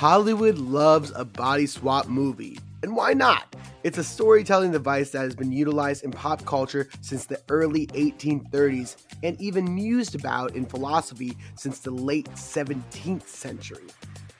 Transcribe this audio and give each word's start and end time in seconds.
Hollywood 0.00 0.56
loves 0.56 1.12
a 1.14 1.26
body 1.26 1.66
swap 1.66 2.08
movie. 2.08 2.58
And 2.82 2.96
why 2.96 3.12
not? 3.12 3.54
It's 3.84 3.98
a 3.98 4.02
storytelling 4.02 4.72
device 4.72 5.10
that 5.10 5.18
has 5.18 5.36
been 5.36 5.52
utilized 5.52 6.04
in 6.04 6.10
pop 6.10 6.42
culture 6.46 6.88
since 7.02 7.26
the 7.26 7.38
early 7.50 7.86
1830s 7.88 8.96
and 9.22 9.38
even 9.38 9.74
mused 9.74 10.14
about 10.14 10.56
in 10.56 10.64
philosophy 10.64 11.36
since 11.54 11.80
the 11.80 11.90
late 11.90 12.30
17th 12.30 13.26
century. 13.26 13.84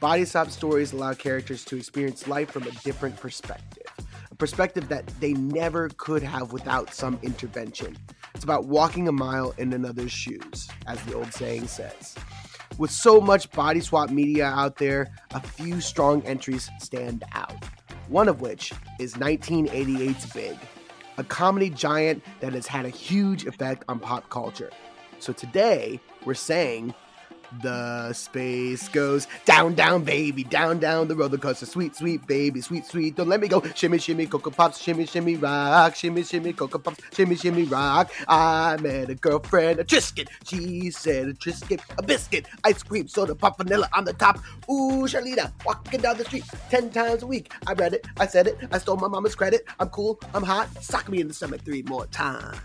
Body 0.01 0.25
swap 0.25 0.51
stories 0.51 0.95
allow 0.95 1.13
characters 1.13 1.63
to 1.67 1.77
experience 1.77 2.27
life 2.27 2.51
from 2.51 2.63
a 2.63 2.71
different 2.83 3.19
perspective, 3.19 3.85
a 4.31 4.35
perspective 4.37 4.89
that 4.89 5.07
they 5.21 5.35
never 5.35 5.91
could 5.99 6.23
have 6.23 6.55
without 6.55 6.95
some 6.95 7.19
intervention. 7.23 7.99
It's 8.35 8.45
about 8.45 8.65
walking 8.65 9.09
a 9.09 9.13
mile 9.13 9.53
in 9.59 9.75
another's 9.75 10.11
shoes, 10.11 10.71
as 10.87 10.99
the 11.03 11.13
old 11.13 11.35
saying 11.35 11.67
says. 11.67 12.17
With 12.81 12.91
so 12.91 13.21
much 13.21 13.51
body 13.51 13.81
swap 13.81 14.09
media 14.09 14.47
out 14.47 14.79
there, 14.79 15.13
a 15.35 15.41
few 15.41 15.83
strong 15.83 16.23
entries 16.23 16.71
stand 16.79 17.25
out. 17.33 17.53
One 18.09 18.27
of 18.27 18.41
which 18.41 18.73
is 18.99 19.17
1988's 19.17 20.33
Big, 20.33 20.57
a 21.19 21.25
comedy 21.25 21.69
giant 21.69 22.25
that 22.41 22.55
has 22.55 22.67
had 22.67 22.87
a 22.87 22.89
huge 22.89 23.45
effect 23.45 23.85
on 23.91 23.99
pop 23.99 24.31
culture. 24.31 24.71
So 25.19 25.35
today, 25.35 26.01
we're 26.25 26.33
saying 26.33 26.95
the 27.63 28.13
space 28.13 28.89
goes 28.89 29.27
down, 29.45 29.75
down, 29.75 30.05
baby, 30.05 30.45
down, 30.45 30.79
down 30.79 31.09
the 31.09 31.17
roller 31.17 31.39
coaster. 31.39 31.67
Sweet, 31.67 31.97
sweet, 31.97 32.27
baby, 32.27 32.61
sweet, 32.61 32.87
sweet. 32.87 33.17
Don't 33.17 33.29
let 33.29 33.41
me 33.41 33.49
go. 33.49 33.63
Shimmy, 33.75 33.99
shimmy, 33.99 34.27
cocoa 34.27 34.51
pops, 34.51 34.81
shimmy, 34.81 35.07
shimmy, 35.07 35.37
rock. 35.37 35.95
Shimmy, 35.95 36.23
shimmy, 36.23 36.53
cocoa 36.53 36.79
pops, 36.79 37.01
shimmy, 37.13 37.37
shimmy, 37.37 37.65
rock. 37.65 38.11
I 38.29 38.77
met 38.81 39.11
a 39.11 39.15
girlfriend, 39.15 39.81
a 39.81 39.85
Triscuit. 39.85 40.29
She 40.45 40.91
said 40.91 41.29
a 41.29 41.35
Triscuit, 41.35 41.81
a 41.99 42.03
biscuit, 42.03 42.47
ice 42.65 42.83
cream, 42.83 43.09
soda, 43.09 43.35
pop, 43.35 43.59
vanilla 43.59 43.89
on 43.95 44.05
the 44.05 44.13
top. 44.13 44.39
Ooh, 44.71 45.05
Charlita, 45.07 45.53
walking 45.65 46.01
down 46.01 46.17
the 46.17 46.25
street 46.25 46.45
ten 46.71 46.91
times 46.91 47.23
a 47.23 47.27
week. 47.27 47.53
I 47.67 47.73
read 47.73 47.95
it, 47.95 48.07
I 48.19 48.27
said 48.27 48.47
it, 48.47 48.59
I 48.73 48.79
stole 48.79 48.97
my 48.97 49.09
mama's 49.09 49.35
credit. 49.35 49.65
I'm 49.79 49.89
cool, 49.89 50.21
I'm 50.35 50.43
hot. 50.43 50.69
Sock 50.83 51.09
me 51.09 51.21
in 51.21 51.29
the 51.29 51.35
stomach 51.35 51.63
three 51.63 51.83
more 51.83 52.07
times. 52.07 52.61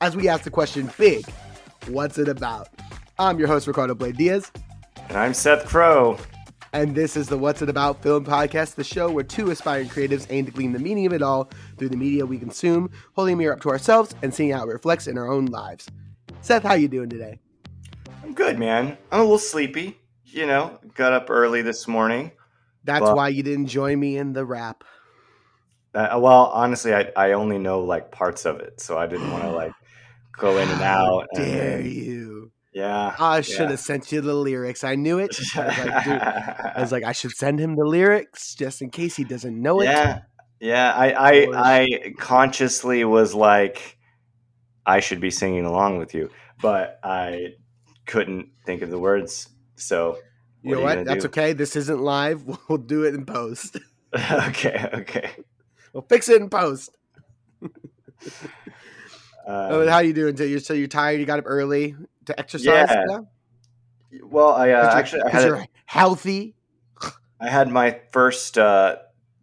As 0.00 0.16
we 0.16 0.28
ask 0.28 0.42
the 0.44 0.50
question, 0.50 0.90
big, 0.98 1.24
what's 1.88 2.18
it 2.18 2.28
about? 2.28 2.68
I'm 3.18 3.38
your 3.38 3.48
host, 3.48 3.66
Ricardo 3.66 3.94
Blayde 3.94 4.16
Diaz. 4.16 4.50
And 5.08 5.16
I'm 5.18 5.34
Seth 5.34 5.66
Crowe. 5.66 6.18
And 6.72 6.94
this 6.94 7.16
is 7.16 7.28
the 7.28 7.36
What's 7.36 7.60
It 7.60 7.68
About 7.68 8.02
Film 8.02 8.24
Podcast, 8.24 8.76
the 8.76 8.84
show 8.84 9.10
where 9.10 9.22
two 9.22 9.50
aspiring 9.50 9.88
creatives 9.88 10.26
aim 10.30 10.46
to 10.46 10.50
glean 10.50 10.72
the 10.72 10.78
meaning 10.78 11.04
of 11.04 11.12
it 11.12 11.20
all 11.20 11.50
through 11.76 11.90
the 11.90 11.96
media 11.96 12.24
we 12.24 12.38
consume, 12.38 12.90
holding 13.14 13.34
a 13.34 13.36
mirror 13.36 13.52
up 13.52 13.60
to 13.60 13.68
ourselves 13.68 14.14
and 14.22 14.32
seeing 14.32 14.52
how 14.52 14.62
it 14.62 14.72
reflects 14.72 15.06
in 15.06 15.18
our 15.18 15.30
own 15.30 15.46
lives. 15.46 15.88
Seth, 16.40 16.62
how 16.62 16.72
you 16.72 16.88
doing 16.88 17.10
today? 17.10 17.38
I'm 18.22 18.32
good, 18.32 18.58
man. 18.58 18.96
I'm 19.10 19.20
a 19.20 19.22
little 19.22 19.38
sleepy. 19.38 20.00
You 20.24 20.46
know, 20.46 20.78
got 20.94 21.12
up 21.12 21.28
early 21.28 21.60
this 21.60 21.86
morning. 21.86 22.32
That's 22.84 23.02
well, 23.02 23.16
why 23.16 23.28
you 23.28 23.42
didn't 23.42 23.66
join 23.66 24.00
me 24.00 24.16
in 24.16 24.32
the 24.32 24.46
rap. 24.46 24.84
Uh, 25.94 26.18
well, 26.18 26.46
honestly, 26.54 26.94
I, 26.94 27.12
I 27.14 27.32
only 27.32 27.58
know 27.58 27.80
like 27.80 28.10
parts 28.10 28.46
of 28.46 28.60
it, 28.60 28.80
so 28.80 28.96
I 28.96 29.06
didn't 29.06 29.30
want 29.30 29.44
to 29.44 29.50
like 29.50 29.72
go 30.32 30.56
in 30.56 30.66
and 30.70 30.80
out. 30.80 31.28
How 31.34 31.42
dare 31.42 31.80
and, 31.80 31.92
you? 31.92 32.50
Yeah. 32.72 33.14
I 33.18 33.42
should 33.42 33.60
yeah. 33.60 33.70
have 33.70 33.80
sent 33.80 34.12
you 34.12 34.20
the 34.20 34.34
lyrics. 34.34 34.82
I 34.82 34.94
knew 34.94 35.18
it. 35.18 35.38
I 35.56 35.64
was, 35.64 35.76
like, 35.76 35.78
I 35.78 36.80
was, 36.80 36.92
like, 36.92 37.04
I 37.04 37.12
should 37.12 37.32
send 37.32 37.60
him 37.60 37.76
the 37.76 37.84
lyrics 37.84 38.54
just 38.54 38.80
in 38.80 38.90
case 38.90 39.14
he 39.16 39.24
doesn't 39.24 39.60
know 39.60 39.80
it. 39.80 39.84
Yeah. 39.86 40.20
Yeah. 40.60 40.92
I, 40.92 41.10
I, 41.10 41.48
I 41.54 42.14
consciously 42.18 43.04
was 43.04 43.34
like, 43.34 43.98
I 44.86 45.00
should 45.00 45.20
be 45.20 45.30
singing 45.30 45.66
along 45.66 45.98
with 45.98 46.14
you, 46.14 46.30
but 46.60 46.98
I 47.04 47.54
couldn't 48.06 48.48
think 48.64 48.82
of 48.82 48.90
the 48.90 48.98
words. 48.98 49.48
So, 49.76 50.18
you 50.62 50.72
know 50.72 50.78
you 50.78 50.84
what? 50.84 51.04
That's 51.04 51.24
do? 51.24 51.28
okay. 51.28 51.52
This 51.52 51.76
isn't 51.76 52.00
live. 52.00 52.42
We'll 52.68 52.78
do 52.78 53.04
it 53.04 53.14
in 53.14 53.26
post. 53.26 53.78
okay. 54.14 54.88
Okay. 54.94 55.30
We'll 55.92 56.06
fix 56.08 56.28
it 56.28 56.40
in 56.40 56.48
post. 56.48 56.96
Um, 59.46 59.88
how 59.88 59.98
you 59.98 60.12
doing? 60.12 60.36
So 60.36 60.44
you're 60.44 60.60
so 60.60 60.72
you're 60.72 60.86
tired? 60.86 61.18
You 61.18 61.26
got 61.26 61.40
up 61.40 61.44
early 61.48 61.96
to 62.26 62.38
exercise? 62.38 62.88
Yeah. 62.90 63.04
Now? 63.06 63.28
Well, 64.24 64.52
I 64.52 64.70
uh, 64.70 64.94
actually 64.94 65.22
I 65.22 65.30
had 65.30 65.46
you're 65.46 65.66
healthy. 65.86 66.54
I 67.40 67.48
had 67.48 67.68
my 67.68 67.98
first 68.12 68.58
uh, 68.58 68.96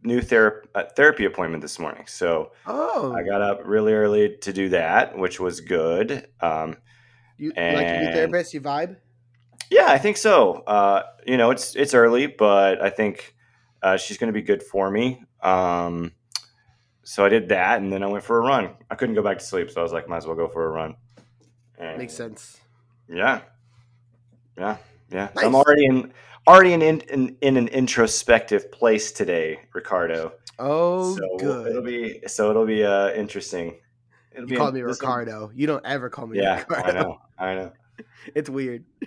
new 0.04 0.22
ther- 0.22 0.64
uh, 0.74 0.84
therapy 0.96 1.26
appointment 1.26 1.62
this 1.62 1.80
morning, 1.80 2.06
so 2.08 2.52
oh. 2.66 3.14
I 3.14 3.24
got 3.24 3.42
up 3.42 3.62
really 3.66 3.94
early 3.94 4.38
to 4.42 4.54
do 4.54 4.70
that, 4.70 5.18
which 5.18 5.40
was 5.40 5.60
good. 5.60 6.28
Um, 6.40 6.78
you 7.38 7.52
and, 7.56 7.76
like 7.76 7.88
your 7.88 8.00
new 8.00 8.14
therapist? 8.14 8.54
You 8.54 8.62
vibe? 8.62 8.98
Yeah, 9.70 9.88
I 9.88 9.98
think 9.98 10.18
so. 10.18 10.64
Uh, 10.66 11.04
you 11.26 11.38
know, 11.38 11.52
it's 11.52 11.76
it's 11.76 11.94
early, 11.94 12.28
but 12.28 12.82
I 12.82 12.90
think 12.90 13.36
uh, 13.82 13.98
she's 13.98 14.18
going 14.18 14.28
to 14.28 14.34
be 14.34 14.42
good 14.42 14.64
for 14.64 14.90
me. 14.90 15.24
Um, 15.42 16.14
so 17.04 17.26
I 17.26 17.30
did 17.30 17.50
that, 17.50 17.82
and 17.82 17.92
then 17.92 18.04
I 18.04 18.08
went 18.08 18.24
for 18.24 18.38
a 18.38 18.42
run. 18.42 18.72
I 18.90 18.96
couldn't 18.96 19.16
go 19.16 19.24
back 19.24 19.40
to 19.40 19.44
sleep, 19.44 19.72
so 19.72 19.82
I 19.82 19.84
was 19.84 19.92
like, 19.92 20.08
might 20.08 20.18
as 20.18 20.28
well 20.28 20.36
go 20.36 20.48
for 20.48 20.66
a 20.66 20.70
run. 20.70 20.96
And 21.78 21.98
Makes 21.98 22.14
sense. 22.14 22.60
Yeah, 23.10 23.42
yeah, 24.58 24.78
yeah. 25.12 25.30
Nice. 25.36 25.46
I'm 25.46 25.56
already 25.56 25.86
in 25.86 26.14
already 26.48 26.74
in, 26.74 26.82
in 26.82 27.38
in 27.42 27.58
an 27.58 27.68
introspective 27.70 28.72
place 28.72 29.12
today, 29.12 29.60
Ricardo. 29.74 30.34
Oh, 30.58 31.16
so 31.16 31.38
good. 31.38 31.68
It'll 31.68 31.82
be 31.82 32.22
so 32.28 32.50
it'll 32.50 32.66
be 32.66 32.84
uh, 32.84 33.12
interesting. 33.14 33.80
It'll 34.32 34.44
you 34.44 34.50
be 34.50 34.56
call 34.58 34.72
me 34.72 34.82
Ricardo. 34.82 35.52
You 35.54 35.68
don't 35.68 35.86
ever 35.86 36.10
call 36.10 36.28
me. 36.28 36.38
Yeah, 36.38 36.60
Ricardo. 36.60 36.88
I 36.90 36.92
know. 36.92 37.18
I 37.38 37.56
know. 37.56 37.72
it's 38.36 38.50
weird. 38.50 38.86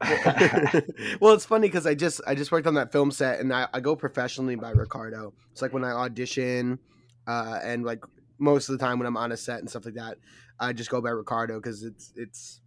well, 1.20 1.34
it's 1.34 1.46
funny 1.46 1.68
because 1.68 1.86
I 1.86 1.94
just 1.94 2.20
I 2.26 2.34
just 2.34 2.52
worked 2.52 2.66
on 2.66 2.74
that 2.74 2.92
film 2.92 3.10
set, 3.10 3.40
and 3.40 3.52
I, 3.52 3.68
I 3.72 3.80
go 3.80 3.96
professionally 3.96 4.54
by 4.54 4.70
Ricardo. 4.70 5.32
It's 5.52 5.62
like 5.62 5.72
when 5.72 5.84
I 5.84 5.92
audition, 5.92 6.78
uh, 7.26 7.58
and 7.62 7.84
like 7.84 8.04
most 8.38 8.68
of 8.68 8.78
the 8.78 8.84
time 8.84 8.98
when 8.98 9.06
I'm 9.06 9.16
on 9.16 9.32
a 9.32 9.36
set 9.36 9.60
and 9.60 9.70
stuff 9.70 9.84
like 9.84 9.94
that, 9.94 10.18
I 10.58 10.72
just 10.72 10.90
go 10.90 11.00
by 11.00 11.10
Ricardo 11.10 11.56
because 11.56 11.82
it's 11.84 12.12
it's 12.16 12.60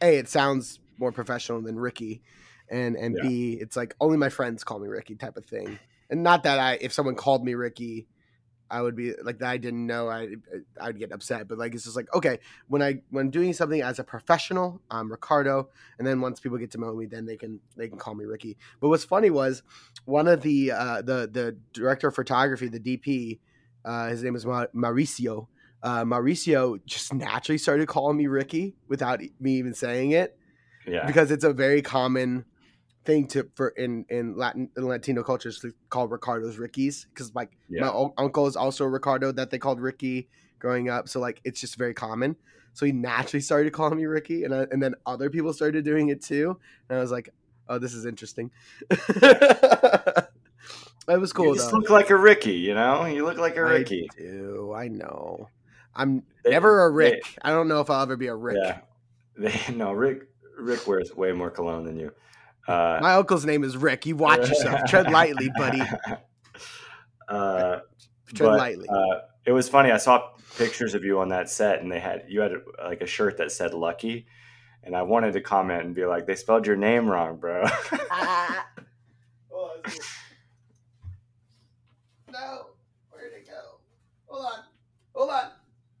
a 0.00 0.16
it 0.18 0.28
sounds 0.28 0.80
more 0.98 1.12
professional 1.12 1.60
than 1.60 1.78
Ricky, 1.78 2.22
and 2.70 2.96
and 2.96 3.16
yeah. 3.16 3.28
b 3.28 3.58
it's 3.60 3.76
like 3.76 3.94
only 4.00 4.16
my 4.16 4.28
friends 4.28 4.64
call 4.64 4.78
me 4.78 4.88
Ricky 4.88 5.14
type 5.14 5.36
of 5.36 5.46
thing, 5.46 5.78
and 6.10 6.22
not 6.22 6.42
that 6.44 6.58
I 6.58 6.78
if 6.80 6.92
someone 6.92 7.14
called 7.14 7.44
me 7.44 7.54
Ricky, 7.54 8.06
I 8.70 8.82
would 8.82 8.96
be 8.96 9.14
like 9.22 9.38
that. 9.38 9.48
I 9.48 9.56
didn't 9.56 9.86
know 9.86 10.08
I 10.08 10.28
I'd 10.80 10.98
get 10.98 11.12
upset, 11.12 11.48
but 11.48 11.58
like 11.58 11.74
it's 11.74 11.84
just 11.84 11.96
like 11.96 12.12
okay 12.14 12.38
when 12.68 12.82
I 12.82 13.00
when 13.10 13.26
I'm 13.26 13.30
doing 13.30 13.52
something 13.52 13.80
as 13.80 13.98
a 13.98 14.04
professional, 14.04 14.80
I'm 14.90 15.10
Ricardo, 15.10 15.70
and 15.98 16.06
then 16.06 16.20
once 16.20 16.40
people 16.40 16.58
get 16.58 16.70
to 16.72 16.78
know 16.78 16.94
me, 16.94 17.06
then 17.06 17.26
they 17.26 17.36
can 17.36 17.60
they 17.76 17.88
can 17.88 17.98
call 17.98 18.14
me 18.14 18.24
Ricky. 18.24 18.58
But 18.80 18.88
what's 18.88 19.04
funny 19.04 19.30
was 19.30 19.62
one 20.04 20.28
of 20.28 20.42
the 20.42 20.72
uh, 20.72 21.02
the 21.02 21.28
the 21.30 21.56
director 21.72 22.08
of 22.08 22.14
photography, 22.14 22.68
the 22.68 22.80
DP, 22.80 23.38
uh, 23.84 24.08
his 24.08 24.22
name 24.22 24.36
is 24.36 24.44
Mauricio. 24.44 25.48
Uh, 25.82 26.04
Mauricio 26.04 26.80
just 26.86 27.12
naturally 27.14 27.58
started 27.58 27.86
calling 27.86 28.16
me 28.16 28.26
Ricky 28.26 28.74
without 28.88 29.20
me 29.40 29.52
even 29.52 29.74
saying 29.74 30.10
it, 30.12 30.36
yeah, 30.86 31.06
because 31.06 31.30
it's 31.30 31.44
a 31.44 31.52
very 31.52 31.82
common 31.82 32.44
thing 33.04 33.26
to 33.28 33.48
for 33.54 33.68
in 33.70 34.04
in 34.08 34.36
Latin 34.36 34.68
in 34.76 34.86
Latino 34.86 35.22
cultures 35.22 35.60
to 35.60 35.72
call 35.88 36.08
Ricardo's 36.08 36.58
Rickies 36.58 37.06
because 37.12 37.34
like 37.34 37.56
yeah. 37.68 37.82
my 37.82 37.88
o- 37.88 38.14
uncle 38.18 38.46
is 38.46 38.56
also 38.56 38.84
Ricardo 38.84 39.32
that 39.32 39.50
they 39.50 39.58
called 39.58 39.80
Ricky 39.80 40.28
growing 40.58 40.88
up, 40.88 41.08
so 41.08 41.20
like 41.20 41.40
it's 41.44 41.60
just 41.60 41.76
very 41.76 41.94
common. 41.94 42.36
So 42.74 42.86
he 42.86 42.92
naturally 42.92 43.40
started 43.40 43.72
calling 43.72 43.96
me 43.96 44.04
Ricky, 44.04 44.44
and 44.44 44.54
I, 44.54 44.66
and 44.70 44.82
then 44.82 44.94
other 45.06 45.30
people 45.30 45.52
started 45.52 45.84
doing 45.84 46.10
it 46.10 46.22
too, 46.22 46.58
and 46.88 46.98
I 46.98 47.00
was 47.00 47.10
like, 47.10 47.30
oh, 47.68 47.78
this 47.78 47.94
is 47.94 48.06
interesting. 48.06 48.50
it 48.90 50.28
was 51.06 51.32
cool. 51.32 51.46
You 51.46 51.54
just 51.54 51.70
though. 51.70 51.78
look 51.78 51.90
like 51.90 52.10
a 52.10 52.16
Ricky, 52.16 52.52
you 52.52 52.74
know. 52.74 53.04
You 53.06 53.24
look 53.24 53.38
like 53.38 53.56
a 53.56 53.64
Ricky. 53.64 54.08
I 54.12 54.20
do. 54.20 54.72
I 54.76 54.88
know. 54.88 55.48
I'm 55.98 56.22
they, 56.44 56.50
never 56.50 56.84
a 56.84 56.90
Rick. 56.90 57.22
They, 57.24 57.30
I 57.42 57.50
don't 57.50 57.68
know 57.68 57.80
if 57.80 57.90
I'll 57.90 58.02
ever 58.02 58.16
be 58.16 58.28
a 58.28 58.34
Rick. 58.34 58.56
Yeah. 58.62 58.78
They, 59.36 59.60
no, 59.74 59.92
Rick. 59.92 60.28
Rick 60.58 60.86
wears 60.86 61.14
way 61.14 61.32
more 61.32 61.50
cologne 61.50 61.84
than 61.84 61.98
you. 61.98 62.12
Uh, 62.66 62.98
My 63.00 63.14
uncle's 63.14 63.44
name 63.44 63.64
is 63.64 63.76
Rick. 63.76 64.06
You 64.06 64.16
watch 64.16 64.48
yourself. 64.48 64.80
Tread 64.88 65.10
lightly, 65.10 65.50
buddy. 65.56 65.82
Uh, 67.28 67.80
Tread 68.34 68.48
but, 68.48 68.58
lightly. 68.58 68.88
Uh, 68.88 69.18
it 69.44 69.52
was 69.52 69.68
funny. 69.68 69.90
I 69.90 69.98
saw 69.98 70.30
pictures 70.56 70.94
of 70.94 71.04
you 71.04 71.20
on 71.20 71.28
that 71.28 71.50
set, 71.50 71.82
and 71.82 71.92
they 71.92 72.00
had 72.00 72.24
you 72.26 72.40
had 72.40 72.52
like 72.82 73.02
a 73.02 73.06
shirt 73.06 73.36
that 73.36 73.52
said 73.52 73.74
"Lucky," 73.74 74.26
and 74.82 74.96
I 74.96 75.02
wanted 75.02 75.34
to 75.34 75.42
comment 75.42 75.84
and 75.84 75.94
be 75.94 76.06
like, 76.06 76.26
"They 76.26 76.34
spelled 76.34 76.66
your 76.66 76.76
name 76.76 77.06
wrong, 77.06 77.36
bro." 77.36 77.64
no, 82.32 82.66
where'd 83.10 83.32
it 83.34 83.46
go? 83.46 83.78
Hold 84.26 84.46
on, 84.46 84.64
hold 85.14 85.30
on, 85.30 85.50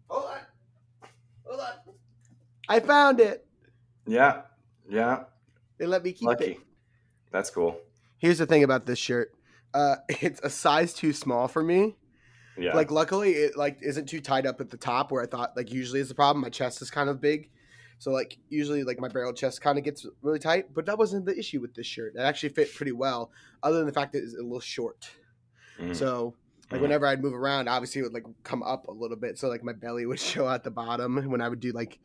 hold 0.08 0.24
on, 0.24 0.38
hold 1.44 1.60
on. 1.60 1.72
I 2.68 2.80
found 2.80 3.20
it. 3.20 3.46
Yeah, 4.06 4.42
yeah. 4.88 5.24
They 5.78 5.86
let 5.86 6.02
me 6.02 6.12
keep 6.12 6.26
Lucky. 6.28 6.44
it. 6.52 6.58
That's 7.32 7.50
cool. 7.50 7.78
Here's 8.18 8.38
the 8.38 8.46
thing 8.46 8.64
about 8.64 8.86
this 8.86 8.98
shirt. 8.98 9.32
Uh, 9.74 9.96
it's 10.08 10.40
a 10.42 10.50
size 10.50 10.92
too 10.94 11.12
small 11.12 11.48
for 11.48 11.62
me. 11.62 11.96
Yeah. 12.56 12.74
Like 12.74 12.90
luckily 12.90 13.32
it 13.34 13.56
like 13.56 13.78
isn't 13.82 14.06
too 14.06 14.20
tied 14.20 14.44
up 14.46 14.60
at 14.60 14.68
the 14.70 14.76
top 14.76 15.12
where 15.12 15.22
I 15.22 15.26
thought 15.26 15.56
like 15.56 15.70
usually 15.72 16.00
is 16.00 16.08
the 16.08 16.14
problem. 16.14 16.42
My 16.42 16.48
chest 16.50 16.82
is 16.82 16.90
kind 16.90 17.08
of 17.08 17.20
big. 17.20 17.50
So 18.00 18.10
like 18.10 18.36
usually 18.48 18.82
like 18.82 18.98
my 18.98 19.08
barrel 19.08 19.32
chest 19.32 19.60
kind 19.60 19.78
of 19.78 19.84
gets 19.84 20.04
really 20.22 20.38
tight, 20.40 20.74
but 20.74 20.84
that 20.86 20.98
wasn't 20.98 21.24
the 21.26 21.38
issue 21.38 21.60
with 21.60 21.74
this 21.74 21.86
shirt. 21.86 22.14
It 22.16 22.20
actually 22.20 22.48
fit 22.50 22.74
pretty 22.74 22.92
well, 22.92 23.30
other 23.62 23.78
than 23.78 23.86
the 23.86 23.92
fact 23.92 24.12
that 24.12 24.22
it's 24.24 24.34
a 24.34 24.42
little 24.42 24.58
short. 24.60 25.08
Mm. 25.80 25.94
So 25.94 26.34
like 26.72 26.80
Mhm. 26.80 26.82
whenever 26.82 27.06
I'd 27.06 27.22
move 27.22 27.34
around, 27.34 27.68
obviously 27.68 28.00
it 28.00 28.04
would 28.04 28.14
like 28.14 28.26
come 28.42 28.62
up 28.64 28.88
a 28.88 28.92
little 28.92 29.16
bit, 29.16 29.38
so 29.38 29.48
like 29.48 29.62
my 29.62 29.72
belly 29.72 30.04
would 30.06 30.18
show 30.20 30.48
at 30.48 30.64
the 30.64 30.70
bottom 30.72 31.16
when 31.30 31.40
I 31.40 31.48
would 31.48 31.60
do 31.60 31.70
like. 31.72 32.00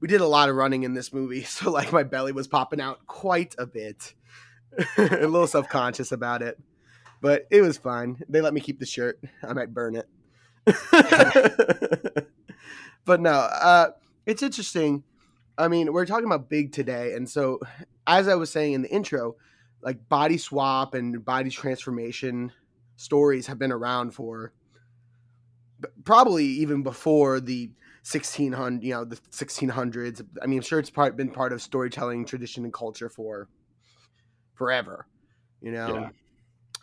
We 0.00 0.08
did 0.08 0.20
a 0.20 0.26
lot 0.26 0.48
of 0.48 0.56
running 0.56 0.82
in 0.82 0.94
this 0.94 1.12
movie, 1.12 1.42
so 1.44 1.70
like 1.70 1.92
my 1.92 2.02
belly 2.02 2.32
was 2.32 2.48
popping 2.48 2.80
out 2.80 3.06
quite 3.06 3.54
a 3.58 3.66
bit. 3.66 4.14
a 4.98 5.26
little 5.26 5.46
self 5.46 5.68
conscious 5.68 6.12
about 6.12 6.42
it, 6.42 6.58
but 7.20 7.46
it 7.50 7.60
was 7.60 7.76
fine. 7.76 8.22
They 8.28 8.40
let 8.40 8.54
me 8.54 8.60
keep 8.60 8.78
the 8.78 8.86
shirt. 8.86 9.20
I 9.42 9.52
might 9.52 9.74
burn 9.74 9.96
it. 9.96 10.08
but 13.04 13.20
no, 13.20 13.32
uh, 13.32 13.90
it's 14.26 14.42
interesting. 14.42 15.02
I 15.58 15.68
mean, 15.68 15.92
we're 15.92 16.06
talking 16.06 16.26
about 16.26 16.48
big 16.48 16.72
today, 16.72 17.14
and 17.14 17.28
so 17.28 17.58
as 18.06 18.28
I 18.28 18.36
was 18.36 18.50
saying 18.50 18.74
in 18.74 18.82
the 18.82 18.90
intro, 18.90 19.34
like 19.82 20.08
body 20.08 20.38
swap 20.38 20.94
and 20.94 21.24
body 21.24 21.50
transformation 21.50 22.52
stories 22.96 23.46
have 23.46 23.58
been 23.58 23.72
around 23.72 24.12
for 24.12 24.52
probably 26.04 26.44
even 26.44 26.82
before 26.82 27.40
the 27.40 27.70
1600 28.02 28.82
you 28.82 28.92
know 28.94 29.04
the 29.04 29.16
1600s 29.16 30.24
i 30.42 30.46
mean 30.46 30.58
i'm 30.58 30.62
sure 30.62 30.78
it's 30.78 30.90
part, 30.90 31.16
been 31.16 31.30
part 31.30 31.52
of 31.52 31.60
storytelling 31.60 32.24
tradition 32.24 32.64
and 32.64 32.72
culture 32.72 33.08
for 33.08 33.48
forever 34.54 35.06
you 35.60 35.72
know? 35.72 36.08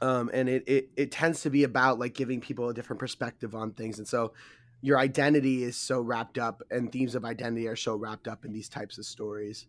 Yeah. 0.01 0.07
um 0.07 0.29
and 0.33 0.47
it, 0.47 0.63
it 0.67 0.89
it 0.95 1.11
tends 1.11 1.41
to 1.41 1.49
be 1.49 1.63
about 1.63 1.97
like 1.99 2.13
giving 2.13 2.39
people 2.39 2.69
a 2.69 2.73
different 2.73 2.99
perspective 2.99 3.55
on 3.55 3.73
things. 3.73 3.97
And 3.97 4.07
so 4.07 4.33
your 4.81 4.99
identity 4.99 5.63
is 5.63 5.75
so 5.75 5.99
wrapped 6.01 6.37
up 6.37 6.61
and 6.69 6.91
themes 6.91 7.15
of 7.15 7.25
identity 7.25 7.67
are 7.67 7.75
so 7.75 7.95
wrapped 7.95 8.27
up 8.27 8.45
in 8.45 8.53
these 8.53 8.69
types 8.69 8.99
of 8.99 9.05
stories. 9.05 9.65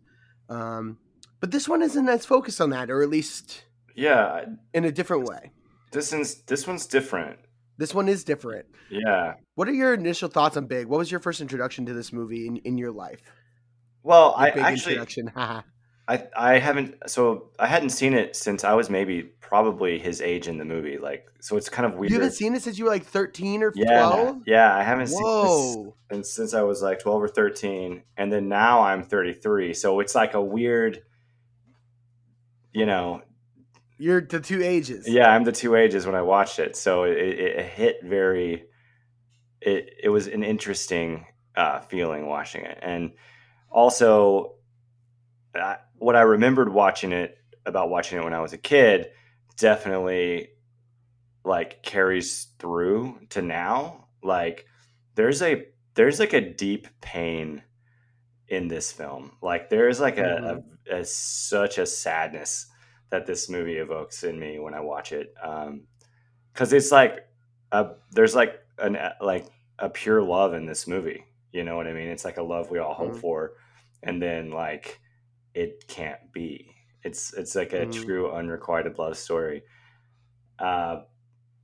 Um 0.51 0.99
but 1.41 1.51
this 1.51 1.69
one 1.69 1.83
isn't 1.83 2.09
as 2.09 2.27
focused 2.27 2.61
on 2.61 2.71
that 2.71 2.91
or 2.91 3.03
at 3.03 3.09
least 3.09 3.65
Yeah, 3.95 4.45
in 4.75 4.85
a 4.85 4.93
different 4.93 5.25
way. 5.25 5.53
this 5.93 6.13
one's 6.13 6.43
this 6.43 6.67
one's 6.67 6.87
different. 6.87 7.39
This 7.79 7.95
one 7.95 8.09
is 8.09 8.25
different 8.25 8.67
Yeah. 8.91 9.35
what 9.55 9.69
are 9.69 9.73
your 9.73 9.95
initial 9.95 10.29
thoughts 10.29 10.57
on 10.57 10.67
big 10.67 10.87
what 10.87 10.99
was 10.99 11.11
your 11.11 11.21
first 11.21 11.41
introduction 11.41 11.87
to 11.87 11.95
this 11.95 12.13
movie 12.13 12.47
in, 12.47 12.57
in 12.59 12.77
your 12.79 12.93
life 12.93 13.23
Well, 14.03 14.35
Your 14.39 14.47
I 14.49 14.51
big 14.51 14.63
actually 14.63 14.95
introduction. 14.97 15.33
I 16.09 16.27
I 16.35 16.59
haven't 16.59 16.95
so 17.07 17.51
I 17.59 17.67
hadn't 17.67 17.91
seen 17.91 18.15
it 18.15 18.35
since 18.35 18.65
I 18.65 18.73
was 18.73 18.89
maybe 18.89 19.23
probably 19.41 19.99
his 19.99 20.23
age 20.23 20.49
in 20.49 20.57
the 20.57 20.65
movie. 20.65 20.97
Like 20.97 21.27
so 21.41 21.59
it's 21.59 21.69
kind 21.69 21.85
of 21.85 21.99
weird. 21.99 22.11
you 22.11 22.17
haven't 22.19 22.33
seen 22.33 22.55
it 22.55 22.63
since 22.63 22.79
you 22.79 22.85
were 22.87 22.91
like 22.91 23.05
13 23.05 23.63
or 23.63 23.73
yeah, 23.75 24.09
12 24.09 24.37
yeah, 24.47 24.55
yeah 24.55 24.77
I 24.77 24.83
haven't 24.85 25.09
seen 25.09 25.19
this 25.19 25.23
whoa 25.25 25.95
since, 26.11 26.33
since 26.33 26.55
I 26.55 26.63
was 26.63 26.81
like 26.81 26.99
12 27.01 27.23
or 27.25 27.29
13 27.29 28.03
and 28.17 28.33
then 28.33 28.49
now 28.49 28.81
I'm 28.81 29.03
33. 29.03 29.75
So 29.75 30.01
it's 30.01 30.15
like 30.15 30.33
a 30.33 30.41
weird 30.43 31.03
you 32.73 32.87
know, 32.87 33.23
you're 33.99 34.21
the 34.21 34.41
two 34.41 34.63
ages 34.63 35.09
yeah, 35.09 35.29
I'm 35.29 35.45
the 35.45 35.53
two 35.53 35.75
ages 35.75 36.07
when 36.07 36.15
I 36.15 36.23
watched 36.23 36.59
it. 36.59 36.77
So 36.77 37.05
it, 37.05 37.19
it, 37.19 37.39
it 37.39 37.65
hit 37.67 37.97
very 38.05 38.65
it 39.61 39.91
it 40.05 40.09
was 40.09 40.27
an 40.27 40.45
interesting 40.45 41.27
uh, 41.57 41.81
feeling 41.81 42.27
watching 42.27 42.65
it. 42.65 42.79
And 42.81 43.13
also 43.71 44.55
I, 45.55 45.79
what 45.97 46.17
I 46.17 46.23
remembered 46.23 46.73
watching 46.73 47.13
it 47.13 47.37
about 47.67 47.91
watching 47.91 48.19
it 48.19 48.25
when 48.25 48.35
I 48.35 48.41
was 48.41 48.53
a 48.53 48.59
kid 48.59 49.09
definitely 49.57 50.51
like 51.45 51.83
carries 51.83 52.49
through 52.59 53.19
to 53.31 53.43
now. 53.43 54.07
Like 54.23 54.67
there's 55.17 55.43
a 55.43 55.67
there's 55.95 56.21
like 56.21 56.33
a 56.33 56.41
deep 56.41 56.87
pain 57.01 57.63
in 58.47 58.69
this 58.69 58.93
film. 58.93 59.33
Like 59.43 59.69
there's 59.69 59.99
like 60.01 60.19
a, 60.19 60.63
a, 60.91 60.99
a 60.99 61.05
such 61.05 61.79
a 61.79 61.87
sadness 61.87 62.67
that 63.11 63.27
this 63.27 63.49
movie 63.49 63.77
evokes 63.79 64.25
in 64.25 64.39
me 64.39 64.59
when 64.59 64.75
I 64.75 64.81
watch 64.81 65.13
it. 65.13 65.35
Um, 65.43 65.83
cause 66.55 66.73
it's 66.73 66.93
like, 66.93 67.27
a, 67.73 67.91
there's 68.11 68.35
like 68.35 68.61
an, 68.79 68.99
like 69.21 69.47
a 69.79 69.89
pure 69.89 70.23
love 70.23 70.55
in 70.55 70.67
this 70.67 70.87
movie. 70.87 71.25
You 71.53 71.65
know 71.65 71.77
what 71.77 71.87
I 71.87 71.93
mean? 71.93 72.09
It's 72.09 72.25
like 72.25 72.37
a 72.37 72.43
love 72.43 72.71
we 72.71 72.79
all 72.79 72.95
hope 72.95 73.15
Mhm. 73.15 73.21
for. 73.21 73.53
And 74.03 74.21
then 74.21 74.51
like, 74.51 75.01
it 75.55 75.87
can't 75.89 76.33
be, 76.33 76.75
it's, 77.03 77.33
it's 77.35 77.55
like 77.55 77.73
a 77.73 77.87
Mhm. 77.87 77.93
true 77.93 78.31
unrequited 78.31 78.99
love 78.99 79.17
story. 79.17 79.63
Uh, 80.59 81.03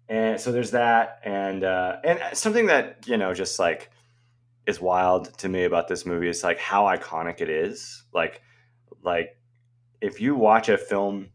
and 0.08 0.40
so 0.40 0.52
there's 0.52 0.70
that. 0.73 1.20
And, 1.25 1.64
uh, 1.64 1.97
and 2.05 2.20
something 2.37 2.67
that, 2.67 3.06
you 3.06 3.17
know, 3.17 3.35
just 3.35 3.58
like, 3.58 3.90
is 4.67 4.81
wild 4.81 5.37
to 5.38 5.49
me 5.49 5.64
about 5.64 5.88
this 5.88 6.06
movie 6.06 6.29
is 6.29 6.43
like 6.43 6.58
how 6.58 6.85
iconic 6.85 7.40
it 7.43 7.50
is. 7.50 8.02
Like, 8.14 8.40
like 9.02 9.37
if 10.00 10.20
you 10.20 10.35
watch 10.35 10.69
a 10.70 10.79
film 10.79 11.31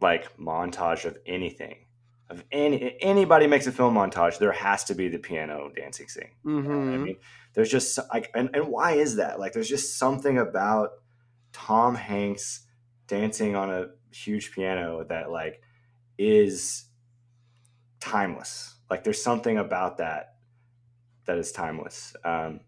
like 0.00 0.36
montage 0.36 1.04
of 1.04 1.18
anything, 1.26 1.86
of 2.30 2.44
any 2.52 2.96
anybody 3.00 3.46
makes 3.46 3.66
a 3.66 3.72
film 3.72 3.94
montage, 3.94 4.38
there 4.38 4.52
has 4.52 4.84
to 4.84 4.94
be 4.94 5.08
the 5.08 5.18
piano 5.18 5.70
dancing 5.74 6.08
scene. 6.08 6.30
You 6.44 6.62
know 6.62 6.70
I 6.70 6.74
Mhm. 6.96 7.04
mean, 7.04 7.16
there's 7.54 7.70
just 7.70 7.98
like, 8.12 8.30
and, 8.34 8.50
and 8.54 8.68
why 8.68 8.92
is 8.92 9.16
that? 9.16 9.38
Like, 9.40 9.52
there's 9.52 9.68
just 9.68 9.98
something 9.98 10.38
about 10.38 10.90
Tom 11.52 11.94
Hanks 11.94 12.66
dancing 13.06 13.56
on 13.56 13.70
a 13.70 13.86
huge 14.12 14.52
piano 14.52 15.04
that 15.08 15.30
like 15.30 15.62
is 16.18 16.84
timeless. 18.00 18.76
Like, 18.90 19.04
there's 19.04 19.22
something 19.22 19.58
about 19.58 19.98
that 19.98 20.34
that 21.26 21.38
is 21.38 21.52
timeless. 21.52 22.14
Um, 22.24 22.60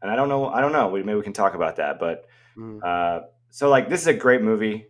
and 0.00 0.10
I 0.10 0.16
don't 0.16 0.28
know, 0.28 0.46
I 0.48 0.60
don't 0.60 0.72
know. 0.72 0.88
We, 0.88 1.02
maybe 1.02 1.16
we 1.16 1.22
can 1.22 1.32
talk 1.32 1.54
about 1.54 1.76
that, 1.76 1.98
but 1.98 2.26
Mm. 2.56 2.80
uh, 2.82 3.26
so 3.50 3.68
like 3.68 3.90
this 3.90 4.00
is 4.00 4.06
a 4.06 4.14
great 4.14 4.40
movie. 4.42 4.86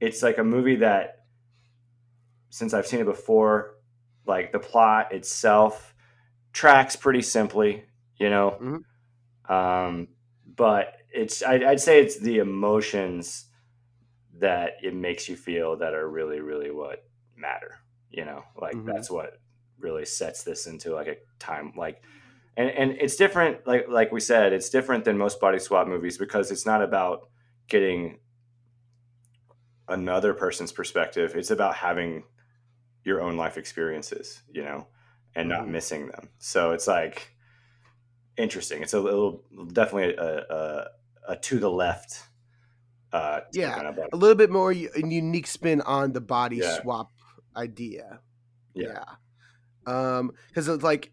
It's 0.00 0.22
like 0.22 0.38
a 0.38 0.44
movie 0.44 0.76
that 0.76 1.24
since 2.50 2.72
I've 2.74 2.86
seen 2.86 3.00
it 3.00 3.04
before, 3.06 3.76
like 4.26 4.52
the 4.52 4.58
plot 4.58 5.12
itself 5.12 5.94
tracks 6.52 6.96
pretty 6.96 7.22
simply, 7.22 7.84
you 8.18 8.30
know. 8.30 8.60
Mhm. 8.60 8.84
Um, 9.48 10.08
but 10.46 10.96
it's 11.12 11.42
I'd, 11.42 11.62
I'd 11.64 11.80
say 11.80 12.00
it's 12.00 12.18
the 12.18 12.38
emotions 12.38 13.46
that 14.38 14.72
it 14.82 14.94
makes 14.94 15.28
you 15.28 15.36
feel 15.36 15.76
that 15.76 15.94
are 15.94 16.08
really 16.08 16.40
really 16.40 16.70
what 16.70 17.06
matter. 17.36 17.80
You 18.10 18.24
know, 18.24 18.44
like 18.56 18.76
Mhm. 18.76 18.86
that's 18.86 19.10
what 19.10 19.40
really 19.78 20.04
sets 20.04 20.44
this 20.44 20.66
into 20.66 20.94
like 20.94 21.08
a 21.08 21.16
time 21.38 21.72
like 21.76 22.04
and 22.56 22.70
and 22.70 22.92
it's 22.92 23.16
different 23.16 23.66
like 23.66 23.86
like 23.88 24.12
we 24.12 24.20
said 24.20 24.52
it's 24.52 24.70
different 24.70 25.04
than 25.04 25.18
most 25.18 25.40
body 25.40 25.58
swap 25.58 25.88
movies 25.88 26.16
because 26.16 26.50
it's 26.50 26.64
not 26.64 26.80
about 26.82 27.28
getting 27.68 28.18
another 29.88 30.32
person's 30.34 30.72
perspective 30.72 31.34
it's 31.36 31.50
about 31.50 31.74
having 31.74 32.24
your 33.04 33.20
own 33.20 33.36
life 33.36 33.56
experiences 33.58 34.42
you 34.50 34.62
know 34.62 34.86
and 35.34 35.48
not 35.48 35.64
Mhm. 35.66 35.68
missing 35.70 36.06
them 36.08 36.28
so 36.38 36.70
it's 36.72 36.86
like 36.86 37.34
interesting 38.36 38.82
it's 38.82 38.94
a 38.94 39.00
little 39.00 39.42
definitely 39.72 40.14
a 40.16 40.38
a, 40.38 40.86
a 41.28 41.36
to 41.36 41.58
the 41.58 41.70
left 41.70 42.28
uh 43.12 43.40
Yeah, 43.52 43.78
on 43.78 43.86
about- 43.86 44.08
a 44.12 44.16
little 44.16 44.34
bit 44.36 44.50
more 44.50 44.72
unique 44.72 45.46
spin 45.46 45.80
on 45.82 46.12
the 46.12 46.20
body 46.20 46.56
Yeah. 46.56 46.80
swap 46.82 47.12
idea. 47.56 48.20
Yeah. 48.74 49.04
Yeah. 49.86 50.16
Um, 50.18 50.32
because 50.48 50.66
it's 50.66 50.82
like, 50.82 51.12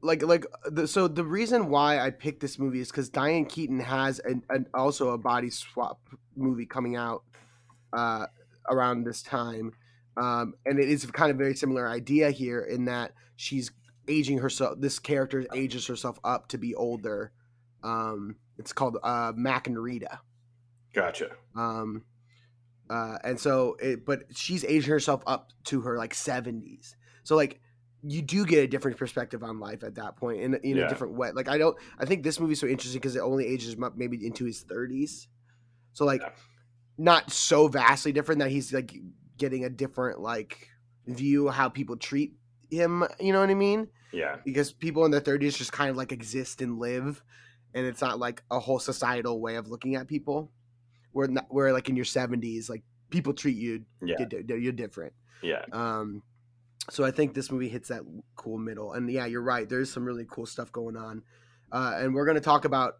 like, 0.00 0.22
like, 0.22 0.46
the, 0.64 0.86
so 0.86 1.08
the 1.08 1.24
reason 1.24 1.68
why 1.68 1.98
I 1.98 2.10
picked 2.10 2.40
this 2.40 2.58
movie 2.58 2.80
is 2.80 2.90
because 2.90 3.08
Diane 3.08 3.46
Keaton 3.46 3.80
has 3.80 4.20
an, 4.20 4.42
an 4.50 4.66
also 4.74 5.10
a 5.10 5.18
body 5.18 5.50
swap 5.50 6.00
movie 6.36 6.66
coming 6.66 6.96
out 6.96 7.24
uh, 7.92 8.26
around 8.68 9.04
this 9.04 9.22
time, 9.22 9.72
um, 10.16 10.54
and 10.66 10.78
it 10.78 10.88
is 10.88 11.04
kind 11.06 11.30
of 11.30 11.36
very 11.36 11.54
similar 11.54 11.88
idea 11.88 12.30
here 12.30 12.60
in 12.60 12.84
that 12.86 13.12
she's 13.36 13.72
aging 14.06 14.38
herself. 14.38 14.80
This 14.80 14.98
character 14.98 15.46
ages 15.54 15.86
herself 15.86 16.18
up 16.24 16.48
to 16.48 16.58
be 16.58 16.74
older. 16.74 17.32
Um, 17.82 18.36
it's 18.58 18.72
called 18.72 18.98
uh, 19.02 19.32
Mack 19.34 19.66
and 19.66 19.78
Rita. 19.78 20.20
gotcha 20.94 21.30
Um, 21.56 22.04
uh, 22.90 23.18
and 23.22 23.38
so, 23.38 23.76
it, 23.80 24.04
but 24.04 24.22
she's 24.34 24.64
aging 24.64 24.90
herself 24.90 25.22
up 25.26 25.52
to 25.64 25.82
her 25.82 25.96
like 25.98 26.14
70s. 26.14 26.94
So, 27.22 27.36
like, 27.36 27.60
you 28.02 28.22
do 28.22 28.44
get 28.46 28.62
a 28.62 28.66
different 28.66 28.96
perspective 28.96 29.42
on 29.42 29.58
life 29.60 29.82
at 29.82 29.96
that 29.96 30.16
point 30.16 30.40
in, 30.40 30.54
in 30.62 30.76
Yeah. 30.76 30.86
a 30.86 30.88
different 30.88 31.14
way. 31.14 31.30
Like, 31.32 31.48
I 31.48 31.58
don't, 31.58 31.76
I 31.98 32.04
think 32.04 32.22
this 32.22 32.38
movie's 32.38 32.60
so 32.60 32.66
interesting 32.66 33.00
because 33.00 33.16
it 33.16 33.20
only 33.20 33.46
ages 33.46 33.74
him 33.74 33.82
up 33.84 33.96
maybe 33.96 34.24
into 34.24 34.44
his 34.44 34.64
30s. 34.64 35.26
So, 35.94 36.04
like, 36.04 36.20
Yeah. 36.22 36.30
not 36.96 37.30
so 37.32 37.68
vastly 37.68 38.12
different 38.12 38.38
that 38.40 38.50
he's 38.50 38.72
like 38.72 38.94
getting 39.36 39.64
a 39.64 39.70
different, 39.70 40.20
like, 40.20 40.68
view 41.06 41.48
how 41.48 41.68
people 41.68 41.96
treat 41.96 42.34
him. 42.70 43.04
You 43.18 43.32
know 43.32 43.40
what 43.40 43.50
I 43.50 43.54
mean? 43.54 43.88
yeah 44.10 44.36
because 44.42 44.72
people 44.72 45.04
in 45.04 45.10
their 45.10 45.20
30s 45.20 45.54
just 45.58 45.70
kind 45.70 45.90
of 45.90 45.96
like 45.98 46.12
exist 46.12 46.62
and 46.62 46.78
live 46.78 47.22
and 47.74 47.84
it's 47.84 48.00
not 48.00 48.18
like 48.18 48.42
a 48.50 48.58
whole 48.58 48.78
societal 48.78 49.38
way 49.38 49.56
of 49.56 49.68
looking 49.68 49.96
at 49.96 50.06
people 50.08 50.50
where 51.12 51.28
not, 51.28 51.44
where 51.50 51.74
like 51.74 51.90
in 51.90 51.94
your 51.96 52.06
70s 52.06 52.70
like 52.70 52.82
people 53.10 53.34
treat 53.34 53.54
you 53.58 53.84
yeah 54.02 54.24
di- 54.24 54.44
you're 54.56 54.72
different 54.72 55.12
yeah 55.42 55.62
um 55.72 56.22
so 56.90 57.04
i 57.04 57.10
think 57.10 57.34
this 57.34 57.50
movie 57.52 57.68
hits 57.68 57.88
that 57.88 58.02
cool 58.36 58.58
middle 58.58 58.92
and 58.92 59.10
yeah 59.10 59.26
you're 59.26 59.42
right 59.42 59.68
there's 59.68 59.92
some 59.92 60.04
really 60.04 60.26
cool 60.30 60.46
stuff 60.46 60.70
going 60.72 60.96
on 60.96 61.22
uh 61.72 61.92
and 61.96 62.14
we're 62.14 62.24
going 62.24 62.34
to 62.36 62.40
talk 62.40 62.64
about 62.64 62.94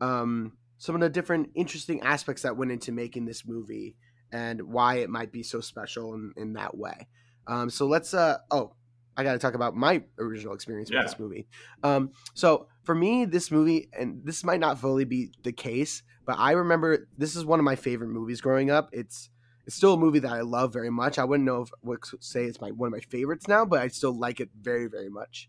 um, 0.00 0.52
some 0.78 0.94
of 0.96 1.00
the 1.00 1.08
different 1.08 1.50
interesting 1.54 2.00
aspects 2.00 2.42
that 2.42 2.56
went 2.56 2.72
into 2.72 2.90
making 2.90 3.24
this 3.24 3.46
movie 3.46 3.94
and 4.32 4.60
why 4.62 4.96
it 4.96 5.08
might 5.10 5.30
be 5.30 5.42
so 5.44 5.60
special 5.60 6.14
in, 6.14 6.32
in 6.36 6.52
that 6.54 6.76
way. 6.76 7.06
Um, 7.46 7.70
so 7.70 7.86
let's. 7.86 8.12
Uh, 8.14 8.38
oh, 8.50 8.74
I 9.16 9.22
got 9.22 9.32
to 9.34 9.38
talk 9.38 9.54
about 9.54 9.76
my 9.76 10.02
original 10.18 10.54
experience 10.54 10.90
with 10.90 10.96
Yeah. 10.96 11.02
this 11.04 11.18
movie. 11.20 11.46
Um, 11.84 12.10
so 12.34 12.66
for 12.82 12.94
me, 12.96 13.26
this 13.26 13.50
movie, 13.52 13.90
and 13.96 14.22
this 14.24 14.42
might 14.42 14.58
not 14.58 14.80
fully 14.80 15.04
be 15.04 15.30
the 15.44 15.52
case, 15.52 16.02
but 16.26 16.36
I 16.38 16.52
remember 16.52 17.06
this 17.16 17.36
is 17.36 17.44
one 17.44 17.60
of 17.60 17.64
my 17.64 17.76
favorite 17.76 18.08
movies 18.08 18.40
growing 18.40 18.70
up. 18.70 18.88
It's 18.92 19.30
it's 19.66 19.76
still 19.76 19.94
a 19.94 19.98
movie 19.98 20.18
that 20.20 20.32
I 20.32 20.40
love 20.40 20.72
very 20.72 20.90
much. 20.90 21.18
I 21.18 21.24
wouldn't 21.24 21.46
know 21.46 21.62
if 21.62 21.70
would 21.82 22.00
say 22.20 22.44
it's 22.44 22.60
my 22.60 22.70
one 22.70 22.88
of 22.88 22.92
my 22.92 23.00
favorites 23.00 23.48
now, 23.48 23.64
but 23.64 23.80
I 23.80 23.88
still 23.88 24.16
like 24.16 24.40
it 24.40 24.50
very 24.60 24.86
very 24.86 25.08
much. 25.08 25.48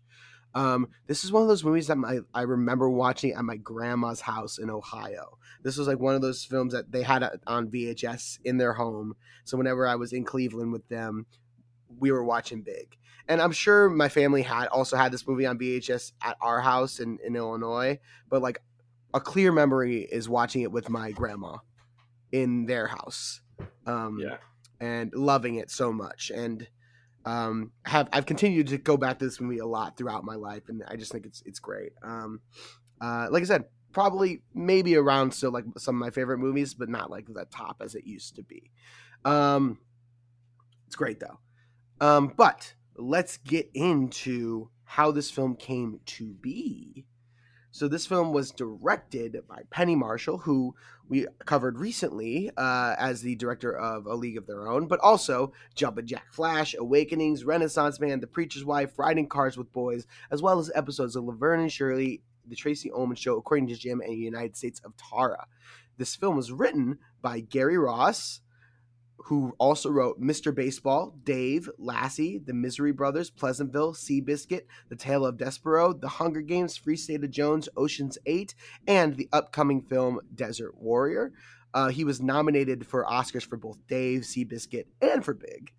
Um, 0.54 0.88
this 1.08 1.24
is 1.24 1.32
one 1.32 1.42
of 1.42 1.48
those 1.48 1.64
movies 1.64 1.88
that 1.88 1.96
my, 1.96 2.20
I 2.32 2.42
remember 2.42 2.88
watching 2.88 3.32
at 3.32 3.44
my 3.44 3.56
grandma's 3.56 4.20
house 4.20 4.58
in 4.58 4.70
Ohio. 4.70 5.38
This 5.62 5.76
was 5.76 5.88
like 5.88 5.98
one 5.98 6.14
of 6.14 6.22
those 6.22 6.44
films 6.44 6.72
that 6.72 6.92
they 6.92 7.02
had 7.02 7.28
on 7.46 7.70
VHS 7.70 8.38
in 8.44 8.58
their 8.58 8.72
home. 8.72 9.16
So 9.44 9.56
whenever 9.56 9.86
I 9.86 9.96
was 9.96 10.12
in 10.12 10.24
Cleveland 10.24 10.72
with 10.72 10.88
them, 10.88 11.26
we 11.98 12.12
were 12.12 12.24
watching 12.24 12.62
Big. 12.62 12.96
And 13.26 13.40
I'm 13.40 13.52
sure 13.52 13.88
my 13.88 14.08
family 14.08 14.42
had 14.42 14.68
also 14.68 14.96
had 14.96 15.10
this 15.10 15.26
movie 15.26 15.46
on 15.46 15.58
VHS 15.58 16.12
at 16.22 16.36
our 16.40 16.60
house 16.60 17.00
in, 17.00 17.18
in 17.24 17.34
Illinois. 17.34 17.98
But 18.28 18.42
like 18.42 18.60
a 19.12 19.20
clear 19.20 19.50
memory 19.50 20.02
is 20.02 20.28
watching 20.28 20.62
it 20.62 20.70
with 20.70 20.88
my 20.88 21.10
grandma 21.10 21.56
in 22.30 22.66
their 22.66 22.86
house. 22.86 23.40
Um, 23.86 24.18
Yeah. 24.20 24.36
and 24.80 25.12
loving 25.14 25.56
it 25.56 25.70
so 25.70 25.92
much. 25.92 26.30
And 26.34 26.66
um, 27.24 27.72
have 27.84 28.08
I've 28.12 28.26
continued 28.26 28.68
to 28.68 28.78
go 28.78 28.96
back 28.96 29.18
to 29.18 29.24
this 29.24 29.40
movie 29.40 29.58
a 29.58 29.66
lot 29.66 29.96
throughout 29.96 30.24
my 30.24 30.34
life, 30.34 30.68
and 30.68 30.82
I 30.88 30.96
just 30.96 31.12
think 31.12 31.26
it's 31.26 31.42
it's 31.46 31.58
great. 31.58 31.92
Um, 32.02 32.40
uh, 33.00 33.28
like 33.30 33.42
I 33.42 33.46
said, 33.46 33.64
probably 33.92 34.42
maybe 34.54 34.96
around 34.96 35.32
still 35.32 35.50
like 35.52 35.64
some 35.78 35.96
of 35.96 36.00
my 36.00 36.10
favorite 36.10 36.38
movies, 36.38 36.74
but 36.74 36.88
not 36.88 37.10
like 37.10 37.26
the 37.32 37.46
top 37.46 37.76
as 37.80 37.94
it 37.94 38.04
used 38.04 38.36
to 38.36 38.42
be. 38.42 38.70
Um, 39.24 39.78
it's 40.86 40.96
great 40.96 41.20
though. 41.20 41.38
Um, 42.00 42.32
but 42.36 42.74
let's 42.96 43.38
get 43.38 43.70
into 43.72 44.68
how 44.84 45.10
this 45.10 45.30
film 45.30 45.56
came 45.56 46.00
to 46.06 46.34
be. 46.34 47.06
So 47.74 47.88
this 47.88 48.06
film 48.06 48.32
was 48.32 48.52
directed 48.52 49.36
by 49.48 49.62
Penny 49.68 49.96
Marshall, 49.96 50.38
who 50.38 50.76
we 51.08 51.26
covered 51.44 51.76
recently 51.76 52.52
uh, 52.56 52.94
as 52.96 53.20
the 53.20 53.34
director 53.34 53.76
of 53.76 54.06
A 54.06 54.14
League 54.14 54.36
of 54.36 54.46
Their 54.46 54.68
Own, 54.68 54.86
but 54.86 55.00
also 55.00 55.52
Jumpin' 55.74 56.06
Jack 56.06 56.32
Flash, 56.32 56.76
Awakenings, 56.78 57.44
Renaissance 57.44 57.98
Man, 57.98 58.20
The 58.20 58.28
Preacher's 58.28 58.64
Wife, 58.64 58.96
Riding 58.96 59.28
Cars 59.28 59.56
with 59.56 59.72
Boys, 59.72 60.06
as 60.30 60.40
well 60.40 60.60
as 60.60 60.70
episodes 60.72 61.16
of 61.16 61.24
Laverne 61.24 61.62
and 61.62 61.72
Shirley, 61.72 62.22
The 62.46 62.54
Tracey 62.54 62.92
Ullman 62.92 63.16
Show, 63.16 63.38
According 63.38 63.66
to 63.66 63.74
Jim, 63.74 64.00
and 64.00 64.14
United 64.14 64.56
States 64.56 64.80
of 64.84 64.92
Tara. 64.96 65.48
This 65.98 66.14
film 66.14 66.36
was 66.36 66.52
written 66.52 67.00
by 67.22 67.40
Gary 67.40 67.76
Ross, 67.76 68.40
who 69.24 69.54
also 69.58 69.88
wrote 69.88 70.20
Mr. 70.20 70.54
Baseball, 70.54 71.16
Dave, 71.24 71.70
Lassie, 71.78 72.36
The 72.44 72.52
Misery 72.52 72.92
Brothers, 72.92 73.30
Pleasantville, 73.30 73.94
Seabiscuit, 73.94 74.66
The 74.90 74.96
Tale 74.96 75.24
of 75.24 75.38
Despereaux, 75.38 75.98
The 75.98 76.08
Hunger 76.08 76.42
Games, 76.42 76.76
Free 76.76 76.96
State 76.96 77.24
of 77.24 77.30
Jones, 77.30 77.66
Ocean's 77.74 78.18
8, 78.26 78.54
and 78.86 79.16
the 79.16 79.30
upcoming 79.32 79.80
film 79.80 80.20
Desert 80.34 80.76
Warrior. 80.76 81.32
Uh, 81.72 81.88
he 81.88 82.04
was 82.04 82.20
nominated 82.20 82.86
for 82.86 83.06
Oscars 83.06 83.46
for 83.46 83.56
both 83.56 83.78
Dave, 83.86 84.22
Seabiscuit, 84.22 84.84
and 85.00 85.24
for 85.24 85.32
Big. 85.32 85.72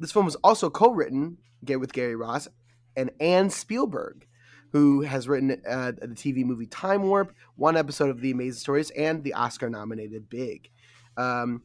This 0.00 0.10
film 0.10 0.24
was 0.24 0.36
also 0.42 0.68
co-written 0.68 1.38
again 1.62 1.78
with 1.78 1.92
Gary 1.92 2.16
Ross 2.16 2.48
and 2.96 3.12
Anne 3.20 3.48
Spielberg, 3.50 4.26
who 4.72 5.02
has 5.02 5.28
written 5.28 5.62
uh, 5.68 5.92
the 5.92 6.08
TV 6.08 6.44
movie 6.44 6.66
Time 6.66 7.04
Warp, 7.04 7.32
one 7.54 7.76
episode 7.76 8.10
of 8.10 8.20
The 8.20 8.32
Amazing 8.32 8.58
Stories, 8.58 8.90
and 8.90 9.22
the 9.22 9.34
Oscar-nominated 9.34 10.28
Big. 10.28 10.68
Um, 11.16 11.62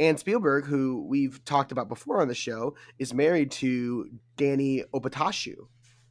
Anne 0.00 0.16
Spielberg, 0.16 0.64
who 0.64 1.04
we've 1.08 1.44
talked 1.44 1.72
about 1.72 1.88
before 1.88 2.20
on 2.20 2.28
the 2.28 2.34
show, 2.34 2.74
is 2.98 3.14
married 3.14 3.50
to 3.52 4.08
Danny 4.36 4.84
Opatoshu, 4.92 5.54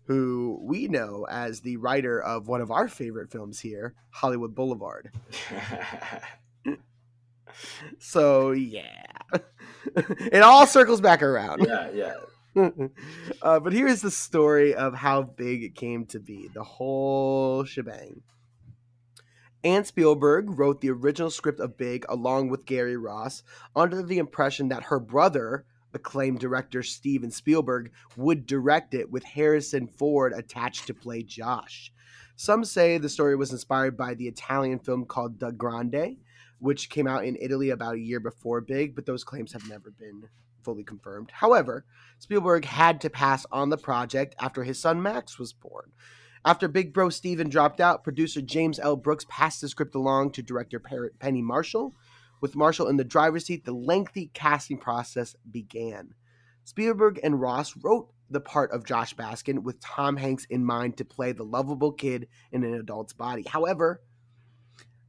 who 0.06 0.60
we 0.62 0.88
know 0.88 1.26
as 1.30 1.62
the 1.62 1.78
writer 1.78 2.22
of 2.22 2.48
one 2.48 2.62
of 2.62 2.72
our 2.72 2.88
favorite 2.88 3.32
films 3.32 3.60
here, 3.60 3.94
Hollywood 4.10 4.56
Boulevard. 4.56 5.12
So 8.00 8.52
yeah, 8.52 9.04
it 9.96 10.42
all 10.42 10.66
circles 10.66 11.02
back 11.02 11.22
around. 11.22 11.66
yeah, 11.66 11.90
yeah. 11.94 12.16
uh, 13.42 13.60
but 13.60 13.74
here's 13.74 14.02
the 14.02 14.12
story 14.12 14.76
of 14.76 14.94
how 14.94 15.24
big 15.24 15.64
it 15.64 15.76
came 15.76 16.06
to 16.08 16.20
be 16.20 16.50
the 16.54 16.64
whole 16.64 17.64
shebang. 17.64 18.22
Anne 19.64 19.86
Spielberg 19.86 20.60
wrote 20.60 20.82
the 20.82 20.90
original 20.90 21.30
script 21.30 21.62
of 21.62 21.78
Big 21.78 22.06
along 22.10 22.50
with 22.50 22.66
Gary 22.66 22.98
Ross 22.98 23.44
under 23.76 24.04
the 24.04 24.18
impression 24.18 24.68
that 24.68 24.84
her 24.84 25.00
brother, 25.00 25.66
acclaimed 25.94 26.40
director 26.40 26.84
Steven 26.84 27.32
Spielberg, 27.32 27.92
would 28.18 28.46
direct 28.46 28.94
it 28.94 29.10
with 29.10 29.24
Harrison 29.24 29.88
Ford 29.88 30.34
attached 30.34 30.88
to 30.88 30.94
play 30.94 31.24
Josh. 31.24 31.94
Some 32.36 32.66
say 32.66 32.98
the 32.98 33.08
story 33.08 33.38
was 33.38 33.54
inspired 33.54 33.96
by 33.96 34.16
the 34.16 34.28
Italian 34.28 34.80
film 34.80 35.06
called 35.06 35.40
Da 35.40 35.52
Grande, 35.52 36.18
which 36.60 36.90
came 36.90 37.08
out 37.08 37.24
in 37.24 37.38
Italy 37.40 37.70
about 37.70 37.96
a 37.96 38.00
year 38.00 38.20
before 38.20 38.60
Big, 38.60 38.96
but 38.96 39.06
those 39.06 39.24
claims 39.24 39.54
have 39.54 39.70
never 39.70 39.92
been 39.92 40.28
fully 40.62 40.84
confirmed. 40.84 41.32
However, 41.32 41.86
Spielberg 42.20 42.66
had 42.66 43.00
to 43.02 43.10
pass 43.10 43.46
on 43.50 43.70
the 43.70 43.78
project 43.78 44.36
after 44.40 44.64
his 44.64 44.80
son 44.80 45.02
Max 45.02 45.40
was 45.40 45.54
born. 45.54 45.92
After 46.46 46.68
Big 46.68 46.94
Bro 46.94 47.10
Steven 47.10 47.48
dropped 47.48 47.80
out, 47.80 48.04
producer 48.04 48.42
James 48.42 48.78
L. 48.78 48.98
Brooks 48.98 49.26
passed 49.30 49.62
the 49.62 49.70
script 49.70 49.96
along 49.96 50.32
to 50.32 50.44
director 50.44 50.80
Penny 50.80 51.42
Marshall. 51.42 51.96
With 52.42 52.58
Marshall 52.58 52.90
in 52.90 52.98
the 52.98 53.06
driver's 53.06 53.46
seat, 53.46 53.64
the 53.64 53.72
lengthy 53.72 54.30
casting 54.34 54.78
process 54.78 55.38
began. 55.50 56.16
Spielberg 56.66 57.20
and 57.24 57.40
Ross 57.40 57.78
wrote 57.78 58.10
the 58.30 58.42
part 58.42 58.72
of 58.72 58.86
Josh 58.86 59.16
Baskin 59.16 59.60
with 59.60 59.80
Tom 59.80 60.18
Hanks 60.18 60.46
in 60.50 60.66
mind 60.66 60.98
to 60.98 61.06
play 61.06 61.32
the 61.32 61.46
lovable 61.46 61.94
kid 61.94 62.28
in 62.52 62.66
an 62.66 62.74
adult's 62.74 63.14
body. 63.14 63.46
However, 63.48 64.02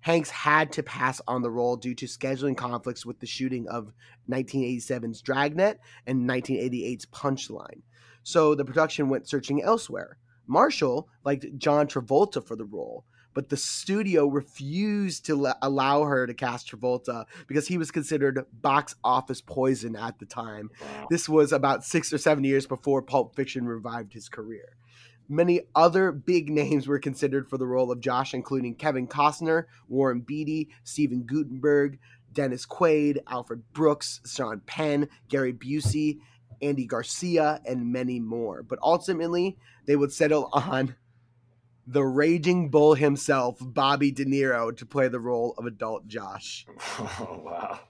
Hanks 0.01 0.31
had 0.31 0.71
to 0.73 0.83
pass 0.85 1.21
on 1.27 1.43
the 1.43 1.51
role 1.51 1.77
due 1.77 1.95
to 1.97 2.07
scheduling 2.07 2.57
conflicts 2.57 3.05
with 3.05 3.19
the 3.19 3.27
shooting 3.27 3.67
of 3.69 3.93
1987's 4.31 5.23
Dragnet 5.23 5.81
and 6.07 6.29
1988's 6.29 7.07
Punchline. 7.07 7.83
So 8.23 8.55
the 8.55 8.65
production 8.65 9.09
went 9.09 9.29
searching 9.29 9.63
elsewhere. 9.63 10.19
Marshall 10.47 11.09
liked 11.25 11.47
John 11.59 11.87
Travolta 11.87 12.47
for 12.47 12.57
the 12.57 12.65
role, 12.65 13.05
but 13.35 13.49
the 13.49 13.57
studio 13.57 14.27
refused 14.27 15.27
to 15.27 15.37
le- 15.37 15.57
allow 15.63 16.05
her 16.05 16.27
to 16.27 16.35
cast 16.35 16.71
Travolta 16.71 17.25
because 17.47 17.69
he 17.69 17.79
was 17.79 17.91
considered 17.91 18.45
box 18.53 18.95
office 19.03 19.41
poison 19.41 19.97
at 19.97 20.19
the 20.19 20.27
time. 20.27 20.71
Wow. 20.81 21.07
This 21.11 21.29
was 21.29 21.53
about 21.53 21.85
six 21.85 22.13
or 22.13 22.19
seven 22.19 22.45
years 22.45 22.67
before 22.67 23.03
Pulp 23.03 23.35
Fiction 23.35 23.67
revived 23.67 24.13
his 24.13 24.29
career. 24.29 24.77
Many 25.29 25.63
other 25.75 26.13
big 26.13 26.51
names 26.51 26.87
were 26.87 26.99
considered 26.99 27.49
for 27.49 27.57
the 27.57 27.67
role 27.67 27.91
of 27.91 28.01
Josh, 28.01 28.35
including 28.35 28.75
Kevin 28.75 29.07
Costner, 29.07 29.65
Warren 29.89 30.21
Beatty, 30.21 30.69
Stephen 30.85 31.23
Guttenberg, 31.23 31.99
Dennis 32.35 32.67
Quaid, 32.67 33.19
Alfred 33.27 33.63
Brooks, 33.73 34.21
Sean 34.27 34.61
Penn, 34.67 35.09
Gary 35.29 35.55
Busey, 35.55 36.19
Andy 36.63 36.87
Garcia, 36.87 37.61
and 37.65 37.93
many 37.93 38.21
more. 38.21 38.63
But 38.63 38.79
ultimately, 38.83 39.59
they 39.87 39.97
would 39.97 40.13
settle 40.13 40.51
on 40.53 40.95
the 41.87 42.05
raging 42.05 42.71
bull 42.71 42.95
himself, 42.95 43.59
Bobby 43.61 44.11
De 44.11 44.25
Niro, 44.25 44.75
to 44.77 44.87
play 44.87 45.09
the 45.09 45.21
role 45.21 45.55
of 45.59 45.67
adult 45.67 46.07
Josh. 46.07 46.67
Oh, 46.99 47.41
wow. 47.45 47.81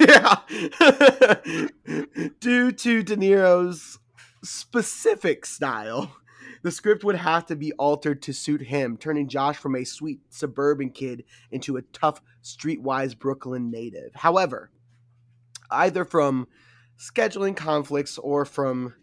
Yeah. 0.00 0.40
Due 2.40 2.72
to 2.72 3.02
De 3.02 3.16
Niro's 3.16 3.98
specific 4.42 5.46
style, 5.46 6.16
the 6.62 6.70
script 6.72 7.04
would 7.04 7.16
have 7.16 7.46
to 7.46 7.56
be 7.56 7.72
altered 7.74 8.20
to 8.22 8.32
suit 8.32 8.62
him, 8.62 8.96
turning 8.96 9.28
Josh 9.28 9.56
from 9.56 9.76
a 9.76 9.84
sweet 9.84 10.20
suburban 10.28 10.90
kid 10.90 11.24
into 11.50 11.76
a 11.76 11.82
tough, 11.82 12.20
streetwise 12.42 13.16
Brooklyn 13.16 13.70
native. 13.70 14.14
However, 14.14 14.70
either 15.70 16.04
from 16.04 16.48
scheduling 16.98 17.56
conflicts 17.56 18.18
or 18.18 18.44
from 18.44 18.94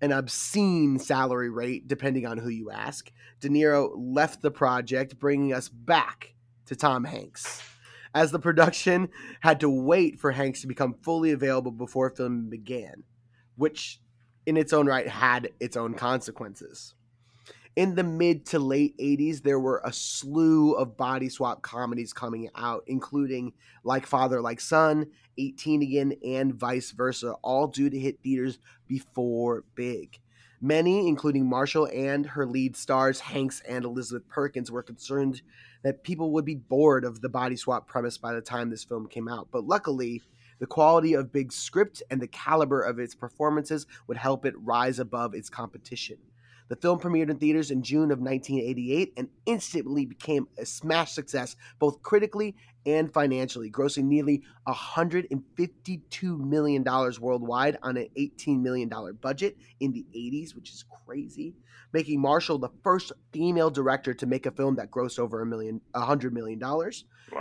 an 0.00 0.12
obscene 0.12 0.98
salary 0.98 1.50
rate, 1.50 1.86
depending 1.86 2.26
on 2.26 2.38
who 2.38 2.48
you 2.48 2.70
ask, 2.70 3.12
De 3.40 3.48
Niro 3.48 3.92
left 3.96 4.42
the 4.42 4.50
project, 4.50 5.18
bringing 5.18 5.52
us 5.52 5.68
back 5.68 6.34
to 6.66 6.74
Tom 6.74 7.04
Hanks. 7.04 7.62
As 8.14 8.30
the 8.30 8.38
production 8.38 9.08
had 9.40 9.60
to 9.60 9.70
wait 9.70 10.20
for 10.20 10.32
Hanks 10.32 10.60
to 10.62 10.66
become 10.66 10.94
fully 11.02 11.30
available 11.30 11.72
before 11.72 12.10
filming 12.10 12.50
began, 12.50 13.04
which 13.56 14.00
in 14.44 14.56
its 14.56 14.72
own 14.72 14.86
right 14.86 15.08
had 15.08 15.50
its 15.60 15.76
own 15.76 15.94
consequences. 15.94 16.94
In 17.74 17.94
the 17.94 18.02
mid 18.02 18.44
to 18.46 18.58
late 18.58 18.98
80s, 18.98 19.42
there 19.42 19.58
were 19.58 19.80
a 19.82 19.92
slew 19.94 20.74
of 20.74 20.98
body 20.98 21.30
swap 21.30 21.62
comedies 21.62 22.12
coming 22.12 22.50
out, 22.54 22.84
including 22.86 23.54
Like 23.82 24.04
Father, 24.04 24.42
Like 24.42 24.60
Son, 24.60 25.06
18 25.38 25.82
Again, 25.82 26.12
and 26.22 26.54
vice 26.54 26.90
versa, 26.90 27.32
all 27.42 27.66
due 27.68 27.88
to 27.88 27.98
hit 27.98 28.20
theaters 28.22 28.58
before 28.86 29.64
Big. 29.74 30.20
Many, 30.60 31.08
including 31.08 31.48
Marshall 31.48 31.88
and 31.94 32.26
her 32.26 32.44
lead 32.44 32.76
stars, 32.76 33.20
Hanks 33.20 33.62
and 33.66 33.86
Elizabeth 33.86 34.28
Perkins, 34.28 34.70
were 34.70 34.82
concerned 34.82 35.40
that 35.82 36.04
people 36.04 36.30
would 36.32 36.44
be 36.44 36.54
bored 36.54 37.06
of 37.06 37.22
the 37.22 37.30
body 37.30 37.56
swap 37.56 37.88
premise 37.88 38.18
by 38.18 38.34
the 38.34 38.42
time 38.42 38.68
this 38.68 38.84
film 38.84 39.08
came 39.08 39.28
out. 39.28 39.48
But 39.50 39.64
luckily, 39.64 40.20
the 40.58 40.66
quality 40.66 41.14
of 41.14 41.32
Big's 41.32 41.56
script 41.56 42.02
and 42.10 42.20
the 42.20 42.28
caliber 42.28 42.82
of 42.82 42.98
its 42.98 43.14
performances 43.14 43.86
would 44.06 44.18
help 44.18 44.44
it 44.44 44.54
rise 44.58 44.98
above 44.98 45.34
its 45.34 45.48
competition. 45.48 46.18
The 46.68 46.76
film 46.76 46.98
premiered 46.98 47.30
in 47.30 47.38
theaters 47.38 47.70
in 47.70 47.82
June 47.82 48.10
of 48.10 48.18
1988 48.18 49.12
and 49.16 49.28
instantly 49.46 50.06
became 50.06 50.48
a 50.58 50.64
smash 50.64 51.12
success, 51.12 51.56
both 51.78 52.02
critically 52.02 52.54
and 52.86 53.12
financially, 53.12 53.70
grossing 53.70 54.04
nearly 54.04 54.42
$152 54.66 56.38
million 56.38 56.84
worldwide 57.20 57.78
on 57.82 57.96
an 57.96 58.08
$18 58.16 58.60
million 58.60 58.90
budget 59.20 59.56
in 59.80 59.92
the 59.92 60.04
80s, 60.14 60.54
which 60.54 60.70
is 60.70 60.84
crazy, 61.04 61.54
making 61.92 62.20
Marshall 62.20 62.58
the 62.58 62.70
first 62.82 63.12
female 63.32 63.70
director 63.70 64.14
to 64.14 64.26
make 64.26 64.46
a 64.46 64.50
film 64.50 64.76
that 64.76 64.90
grossed 64.90 65.18
over 65.18 65.42
a 65.42 65.46
million, 65.46 65.80
$100 65.94 66.32
million, 66.32 66.58
wow. 66.58 66.90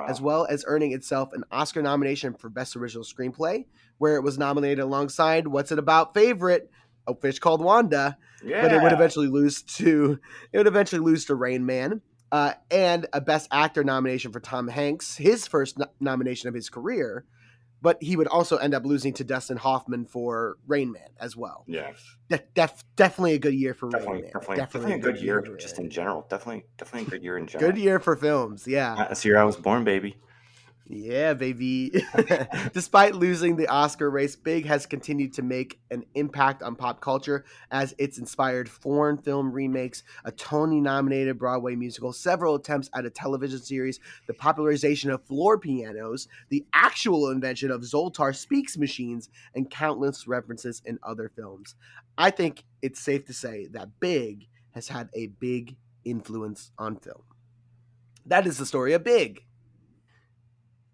as 0.07 0.21
well 0.21 0.45
as 0.49 0.63
earning 0.67 0.91
itself 0.91 1.33
an 1.33 1.43
Oscar 1.51 1.81
nomination 1.81 2.33
for 2.33 2.49
Best 2.49 2.75
Original 2.75 3.03
Screenplay, 3.03 3.65
where 3.97 4.15
it 4.15 4.23
was 4.23 4.37
nominated 4.37 4.79
alongside 4.79 5.47
What's 5.47 5.71
It 5.71 5.79
About 5.79 6.13
favorite 6.13 6.69
a 7.07 7.15
fish 7.15 7.39
called 7.39 7.61
Wanda, 7.63 8.17
yeah. 8.43 8.61
but 8.61 8.73
it 8.73 8.81
would 8.81 8.93
eventually 8.93 9.27
lose 9.27 9.61
to 9.63 10.19
it 10.51 10.57
would 10.57 10.67
eventually 10.67 11.01
lose 11.01 11.25
to 11.25 11.35
Rain 11.35 11.65
Man. 11.65 12.01
Uh, 12.31 12.53
and 12.69 13.07
a 13.11 13.19
Best 13.19 13.49
Actor 13.51 13.83
nomination 13.83 14.31
for 14.31 14.39
Tom 14.39 14.69
Hanks, 14.69 15.17
his 15.17 15.47
first 15.47 15.77
no- 15.77 15.87
nomination 15.99 16.47
of 16.47 16.55
his 16.55 16.69
career, 16.69 17.25
but 17.81 18.01
he 18.01 18.15
would 18.15 18.27
also 18.27 18.55
end 18.55 18.73
up 18.73 18.85
losing 18.85 19.11
to 19.15 19.25
Dustin 19.25 19.57
Hoffman 19.57 20.05
for 20.05 20.57
Rain 20.65 20.93
Man 20.93 21.09
as 21.19 21.35
well. 21.35 21.65
Yeah, 21.67 21.91
De- 22.29 22.41
def- 22.53 22.85
definitely 22.95 23.33
a 23.33 23.39
good 23.39 23.53
year 23.53 23.73
for 23.73 23.89
definitely, 23.89 24.13
Rain 24.13 24.21
Man. 24.21 24.31
Definitely, 24.31 24.55
definitely, 24.55 24.91
definitely 24.91 25.09
a 25.09 25.13
good 25.13 25.21
year, 25.21 25.45
year 25.45 25.57
just 25.57 25.77
in 25.77 25.89
general. 25.89 26.25
Definitely, 26.29 26.63
definitely 26.77 27.07
a 27.07 27.09
good 27.09 27.23
year 27.23 27.37
in 27.37 27.47
general. 27.47 27.71
good 27.71 27.81
year 27.81 27.99
for 27.99 28.15
films. 28.15 28.65
Yeah, 28.65 28.95
that's 28.95 29.23
the 29.23 29.27
year 29.27 29.37
I 29.37 29.43
was 29.43 29.57
born, 29.57 29.83
baby. 29.83 30.15
Yeah, 30.93 31.35
baby. 31.35 32.03
Despite 32.73 33.15
losing 33.15 33.55
the 33.55 33.67
Oscar 33.69 34.09
race, 34.09 34.35
Big 34.35 34.65
has 34.65 34.85
continued 34.85 35.31
to 35.33 35.41
make 35.41 35.79
an 35.89 36.03
impact 36.15 36.61
on 36.61 36.75
pop 36.75 36.99
culture 36.99 37.45
as 37.71 37.95
it's 37.97 38.17
inspired 38.17 38.67
foreign 38.67 39.17
film 39.17 39.53
remakes, 39.53 40.03
a 40.25 40.33
Tony 40.33 40.81
nominated 40.81 41.39
Broadway 41.39 41.75
musical, 41.75 42.11
several 42.11 42.55
attempts 42.55 42.89
at 42.93 43.05
a 43.05 43.09
television 43.09 43.59
series, 43.59 44.01
the 44.27 44.33
popularization 44.33 45.09
of 45.11 45.23
floor 45.23 45.57
pianos, 45.57 46.27
the 46.49 46.65
actual 46.73 47.29
invention 47.29 47.71
of 47.71 47.81
Zoltar 47.81 48.35
speaks 48.35 48.77
machines, 48.77 49.29
and 49.55 49.71
countless 49.71 50.27
references 50.27 50.81
in 50.85 50.99
other 51.03 51.31
films. 51.33 51.75
I 52.17 52.31
think 52.31 52.65
it's 52.81 52.99
safe 52.99 53.25
to 53.27 53.33
say 53.33 53.67
that 53.71 54.01
Big 54.01 54.49
has 54.71 54.89
had 54.89 55.09
a 55.13 55.27
big 55.27 55.77
influence 56.03 56.71
on 56.77 56.97
film. 56.97 57.23
That 58.25 58.45
is 58.45 58.57
the 58.57 58.65
story 58.65 58.91
of 58.91 59.05
Big 59.05 59.45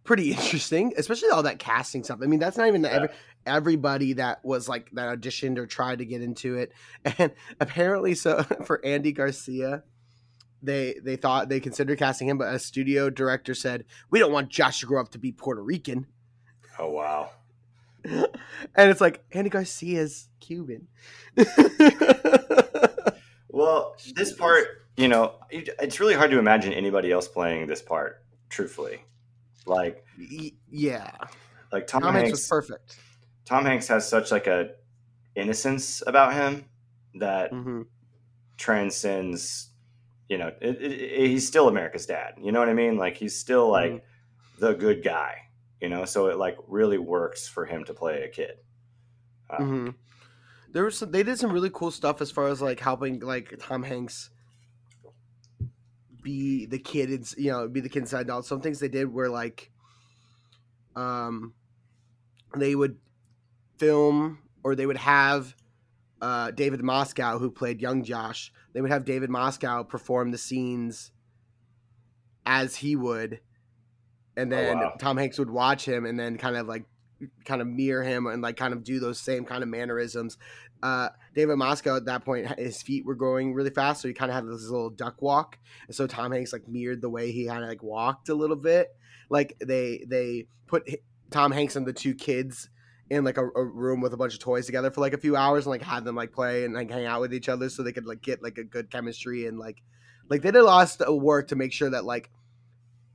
pretty 0.07 0.31
interesting, 0.31 0.93
especially 0.97 1.29
all 1.29 1.43
that 1.43 1.59
casting 1.59 2.03
stuff. 2.03 2.19
I 2.23 2.25
mean, 2.25 2.39
that's 2.39 2.57
not 2.57 2.67
even 2.67 2.83
yeah. 2.83 2.89
every, 2.89 3.09
everybody 3.45 4.13
that 4.13 4.43
was 4.43 4.67
like 4.67 4.89
that 4.93 5.19
auditioned 5.19 5.59
or 5.59 5.67
tried 5.67 5.99
to 5.99 6.05
get 6.05 6.23
into 6.23 6.55
it. 6.55 6.71
And 7.19 7.31
apparently, 7.59 8.15
so 8.15 8.41
for 8.65 8.83
Andy 8.83 9.11
Garcia, 9.11 9.83
they 10.63 10.95
they 11.03 11.15
thought 11.15 11.49
they 11.49 11.59
considered 11.59 11.99
casting 11.99 12.27
him, 12.27 12.39
but 12.39 12.51
a 12.53 12.57
studio 12.57 13.11
director 13.11 13.53
said, 13.53 13.85
"We 14.09 14.17
don't 14.17 14.31
want 14.31 14.49
Josh 14.49 14.79
to 14.79 14.87
grow 14.87 14.99
up 14.99 15.09
to 15.09 15.19
be 15.19 15.31
Puerto 15.31 15.61
Rican." 15.61 16.07
Oh 16.79 16.89
wow! 16.89 17.29
and 18.03 18.29
it's 18.75 19.01
like 19.01 19.23
Andy 19.31 19.49
Garcia's 19.49 20.29
Cuban. 20.39 20.87
well, 23.49 23.95
this 24.15 24.33
part, 24.33 24.67
you 24.95 25.07
know, 25.07 25.35
it's 25.49 25.99
really 25.99 26.15
hard 26.15 26.31
to 26.31 26.39
imagine 26.39 26.73
anybody 26.73 27.11
else 27.11 27.27
playing 27.27 27.67
this 27.67 27.81
part. 27.81 28.23
Truthfully, 28.49 29.01
like, 29.67 30.05
yeah, 30.69 31.11
like 31.71 31.87
Tom, 31.87 32.01
Tom 32.01 32.13
Hanks, 32.13 32.31
was 32.31 32.47
perfect. 32.47 32.97
Tom 33.45 33.65
Hanks 33.65 33.87
has 33.87 34.07
such 34.07 34.31
like 34.31 34.47
a 34.47 34.71
innocence 35.35 36.01
about 36.07 36.33
him 36.33 36.65
that 37.15 37.51
mm-hmm. 37.51 37.83
transcends. 38.57 39.69
You 40.29 40.37
know, 40.37 40.47
it, 40.61 40.81
it, 40.81 40.91
it, 40.91 41.27
he's 41.27 41.47
still 41.47 41.67
America's 41.67 42.05
dad. 42.05 42.33
You 42.41 42.51
know 42.51 42.59
what 42.59 42.69
I 42.69 42.73
mean? 42.73 42.97
Like 42.97 43.15
he's 43.15 43.37
still 43.37 43.69
like 43.69 43.91
mm-hmm. 43.91 44.65
the 44.65 44.73
good 44.73 45.03
guy. 45.03 45.43
You 45.79 45.89
know, 45.89 46.05
so 46.05 46.27
it 46.27 46.37
like 46.37 46.57
really 46.67 46.97
works 46.97 47.47
for 47.47 47.65
him 47.65 47.83
to 47.85 47.93
play 47.93 48.23
a 48.23 48.27
kid. 48.27 48.57
Um, 49.49 49.59
mm-hmm. 49.59 49.89
There 50.73 50.83
was 50.83 50.97
some, 50.97 51.11
they 51.11 51.23
did 51.23 51.39
some 51.39 51.53
really 51.53 51.69
cool 51.73 51.91
stuff 51.91 52.21
as 52.21 52.31
far 52.31 52.47
as 52.47 52.61
like 52.61 52.79
helping 52.79 53.19
like 53.19 53.53
Tom 53.59 53.83
Hanks 53.83 54.29
be 56.27 56.65
the 56.65 56.77
kid 56.77 57.25
you 57.37 57.49
know 57.49 57.69
be 57.69 57.79
the 57.79 57.87
kid 57.87 57.99
inside 57.99 58.29
out 58.29 58.45
some 58.45 58.59
things 58.59 58.81
they 58.81 58.89
did 58.89 59.13
were 59.13 59.29
like 59.29 59.71
um 60.97 61.53
they 62.57 62.75
would 62.75 62.97
film 63.77 64.39
or 64.61 64.75
they 64.75 64.85
would 64.85 64.97
have 64.97 65.55
uh, 66.21 66.51
David 66.51 66.81
Moscow, 66.81 67.37
who 67.37 67.51
played 67.51 67.79
young 67.79 68.03
Josh, 68.03 68.51
they 68.73 68.81
would 68.81 68.91
have 68.91 69.05
David 69.05 69.29
Moscow 69.29 69.83
perform 69.83 70.31
the 70.31 70.37
scenes 70.37 71.11
as 72.45 72.75
he 72.77 72.95
would, 72.95 73.39
and 74.35 74.51
oh, 74.51 74.55
then 74.55 74.77
oh, 74.77 74.81
wow. 74.81 74.93
Tom 74.99 75.17
Hanks 75.17 75.37
would 75.37 75.51
watch 75.51 75.85
him 75.85 76.05
and 76.05 76.19
then 76.19 76.37
kind 76.37 76.57
of 76.57 76.67
like 76.67 76.85
kind 77.45 77.61
of 77.61 77.67
mirror 77.67 78.03
him 78.03 78.27
and 78.27 78.41
like 78.41 78.57
kind 78.57 78.73
of 78.73 78.83
do 78.83 78.99
those 78.99 79.19
same 79.19 79.45
kind 79.45 79.63
of 79.63 79.69
mannerisms 79.69 80.37
uh, 80.83 81.09
David 81.33 81.55
Moscow 81.55 81.95
at 81.95 82.05
that 82.05 82.25
point, 82.25 82.47
his 82.59 82.81
feet 82.81 83.05
were 83.05 83.15
going 83.15 83.53
really 83.53 83.69
fast, 83.69 84.01
so 84.01 84.07
he 84.07 84.13
kind 84.13 84.31
of 84.31 84.35
had 84.35 84.47
this 84.47 84.69
little 84.69 84.89
duck 84.89 85.21
walk, 85.21 85.57
and 85.87 85.95
so 85.95 86.07
Tom 86.07 86.31
Hanks 86.31 86.53
like 86.53 86.67
mirrored 86.67 87.01
the 87.01 87.09
way 87.09 87.31
he 87.31 87.47
kind 87.47 87.63
of 87.63 87.69
like 87.69 87.83
walked 87.83 88.29
a 88.29 88.35
little 88.35 88.55
bit. 88.55 88.95
Like 89.29 89.57
they 89.63 90.05
they 90.07 90.47
put 90.67 90.87
Tom 91.31 91.51
Hanks 91.51 91.75
and 91.75 91.85
the 91.85 91.93
two 91.93 92.13
kids 92.13 92.69
in 93.09 93.23
like 93.23 93.37
a, 93.37 93.45
a, 93.45 93.63
room 93.63 94.01
with 94.01 94.13
a 94.13 94.17
bunch 94.17 94.33
of 94.33 94.39
toys 94.39 94.65
together 94.65 94.91
for 94.91 94.99
like 94.99 95.13
a 95.13 95.17
few 95.17 95.35
hours 95.35 95.65
and 95.65 95.71
like 95.71 95.81
had 95.81 96.03
them 96.03 96.15
like 96.15 96.33
play 96.33 96.65
and 96.65 96.73
like 96.73 96.91
hang 96.91 97.05
out 97.05 97.21
with 97.21 97.33
each 97.33 97.47
other 97.47 97.69
so 97.69 97.81
they 97.81 97.93
could 97.93 98.05
like 98.05 98.21
get 98.21 98.43
like 98.43 98.57
a 98.57 98.65
good 98.65 98.91
chemistry 98.91 99.45
and 99.45 99.57
like 99.57 99.81
like 100.29 100.41
they 100.41 100.51
did 100.51 100.59
a 100.59 100.65
lot 100.65 100.99
of 100.99 101.21
work 101.21 101.47
to 101.47 101.55
make 101.55 101.71
sure 101.71 101.89
that 101.89 102.03
like 102.03 102.29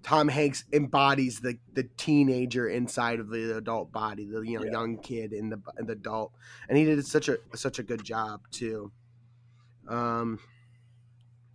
Tom 0.02 0.28
Hanks 0.28 0.64
embodies 0.72 1.40
the 1.40 1.58
the 1.74 1.84
teenager 1.96 2.68
inside 2.68 3.20
of 3.20 3.28
the 3.28 3.56
adult 3.56 3.92
body, 3.92 4.26
the 4.26 4.40
you 4.40 4.58
know 4.58 4.64
yeah. 4.64 4.72
young 4.72 4.98
kid 4.98 5.32
in 5.32 5.48
the 5.48 5.60
in 5.78 5.86
the 5.86 5.92
adult, 5.92 6.32
and 6.68 6.76
he 6.76 6.84
did 6.84 7.04
such 7.06 7.28
a 7.28 7.38
such 7.54 7.78
a 7.78 7.82
good 7.82 8.02
job 8.02 8.40
too. 8.50 8.90
Um, 9.88 10.40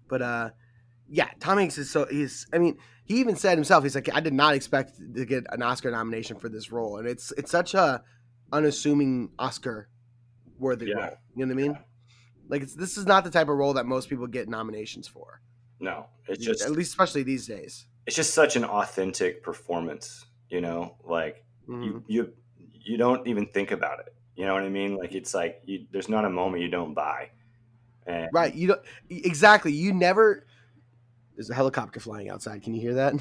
but 0.07 0.21
uh, 0.21 0.49
yeah, 1.09 1.29
Tom 1.39 1.57
Hanks 1.57 1.77
is 1.77 1.89
so 1.89 2.05
he's. 2.05 2.47
I 2.53 2.57
mean, 2.57 2.77
he 3.05 3.19
even 3.19 3.35
said 3.35 3.57
himself, 3.57 3.83
he's 3.83 3.95
like, 3.95 4.13
I 4.13 4.21
did 4.21 4.33
not 4.33 4.55
expect 4.55 4.93
to 5.15 5.25
get 5.25 5.45
an 5.49 5.61
Oscar 5.61 5.91
nomination 5.91 6.37
for 6.37 6.47
this 6.47 6.71
role, 6.71 6.97
and 6.97 7.07
it's 7.07 7.33
it's 7.37 7.51
such 7.51 7.73
a 7.73 8.01
unassuming 8.53 9.31
Oscar 9.37 9.89
worthy 10.57 10.87
yeah. 10.87 10.95
role. 10.95 11.17
You 11.35 11.45
know 11.45 11.53
what 11.53 11.61
I 11.61 11.63
mean? 11.63 11.71
Yeah. 11.73 11.81
Like 12.47 12.61
it's 12.61 12.75
this 12.75 12.97
is 12.97 13.05
not 13.05 13.25
the 13.25 13.29
type 13.29 13.49
of 13.49 13.57
role 13.57 13.73
that 13.73 13.85
most 13.85 14.07
people 14.09 14.25
get 14.27 14.47
nominations 14.47 15.05
for. 15.05 15.41
No, 15.81 16.07
it's 16.27 16.43
just 16.43 16.63
at 16.63 16.71
least 16.71 16.91
especially 16.91 17.23
these 17.23 17.45
days 17.45 17.87
it's 18.07 18.15
just 18.15 18.33
such 18.33 18.55
an 18.55 18.65
authentic 18.65 19.43
performance 19.43 20.25
you 20.49 20.61
know 20.61 20.95
like 21.03 21.43
mm-hmm. 21.69 21.83
you 21.83 22.03
you 22.07 22.33
you 22.57 22.97
don't 22.97 23.27
even 23.27 23.45
think 23.45 23.71
about 23.71 23.99
it 23.99 24.15
you 24.37 24.45
know 24.45 24.53
what 24.53 24.63
i 24.63 24.69
mean? 24.69 24.95
Like 24.95 25.15
it's 25.15 25.33
like 25.33 25.61
you, 25.65 25.87
there's 25.91 26.07
not 26.07 26.23
a 26.23 26.29
moment 26.29 26.61
you 26.61 26.69
don't 26.69 26.93
buy. 26.93 27.31
And 28.05 28.29
right 28.31 28.53
you 28.53 28.67
don't 28.67 28.81
exactly 29.09 29.73
you 29.73 29.93
never 29.93 30.45
there's 31.35 31.49
a 31.49 31.55
helicopter 31.55 31.99
flying 31.99 32.29
outside 32.29 32.61
can 32.61 32.73
you 32.73 32.79
hear 32.79 32.93
that? 32.93 33.15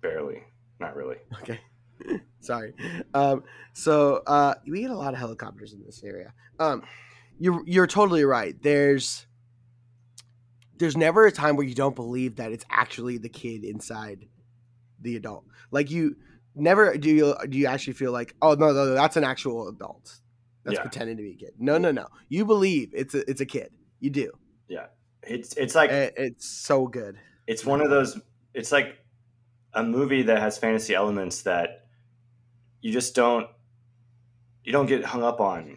Barely 0.00 0.44
not 0.78 0.94
really. 0.94 1.16
Okay 1.42 1.58
sorry 2.40 2.74
um 3.14 3.42
so 3.72 4.22
uh 4.26 4.54
we 4.66 4.82
get 4.82 4.90
a 4.90 4.96
lot 4.96 5.12
of 5.12 5.18
helicopters 5.18 5.72
in 5.72 5.82
this 5.84 6.04
area. 6.04 6.32
Um 6.60 6.82
you're 7.38 7.62
you're 7.66 7.86
totally 7.86 8.24
right 8.24 8.54
there's 8.62 9.26
there's 10.80 10.96
never 10.96 11.26
a 11.26 11.32
time 11.32 11.56
where 11.56 11.66
you 11.66 11.74
don't 11.74 11.94
believe 11.94 12.36
that 12.36 12.52
it's 12.52 12.64
actually 12.70 13.18
the 13.18 13.28
kid 13.28 13.64
inside 13.64 14.26
the 15.00 15.14
adult. 15.14 15.44
Like 15.70 15.90
you 15.90 16.16
never 16.54 16.96
do 16.96 17.10
you 17.10 17.34
do 17.48 17.58
you 17.58 17.66
actually 17.66 17.92
feel 17.92 18.12
like 18.12 18.34
oh 18.42 18.54
no 18.54 18.72
no, 18.72 18.86
no 18.86 18.94
that's 18.94 19.16
an 19.16 19.22
actual 19.22 19.68
adult 19.68 20.18
that's 20.64 20.76
yeah. 20.76 20.82
pretending 20.82 21.16
to 21.18 21.22
be 21.22 21.32
a 21.32 21.36
kid. 21.36 21.52
No 21.58 21.78
no 21.78 21.92
no, 21.92 22.08
you 22.28 22.44
believe 22.44 22.90
it's 22.94 23.14
a 23.14 23.28
it's 23.30 23.40
a 23.40 23.46
kid. 23.46 23.70
You 24.00 24.10
do. 24.10 24.32
Yeah, 24.68 24.86
it's 25.22 25.54
it's 25.56 25.74
like 25.74 25.90
it, 25.90 26.14
it's 26.16 26.48
so 26.48 26.86
good. 26.86 27.18
It's 27.46 27.64
one 27.64 27.82
of 27.82 27.90
those. 27.90 28.18
It's 28.54 28.72
like 28.72 28.98
a 29.74 29.84
movie 29.84 30.22
that 30.22 30.40
has 30.40 30.56
fantasy 30.56 30.94
elements 30.94 31.42
that 31.42 31.84
you 32.80 32.90
just 32.90 33.14
don't 33.14 33.46
you 34.64 34.72
don't 34.72 34.86
get 34.86 35.04
hung 35.04 35.22
up 35.22 35.40
on 35.40 35.76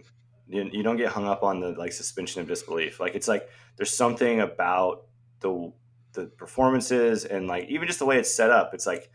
you, 0.54 0.70
you 0.72 0.84
don't 0.84 0.98
get 0.98 1.12
hung 1.12 1.26
up 1.26 1.44
on 1.44 1.60
the 1.60 1.70
like 1.72 1.92
suspension 1.92 2.42
of 2.42 2.48
disbelief 2.48 3.00
like 3.00 3.16
it's 3.16 3.28
like 3.28 3.50
there's 3.78 3.96
something 3.96 4.40
about 4.42 5.06
the 5.40 5.72
the 6.14 6.26
performances 6.26 7.26
and 7.26 7.48
like 7.48 7.68
even 7.70 7.88
just 7.88 8.00
the 8.00 8.06
way 8.06 8.18
it's 8.18 8.34
set 8.34 8.50
up 8.50 8.74
it's 8.74 8.86
like 8.86 9.10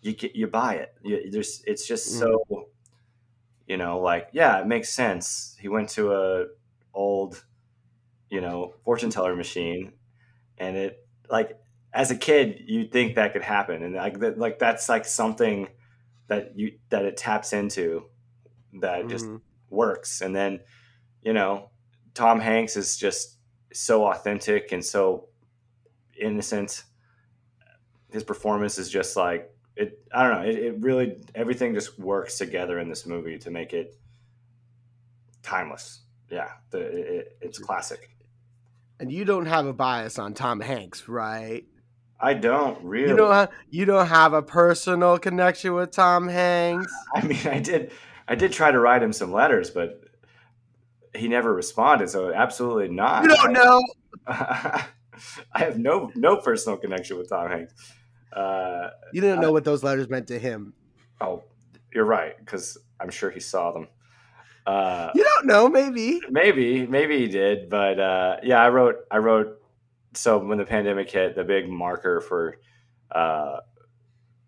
you 0.00 0.14
get 0.14 0.34
you 0.34 0.46
buy 0.46 0.74
it 0.74 0.94
you, 1.02 1.30
there's 1.30 1.62
it's 1.66 1.86
just 1.86 2.14
mm. 2.14 2.18
so 2.20 2.68
you 3.66 3.76
know 3.76 3.98
like 4.00 4.28
yeah 4.32 4.60
it 4.60 4.66
makes 4.66 4.88
sense 4.88 5.56
he 5.60 5.68
went 5.68 5.88
to 5.88 6.12
a 6.12 6.46
old 6.94 7.44
you 8.30 8.40
know 8.40 8.72
fortune 8.84 9.10
teller 9.10 9.36
machine 9.36 9.92
and 10.56 10.76
it 10.76 11.06
like 11.30 11.58
as 11.92 12.10
a 12.10 12.16
kid, 12.16 12.62
you'd 12.66 12.92
think 12.92 13.14
that 13.16 13.32
could 13.32 13.42
happen, 13.42 13.82
and 13.82 13.94
like 13.94 14.18
that, 14.20 14.38
like 14.38 14.58
that's 14.58 14.88
like 14.88 15.04
something 15.04 15.68
that 16.28 16.56
you 16.56 16.78
that 16.90 17.04
it 17.04 17.16
taps 17.16 17.52
into 17.52 18.04
that 18.80 19.08
just 19.08 19.26
Mhm. 19.26 19.40
works. 19.70 20.20
And 20.20 20.36
then, 20.36 20.60
you 21.22 21.32
know, 21.32 21.70
Tom 22.14 22.40
Hanks 22.40 22.76
is 22.76 22.96
just 22.96 23.36
so 23.72 24.06
authentic 24.06 24.72
and 24.72 24.84
so 24.84 25.28
innocent. 26.20 26.84
His 28.10 28.24
performance 28.24 28.78
is 28.78 28.88
just 28.90 29.16
like 29.16 29.50
it. 29.76 30.00
I 30.12 30.22
don't 30.22 30.40
know. 30.40 30.48
It, 30.48 30.58
it 30.58 30.80
really 30.80 31.18
everything 31.34 31.74
just 31.74 31.98
works 31.98 32.38
together 32.38 32.78
in 32.78 32.88
this 32.88 33.06
movie 33.06 33.38
to 33.38 33.50
make 33.50 33.72
it 33.72 33.98
timeless. 35.42 36.00
Yeah, 36.30 36.48
the, 36.70 36.78
it, 36.80 37.38
it's 37.40 37.58
classic. 37.58 38.10
And 39.00 39.12
you 39.12 39.24
don't 39.24 39.46
have 39.46 39.66
a 39.66 39.72
bias 39.72 40.18
on 40.18 40.34
Tom 40.34 40.60
Hanks, 40.60 41.08
right? 41.08 41.64
I 42.20 42.34
don't 42.34 42.82
really. 42.82 43.10
You 43.10 43.16
don't 43.16 43.32
have, 43.32 43.50
you 43.70 43.84
don't 43.84 44.08
have 44.08 44.32
a 44.32 44.42
personal 44.42 45.18
connection 45.18 45.74
with 45.74 45.92
Tom 45.92 46.28
Hanks. 46.28 46.92
I 47.14 47.22
mean, 47.22 47.46
I 47.46 47.60
did. 47.60 47.92
I 48.26 48.34
did 48.34 48.52
try 48.52 48.70
to 48.70 48.78
write 48.78 49.02
him 49.02 49.12
some 49.12 49.32
letters, 49.32 49.70
but 49.70 50.02
he 51.18 51.28
never 51.28 51.52
responded. 51.54 52.08
So 52.10 52.32
absolutely 52.32 52.88
not. 52.88 53.24
You 53.24 53.28
don't 53.34 53.52
know. 53.52 53.82
I 54.26 54.84
have 55.54 55.78
no 55.78 56.10
no 56.14 56.36
personal 56.36 56.78
connection 56.78 57.18
with 57.18 57.28
Tom 57.28 57.50
Hanks. 57.50 57.74
Uh, 58.32 58.90
You 59.12 59.20
didn't 59.20 59.40
know 59.40 59.52
what 59.52 59.64
those 59.64 59.82
letters 59.82 60.08
meant 60.08 60.28
to 60.28 60.38
him. 60.38 60.74
oh, 61.20 61.42
you're 61.92 62.04
right 62.04 62.38
because 62.38 62.78
I'm 63.00 63.10
sure 63.10 63.30
he 63.30 63.40
saw 63.40 63.72
them. 63.72 63.88
Uh, 64.66 65.10
You 65.14 65.24
don't 65.24 65.46
know, 65.46 65.68
maybe. 65.68 66.20
maybe, 66.30 66.86
maybe 66.86 67.18
he 67.18 67.26
did, 67.26 67.70
but 67.70 67.98
uh, 67.98 68.36
yeah, 68.42 68.62
I 68.62 68.68
wrote. 68.68 68.96
I 69.10 69.18
wrote. 69.18 69.56
So 70.14 70.38
when 70.38 70.58
the 70.58 70.64
pandemic 70.64 71.10
hit, 71.10 71.34
the 71.34 71.44
big 71.44 71.68
marker 71.68 72.20
for 72.20 72.56
uh, 73.10 73.58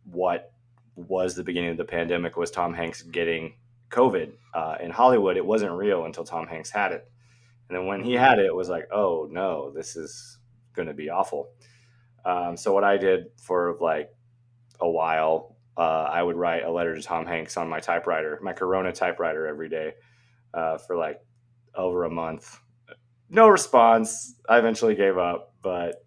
what 0.04 0.52
was 0.96 1.34
the 1.34 1.42
beginning 1.44 1.70
of 1.70 1.76
the 1.78 1.84
pandemic 1.84 2.36
was 2.36 2.50
Tom 2.50 2.74
Hanks 2.74 3.02
getting 3.02 3.54
COVID 3.90 4.32
uh, 4.54 4.76
in 4.80 4.90
Hollywood. 4.90 5.36
It 5.36 5.44
wasn't 5.44 5.72
real 5.72 6.04
until 6.04 6.24
Tom 6.24 6.46
Hanks 6.46 6.70
had 6.70 6.92
it, 6.92 7.10
and 7.68 7.76
then 7.76 7.86
when 7.86 8.02
he 8.02 8.14
had 8.14 8.38
it, 8.38 8.46
it 8.46 8.54
was 8.54 8.68
like, 8.68 8.88
oh 8.92 9.28
no, 9.30 9.70
this 9.70 9.96
is 9.96 10.38
going 10.74 10.88
to 10.88 10.94
be 10.94 11.10
awful. 11.10 11.50
Um, 12.24 12.56
so 12.56 12.72
what 12.72 12.84
I 12.84 12.96
did 12.96 13.26
for 13.36 13.76
like 13.80 14.10
a 14.80 14.88
while, 14.88 15.56
uh, 15.76 15.80
I 16.10 16.22
would 16.22 16.36
write 16.36 16.64
a 16.64 16.70
letter 16.70 16.94
to 16.94 17.02
Tom 17.02 17.26
Hanks 17.26 17.56
on 17.56 17.68
my 17.68 17.80
typewriter, 17.80 18.38
my 18.42 18.52
Corona 18.52 18.92
typewriter, 18.92 19.46
every 19.46 19.68
day 19.68 19.94
uh, 20.54 20.78
for 20.78 20.96
like 20.96 21.20
over 21.74 22.04
a 22.04 22.10
month. 22.10 22.58
No 23.28 23.48
response. 23.48 24.34
I 24.48 24.58
eventually 24.58 24.94
gave 24.94 25.16
up, 25.16 25.54
but 25.62 26.04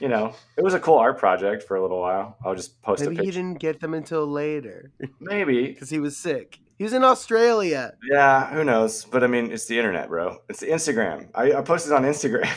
you 0.00 0.08
know, 0.08 0.34
it 0.56 0.64
was 0.64 0.74
a 0.74 0.80
cool 0.80 0.96
art 0.98 1.18
project 1.18 1.62
for 1.62 1.76
a 1.76 1.82
little 1.82 2.00
while. 2.00 2.36
I'll 2.44 2.54
just 2.54 2.80
post 2.82 3.02
Maybe 3.02 3.14
a 3.16 3.20
he 3.20 3.26
picture. 3.26 3.38
didn't 3.40 3.58
get 3.60 3.80
them 3.80 3.94
until 3.94 4.26
later 4.26 4.90
Maybe. 5.20 5.66
because 5.68 5.90
he 5.90 6.00
was 6.00 6.16
sick. 6.16 6.58
He 6.82 6.84
was 6.84 6.94
in 6.94 7.04
Australia. 7.04 7.92
Yeah, 8.02 8.52
who 8.52 8.64
knows? 8.64 9.04
But 9.04 9.22
I 9.22 9.28
mean, 9.28 9.52
it's 9.52 9.66
the 9.66 9.78
internet, 9.78 10.08
bro. 10.08 10.38
It's 10.48 10.58
the 10.58 10.66
Instagram. 10.66 11.28
I, 11.32 11.52
I 11.52 11.62
posted 11.62 11.92
on 11.92 12.02
Instagram. 12.02 12.50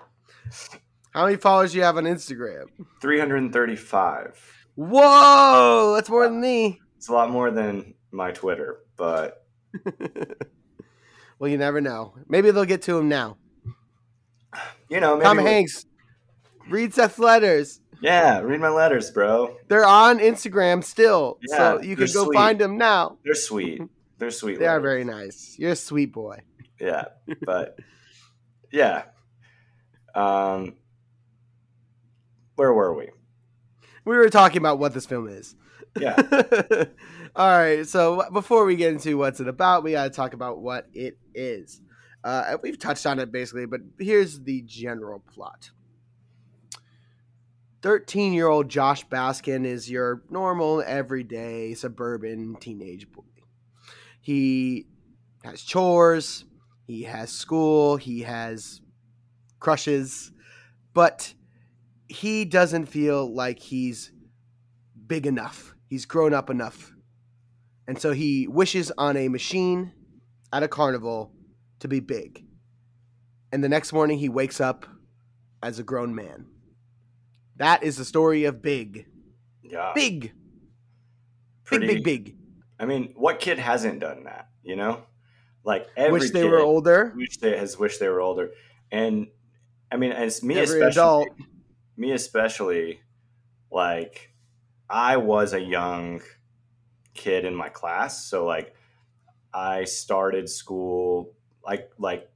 How 1.12 1.24
many 1.24 1.36
followers 1.36 1.70
do 1.70 1.78
you 1.78 1.84
have 1.84 1.96
on 1.96 2.02
Instagram? 2.02 2.64
335. 3.00 4.66
Whoa, 4.74 5.92
that's 5.94 6.10
more 6.10 6.24
than 6.28 6.40
me. 6.40 6.80
It's 6.96 7.06
a 7.06 7.12
lot 7.12 7.30
more 7.30 7.52
than 7.52 7.94
my 8.10 8.32
Twitter, 8.32 8.80
but 8.96 9.46
Well, 11.38 11.48
you 11.48 11.58
never 11.58 11.80
know. 11.80 12.14
Maybe 12.26 12.50
they'll 12.50 12.64
get 12.64 12.82
to 12.82 12.98
him 12.98 13.08
now. 13.08 13.36
you 14.88 14.98
know, 14.98 15.14
maybe 15.14 15.24
Tom 15.26 15.36
we- 15.36 15.44
Hanks, 15.44 15.86
read 16.68 16.92
Seth's 16.92 17.20
letters. 17.20 17.80
Yeah, 18.00 18.40
read 18.40 18.60
my 18.60 18.68
letters, 18.68 19.10
bro. 19.10 19.56
They're 19.68 19.84
on 19.86 20.18
Instagram 20.20 20.84
still, 20.84 21.38
so 21.46 21.80
you 21.82 21.96
can 21.96 22.06
go 22.06 22.24
sweet. 22.24 22.34
find 22.34 22.58
them 22.60 22.78
now. 22.78 23.18
They're 23.24 23.34
sweet. 23.34 23.82
They're 24.18 24.30
sweet. 24.30 24.58
They 24.58 24.66
are 24.66 24.80
very 24.80 25.04
nice. 25.04 25.56
You're 25.58 25.72
a 25.72 25.76
sweet 25.76 26.12
boy. 26.12 26.40
yeah 26.80 27.06
but 27.42 27.76
yeah 28.70 29.04
um 30.14 30.74
where 32.56 32.72
were 32.72 32.94
we 32.94 33.08
We 34.04 34.16
were 34.16 34.28
talking 34.28 34.58
about 34.58 34.78
what 34.78 34.94
this 34.94 35.06
film 35.06 35.28
is. 35.28 35.54
yeah 35.98 36.16
All 37.36 37.48
right. 37.58 37.86
So 37.86 38.24
before 38.32 38.64
we 38.64 38.74
get 38.76 38.92
into 38.92 39.16
what's 39.18 39.38
it 39.38 39.48
about, 39.48 39.84
we 39.84 39.92
got 39.92 40.04
to 40.04 40.10
talk 40.10 40.32
about 40.34 40.58
what 40.60 40.88
it 40.92 41.18
is. 41.34 41.80
Uh, 42.24 42.56
we've 42.62 42.78
touched 42.78 43.06
on 43.06 43.18
it 43.20 43.30
basically, 43.30 43.66
but 43.66 43.80
here's 43.98 44.40
the 44.40 44.62
general 44.62 45.22
plot. 45.32 45.70
13 47.88 48.34
year 48.34 48.48
old 48.48 48.68
Josh 48.68 49.06
Baskin 49.06 49.64
is 49.64 49.90
your 49.90 50.22
normal, 50.28 50.82
everyday, 50.86 51.72
suburban 51.72 52.54
teenage 52.56 53.10
boy. 53.10 53.22
He 54.20 54.88
has 55.42 55.62
chores, 55.62 56.44
he 56.86 57.04
has 57.04 57.30
school, 57.30 57.96
he 57.96 58.20
has 58.20 58.82
crushes, 59.58 60.32
but 60.92 61.32
he 62.08 62.44
doesn't 62.44 62.90
feel 62.90 63.34
like 63.34 63.58
he's 63.58 64.12
big 65.06 65.26
enough. 65.26 65.74
He's 65.86 66.04
grown 66.04 66.34
up 66.34 66.50
enough. 66.50 66.92
And 67.86 67.98
so 67.98 68.12
he 68.12 68.46
wishes 68.46 68.92
on 68.98 69.16
a 69.16 69.28
machine 69.28 69.94
at 70.52 70.62
a 70.62 70.68
carnival 70.68 71.32
to 71.78 71.88
be 71.88 72.00
big. 72.00 72.44
And 73.50 73.64
the 73.64 73.68
next 73.70 73.94
morning 73.94 74.18
he 74.18 74.28
wakes 74.28 74.60
up 74.60 74.84
as 75.62 75.78
a 75.78 75.82
grown 75.82 76.14
man. 76.14 76.48
That 77.58 77.82
is 77.82 77.96
the 77.96 78.04
story 78.04 78.44
of 78.44 78.62
Big. 78.62 79.06
yeah 79.62 79.92
Big. 79.94 80.32
pretty, 81.64 81.86
Big, 81.86 82.04
big, 82.04 82.24
big. 82.24 82.36
i 82.80 82.86
mean 82.86 83.12
what 83.16 83.40
kid 83.40 83.58
hasn't 83.58 84.00
done 84.00 84.24
that 84.24 84.48
you 84.62 84.76
know 84.76 85.02
like 85.64 85.86
every 85.96 86.20
Wish 86.20 86.30
they 86.30 86.42
kid 86.42 86.50
were 86.50 86.60
older. 86.60 87.12
wish 87.16 87.36
they 87.38 87.56
has 87.56 87.78
wished 87.78 88.00
they 88.00 88.08
were 88.08 88.20
older 88.20 88.50
and 88.90 89.26
i 89.92 89.96
mean 89.96 90.12
as 90.12 90.42
me 90.42 90.54
Every 90.58 90.80
especially 90.80 90.90
adult. 90.90 91.28
me 91.96 92.12
especially 92.12 93.00
like 93.70 94.32
i 94.88 95.16
was 95.16 95.52
a 95.52 95.60
young 95.60 96.22
kid 97.14 97.44
in 97.44 97.54
my 97.54 97.68
class 97.68 98.24
so 98.24 98.46
like 98.46 98.74
i 99.52 99.84
started 99.84 100.48
school 100.48 101.34
like 101.64 101.90
like 101.98 102.30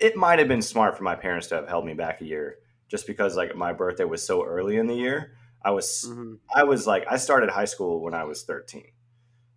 it 0.00 0.16
might 0.16 0.38
have 0.40 0.48
been 0.48 0.60
smart 0.62 0.96
for 0.96 1.04
my 1.04 1.14
parents 1.14 1.46
to 1.46 1.54
have 1.54 1.68
held 1.68 1.86
me 1.86 1.94
back 1.94 2.20
a 2.20 2.24
year 2.24 2.58
just 2.92 3.08
because 3.08 3.36
like 3.36 3.56
my 3.56 3.72
birthday 3.74 4.04
was 4.04 4.26
so 4.26 4.44
early 4.44 4.78
in 4.78 4.88
the 4.88 4.96
year 4.96 5.36
i 5.64 5.72
was 5.72 5.88
Mhm, 6.02 6.40
i 6.54 6.64
was 6.64 6.86
like 6.86 7.04
i 7.10 7.16
started 7.18 7.50
high 7.50 7.66
school 7.66 8.02
when 8.02 8.14
i 8.14 8.24
was 8.24 8.44
13 8.44 8.92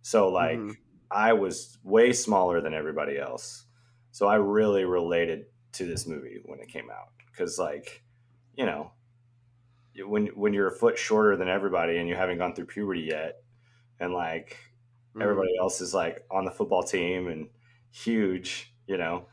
so 0.02 0.28
like 0.30 0.62
mhm. 0.62 0.76
I 1.10 1.34
was 1.34 1.78
way 1.84 2.12
smaller 2.12 2.60
than 2.60 2.74
everybody 2.74 3.18
else. 3.18 3.66
So 4.10 4.26
I 4.26 4.36
really 4.36 4.84
related 4.84 5.46
to 5.74 5.86
this 5.86 6.06
movie 6.06 6.40
when 6.44 6.60
it 6.60 6.68
came 6.68 6.90
out 6.90 7.10
cuz 7.36 7.60
like, 7.60 8.04
you 8.56 8.66
know, 8.66 8.92
when 10.06 10.26
when 10.28 10.52
you're 10.52 10.68
a 10.68 10.72
foot 10.76 10.98
shorter 10.98 11.36
than 11.36 11.48
everybody 11.48 11.96
and 11.98 12.08
you 12.08 12.14
haven't 12.14 12.38
gone 12.38 12.54
through 12.54 12.66
puberty 12.66 13.02
yet 13.02 13.42
and 14.00 14.14
like 14.14 14.58
Mhm. 15.14 15.40
everybody 15.40 15.50
else 15.60 15.80
is 15.80 15.94
like 15.94 16.24
on 16.30 16.44
the 16.46 16.52
football 16.52 16.84
team 16.84 17.28
and 17.28 17.50
huge, 17.92 18.74
you 18.88 18.98
know, 18.98 19.28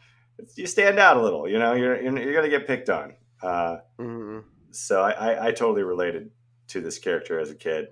you 0.56 0.68
stand 0.68 1.00
out 1.00 1.18
a 1.18 1.22
little, 1.24 1.50
you 1.50 1.60
know, 1.60 1.74
you're 1.74 2.02
you're, 2.02 2.18
you're 2.20 2.34
going 2.34 2.50
to 2.50 2.58
get 2.58 2.68
picked 2.68 2.90
on. 2.90 3.16
Uh 3.44 3.78
Mhm. 4.00 4.44
so 4.72 5.02
I, 5.04 5.12
I, 5.12 5.48
I 5.48 5.52
totally 5.52 5.84
related 5.84 6.32
to 6.70 6.82
this 6.82 6.98
character 6.98 7.40
as 7.40 7.52
a 7.52 7.56
kid. 7.56 7.90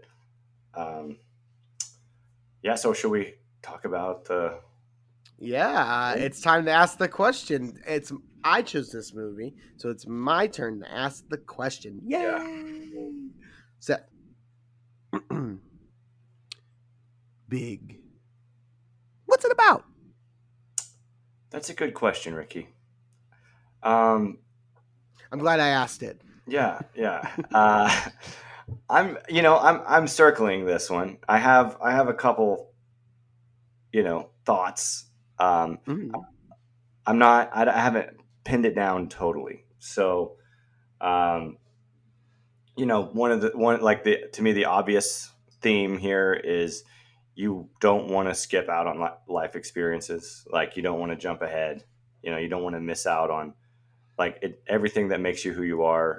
Um, 0.74 1.18
yeah. 2.64 2.76
So 2.76 2.94
should 2.94 3.12
we 3.12 3.36
talk 3.62 3.84
about 3.86 4.26
the? 4.26 4.60
Yeah, 5.38 6.14
it's 6.14 6.40
time 6.40 6.66
to 6.66 6.72
ask 6.72 6.98
the 6.98 7.08
question. 7.10 7.82
It's 7.86 8.12
I 8.44 8.62
chose 8.62 8.92
this 8.92 9.14
movie, 9.14 9.56
so 9.76 9.90
it's 9.90 10.08
my 10.08 10.48
turn 10.48 10.80
to 10.82 10.92
ask 10.92 11.28
the 11.30 11.38
question. 11.38 12.00
Yay! 12.06 12.20
Yeah. 12.94 13.10
Seth. 13.80 14.04
Big. 17.50 18.00
What's 19.26 19.44
it 19.46 19.52
about? 19.52 19.84
That's 21.50 21.70
a 21.70 21.74
good 21.74 21.94
question, 21.94 22.34
Ricky. 22.34 22.70
Um, 23.84 24.38
I'm 25.32 25.40
glad 25.40 25.60
I 25.60 25.70
asked 25.70 26.04
it. 26.04 26.22
yeah, 26.48 26.80
yeah. 26.96 27.22
Uh, 27.54 28.10
I'm, 28.90 29.18
you 29.30 29.42
know, 29.42 29.58
I'm, 29.58 29.82
I'm 29.88 30.08
circling 30.08 30.66
this 30.66 30.90
one. 30.90 31.18
I 31.28 31.38
have, 31.40 31.78
I 31.82 31.92
have 31.92 32.08
a 32.08 32.14
couple, 32.14 32.72
you 33.92 34.04
know, 34.04 34.30
thoughts. 34.46 35.06
Um, 35.40 35.80
Mm. 35.88 36.12
I'm 37.06 37.18
not. 37.18 37.50
I, 37.54 37.66
I 37.68 37.80
haven't 37.80 38.10
pinned 38.44 38.66
it 38.66 38.76
down 38.76 39.10
totally. 39.10 39.66
So, 39.80 40.38
um, 41.02 41.58
you 42.78 42.86
know, 42.86 43.04
one 43.06 43.32
of 43.32 43.42
the 43.42 43.52
one 43.56 43.82
like 43.82 44.04
the 44.04 44.28
to 44.34 44.42
me 44.44 44.52
the 44.52 44.66
obvious 44.66 45.32
theme 45.62 45.98
here 45.98 46.34
is 46.34 46.84
you 47.34 47.70
don't 47.80 48.08
want 48.10 48.30
to 48.30 48.36
skip 48.36 48.70
out 48.70 48.86
on 48.86 49.10
life 49.28 49.56
experiences. 49.56 50.46
Like 50.52 50.78
you 50.78 50.84
don't 50.84 51.00
want 51.00 51.12
to 51.12 51.16
jump 51.16 51.42
ahead. 51.42 51.84
You 52.22 52.30
know, 52.32 52.38
you 52.38 52.50
don't 52.50 52.64
want 52.64 52.76
to 52.76 52.80
miss 52.82 53.08
out 53.08 53.32
on 53.32 53.56
like 54.24 54.36
it, 54.46 54.54
everything 54.68 55.06
that 55.10 55.20
makes 55.28 55.44
you 55.46 55.52
who 55.58 55.64
you 55.64 55.80
are 55.84 56.12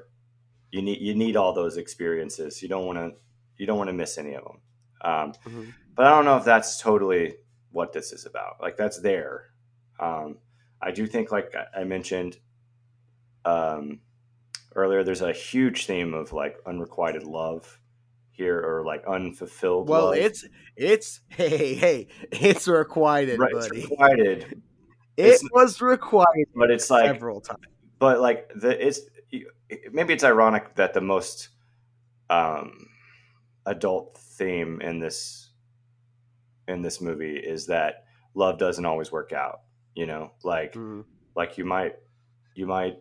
you 0.75 0.81
need 0.83 1.01
you 1.07 1.15
need 1.15 1.37
all 1.37 1.53
those 1.53 1.77
experiences. 1.85 2.63
You 2.63 2.69
don't 2.75 2.87
want 2.89 2.99
to 2.99 3.09
you 3.59 3.67
don't 3.69 3.79
want 3.79 3.91
to 3.93 3.99
miss 4.03 4.19
any 4.19 4.35
of 4.35 4.45
them. 4.49 4.59
Um, 5.11 5.33
Mhm. 5.47 5.73
but 5.97 6.07
I 6.07 6.11
don't 6.15 6.25
know 6.25 6.39
if 6.39 6.45
that's 6.45 6.81
totally 6.81 7.25
what 7.71 7.93
this 7.93 8.13
is 8.17 8.25
about. 8.27 8.53
Like 8.65 8.77
that's 8.77 8.99
there. 9.01 9.37
Um, 10.01 10.39
I 10.81 10.91
do 10.99 11.07
think, 11.07 11.31
like 11.31 11.49
I- 11.81 11.85
mentioned 11.85 12.39
um, 13.45 14.01
earlier, 14.75 15.05
there's 15.05 15.21
a 15.23 15.33
huge 15.33 15.87
theme 15.87 16.15
of 16.15 16.33
like 16.33 16.57
unrequited 16.67 17.25
love 17.25 17.79
here, 18.31 18.59
or 18.59 18.85
like 18.85 19.05
unfulfilled. 19.07 19.89
Well, 19.89 20.07
love. 20.07 20.17
it's 20.17 20.45
it's 20.77 21.21
hey 21.29 21.75
hey 21.75 22.09
it's 22.33 22.67
requited, 22.67 23.39
right, 23.39 23.53
it's 23.55 23.71
requited, 23.71 24.39
It 25.19 25.27
it's- 25.27 25.43
was 25.53 25.83
required 25.83 26.49
but 26.57 26.71
it's 26.71 26.89
like 26.91 27.05
several 27.07 27.41
times. 27.43 27.67
But 28.03 28.19
like 28.21 28.51
the 28.57 28.85
it's 28.85 29.01
maybe 29.93 30.13
it's 30.13 30.25
ironic 30.25 30.75
that 30.75 30.93
the 30.93 31.01
most 31.01 31.51
um 32.31 32.89
adult 33.65 34.19
theme 34.19 34.81
in 34.81 34.99
this 34.99 35.51
in 36.67 36.83
this 36.83 37.01
movie 37.01 37.37
is 37.37 37.67
that 37.69 38.07
love 38.35 38.59
doesn't 38.59 38.87
always 38.87 39.13
work 39.13 39.33
out 39.33 39.61
you 39.95 40.05
know 40.05 40.33
like 40.43 40.73
Mhm. 40.75 41.05
like 41.37 41.57
you 41.59 41.65
might 41.65 41.95
you 42.57 42.67
might 42.67 42.99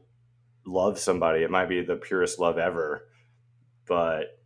love 0.68 1.00
somebody 1.00 1.42
it 1.42 1.50
might 1.50 1.66
be 1.68 1.82
the 1.82 1.96
purest 1.96 2.38
love 2.38 2.60
ever 2.60 3.08
but 3.88 4.40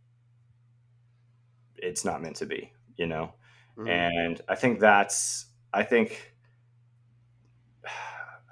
it's 1.76 2.02
not 2.02 2.22
meant 2.22 2.36
to 2.36 2.46
be 2.46 2.72
you 2.96 3.06
know 3.06 3.34
Mhm. 3.76 3.88
and 3.90 4.40
i 4.48 4.54
think 4.54 4.80
that's 4.80 5.46
i 5.74 5.82
think 5.82 6.34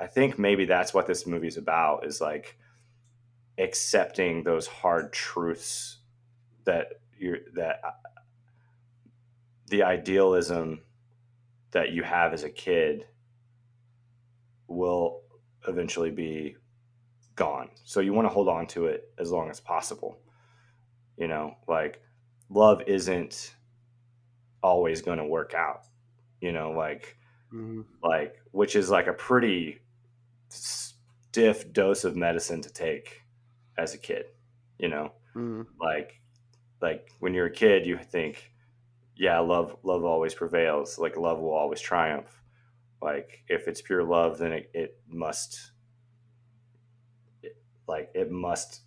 i 0.01 0.07
think 0.07 0.39
maybe 0.39 0.65
that's 0.65 0.93
what 0.95 1.07
this 1.07 1.27
movie's 1.27 1.57
about 1.57 2.07
is 2.07 2.21
like 2.21 2.59
accepting 3.59 4.43
those 4.43 4.67
hard 4.67 5.13
truths 5.13 5.99
that 6.65 7.01
you're 7.19 7.39
that 7.55 7.81
uh, 7.85 7.91
the 9.69 9.83
idealism 9.83 10.83
that 11.71 11.91
you 11.93 12.03
have 12.03 12.33
as 12.33 12.43
a 12.45 12.51
kid 12.51 13.07
will 14.69 15.23
eventually 15.67 16.11
be 16.11 16.57
gone. 17.37 17.71
So 17.85 18.01
you 18.01 18.13
want 18.13 18.27
to 18.27 18.33
hold 18.33 18.49
on 18.49 18.67
to 18.69 18.87
it 18.87 19.13
as 19.19 19.31
long 19.31 19.51
as 19.51 19.61
possible 19.61 20.19
you 21.17 21.29
know? 21.29 21.57
Like 21.69 22.03
love 22.51 22.83
isn't 22.87 23.55
always 24.63 25.03
going 25.03 25.19
to 25.19 25.25
work 25.27 25.55
out 25.55 25.83
you 26.41 26.53
know? 26.53 26.73
Like 26.73 27.17
Mhm. 27.53 27.85
like 28.03 28.41
which 28.53 28.77
is 28.77 28.91
like 28.91 29.07
a 29.07 29.13
pretty 29.13 29.81
stiff 30.55 31.73
dose 31.73 32.05
of 32.05 32.17
medicine 32.17 32.63
to 32.63 32.73
take 32.73 33.23
as 33.77 33.93
a 33.95 33.99
kid 33.99 34.27
you 34.79 34.89
know 34.89 35.13
Mhm. 35.35 35.67
like 35.81 36.21
like 36.81 37.11
when 37.19 37.35
you're 37.35 37.47
a 37.47 37.51
kid 37.53 37.87
you 37.87 37.99
think 37.99 38.53
yeah 39.17 39.39
love 39.41 39.77
love 39.83 40.05
always 40.05 40.35
prevails 40.35 40.99
like 40.99 41.17
love 41.17 41.39
will 41.41 41.53
always 41.53 41.81
triumph 41.81 42.43
like 43.03 43.45
if 43.49 43.69
it's 43.69 43.83
pure 43.83 44.05
love 44.05 44.39
then 44.39 44.53
it, 44.53 44.71
it 44.75 44.99
must 45.09 45.73
it, 47.43 47.57
like 47.87 48.11
it 48.15 48.31
must 48.31 48.83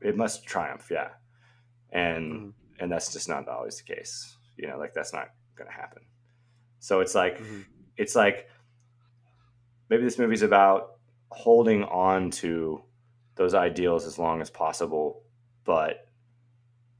it 0.00 0.16
must 0.16 0.44
triumph 0.44 0.88
yeah 0.90 1.10
and 1.90 2.32
Mhm. 2.32 2.52
and 2.80 2.92
that's 2.92 3.12
just 3.12 3.28
not 3.28 3.48
always 3.48 3.78
the 3.78 3.94
case 3.94 4.36
you 4.56 4.68
know 4.68 4.78
like 4.78 4.92
that's 4.94 5.12
not 5.12 5.30
gonna 5.56 5.72
happen 5.72 6.02
so 6.78 7.00
it's 7.00 7.14
like 7.14 7.38
Mhm. 7.38 7.64
it's 7.96 8.14
like 8.14 8.48
maybe 9.90 10.04
this 10.04 10.18
movie's 10.18 10.42
about 10.42 10.92
holding 11.30 11.84
on 11.84 12.30
to 12.30 12.82
those 13.34 13.54
ideals 13.54 14.06
as 14.06 14.18
long 14.18 14.40
as 14.40 14.48
possible, 14.48 15.22
but 15.64 16.08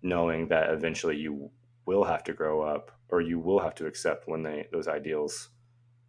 knowing 0.02 0.48
that 0.48 0.70
eventually 0.70 1.16
you 1.16 1.50
will 1.86 2.04
have 2.04 2.24
to 2.24 2.32
grow 2.32 2.62
up 2.62 2.90
or 3.08 3.20
you 3.20 3.38
will 3.38 3.60
have 3.60 3.74
to 3.74 3.86
accept 3.86 4.28
when 4.28 4.42
they 4.42 4.66
those 4.72 4.88
ideals 4.88 5.50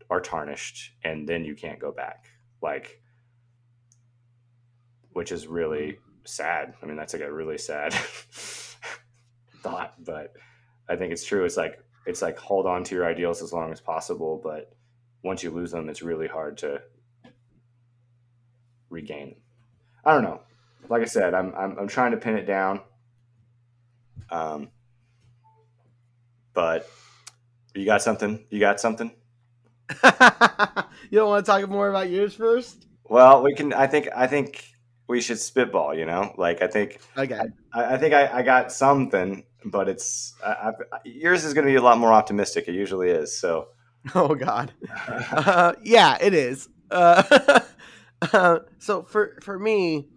are 0.10 0.22
tarnished 0.22 0.91
and 1.04 1.28
then 1.28 1.46
you 1.46 1.56
can't 1.56 1.80
go 1.80 1.91
back. 1.91 2.26
Like 2.62 3.02
which 5.13 5.32
is 5.32 5.48
really 5.48 5.94
mm-hmm. 5.94 6.12
sad. 6.26 6.74
I 6.82 6.86
mean, 6.86 6.96
that's 6.96 7.13
like 7.13 7.24
a 7.24 7.32
really 7.32 7.58
sad 7.58 7.94
thought, 9.62 9.94
but 10.04 10.34
I 10.89 10.96
think 10.96 11.12
it's 11.12 11.26
true. 11.26 11.46
It's 11.46 11.58
like 11.58 11.84
it's 12.06 12.22
like 12.22 12.38
hold 12.38 12.65
on 12.65 12.84
to 12.86 12.96
your 12.96 13.06
ideals 13.06 13.41
as 13.41 13.54
long 13.54 13.72
as 13.72 13.82
possible, 13.82 14.39
but 14.44 14.74
once 15.23 15.43
you 15.43 15.51
lose 15.51 15.71
them, 15.71 15.89
it's 15.89 16.01
really 16.01 16.27
hard 16.27 16.57
to 16.60 16.81
regain. 18.89 19.36
I 20.03 20.13
don't 20.13 20.23
know. 20.23 20.41
Like 20.89 21.01
I 21.01 21.05
said, 21.05 21.34
I'm 21.34 21.53
I'm, 21.55 21.77
I'm 21.79 21.88
trying 21.88 22.12
to 22.12 22.17
pin 22.17 22.36
it 22.36 22.45
down. 22.45 22.81
Um, 24.29 24.69
but 26.53 26.89
you 27.75 27.86
got 27.86 28.01
something? 28.01 28.45
You 28.49 28.60
got 28.60 28.79
something? 28.79 29.12
you 30.03 31.17
don't 31.19 31.29
want 31.29 31.45
to 31.45 31.51
talk 31.51 31.69
more 31.69 31.89
about 31.89 32.10
yours 32.10 32.34
first? 32.34 32.88
Well, 33.03 33.43
we 33.43 33.53
can. 33.53 33.73
I 33.73 33.88
think. 33.88 34.10
I 34.15 34.27
think 34.27 34.65
we 35.07 35.21
should 35.21 35.39
spitball. 35.39 35.93
You 35.93 36.05
know, 36.05 36.34
like 36.38 36.62
I 36.62 36.67
think. 36.67 36.99
Okay. 37.17 37.39
I, 37.73 37.95
I 37.95 37.97
think 37.97 38.13
I, 38.13 38.39
I 38.39 38.41
got 38.41 38.71
something, 38.71 39.43
but 39.65 39.88
it's 39.88 40.34
I, 40.45 40.71
I, 40.91 40.97
yours 41.05 41.43
is 41.43 41.53
going 41.53 41.65
to 41.65 41.71
be 41.71 41.75
a 41.75 41.81
lot 41.81 41.97
more 41.97 42.12
optimistic. 42.12 42.67
It 42.67 42.73
usually 42.75 43.10
is. 43.10 43.38
So. 43.38 43.69
Oh 44.16 44.36
God. 44.36 44.74
Uh, 45.08 45.74
yeah, 45.84 46.18
it 46.20 46.34
is. 46.34 46.68
Uh, 46.90 47.60
uh, 48.34 48.60
so 48.80 49.04
for 49.04 49.38
for 49.42 49.58
me, 49.58 50.08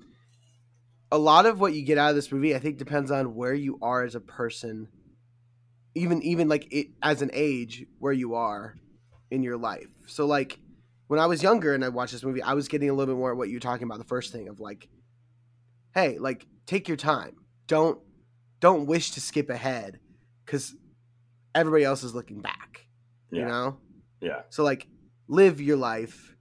a 1.13 1.19
lot 1.19 1.47
of 1.47 1.61
what 1.61 1.75
you 1.75 1.83
get 1.83 1.99
out 1.99 2.11
of 2.11 2.17
this 2.17 2.33
movie, 2.33 2.55
I 2.55 2.59
think, 2.59 2.79
depends 2.79 3.11
on 3.11 3.35
where 3.35 3.55
you 3.55 3.79
are 3.83 4.03
as 4.03 4.15
a 4.15 4.21
person. 4.21 4.89
Even 5.95 6.23
even 6.23 6.49
like 6.49 6.67
it, 6.73 6.89
as 7.03 7.23
an 7.23 7.31
age 7.33 7.87
where 7.99 8.13
you 8.13 8.35
are 8.35 8.75
in 9.31 9.43
your 9.43 9.57
life. 9.57 9.89
So 10.07 10.27
like 10.27 10.59
when 11.07 11.21
I 11.21 11.27
was 11.27 11.43
younger 11.43 11.75
and 11.75 11.85
I 11.85 11.89
watched 11.91 12.13
this 12.13 12.25
movie, 12.25 12.43
I 12.43 12.55
was 12.55 12.69
getting 12.69 12.91
a 12.91 12.95
little 12.95 13.15
bit 13.15 13.19
more 13.19 13.35
what 13.35 13.49
you're 13.49 13.61
talking 13.61 13.85
about. 13.85 13.99
The 13.99 14.05
first 14.05 14.33
thing 14.33 14.49
of 14.49 14.61
like, 14.61 14.89
hey, 15.95 16.19
like 16.19 16.47
take 16.67 16.89
your 16.89 16.97
time. 16.97 17.37
Don't 17.69 18.01
don't 18.61 18.87
wish 18.87 19.13
to 19.13 19.21
skip 19.21 19.51
ahead 19.51 20.01
because 20.45 20.75
everybody 21.55 21.85
else 21.85 22.03
is 22.03 22.15
looking 22.15 22.41
back 22.41 22.84
you 23.35 23.45
know 23.47 23.77
Yeah. 24.21 24.43
so 24.51 24.63
like 24.65 24.87
live 25.29 25.61
your 25.61 25.77
life 25.77 26.37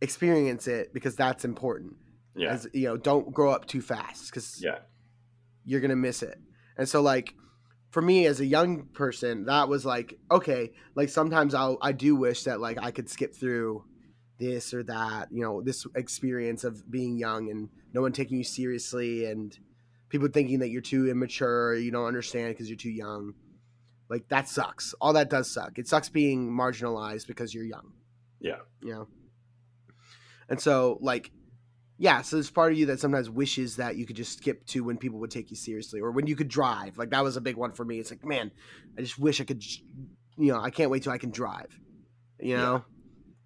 experience 0.00 0.66
it 0.66 0.92
because 0.92 1.14
that's 1.16 1.44
important 1.44 1.96
Yeah. 2.34 2.50
as 2.52 2.66
you 2.72 2.84
know 2.88 2.96
don't 2.96 3.32
grow 3.32 3.50
up 3.52 3.66
too 3.66 3.80
fast 3.80 4.26
because 4.30 4.60
Yeah. 4.62 4.78
you're 5.64 5.80
gonna 5.80 5.96
miss 5.96 6.22
it 6.22 6.38
and 6.76 6.88
so 6.88 7.00
like 7.02 7.34
for 7.90 8.02
me 8.02 8.26
as 8.26 8.40
a 8.40 8.46
young 8.46 8.86
person 8.86 9.44
that 9.46 9.68
was 9.68 9.84
like 9.84 10.18
okay 10.30 10.72
like 10.94 11.08
sometimes 11.08 11.54
i'll 11.54 11.78
i 11.82 11.92
do 11.92 12.16
wish 12.16 12.44
that 12.44 12.60
like 12.60 12.78
i 12.82 12.90
could 12.90 13.08
skip 13.08 13.34
through 13.34 13.84
this 14.38 14.74
or 14.74 14.82
that 14.82 15.28
you 15.30 15.42
know 15.42 15.62
this 15.62 15.86
experience 15.94 16.64
of 16.64 16.90
being 16.90 17.16
young 17.16 17.48
and 17.50 17.68
no 17.92 18.00
one 18.00 18.12
taking 18.12 18.38
you 18.38 18.44
seriously 18.44 19.26
and 19.26 19.58
people 20.08 20.26
thinking 20.28 20.58
that 20.58 20.70
you're 20.70 20.82
too 20.82 21.08
immature 21.08 21.68
or 21.68 21.74
you 21.76 21.90
don't 21.92 22.06
understand 22.06 22.48
because 22.52 22.68
you're 22.68 22.76
too 22.76 22.90
young 22.90 23.34
like 24.08 24.28
that 24.28 24.48
sucks 24.48 24.94
all 25.00 25.12
that 25.12 25.30
does 25.30 25.50
suck 25.50 25.78
it 25.78 25.88
sucks 25.88 26.08
being 26.08 26.50
marginalized 26.50 27.26
because 27.26 27.54
you're 27.54 27.64
young 27.64 27.92
Yeah. 28.40 28.58
you 28.82 28.92
know 28.92 29.08
and 30.48 30.60
so 30.60 30.98
like 31.00 31.30
yeah 31.98 32.22
so 32.22 32.36
there's 32.36 32.50
part 32.50 32.72
of 32.72 32.78
you 32.78 32.86
that 32.86 33.00
sometimes 33.00 33.30
wishes 33.30 33.76
that 33.76 33.96
you 33.96 34.06
could 34.06 34.16
just 34.16 34.38
skip 34.38 34.66
to 34.66 34.84
when 34.84 34.96
people 34.96 35.18
would 35.20 35.30
take 35.30 35.50
you 35.50 35.56
seriously 35.56 36.00
or 36.00 36.10
when 36.10 36.26
you 36.26 36.36
could 36.36 36.48
drive 36.48 36.98
like 36.98 37.10
that 37.10 37.22
was 37.22 37.36
a 37.36 37.40
big 37.40 37.56
one 37.56 37.72
for 37.72 37.84
me 37.84 37.98
it's 37.98 38.10
like 38.10 38.24
man 38.24 38.50
i 38.98 39.00
just 39.00 39.18
wish 39.18 39.40
i 39.40 39.44
could 39.44 39.64
you 40.36 40.52
know 40.52 40.60
i 40.60 40.70
can't 40.70 40.90
wait 40.90 41.02
till 41.02 41.12
i 41.12 41.18
can 41.18 41.30
drive 41.30 41.78
you 42.40 42.56
know 42.56 42.84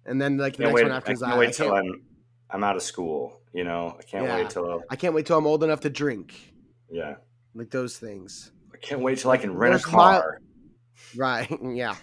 and 0.05 0.21
then 0.21 0.37
like 0.37 0.55
the 0.55 0.63
next 0.63 0.73
wait, 0.73 0.83
one 0.83 0.91
after 0.91 1.11
I 1.11 1.15
can't 1.15 1.31
I, 1.33 1.37
wait 1.37 1.49
I, 1.49 1.51
till 1.51 1.71
can't, 1.71 1.85
I'm 1.87 2.01
I'm 2.49 2.63
out 2.63 2.77
of 2.77 2.81
school. 2.81 3.41
You 3.53 3.65
know, 3.65 3.97
I 3.99 4.03
can't 4.03 4.23
Yeah. 4.25 4.37
wait 4.37 4.49
till 4.49 4.83
I 4.89 4.95
can't 4.95 5.13
wait 5.13 5.25
till 5.25 5.37
i'm 5.37 5.45
old 5.45 5.63
enough 5.63 5.81
to 5.81 5.89
drink 5.89 6.53
yeah. 6.89 7.15
like 7.53 7.71
those 7.71 7.97
things 7.97 8.51
I 8.73 8.77
can't 8.77 9.01
wait 9.01 9.17
till 9.17 9.31
I 9.31 9.37
can 9.37 9.53
rent 9.53 9.73
a 9.73 9.77
There's 9.77 9.85
car. 9.85 10.39
Right. 11.15 11.49
Yeah. 11.63 11.95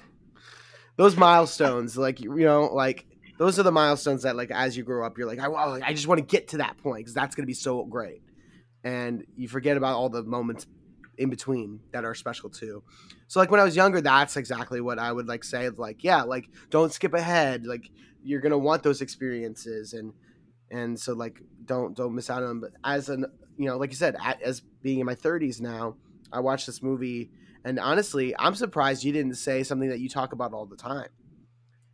Those 0.97 1.17
milestones, 1.17 1.97
like 1.97 2.21
you 2.21 2.31
know, 2.37 2.67
like 2.73 3.05
those 3.37 3.59
are 3.59 3.65
the 3.65 3.73
milestones 3.73 4.23
that, 4.23 4.37
like, 4.37 4.53
as 4.53 4.77
you 4.77 4.85
grow 4.85 5.05
up, 5.05 5.19
you're 5.19 5.27
like, 5.27 5.41
I, 5.41 5.49
I 5.85 5.93
just 5.93 6.07
want 6.07 6.21
to 6.21 6.25
get 6.25 6.49
to 6.49 6.59
that 6.59 6.79
point 6.79 7.01
because 7.01 7.15
that's 7.15 7.35
going 7.35 7.43
to 7.43 7.49
be 7.49 7.53
so 7.55 7.85
great, 7.85 8.23
and 8.85 9.25
you 9.37 9.49
forget 9.49 9.77
about 9.77 9.97
all 9.97 10.09
the 10.09 10.23
moments 10.23 10.67
in 11.19 11.31
between 11.31 11.81
that 11.93 12.05
are 12.05 12.15
special 12.15 12.49
too. 12.49 12.85
So, 13.27 13.41
like 13.41 13.51
when 13.51 13.59
I 13.59 13.65
was 13.65 13.75
younger, 13.75 14.01
that's 14.01 14.37
exactly 14.37 14.81
what 14.81 15.01
I 15.01 15.11
would 15.11 15.27
like 15.27 15.43
say. 15.43 15.69
Like, 15.69 16.05
yeah, 16.05 16.23
like 16.23 16.49
don't 16.71 16.93
skip 16.93 17.13
ahead. 17.13 17.67
Like 17.67 17.91
you're 18.23 18.41
gonna 18.41 18.59
want 18.59 18.85
those 18.85 19.01
experiences, 19.01 19.95
and 19.95 20.13
and 20.71 20.99
so 20.99 21.13
like 21.15 21.41
don't 21.65 21.97
don't 21.97 22.15
miss 22.15 22.31
out 22.31 22.43
on 22.45 22.49
them. 22.49 22.61
But 22.61 22.71
as 22.85 23.09
an 23.09 23.27
you 23.57 23.67
know, 23.67 23.79
like 23.79 23.91
you 23.91 23.97
said, 23.97 24.15
a- 24.15 24.47
as 24.47 24.61
being 24.81 25.01
in 25.01 25.07
my 25.07 25.17
30s 25.17 25.61
now, 25.61 25.97
I 26.33 26.39
watched 26.39 26.67
this 26.67 26.83
movie 26.85 27.31
and 27.65 27.79
honestly, 27.79 28.35
I'm 28.39 28.55
surprised 28.55 29.05
you 29.05 29.13
didn't 29.13 29.35
say 29.37 29.63
something 29.63 29.89
that 29.89 30.01
you 30.01 30.09
talk 30.09 30.33
about 30.33 30.53
all 30.53 30.67
the 30.67 30.77
time. 30.77 31.09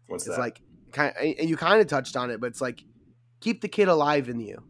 What's 0.06 0.26
It's 0.26 0.36
that? 0.36 0.40
like, 0.42 0.60
kind 0.92 1.14
and 1.16 1.48
you 1.48 1.56
kind 1.56 1.80
of 1.80 1.86
touched 1.86 2.16
on 2.16 2.30
it, 2.30 2.40
but 2.40 2.48
it's 2.48 2.60
like, 2.60 2.84
keep 3.40 3.60
the 3.60 3.68
kid 3.68 3.88
alive 3.88 4.28
in 4.28 4.40
you. 4.40 4.62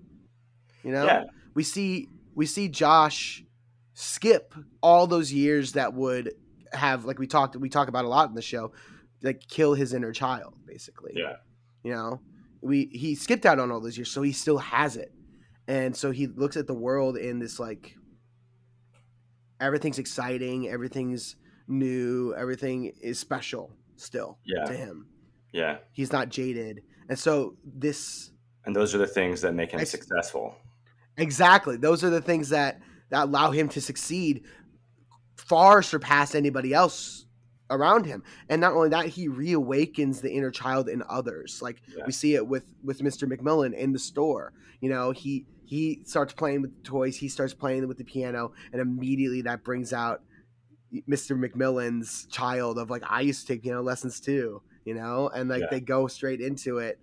You 0.82 0.92
know, 0.92 1.04
yeah. 1.04 1.24
we 1.54 1.62
see 1.62 2.08
we 2.34 2.46
see 2.46 2.68
Josh 2.68 3.44
skip 3.94 4.54
all 4.82 5.06
those 5.06 5.32
years 5.32 5.72
that 5.72 5.92
would 5.94 6.32
have 6.72 7.04
like 7.04 7.18
we 7.18 7.26
talked 7.26 7.56
we 7.56 7.68
talk 7.68 7.88
about 7.88 8.04
a 8.04 8.08
lot 8.08 8.28
in 8.28 8.34
the 8.34 8.40
show 8.40 8.72
like 9.22 9.42
kill 9.48 9.74
his 9.74 9.92
inner 9.92 10.12
child 10.12 10.54
basically 10.64 11.12
Yeah. 11.16 11.34
you 11.82 11.92
know 11.92 12.20
we 12.62 12.86
he 12.92 13.14
skipped 13.16 13.44
out 13.44 13.58
on 13.58 13.70
all 13.72 13.80
those 13.80 13.98
years 13.98 14.10
so 14.10 14.22
he 14.22 14.32
still 14.32 14.56
has 14.58 14.96
it 14.96 15.12
and 15.66 15.94
so 15.94 16.12
he 16.12 16.28
looks 16.28 16.56
at 16.56 16.66
the 16.68 16.72
world 16.74 17.16
in 17.18 17.40
this 17.40 17.58
like 17.58 17.96
everything's 19.60 19.98
exciting 19.98 20.68
everything's 20.68 21.36
new 21.68 22.34
everything 22.36 22.92
is 23.00 23.18
special 23.18 23.70
still 23.96 24.38
Yeah. 24.44 24.64
to 24.64 24.72
him 24.72 25.06
Yeah. 25.52 25.78
he's 25.92 26.12
not 26.12 26.28
jaded 26.30 26.82
and 27.08 27.18
so 27.18 27.56
this 27.64 28.30
And 28.64 28.74
those 28.76 28.94
are 28.94 28.98
the 28.98 29.06
things 29.06 29.40
that 29.42 29.54
make 29.54 29.70
him 29.72 29.80
Ex- 29.80 29.90
successful. 29.90 30.56
exactly 31.16 31.76
those 31.76 32.02
are 32.04 32.10
the 32.10 32.20
things 32.22 32.48
that 32.50 32.80
that 33.10 33.24
allow 33.24 33.50
him 33.50 33.68
to 33.70 33.80
succeed 33.80 34.44
far 35.36 35.82
surpass 35.82 36.34
anybody 36.34 36.72
else 36.72 37.26
around 37.70 38.04
him. 38.06 38.22
And 38.48 38.60
not 38.60 38.72
only 38.72 38.88
that 38.90 39.06
he 39.06 39.28
reawakens 39.28 40.20
the 40.20 40.32
inner 40.32 40.50
child 40.50 40.88
in 40.88 41.02
others. 41.08 41.60
Like 41.62 41.82
Yeah. 41.96 42.04
we 42.06 42.12
see 42.12 42.34
it 42.34 42.46
with 42.46 42.64
with 42.84 43.00
mr 43.00 43.30
mcmillan 43.30 43.72
in 43.74 43.92
the 43.92 43.98
store. 43.98 44.52
You 44.80 44.90
know 44.90 45.12
he 45.12 45.46
he 45.64 46.00
starts 46.04 46.32
playing 46.32 46.62
with 46.62 46.82
toys 46.82 47.16
he 47.16 47.28
starts 47.28 47.54
playing 47.54 47.86
with 47.86 47.96
the 47.98 48.04
piano 48.04 48.52
and 48.72 48.80
immediately 48.82 49.42
that 49.42 49.62
brings 49.62 49.92
out 49.92 50.22
mr 51.08 51.38
mcmillan's 51.38 52.26
child 52.26 52.76
of 52.76 52.90
like 52.90 53.04
i 53.08 53.20
used 53.20 53.42
to 53.42 53.52
take 53.52 53.62
piano 53.62 53.80
lessons 53.80 54.18
too 54.18 54.60
you 54.84 54.94
know? 54.94 55.28
And 55.28 55.48
like 55.50 55.60
Yeah. 55.60 55.66
they 55.70 55.80
go 55.80 56.06
straight 56.06 56.40
into 56.40 56.78
it. 56.78 56.98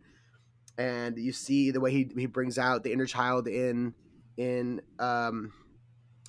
And 0.79 1.17
you 1.17 1.31
see 1.31 1.71
the 1.71 1.79
way 1.79 1.91
he, 1.91 2.09
he 2.17 2.25
brings 2.25 2.57
out 2.57 2.83
the 2.83 2.91
inner 2.91 3.05
child 3.05 3.47
in 3.47 3.93
in 4.35 4.81
um 4.99 5.53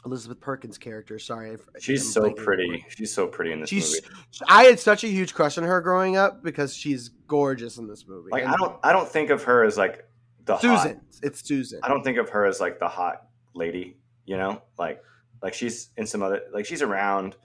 elizabeth 0.07 0.41
perkins 0.41 0.79
character 0.79 1.19
sorry 1.19 1.57
She's 1.81 2.13
so 2.13 2.31
pretty. 2.33 2.81
her. 2.81 2.91
She's 2.91 3.13
so 3.13 3.27
pretty 3.27 3.53
in 3.53 3.61
this 3.61 3.69
she's 3.69 4.01
movie. 4.03 4.15
i 4.49 4.65
had 4.65 4.79
such 4.79 5.03
a 5.05 5.09
huge 5.09 5.35
crush 5.35 5.59
on 5.59 5.65
her 5.65 5.81
growing 5.81 6.17
up 6.17 6.43
because 6.43 6.75
she's 6.75 7.09
gorgeous 7.27 7.79
in 7.79 7.87
this 7.89 8.07
movie 8.07 8.31
Like 8.31 8.45
And 8.45 8.53
I 8.53 8.57
don't 8.57 8.77
I 8.85 8.93
don't 8.93 9.09
think 9.09 9.31
of 9.31 9.43
her 9.45 9.65
as 9.65 9.77
like 9.77 10.09
the 10.45 10.55
hot- 10.57 10.61
susan 10.63 11.01
it's 11.23 11.47
susan 11.47 11.81
I 11.83 11.89
don't 11.89 12.05
think 12.05 12.19
of 12.19 12.29
her 12.31 12.45
as 12.47 12.61
like 12.61 12.79
the 12.79 12.89
hot 12.89 13.27
lady, 13.55 13.97
you 14.25 14.37
know? 14.37 14.63
Like 14.79 15.03
like 15.43 15.53
she's 15.55 15.89
in 15.97 16.07
some 16.07 16.23
other 16.23 16.43
like 16.53 16.65
she's 16.65 16.81
around 16.83 17.37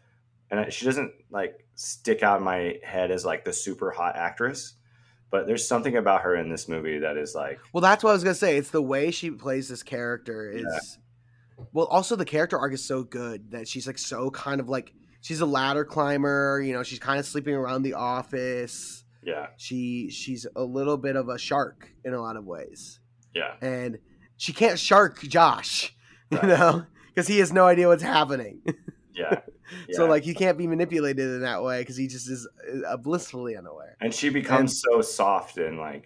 and 0.51 0.71
she 0.71 0.85
doesn't 0.85 1.11
like 1.31 1.65
stick 1.75 2.21
out 2.21 2.37
in 2.37 2.43
my 2.43 2.77
head 2.83 3.09
as 3.09 3.25
like 3.25 3.43
the 3.45 3.51
super 3.53 3.89
hot 3.89 4.15
actress. 4.15 4.75
But 5.31 5.47
there's 5.47 5.67
something 5.67 5.97
about 5.97 6.21
her 6.21 6.35
in 6.35 6.49
this 6.49 6.67
movie 6.67 6.99
that 6.99 7.17
is 7.17 7.33
like 7.33 7.59
Well, 7.73 7.81
that's 7.81 8.03
what 8.03 8.11
I 8.11 8.13
was 8.13 8.23
gonna 8.23 8.35
say. 8.35 8.57
It's 8.57 8.69
the 8.69 8.81
way 8.81 9.09
she 9.09 9.31
plays 9.31 9.67
this 9.69 9.81
character 9.81 10.51
is. 10.51 10.99
Yeah. 11.57 11.65
Well, 11.73 11.85
also 11.87 12.15
the 12.15 12.25
character 12.25 12.57
arc 12.57 12.73
is 12.73 12.83
so 12.83 13.03
good 13.03 13.51
that 13.51 13.67
she's 13.67 13.87
like 13.87 13.97
so 13.97 14.29
kind 14.31 14.59
of 14.59 14.69
like 14.69 14.93
she's 15.21 15.41
a 15.41 15.45
ladder 15.45 15.85
climber. 15.85 16.61
You 16.61 16.73
know, 16.73 16.83
she's 16.83 16.99
kind 16.99 17.19
of 17.19 17.25
sleeping 17.25 17.53
around 17.55 17.83
the 17.83 17.93
office. 17.93 19.03
yeah, 19.23 19.47
She 19.57 20.09
she's 20.09 20.45
a 20.55 20.63
little 20.63 20.97
bit 20.97 21.15
of 21.15 21.29
a 21.29 21.37
shark 21.37 21.91
in 22.03 22.13
a 22.13 22.21
lot 22.21 22.35
of 22.35 22.45
ways, 22.45 22.99
yeah. 23.33 23.53
and 23.61 23.99
she 24.37 24.53
can't 24.53 24.79
shark 24.79 25.21
Josh. 25.21 25.95
You 26.31 26.41
know, 26.47 26.85
because 27.07 27.27
he 27.27 27.37
has 27.39 27.53
no 27.53 27.65
idea 27.67 27.87
what's 27.87 28.01
happening. 28.03 28.61
Yeah. 29.15 29.41
So 29.91 30.07
like 30.07 30.23
he 30.23 30.33
can't 30.33 30.57
be 30.57 30.65
manipulated 30.65 31.23
in 31.23 31.41
that 31.41 31.61
way 31.61 31.81
because 31.81 31.95
he 31.95 32.07
just 32.07 32.27
is 32.27 32.47
uh, 32.87 32.97
blissfully 32.97 33.55
unaware. 33.55 33.95
and 34.01 34.11
she 34.11 34.29
becomes 34.29 34.81
so 34.81 35.01
soft 35.01 35.59
and 35.59 35.77
like 35.77 36.05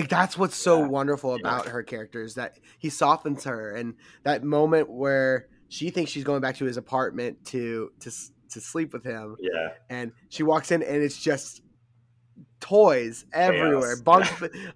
Like, 0.00 0.08
that's 0.08 0.36
what's 0.38 0.56
so 0.56 0.80
Yeah. 0.80 0.86
wonderful 0.88 1.32
Yeah. 1.32 1.40
about 1.40 1.66
her 1.68 1.82
character 1.82 2.22
is 2.22 2.34
that 2.34 2.58
he 2.78 2.88
softens 2.90 3.44
her, 3.44 3.74
and 3.74 3.94
that 4.24 4.42
moment 4.44 4.90
where 4.90 5.48
she 5.68 5.90
thinks 5.90 6.10
she's 6.10 6.24
going 6.24 6.40
back 6.40 6.56
to 6.56 6.64
his 6.64 6.76
apartment 6.76 7.44
to 7.46 7.92
to 8.00 8.10
to 8.50 8.60
sleep 8.60 8.92
with 8.92 9.04
him, 9.04 9.36
yeah, 9.38 9.68
and 9.88 10.12
she 10.28 10.42
walks 10.42 10.72
in 10.72 10.82
and 10.82 11.02
it's 11.02 11.16
just 11.16 11.62
toys 12.58 13.24
everywhere, 13.32 13.94
Chaos. 13.96 14.00
bunk 14.02 14.26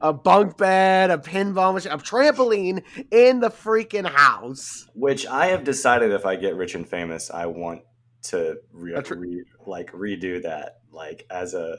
a 0.01 0.13
bunk 0.13 0.57
bed, 0.57 1.11
a 1.11 1.19
pinball 1.19 1.75
machine, 1.75 1.93
a 1.93 1.99
trampoline 1.99 2.83
in 3.11 3.41
the 3.41 3.51
freaking 3.51 4.07
house. 4.07 4.87
which 4.95 5.27
I 5.27 5.47
have 5.47 5.65
decided 5.65 6.13
if 6.13 6.25
I 6.25 6.37
get 6.37 6.55
rich 6.57 6.75
and 6.75 6.89
famous, 6.89 7.31
I 7.31 7.47
want 7.47 7.83
to 8.25 8.59
re- 8.73 8.95
re- 9.11 9.45
like 9.67 9.91
redo 9.93 10.43
that 10.45 10.79
like 10.93 11.27
as 11.31 11.53
a 11.55 11.77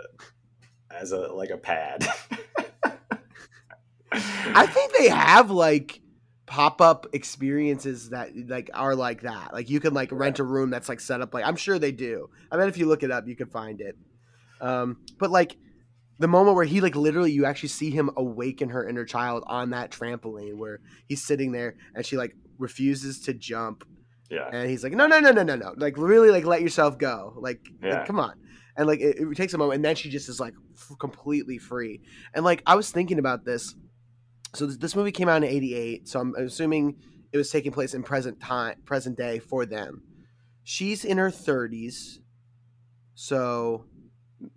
as 0.92 1.12
a 1.12 1.20
like 1.34 1.50
a 1.50 1.58
pad. 1.58 2.06
I 4.12 4.68
think 4.68 4.94
they 4.98 5.10
have 5.10 5.52
like 5.52 6.02
pop 6.46 6.80
up 6.80 7.08
experiences 7.14 8.10
that 8.12 8.30
like 8.48 8.70
are 8.74 8.96
like 8.96 9.22
that. 9.22 9.54
Like 9.54 9.70
you 9.70 9.80
can 9.80 9.94
like 9.94 10.12
rent 10.12 10.40
a 10.40 10.44
room 10.44 10.70
that's 10.70 10.90
like 10.90 11.00
set 11.00 11.22
up 11.22 11.34
like 11.34 11.46
I'm 11.46 11.56
sure 11.56 11.80
they 11.80 11.92
do. 11.92 12.30
I 12.52 12.58
bet 12.58 12.68
if 12.70 12.78
you 12.78 12.86
look 12.86 13.04
it 13.04 13.12
up, 13.12 13.28
you 13.28 13.36
can 13.36 13.48
find 13.48 13.82
it. 13.82 13.96
Um, 14.62 14.98
but 15.20 15.32
like 15.32 15.58
the 16.20 16.28
moment 16.28 16.56
where 16.56 16.66
he 16.66 16.80
like 16.82 16.96
literally 16.96 17.32
you 17.32 17.46
actually 17.46 17.70
see 17.70 17.90
him 17.92 18.10
awaken 18.16 18.70
her 18.70 18.88
inner 18.88 19.06
child 19.06 19.44
on 19.48 19.72
that 19.72 19.92
trampoline 19.92 20.56
where 20.56 20.80
he's 21.08 21.22
sitting 21.26 21.52
there 21.52 21.76
and 21.94 22.06
she 22.06 22.16
like 22.16 22.36
refuses 22.58 23.20
to 23.22 23.34
jump 23.34 23.84
yeah, 24.32 24.50
and 24.52 24.70
he's 24.70 24.82
like 24.82 24.94
no 24.94 25.08
no 25.08 25.20
no 25.20 25.32
no 25.32 25.44
no 25.44 25.56
no 25.58 25.74
like 25.78 25.98
really 25.98 26.32
like 26.32 26.46
let 26.46 26.62
yourself 26.62 26.98
go 26.98 27.34
like, 27.38 27.60
like, 27.82 27.92
Yeah. 27.92 28.06
come 28.06 28.20
on 28.20 28.34
and 28.78 28.88
like 28.88 29.02
it, 29.02 29.18
it 29.20 29.36
takes 29.36 29.54
a 29.54 29.58
moment 29.58 29.76
and 29.76 29.86
then 29.86 29.96
she 29.96 30.10
just 30.10 30.30
is 30.30 30.40
like 30.40 30.54
f- 30.74 30.98
completely 31.00 31.58
free 31.58 32.02
and 32.34 32.46
like 32.46 32.64
i 32.66 32.76
was 32.76 32.90
thinking 32.92 33.20
about 33.20 33.44
this 33.44 33.76
so 34.56 34.66
this, 34.66 34.78
this 34.78 34.96
movie 34.96 35.12
came 35.12 35.30
out 35.30 35.38
in 35.38 35.50
88 35.50 36.08
so 36.08 36.20
i'm 36.20 36.36
assuming 36.36 36.96
it 37.36 37.38
was 37.38 37.52
taking 37.52 37.74
place 37.74 37.94
in 37.94 38.02
present 38.02 38.40
time 38.40 38.78
present 38.86 39.18
day 39.18 39.40
for 39.40 39.66
them. 39.66 40.04
She's 40.64 41.04
in 41.04 41.18
her 41.18 41.30
30s 41.30 42.20
so 43.14 43.86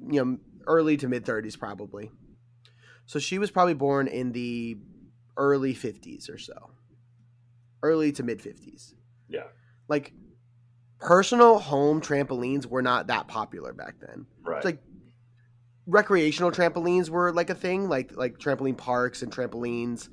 you 0.09 0.25
know 0.25 0.39
early 0.69 0.97
to 0.99 1.09
mid 1.09 1.25
30s 1.25 1.59
probably. 1.59 2.11
So 3.07 3.19
she 3.19 3.39
was 3.39 3.51
probably 3.51 3.75
born 3.75 4.07
in 4.07 4.31
the 4.31 4.77
early 5.37 5.75
50s 5.75 6.33
or 6.33 6.39
so. 6.39 6.71
Early 7.83 8.13
to 8.13 8.23
mid 8.23 8.39
50s 8.39 8.95
yeah, 9.29 9.49
like 9.89 10.13
personal 11.01 11.59
home 11.59 12.01
trampolines 12.01 12.65
were 12.65 12.83
not 12.83 13.09
that 13.09 13.27
popular 13.27 13.73
back 13.73 13.97
then. 14.01 14.27
right. 14.43 14.57
It's 14.59 14.65
like 14.65 14.79
recreational 15.89 16.53
trampolines 16.53 17.09
were 17.09 17.33
like 17.33 17.51
a 17.51 17.55
thing, 17.55 17.89
like 17.89 18.15
like 18.17 18.39
trampoline 18.39 18.77
parks 18.77 19.23
and 19.23 19.33
trampolines 19.33 20.09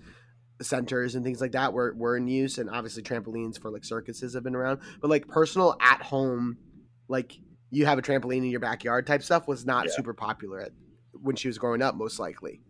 centers 0.61 1.15
and 1.15 1.25
things 1.25 1.41
like 1.41 1.51
that 1.51 1.73
were 1.73 1.93
were 1.97 2.15
in 2.15 2.27
use 2.27 2.57
and 2.57 2.69
obviously 2.69 3.03
trampolines 3.03 3.59
for 3.59 3.69
like 3.69 3.83
circuses 3.83 4.33
have 4.33 4.43
been 4.43 4.55
around, 4.55 4.79
but 5.01 5.09
like 5.09 5.27
personal 5.27 5.75
at 5.81 6.01
home 6.01 6.57
like 7.09 7.33
you 7.71 7.85
have 7.85 7.99
a 7.99 8.01
trampoline 8.01 8.38
in 8.38 8.45
your 8.45 8.61
backyard 8.61 9.05
type 9.05 9.21
stuff 9.21 9.47
was 9.49 9.65
not 9.65 9.85
Yeah. 9.85 9.91
super 9.91 10.13
popular 10.13 10.61
at, 10.61 10.71
when 11.11 11.35
she 11.35 11.49
was 11.49 11.57
growing 11.57 11.81
up 11.81 11.95
most 11.95 12.19
likely. 12.19 12.61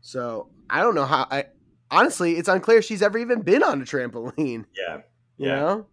So, 0.00 0.50
I 0.70 0.82
don't 0.82 0.94
know 0.94 1.04
how 1.04 1.26
I 1.30 1.46
honestly, 1.90 2.36
it's 2.36 2.48
unclear 2.48 2.80
she's 2.80 3.02
ever 3.02 3.18
even 3.18 3.42
been 3.42 3.62
on 3.64 3.82
a 3.82 3.84
trampoline. 3.84 4.66
yeah, 4.76 4.98
You 5.36 5.46
Yeah. 5.48 5.56
know? 5.56 5.86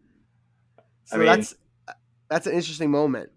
I 0.77 0.81
So 1.05 1.17
mean- 1.17 1.25
that's 1.27 1.55
that's 2.29 2.47
an 2.47 2.53
interesting 2.53 2.91
moment. 2.91 3.31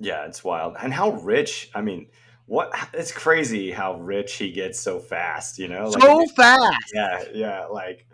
Yeah. 0.00 0.26
It's 0.26 0.42
wild, 0.42 0.74
and 0.82 0.92
how 0.92 1.12
rich. 1.12 1.70
I 1.74 1.82
mean, 1.82 2.08
what? 2.46 2.72
It's 2.92 3.12
crazy 3.12 3.70
how 3.70 4.00
rich 4.00 4.34
he 4.34 4.50
gets 4.50 4.80
so 4.80 4.98
fast. 4.98 5.58
You 5.58 5.68
know, 5.68 5.88
Like, 5.90 6.02
so 6.02 6.26
fast. 6.36 6.92
yeah, 6.92 7.24
yeah, 7.32 7.66
like. 7.66 8.06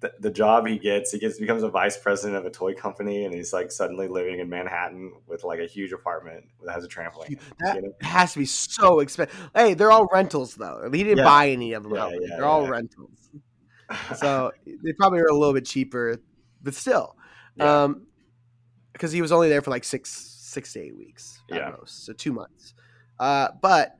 The, 0.00 0.12
the 0.20 0.30
job 0.30 0.66
he 0.66 0.78
gets, 0.78 1.12
he 1.12 1.18
gets 1.18 1.38
becomes 1.38 1.62
a 1.62 1.68
vice 1.70 1.96
president 1.96 2.36
of 2.36 2.44
a 2.44 2.50
toy 2.50 2.74
company, 2.74 3.24
and 3.24 3.32
he's 3.34 3.54
like 3.54 3.72
suddenly 3.72 4.06
living 4.06 4.38
in 4.38 4.50
Manhattan 4.50 5.14
with 5.26 5.44
like 5.44 5.60
a 5.60 5.66
huge 5.66 5.92
apartment 5.92 6.44
that 6.62 6.72
has 6.74 6.84
a 6.84 6.88
trampoline. 6.88 7.38
That 7.60 7.76
you 7.76 7.82
know? 7.82 7.92
has 8.02 8.34
to 8.34 8.40
be 8.40 8.44
so 8.44 9.00
expensive. 9.00 9.34
Hey, 9.54 9.72
they're 9.72 9.90
all 9.90 10.06
rentals 10.12 10.56
though. 10.56 10.90
He 10.92 11.04
didn't 11.04 11.18
Yeah. 11.18 11.24
buy 11.24 11.48
any 11.48 11.72
of 11.72 11.84
them. 11.84 11.94
Yeah, 11.94 12.10
yeah, 12.10 12.36
they're 12.36 12.44
all 12.44 12.66
rentals. 12.68 13.30
So 14.16 14.52
they 14.66 14.92
probably 14.92 15.20
are 15.20 15.26
a 15.26 15.32
little 15.34 15.54
bit 15.54 15.64
cheaper, 15.64 16.18
but 16.62 16.74
still. 16.74 17.16
Yeah. 17.56 17.84
Um 17.84 18.06
because 18.92 19.10
he 19.12 19.22
was 19.22 19.32
only 19.32 19.48
there 19.48 19.62
for 19.62 19.70
like 19.70 19.84
six 19.84 20.33
six 20.54 20.72
to 20.74 20.80
eight 20.80 20.96
weeks 20.96 21.42
at 21.50 21.56
Yeah. 21.58 21.70
most. 21.78 22.06
So 22.06 22.12
two 22.14 22.32
months. 22.32 22.74
Uh 23.18 23.48
but 23.62 23.98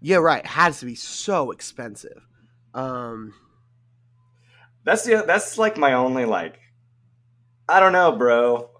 yeah, 0.00 0.16
right. 0.16 0.44
Has 0.46 0.80
to 0.80 0.86
be 0.86 0.94
so 0.96 1.50
expensive. 1.52 2.26
Um 2.74 3.34
That's 4.84 5.04
the 5.04 5.24
that's 5.26 5.58
like 5.58 5.76
my 5.76 5.92
only 5.94 6.24
like 6.24 6.58
I 7.68 7.80
don't 7.80 7.92
know, 7.92 8.12
bro 8.16 8.70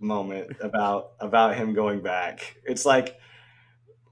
moment 0.00 0.56
about 0.60 1.12
about 1.20 1.54
him 1.56 1.74
going 1.74 2.02
back. 2.02 2.56
It's 2.64 2.84
like 2.84 3.18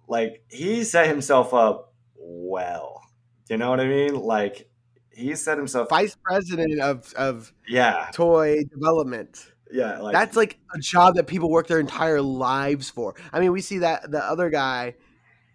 like 0.09 0.43
he 0.49 0.85
set 0.85 1.07
himself 1.09 1.55
up 1.55 1.93
well. 2.17 3.03
You 3.49 3.57
know 3.57 3.71
what 3.71 3.81
I 3.81 3.87
mean? 3.87 4.15
Like 4.15 4.69
he 5.13 5.35
set 5.35 5.59
himself 5.59 5.89
vice 5.89 6.17
president 6.25 6.81
of 6.81 7.13
of 7.15 7.53
Yeah. 7.67 8.11
toy 8.13 8.63
development. 8.71 9.53
Yeah, 9.73 9.99
like 10.01 10.12
That's 10.12 10.37
like 10.37 10.59
a 10.75 10.79
job 10.79 11.14
that 11.16 11.27
people 11.27 11.51
work 11.51 11.66
their 11.66 11.81
entire 11.81 12.21
lives 12.21 12.91
for. 12.91 13.14
I 13.33 13.41
mean, 13.41 13.53
we 13.53 13.61
see 13.61 13.79
that 13.79 14.11
the 14.11 14.23
other 14.25 14.51
guy, 14.51 14.95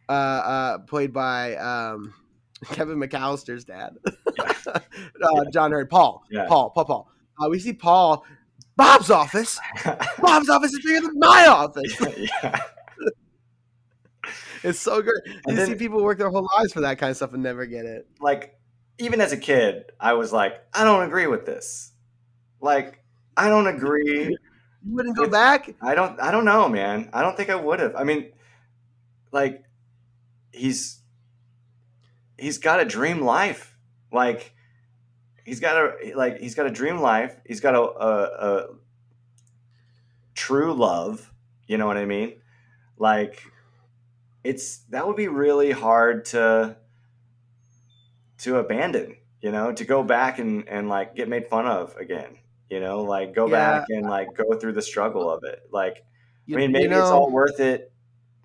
uh, 0.08 0.12
uh, 0.12 0.78
played 0.80 1.12
by 1.14 1.56
um, 1.56 2.14
Kevin 2.72 2.98
McAllister's 3.00 3.66
dad. 3.66 3.96
uh, 4.40 4.80
John 5.52 5.72
Heard, 5.72 5.90
Paul, 5.90 6.24
Yeah. 6.30 6.46
Paul, 6.48 6.70
Paul, 6.70 6.86
Paul. 6.86 7.12
Uh, 7.42 7.50
we 7.50 7.60
see 7.60 7.74
Paul. 7.74 8.26
Bob's 8.78 9.10
office. 9.10 9.60
Bob's 10.20 10.50
office 10.50 10.74
is 10.74 10.84
bigger 10.86 11.02
than 11.08 11.18
my 11.20 11.48
office. 11.48 11.96
yeah. 12.44 12.60
It's 14.64 14.80
so 14.80 15.02
good. 15.02 15.22
You 15.48 15.66
see 15.66 15.76
people 15.76 16.04
work 16.04 16.18
their 16.18 16.30
whole 16.30 16.48
lives 16.58 16.74
for 16.74 16.82
that 16.82 16.98
kind 16.98 17.12
of 17.12 17.16
stuff 17.18 17.34
and 17.34 17.44
never 17.44 17.66
get 17.68 17.86
it. 17.86 18.08
Like, 18.20 18.58
even 18.98 19.22
as 19.22 19.32
a 19.32 19.38
kid, 19.38 19.92
I 20.00 20.14
was 20.14 20.34
like, 20.34 20.56
I 20.74 20.84
don't 20.84 21.04
agree 21.06 21.28
with 21.28 21.46
this. 21.46 21.92
Like, 22.60 23.00
I 23.38 23.50
don't 23.50 23.68
agree. 23.68 24.38
You 24.86 24.96
wouldn't 24.96 25.18
go 25.18 25.28
back. 25.28 25.76
I 25.82 25.96
don't 25.96 26.20
I 26.22 26.32
don't 26.32 26.46
know, 26.46 26.70
man. 26.70 27.10
I 27.14 27.22
don't 27.22 27.36
think 27.36 27.50
I 27.50 27.56
would 27.56 27.80
have. 27.80 27.96
I 27.96 28.04
mean, 28.04 28.32
like 29.32 29.64
he's 30.52 31.02
he's 32.38 32.58
got 32.58 32.80
a 32.80 32.86
dream 32.86 33.22
life. 33.22 33.78
Like 34.12 34.54
he's 35.44 35.60
got 35.60 35.76
a 35.78 36.14
like 36.16 36.40
he's 36.40 36.56
got 36.56 36.66
a 36.68 36.72
dream 36.72 37.00
life. 37.00 37.36
He's 37.46 37.60
got 37.60 37.76
a 37.76 37.82
a, 37.82 38.24
a 38.48 38.68
true 40.36 40.74
love, 40.74 41.34
you 41.68 41.78
know 41.78 41.88
what 41.88 41.98
I 41.98 42.06
mean? 42.06 42.36
Like 42.98 43.42
it's 44.44 44.78
that 44.90 45.08
would 45.08 45.16
be 45.16 45.28
really 45.28 45.72
hard 45.72 46.26
to 46.26 46.78
to 48.40 48.58
abandon, 48.58 49.18
you 49.42 49.52
know, 49.52 49.72
to 49.74 49.86
go 49.86 50.04
back 50.04 50.40
and 50.40 50.68
and 50.70 50.90
like 50.90 51.16
get 51.16 51.28
made 51.28 51.48
fun 51.48 51.66
of 51.66 51.96
again. 51.98 52.38
You 52.70 52.80
know, 52.80 53.04
like 53.04 53.34
go 53.34 53.48
Yeah. 53.48 53.72
back 53.72 53.84
and 53.90 54.08
like 54.08 54.30
go 54.36 54.58
through 54.58 54.74
the 54.74 54.82
struggle 54.82 55.30
of 55.30 55.44
it. 55.44 55.62
Like 55.72 56.04
You, 56.46 56.56
I 56.56 56.60
mean, 56.60 56.72
you 56.72 56.74
maybe 56.80 56.96
it's 56.96 57.12
all 57.12 57.32
worth 57.32 57.60
it, 57.60 57.94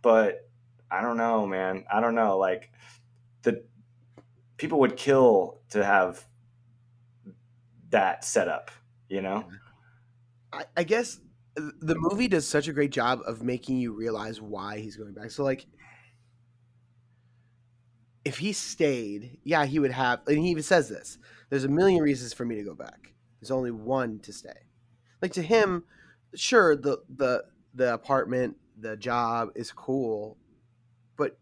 but 0.03 0.51
I 0.91 1.03
don't 1.03 1.17
know, 1.17 1.47
man. 1.47 1.85
I 1.91 2.01
don't 2.01 2.15
know. 2.15 2.39
Like 2.39 2.73
the 3.43 3.65
people 4.59 4.81
would 4.81 4.97
kill 4.97 5.63
to 5.71 5.85
have 5.85 6.27
that 7.91 8.25
setup, 8.25 8.71
you 9.09 9.21
know? 9.23 9.45
I, 10.53 10.65
I 10.77 10.85
guess 10.85 11.21
the 11.55 11.97
movie 11.97 12.29
does 12.29 12.47
such 12.47 12.69
a 12.69 12.73
great 12.73 12.91
job 12.93 13.21
of 13.27 13.43
making 13.43 13.79
you 13.79 13.93
realize 13.93 14.41
why 14.41 14.79
he's 14.79 14.97
going 14.97 15.15
back. 15.15 15.31
So 15.31 15.45
like 15.45 15.67
if 18.25 18.39
he 18.39 18.53
stayed, 18.53 19.39
yeah, 19.45 19.65
he 19.65 19.79
would 19.79 19.91
have 19.93 20.21
and 20.27 20.39
he 20.39 20.51
even 20.51 20.63
says 20.63 20.89
this. 20.89 21.19
There's 21.49 21.65
a 21.65 21.69
million 21.69 22.03
reasons 22.03 22.33
for 22.33 22.45
me 22.45 22.57
to 22.57 22.63
go 22.63 22.75
back. 22.75 23.15
There's 23.41 23.51
only 23.51 23.71
one 23.71 24.19
to 24.21 24.33
stay. 24.33 24.51
Like 25.23 25.33
to 25.33 25.43
him, 25.43 25.85
sure, 26.35 26.77
the 26.77 26.99
the 27.15 27.45
the 27.75 27.95
apartment, 27.95 28.57
the 28.79 28.97
job 28.97 29.51
is 29.55 29.71
cool, 29.73 30.37
but 31.17 31.37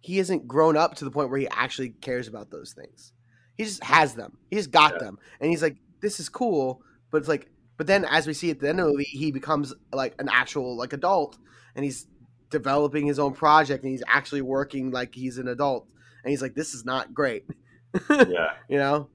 he 0.00 0.18
hasn't 0.18 0.46
grown 0.46 0.76
up 0.76 0.94
to 0.96 1.04
the 1.04 1.10
point 1.10 1.30
where 1.30 1.38
he 1.40 1.48
actually 1.48 1.90
cares 1.90 2.28
about 2.28 2.50
those 2.50 2.72
things. 2.72 3.12
He 3.56 3.64
just 3.64 3.82
has 3.84 4.14
them. 4.14 4.36
He 4.50 4.56
just 4.56 4.70
got 4.70 4.94
Yeah. 4.94 4.98
them. 4.98 5.18
And 5.40 5.50
he's 5.50 5.62
like, 5.62 5.76
this 6.00 6.20
is 6.20 6.28
cool, 6.28 6.82
but 7.10 7.18
it's 7.18 7.28
like 7.28 7.50
but 7.76 7.88
then 7.88 8.04
as 8.04 8.26
we 8.26 8.34
see 8.34 8.50
at 8.50 8.60
the 8.60 8.68
end 8.68 8.78
of 8.78 8.86
the 8.86 8.92
movie, 8.92 9.04
he 9.04 9.32
becomes 9.32 9.74
like 9.92 10.14
an 10.20 10.28
actual 10.30 10.76
like 10.76 10.92
adult 10.92 11.36
and 11.74 11.84
he's 11.84 12.06
developing 12.50 13.04
his 13.06 13.18
own 13.18 13.32
project 13.32 13.82
and 13.82 13.90
he's 13.90 14.02
actually 14.06 14.42
working 14.42 14.92
like 14.92 15.14
he's 15.14 15.38
an 15.38 15.48
adult. 15.48 15.88
And 16.22 16.30
he's 16.30 16.40
like, 16.42 16.54
This 16.54 16.74
is 16.74 16.84
not 16.84 17.12
great. 17.14 17.44
Yeah. 18.10 18.54
you 18.68 18.76
know? 18.78 19.08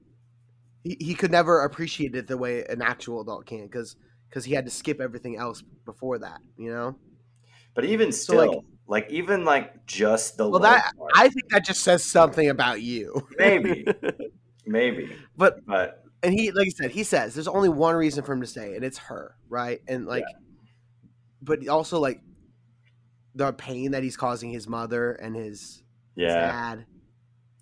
He 0.82 0.96
he 1.00 1.14
could 1.14 1.30
never 1.30 1.62
appreciate 1.62 2.14
it 2.14 2.26
the 2.26 2.36
way 2.38 2.64
an 2.64 2.80
actual 2.82 3.20
adult 3.20 3.46
can 3.46 3.64
because 3.66 3.96
because 4.28 4.44
he 4.44 4.54
had 4.54 4.64
to 4.64 4.70
skip 4.70 5.00
everything 5.00 5.36
else 5.36 5.62
before 5.84 6.18
that, 6.20 6.40
you 6.56 6.70
know? 6.70 6.96
But 7.74 7.84
even 7.84 8.12
So, 8.12 8.36
like- 8.36 8.50
still, 8.50 8.64
like, 8.86 9.10
even 9.10 9.44
like 9.44 9.86
just 9.86 10.36
the 10.36 10.48
Well, 10.48 10.60
that 10.60 10.92
part, 10.96 11.12
I 11.14 11.28
think 11.28 11.48
that 11.50 11.64
just 11.64 11.82
says 11.82 12.04
something 12.04 12.48
about 12.48 12.80
you. 12.82 13.26
maybe, 13.38 13.86
maybe, 14.66 15.10
But 15.36 15.64
but 15.66 16.02
and 16.22 16.32
he 16.34 16.50
like 16.52 16.66
I 16.66 16.70
said, 16.70 16.90
he 16.90 17.02
says 17.04 17.34
there's 17.34 17.48
only 17.48 17.68
one 17.68 17.94
reason 17.94 18.24
for 18.24 18.32
him 18.32 18.40
to 18.40 18.46
stay, 18.46 18.74
and 18.74 18.84
it's 18.84 18.98
her, 18.98 19.36
right? 19.48 19.80
And 19.88 20.06
like, 20.06 20.24
but 21.42 21.66
also 21.68 21.98
like 22.00 22.20
the 23.34 23.52
pain 23.52 23.92
that 23.92 24.02
he's 24.02 24.16
causing 24.16 24.50
his 24.50 24.66
mother 24.68 25.12
and 25.12 25.36
his, 25.36 25.82
his 26.16 26.34
yeah, 26.34 26.50
dad 26.50 26.86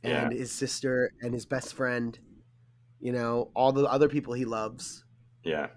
and 0.02 0.32
his 0.32 0.50
sister 0.50 1.12
and 1.20 1.34
his 1.34 1.44
best 1.44 1.74
friend, 1.74 2.18
you 3.00 3.12
know, 3.12 3.50
all 3.54 3.72
the 3.72 3.84
other 3.84 4.08
people 4.08 4.34
he 4.34 4.44
loves. 4.44 5.04
yeah. 5.44 5.68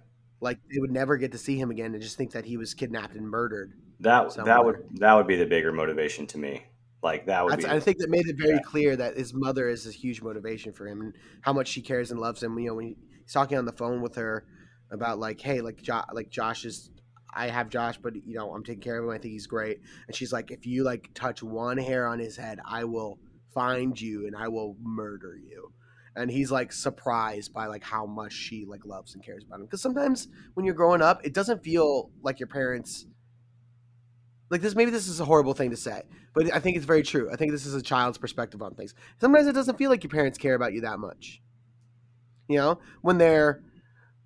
Like 0.43 0.57
they 0.73 0.79
would 0.79 0.89
never 0.91 1.17
get 1.17 1.33
to 1.33 1.37
see 1.37 1.55
him 1.55 1.69
again 1.69 1.93
and 1.93 2.01
just 2.01 2.17
think 2.17 2.31
that 2.31 2.45
he 2.45 2.57
was 2.57 2.73
kidnapped 2.73 3.13
and 3.15 3.29
murdered. 3.29 3.73
That 3.99 4.33
that 4.45 4.65
would 4.65 4.77
that 4.95 5.13
would 5.13 5.27
be 5.27 5.35
the 5.35 5.45
bigger 5.45 5.71
motivation 5.71 6.25
to 6.27 6.39
me. 6.39 6.65
Like 7.03 7.27
that 7.27 7.43
would 7.43 7.53
That's, 7.53 7.65
be. 7.65 7.69
I 7.69 7.79
think 7.79 7.99
that 7.99 8.09
made 8.09 8.27
it 8.27 8.37
very 8.39 8.55
Yeah. 8.55 8.61
clear 8.65 8.95
that 8.95 9.17
his 9.17 9.35
mother 9.35 9.69
is 9.69 9.85
a 9.85 9.91
huge 9.91 10.19
motivation 10.23 10.73
for 10.73 10.87
him 10.87 11.01
and 11.01 11.13
how 11.41 11.53
much 11.53 11.67
she 11.67 11.83
cares 11.83 12.09
and 12.09 12.19
loves 12.19 12.41
him. 12.41 12.57
You 12.57 12.69
know, 12.69 12.73
when 12.75 12.95
he's 13.23 13.31
talking 13.31 13.57
on 13.59 13.65
the 13.65 13.71
phone 13.71 14.01
with 14.01 14.15
her 14.15 14.45
about 14.89 15.19
like, 15.19 15.39
hey, 15.39 15.61
like, 15.61 15.79
jo- 15.81 16.03
like 16.11 16.29
Josh 16.31 16.65
is, 16.65 16.89
I 17.35 17.47
have 17.49 17.69
Josh, 17.69 17.97
but 18.01 18.15
you 18.15 18.33
know, 18.33 18.51
I'm 18.51 18.63
taking 18.63 18.81
care 18.81 18.97
of 18.97 19.05
him. 19.05 19.11
I 19.11 19.19
think 19.19 19.33
he's 19.33 19.45
great. 19.47 19.79
And 20.07 20.15
she's 20.15 20.33
like, 20.33 20.49
if 20.49 20.65
you 20.65 20.83
like 20.83 21.09
touch 21.13 21.43
one 21.43 21.77
hair 21.77 22.07
on 22.07 22.17
his 22.17 22.35
head, 22.35 22.59
I 22.65 22.83
will 22.85 23.19
find 23.53 23.99
you 23.99 24.25
and 24.25 24.35
I 24.35 24.47
will 24.47 24.75
murder 24.81 25.35
you. 25.37 25.71
And 26.15 26.29
he's 26.29 26.51
like 26.51 26.73
surprised 26.73 27.53
by 27.53 27.67
like 27.67 27.83
how 27.83 28.05
much 28.05 28.33
she 28.33 28.65
like 28.65 28.85
loves 28.85 29.13
and 29.13 29.23
cares 29.23 29.43
about 29.45 29.59
him. 29.59 29.65
Because 29.65 29.81
sometimes 29.81 30.27
when 30.55 30.65
you're 30.65 30.75
growing 30.75 31.01
up, 31.01 31.25
it 31.25 31.33
doesn't 31.33 31.63
feel 31.63 32.11
like 32.21 32.39
your 32.39 32.47
parents. 32.47 33.05
Like 34.49 34.61
this, 34.61 34.75
maybe 34.75 34.91
this 34.91 35.07
is 35.07 35.21
a 35.21 35.25
horrible 35.25 35.53
thing 35.53 35.69
to 35.69 35.77
say, 35.77 36.01
but 36.35 36.53
I 36.53 36.59
think 36.59 36.75
it's 36.75 36.85
very 36.85 37.03
true. 37.03 37.29
I 37.31 37.37
think 37.37 37.53
this 37.53 37.65
is 37.65 37.73
a 37.73 37.81
child's 37.81 38.17
perspective 38.17 38.61
on 38.61 38.75
things. 38.75 38.93
Sometimes 39.21 39.47
it 39.47 39.53
doesn't 39.53 39.77
feel 39.77 39.89
like 39.89 40.03
your 40.03 40.11
parents 40.11 40.37
care 40.37 40.55
about 40.55 40.73
you 40.73 40.81
that 40.81 40.99
much. 40.99 41.41
You 42.49 42.57
know, 42.57 42.79
when 43.01 43.17
they're 43.17 43.63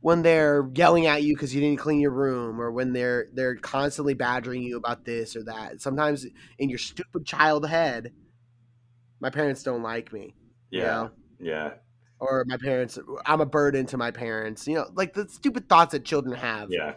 when 0.01 0.21
they're 0.21 0.69
yelling 0.75 1.05
at 1.07 1.23
you 1.23 1.35
because 1.35 1.53
you 1.53 1.61
didn't 1.61 1.79
clean 1.79 1.99
your 1.99 2.11
room, 2.11 2.59
or 2.59 2.71
when 2.71 2.93
they're 2.93 3.27
they're 3.33 3.55
constantly 3.55 4.15
badgering 4.15 4.63
you 4.63 4.77
about 4.77 5.05
this 5.05 5.35
or 5.35 5.43
that. 5.43 5.81
Sometimes 5.81 6.25
in 6.57 6.69
your 6.69 6.79
stupid 6.79 7.25
child 7.25 7.67
head, 7.67 8.11
my 9.19 9.29
parents 9.29 9.61
don't 9.63 9.83
like 9.83 10.11
me. 10.11 10.33
yeah, 10.71 10.79
You 10.79 10.85
know? 10.85 11.11
Yeah, 11.39 11.73
Or 12.19 12.43
my 12.47 12.57
parents, 12.57 12.97
I'm 13.25 13.41
a 13.41 13.45
burden 13.45 13.85
to 13.87 13.97
my 13.97 14.11
parents. 14.11 14.67
You 14.67 14.75
know, 14.75 14.89
like 14.93 15.13
the 15.13 15.27
stupid 15.29 15.67
thoughts 15.69 15.91
that 15.93 16.05
children 16.05 16.35
have 16.35 16.69
yeah, 16.71 16.95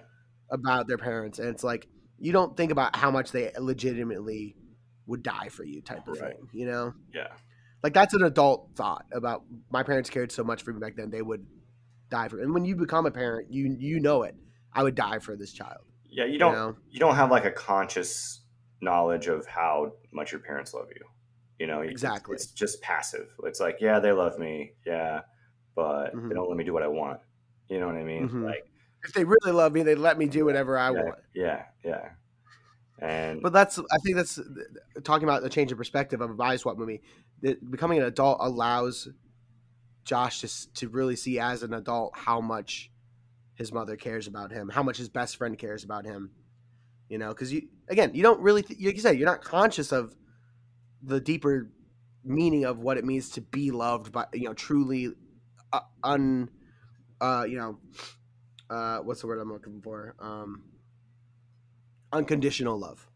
about 0.51 0.87
their 0.89 0.99
parents, 0.99 1.39
and 1.39 1.49
it's 1.49 1.65
like 1.65 1.89
you 2.19 2.33
don't 2.33 2.57
think 2.57 2.73
about 2.73 2.97
how 2.97 3.11
much 3.11 3.33
they 3.33 3.53
legitimately 3.59 4.57
would 5.07 5.23
die 5.23 5.49
for 5.49 5.65
you, 5.65 5.81
type 5.83 6.07
of 6.09 6.21
Right. 6.21 6.35
thing. 6.37 6.49
You 6.53 6.67
know, 6.67 6.95
yeah, 7.15 7.29
like 7.83 7.95
that's 7.95 8.15
an 8.15 8.23
adult 8.23 8.71
thought 8.77 9.07
about 9.13 9.45
my 9.71 9.83
parents 9.83 10.11
cared 10.11 10.31
so 10.33 10.45
much 10.45 10.63
for 10.63 10.73
me 10.73 10.81
back 10.81 10.97
then 10.97 11.11
they 11.11 11.23
would 11.23 11.47
die 12.11 12.29
for. 12.29 12.37
me. 12.37 12.43
And 12.45 12.55
when 12.55 12.65
you 12.65 12.77
become 12.77 13.07
a 13.07 13.11
parent, 13.11 13.53
you 13.53 13.75
you 13.79 14.01
know 14.01 14.23
it. 14.23 14.35
I 14.73 14.83
would 14.83 14.95
die 14.95 15.19
for 15.19 15.35
this 15.37 15.53
child. 15.53 15.83
yeah. 16.11 16.25
You 16.25 16.33
You 16.33 16.39
don't 16.39 16.53
know? 16.53 16.77
you 16.91 17.01
don't 17.01 17.17
have 17.17 17.31
like 17.31 17.45
a 17.45 17.51
conscious 17.51 18.41
knowledge 18.81 19.27
of 19.27 19.47
how 19.47 19.93
much 20.13 20.31
your 20.33 20.41
parents 20.41 20.73
love 20.75 20.87
you. 20.95 21.05
You 21.59 21.67
know, 21.67 21.81
Exactly. 21.81 22.35
It's 22.35 22.47
just 22.47 22.81
passive. 22.83 23.29
It's 23.45 23.61
like, 23.61 23.79
yeah, 23.81 23.99
they 23.99 24.13
love 24.13 24.39
me, 24.39 24.75
yeah, 24.87 25.23
but 25.75 26.15
Mhm. 26.15 26.29
they 26.29 26.35
don't 26.35 26.49
let 26.49 26.57
me 26.57 26.65
do 26.65 26.73
what 26.73 26.83
I 26.85 26.89
want. 26.89 27.21
You 27.69 27.81
know 27.81 27.87
what 27.87 27.97
I 27.97 28.05
mean? 28.05 28.29
Mhm. 28.29 28.45
Like, 28.45 28.71
If 29.05 29.13
they 29.13 29.25
really 29.25 29.53
love 29.53 29.73
me, 29.73 29.83
they 29.83 29.95
let 29.95 30.19
me 30.19 30.27
do 30.29 30.45
whatever 30.45 30.79
I 30.79 30.91
yeah, 30.91 31.03
want. 31.03 31.19
yeah, 31.35 31.65
yeah. 31.85 32.11
And 33.01 33.43
But 33.43 33.53
that's 33.53 33.79
I 33.79 33.99
think 34.05 34.17
that's 34.17 34.41
talking 35.05 35.23
about 35.29 35.43
the 35.43 35.49
change 35.49 35.71
of 35.71 35.79
perspective 35.79 36.21
of 36.21 36.31
a 36.31 36.35
body 36.35 36.59
swap 36.59 36.77
movie. 36.77 37.01
That 37.43 37.71
becoming 37.71 37.99
an 37.99 38.05
adult 38.05 38.39
allows 38.41 39.09
Josh 40.05 40.41
to 40.41 40.73
to 40.75 40.89
really 40.89 41.15
see 41.17 41.39
as 41.39 41.63
an 41.63 41.75
adult 41.75 42.17
how 42.17 42.41
much 42.41 42.91
his 43.55 43.73
mother 43.73 43.97
cares 43.97 44.27
about 44.27 44.51
him, 44.51 44.69
how 44.69 44.83
much 44.83 44.97
his 44.99 45.09
best 45.09 45.37
friend 45.37 45.57
cares 45.59 45.85
about 45.85 46.05
him. 46.05 46.31
You 47.09 47.19
know, 47.19 47.29
because 47.29 47.53
you 47.53 47.69
again, 47.89 48.15
you 48.15 48.23
don't 48.23 48.41
really, 48.41 48.63
th- 48.63 48.81
like 48.85 48.95
you 48.97 49.01
said, 49.01 49.17
you're 49.17 49.27
not 49.29 49.43
conscious 49.43 49.93
of 49.93 50.17
the 51.03 51.21
deeper 51.21 51.71
meaning 52.25 52.65
of 52.65 52.79
what 52.79 52.99
it 52.99 53.05
means 53.05 53.31
to 53.31 53.41
be 53.41 53.71
loved 53.71 54.13
by 54.13 54.27
you 54.33 54.45
know 54.45 54.55
truly 54.55 55.13
uh, 55.73 55.81
un 56.05 56.51
uh 57.21 57.45
you 57.49 57.57
know 57.57 57.79
uh 58.71 58.99
what's 58.99 59.21
the 59.21 59.27
word 59.27 59.41
I'm 59.41 59.53
looking 59.53 59.81
for? 59.81 60.15
Um 60.19 60.63
unconditional 62.13 62.79
love 62.79 63.09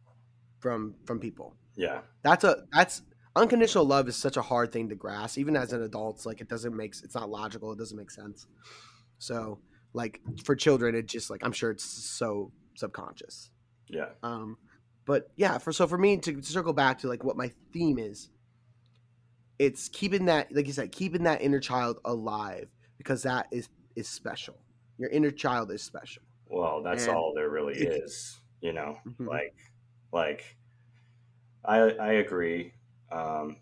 from 0.58 0.94
from 1.04 1.18
people. 1.20 1.56
Yeah, 1.76 2.00
that's 2.22 2.44
a 2.44 2.64
that's 2.72 3.02
unconditional 3.34 3.84
love 3.84 4.08
is 4.08 4.16
such 4.16 4.36
a 4.36 4.42
hard 4.42 4.72
thing 4.72 4.88
to 4.90 4.94
grasp. 4.94 5.38
Even 5.38 5.56
as 5.56 5.72
an 5.72 5.82
adult 5.82 6.24
like 6.26 6.40
it 6.40 6.48
doesn't 6.48 6.76
make 6.76 6.94
it's 7.02 7.14
not 7.14 7.30
logical. 7.30 7.72
It 7.72 7.78
doesn't 7.78 7.96
make 7.96 8.10
sense. 8.10 8.46
So 9.18 9.60
like 9.94 10.20
for 10.44 10.56
children 10.56 10.94
it 10.94 11.06
just 11.06 11.28
like 11.28 11.40
i'm 11.44 11.52
sure 11.52 11.70
it's 11.70 11.84
so 11.84 12.52
subconscious. 12.74 13.50
Yeah, 13.88 14.08
um 14.22 14.56
but 15.04 15.30
yeah 15.36 15.58
for 15.58 15.72
so 15.72 15.86
for 15.86 15.98
me 15.98 16.16
to, 16.18 16.32
to 16.34 16.42
circle 16.42 16.72
back 16.72 16.98
to 16.98 17.08
like 17.08 17.24
what 17.24 17.36
my 17.36 17.50
theme 17.72 17.98
is 17.98 18.30
it's 19.58 19.88
keeping 19.88 20.24
that 20.26 20.52
like 20.54 20.66
you 20.66 20.72
said 20.72 20.90
keeping 20.92 21.22
that 21.24 21.40
inner 21.42 21.60
child 21.60 21.98
alive 22.04 22.68
because 22.98 23.22
that 23.22 23.46
is 23.52 23.68
is 23.96 24.08
special 24.08 24.56
your 24.98 25.10
inner 25.10 25.30
child 25.30 25.70
is 25.70 25.82
special 25.82 26.22
Well, 26.46 26.82
that's 26.82 27.06
And 27.06 27.16
all 27.16 27.32
there 27.34 27.48
really 27.50 27.74
it- 27.74 28.02
is. 28.04 28.38
You 28.60 28.72
know, 28.72 28.96
Mhm. 29.06 29.26
like, 29.26 29.56
like, 30.12 30.56
I 31.64 31.78
I 31.80 32.12
agree. 32.12 32.74
Um, 33.10 33.56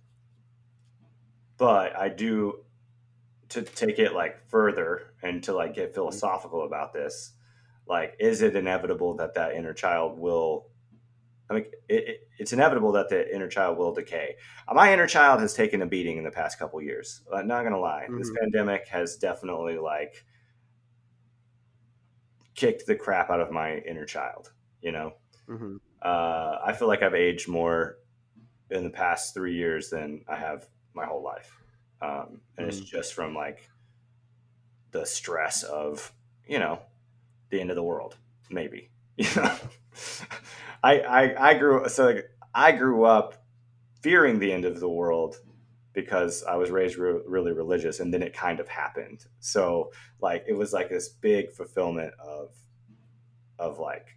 but 1.57 1.97
I 1.97 2.09
do 2.09 2.65
to 3.51 3.63
take 3.63 3.99
it 3.99 4.13
like 4.15 4.47
further 4.49 5.15
and 5.23 5.43
to 5.45 5.53
like 5.55 5.75
get 5.75 5.95
philosophical 5.95 6.65
about 6.65 6.93
this. 6.93 7.33
Like, 7.87 8.17
is 8.19 8.43
it 8.43 8.57
inevitable 8.57 9.15
that 9.17 9.35
that 9.35 9.55
inner 9.55 9.73
child 9.75 10.19
will? 10.19 10.70
I 11.51 11.55
mean, 11.55 11.65
it, 11.89 12.09
it, 12.09 12.29
it's 12.39 12.53
inevitable 12.53 12.93
that 12.93 13.09
the 13.09 13.35
inner 13.35 13.49
child 13.49 13.77
will 13.77 13.93
decay. 13.93 14.37
My 14.73 14.93
inner 14.93 15.09
child 15.09 15.41
has 15.41 15.53
taken 15.53 15.83
a 15.83 15.87
beating 15.87 16.17
in 16.17 16.23
the 16.23 16.31
past 16.31 16.59
couple 16.59 16.81
years. 16.81 17.23
I'm 17.35 17.49
not 17.49 17.65
gonna 17.65 17.81
lie, 17.81 18.05
mm-hmm. 18.05 18.19
this 18.19 18.31
pandemic 18.41 18.87
has 18.87 19.17
definitely 19.17 19.77
like 19.77 20.25
kicked 22.55 22.87
the 22.87 22.95
crap 22.95 23.31
out 23.31 23.41
of 23.41 23.51
my 23.51 23.79
inner 23.79 24.05
child. 24.05 24.53
You 24.81 24.93
know, 24.93 25.13
mm-hmm. 25.49 25.77
uh, 26.01 26.59
I 26.65 26.73
feel 26.73 26.87
like 26.87 27.03
I've 27.03 27.15
aged 27.15 27.49
more 27.49 27.97
in 28.71 28.85
the 28.85 28.91
past 28.91 29.35
three 29.35 29.57
years 29.57 29.91
than 29.91 30.25
I 30.29 30.37
have 30.37 30.69
my 30.95 31.05
whole 31.05 31.23
life, 31.23 31.59
um, 32.01 32.41
and 32.57 32.67
mm-hmm. 32.67 32.69
it's 32.69 32.81
just 32.81 33.13
from 33.15 33.35
like 33.35 33.69
the 34.93 35.05
stress 35.05 35.65
of 35.65 36.13
you 36.47 36.61
know 36.61 36.79
the 37.51 37.61
end 37.61 37.71
of 37.71 37.77
the 37.77 37.83
world, 37.83 38.17
maybe. 38.51 38.91
You 39.17 39.27
know, 39.37 39.55
I, 40.83 41.01
I 41.01 41.51
I 41.51 41.55
grew 41.55 41.89
so 41.89 42.07
like, 42.07 42.31
I 42.55 42.73
grew 42.73 43.05
up 43.05 43.35
fearing 44.03 44.39
the 44.39 44.53
end 44.53 44.65
of 44.65 44.81
the 44.81 44.89
world 44.89 45.37
because 45.93 46.45
I 46.45 46.57
was 46.57 46.71
raised 46.71 46.97
re- 46.97 47.21
really 47.27 47.53
religious, 47.53 48.01
and 48.01 48.13
then 48.13 48.23
it 48.23 48.35
kind 48.35 48.61
of 48.61 48.69
happened. 48.69 49.25
So 49.41 49.93
like 50.21 50.45
it 50.49 50.55
was 50.55 50.73
like 50.73 50.89
this 50.89 51.09
big 51.09 51.53
fulfillment 51.53 52.15
of 52.19 52.55
of 53.59 53.79
like. 53.79 54.17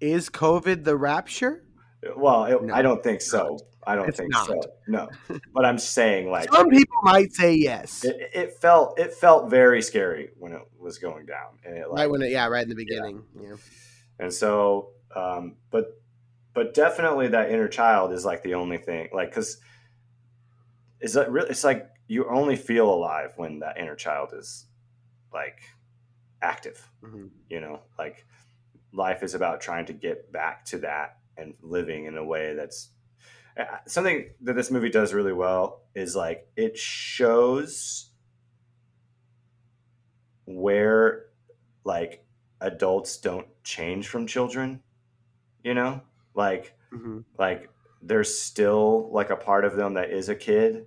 Is 0.00 0.30
COVID 0.30 0.84
the 0.84 0.96
rapture? 0.96 1.62
Well, 2.16 2.44
it, 2.44 2.62
no, 2.62 2.74
I 2.74 2.80
don't 2.80 3.02
think 3.02 3.20
so. 3.20 3.58
I 3.86 3.94
don't 3.96 4.14
think 4.14 4.30
not. 4.30 4.46
so. 4.46 4.60
No, 4.88 5.08
but 5.54 5.64
I'm 5.64 5.78
saying 5.78 6.30
like 6.30 6.50
some 6.52 6.70
people 6.70 6.96
might 7.02 7.32
say 7.32 7.54
yes. 7.54 8.04
It, 8.04 8.30
it, 8.34 8.52
felt 8.54 8.98
it 8.98 9.12
felt 9.12 9.50
very 9.50 9.82
scary 9.82 10.30
when 10.38 10.52
it 10.52 10.62
was 10.78 10.98
going 10.98 11.26
down, 11.26 11.58
and 11.64 11.76
it 11.76 11.88
like, 11.88 11.98
right 11.98 12.10
when 12.10 12.22
it 12.22 12.30
yeah 12.30 12.46
right 12.46 12.62
in 12.62 12.68
the 12.68 12.74
beginning 12.74 13.22
yeah. 13.36 13.50
yeah. 13.50 13.56
And 14.20 14.32
so, 14.32 14.90
um, 15.14 15.56
but 15.70 16.00
but 16.54 16.74
definitely 16.74 17.28
that 17.28 17.50
inner 17.50 17.68
child 17.68 18.12
is 18.12 18.24
like 18.24 18.42
the 18.42 18.54
only 18.54 18.78
thing 18.78 19.08
like 19.12 19.30
because 19.30 19.58
is 21.00 21.14
that 21.14 21.30
really 21.30 21.50
it's 21.50 21.64
like 21.64 21.88
you 22.08 22.28
only 22.28 22.56
feel 22.56 22.92
alive 22.92 23.32
when 23.36 23.60
that 23.60 23.78
inner 23.78 23.96
child 23.96 24.32
is 24.36 24.66
like 25.32 25.60
active 26.42 26.90
mm-hmm. 27.02 27.26
you 27.48 27.60
know 27.60 27.80
like 27.98 28.26
life 28.92 29.22
is 29.22 29.34
about 29.34 29.60
trying 29.60 29.86
to 29.86 29.92
get 29.92 30.32
back 30.32 30.64
to 30.64 30.78
that 30.78 31.18
and 31.36 31.54
living 31.62 32.06
in 32.06 32.16
a 32.16 32.24
way 32.24 32.54
that's 32.54 32.90
uh, 33.58 33.64
something 33.86 34.30
that 34.40 34.54
this 34.54 34.70
movie 34.70 34.90
does 34.90 35.12
really 35.12 35.32
well 35.32 35.82
is 35.94 36.16
like 36.16 36.48
it 36.56 36.76
shows 36.76 38.10
where 40.46 41.26
like 41.84 42.24
adults 42.60 43.16
don't 43.18 43.46
change 43.62 44.08
from 44.08 44.26
children 44.26 44.82
you 45.64 45.74
know 45.74 46.00
like 46.34 46.74
mm-hmm. 46.92 47.20
like 47.38 47.68
there's 48.02 48.36
still 48.38 49.10
like 49.12 49.30
a 49.30 49.36
part 49.36 49.64
of 49.64 49.76
them 49.76 49.94
that 49.94 50.10
is 50.10 50.28
a 50.28 50.34
kid 50.34 50.86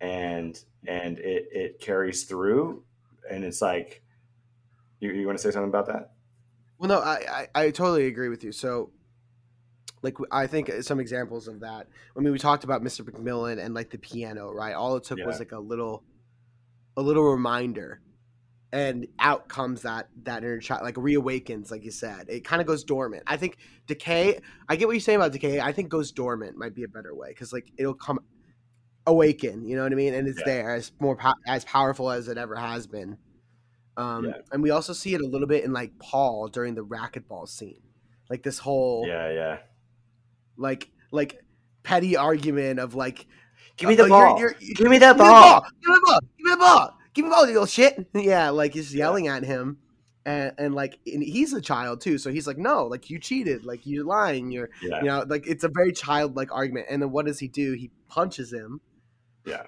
and 0.00 0.64
and 0.86 1.18
it 1.18 1.48
it 1.52 1.80
carries 1.80 2.24
through 2.24 2.82
and 3.30 3.44
it's 3.44 3.60
like 3.60 4.02
you, 5.00 5.12
you 5.12 5.26
want 5.26 5.38
to 5.38 5.42
say 5.42 5.50
something 5.50 5.68
about 5.68 5.86
that 5.86 6.12
well 6.78 6.88
no 6.88 7.00
I, 7.00 7.46
I 7.54 7.62
i 7.66 7.70
totally 7.70 8.06
agree 8.06 8.28
with 8.28 8.42
you 8.42 8.52
so 8.52 8.90
like 10.02 10.16
I 10.30 10.46
think 10.46 10.70
some 10.82 11.00
examples 11.00 11.48
of 11.48 11.60
that. 11.60 11.86
I 12.16 12.20
mean, 12.20 12.32
we 12.32 12.38
talked 12.38 12.64
about 12.64 12.82
Mr. 12.82 13.02
McMillan 13.02 13.62
and 13.62 13.74
like 13.74 13.90
the 13.90 13.98
piano, 13.98 14.50
right? 14.50 14.74
All 14.74 14.96
it 14.96 15.04
took 15.04 15.18
yeah. 15.18 15.26
was 15.26 15.38
like 15.38 15.52
a 15.52 15.58
little, 15.58 16.02
a 16.96 17.02
little 17.02 17.24
reminder, 17.24 18.00
and 18.72 19.06
out 19.18 19.48
comes 19.48 19.82
that 19.82 20.08
that 20.22 20.44
inner 20.44 20.60
child, 20.60 20.82
like 20.82 20.94
reawakens, 20.94 21.70
like 21.70 21.84
you 21.84 21.90
said. 21.90 22.26
It 22.28 22.44
kind 22.44 22.60
of 22.60 22.66
goes 22.66 22.84
dormant. 22.84 23.24
I 23.26 23.36
think 23.36 23.58
decay. 23.86 24.40
I 24.68 24.76
get 24.76 24.86
what 24.86 24.92
you're 24.92 25.00
saying 25.00 25.16
about 25.16 25.32
decay. 25.32 25.60
I 25.60 25.72
think 25.72 25.88
goes 25.88 26.12
dormant 26.12 26.56
might 26.56 26.74
be 26.74 26.84
a 26.84 26.88
better 26.88 27.14
way 27.14 27.30
because 27.30 27.52
like 27.52 27.70
it'll 27.76 27.94
come 27.94 28.20
awaken. 29.06 29.66
You 29.66 29.76
know 29.76 29.82
what 29.82 29.92
I 29.92 29.96
mean? 29.96 30.14
And 30.14 30.28
it's 30.28 30.38
yeah. 30.40 30.44
there 30.46 30.74
as 30.74 30.92
more 31.00 31.16
po- 31.16 31.34
as 31.46 31.64
powerful 31.64 32.10
as 32.10 32.28
it 32.28 32.38
ever 32.38 32.54
has 32.54 32.86
been. 32.86 33.18
Um, 33.96 34.26
yeah. 34.26 34.32
And 34.52 34.62
we 34.62 34.70
also 34.70 34.92
see 34.92 35.14
it 35.14 35.20
a 35.20 35.26
little 35.26 35.48
bit 35.48 35.64
in 35.64 35.72
like 35.72 35.98
Paul 35.98 36.48
during 36.48 36.74
the 36.74 36.84
racquetball 36.84 37.48
scene, 37.48 37.82
like 38.28 38.42
this 38.42 38.58
whole 38.58 39.04
yeah 39.06 39.30
yeah 39.30 39.58
like 40.56 40.90
like 41.10 41.42
petty 41.82 42.16
argument 42.16 42.78
of 42.78 42.94
like 42.94 43.26
give 43.76 43.88
me 43.88 43.94
the 43.94 44.04
uh, 44.04 44.08
ball 44.08 44.38
you're, 44.38 44.54
you're, 44.60 44.74
give 44.74 44.88
me 44.88 44.98
the 44.98 45.14
ball 45.14 45.64
give 45.82 45.88
me 45.88 45.94
the 45.94 46.00
ball 46.06 46.20
give 46.38 46.44
me 46.44 46.50
the 46.50 46.50
ball 46.50 46.50
give 46.50 46.50
me 46.50 46.50
the 46.50 46.56
ball 46.56 46.98
you 47.16 47.28
little 47.28 47.66
shit. 47.66 48.08
Yeah 48.14 48.50
like 48.50 48.74
he's 48.74 48.94
yelling 48.94 49.26
yeah. 49.26 49.36
at 49.36 49.44
him. 49.44 49.78
And, 50.26 50.52
and 50.58 50.74
like 50.74 50.98
and 51.06 51.22
he's 51.22 51.52
a 51.54 51.60
child 51.60 52.00
too. 52.00 52.18
So 52.18 52.30
he's 52.30 52.46
like 52.46 52.58
no 52.58 52.86
like 52.86 53.10
you 53.10 53.18
cheated. 53.18 53.64
Like 53.64 53.86
you're 53.86 54.04
lying. 54.04 54.50
You're 54.50 54.70
yeah. 54.82 55.00
you 55.00 55.06
know 55.06 55.24
like 55.26 55.46
it's 55.46 55.64
a 55.64 55.70
very 55.74 55.92
childlike 55.92 56.52
argument. 56.52 56.86
And 56.90 57.02
then 57.02 57.10
what 57.10 57.26
does 57.26 57.38
he 57.38 57.48
do? 57.48 57.72
He 57.72 57.90
punches 58.08 58.52
him. 58.52 58.80
Yeah. 59.44 59.64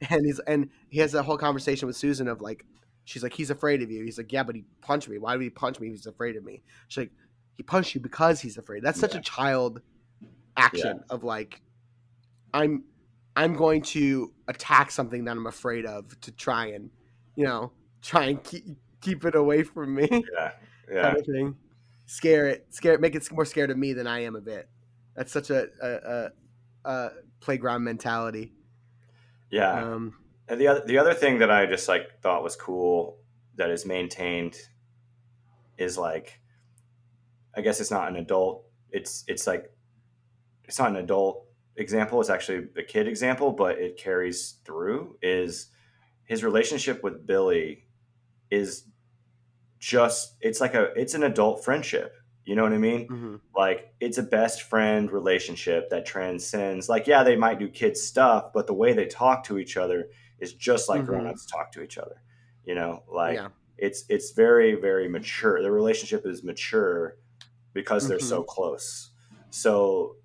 And 0.10 0.24
he's 0.24 0.38
and 0.38 0.70
he 0.90 1.00
has 1.00 1.14
a 1.14 1.24
whole 1.24 1.36
conversation 1.36 1.88
with 1.88 1.96
susan 1.96 2.28
of 2.28 2.40
like 2.40 2.64
she's 3.04 3.24
like 3.24 3.32
he's 3.32 3.50
afraid 3.50 3.82
of 3.82 3.90
you. 3.90 4.04
He's 4.04 4.16
like 4.16 4.30
yeah 4.30 4.44
but 4.44 4.54
he 4.54 4.64
punched 4.80 5.08
me. 5.08 5.18
Why 5.18 5.32
did 5.32 5.42
he 5.42 5.50
punch 5.50 5.80
me 5.80 5.88
he's 5.88 6.06
afraid 6.06 6.36
of 6.36 6.44
me? 6.44 6.62
She's 6.86 7.02
like 7.02 7.10
he 7.56 7.64
punched 7.64 7.96
you 7.96 8.00
because 8.00 8.40
he's 8.40 8.58
afraid. 8.58 8.84
That's 8.84 9.00
such 9.00 9.14
yeah. 9.14 9.20
a 9.20 9.22
child 9.22 9.82
action 10.56 10.98
yeah. 10.98 11.14
of 11.14 11.24
like 11.24 11.60
I'm 12.54 12.84
I'm 13.38 13.54
going 13.54 13.82
to 13.82 14.32
attack 14.48 14.90
something 14.90 15.24
that 15.26 15.30
I'm 15.30 15.46
afraid 15.46 15.86
of 15.86 16.20
to 16.22 16.32
try 16.32 16.66
and 16.66 16.90
you 17.36 17.44
know 17.44 17.70
try 18.02 18.24
and 18.24 18.42
keep 18.42 18.64
keep 19.00 19.24
it 19.24 19.36
away 19.36 19.62
from 19.62 19.94
me. 19.94 20.08
Yeah, 20.10 20.50
yeah. 20.92 21.02
Kind 21.02 21.18
of 21.18 21.24
thing. 21.24 21.56
Scare 22.06 22.48
it, 22.48 22.66
scare 22.70 22.94
it, 22.94 23.00
make 23.00 23.14
it 23.14 23.30
more 23.30 23.44
scared 23.44 23.70
of 23.70 23.78
me 23.78 23.92
than 23.92 24.08
I 24.08 24.24
am 24.24 24.34
of 24.34 24.48
it. 24.48 24.68
That's 25.14 25.30
such 25.30 25.50
a 25.50 25.68
a, 25.80 25.88
a, 25.88 26.30
a 26.90 27.10
playground 27.38 27.84
mentality. 27.84 28.54
Yeah. 29.52 29.84
Um, 29.84 30.14
and 30.48 30.60
the 30.60 30.66
other 30.66 30.82
the 30.84 30.98
other 30.98 31.14
thing 31.14 31.38
that 31.38 31.50
I 31.50 31.66
just 31.66 31.86
like 31.86 32.20
thought 32.20 32.42
was 32.42 32.56
cool 32.56 33.18
that 33.54 33.70
is 33.70 33.86
maintained 33.86 34.56
is 35.76 35.96
like, 35.96 36.40
I 37.56 37.60
guess 37.60 37.80
it's 37.80 37.92
not 37.92 38.08
an 38.08 38.16
adult. 38.16 38.64
It's 38.90 39.22
it's 39.28 39.46
like 39.46 39.70
it's 40.64 40.80
not 40.80 40.90
an 40.90 40.96
adult 40.96 41.47
example 41.78 42.20
it's 42.20 42.28
actually 42.28 42.66
a 42.76 42.82
kid 42.82 43.06
example 43.06 43.52
but 43.52 43.78
it 43.78 43.96
carries 43.96 44.56
through 44.64 45.16
is 45.22 45.68
his 46.24 46.44
relationship 46.44 47.02
with 47.02 47.26
billy 47.26 47.86
is 48.50 48.84
just 49.78 50.34
it's 50.40 50.60
like 50.60 50.74
a 50.74 50.92
it's 50.96 51.14
an 51.14 51.22
adult 51.22 51.64
friendship 51.64 52.16
you 52.44 52.56
know 52.56 52.64
what 52.64 52.72
i 52.72 52.78
mean 52.78 53.06
mm-hmm. 53.06 53.36
like 53.56 53.92
it's 54.00 54.18
a 54.18 54.22
best 54.22 54.62
friend 54.62 55.12
relationship 55.12 55.88
that 55.90 56.04
transcends 56.04 56.88
like 56.88 57.06
yeah 57.06 57.22
they 57.22 57.36
might 57.36 57.58
do 57.58 57.68
kid 57.68 57.96
stuff 57.96 58.52
but 58.52 58.66
the 58.66 58.74
way 58.74 58.92
they 58.92 59.06
talk 59.06 59.44
to 59.44 59.58
each 59.58 59.76
other 59.76 60.08
is 60.40 60.54
just 60.54 60.88
like 60.88 61.02
mm-hmm. 61.02 61.10
grown-ups 61.10 61.46
talk 61.46 61.70
to 61.70 61.82
each 61.82 61.96
other 61.96 62.22
you 62.64 62.74
know 62.74 63.04
like 63.08 63.36
yeah. 63.36 63.48
it's 63.76 64.04
it's 64.08 64.32
very 64.32 64.74
very 64.74 65.08
mature 65.08 65.62
the 65.62 65.70
relationship 65.70 66.26
is 66.26 66.42
mature 66.42 67.16
because 67.72 68.02
mm-hmm. 68.02 68.10
they're 68.10 68.18
so 68.18 68.40
mm-hmm. 68.40 68.48
close 68.48 69.10
so 69.50 70.16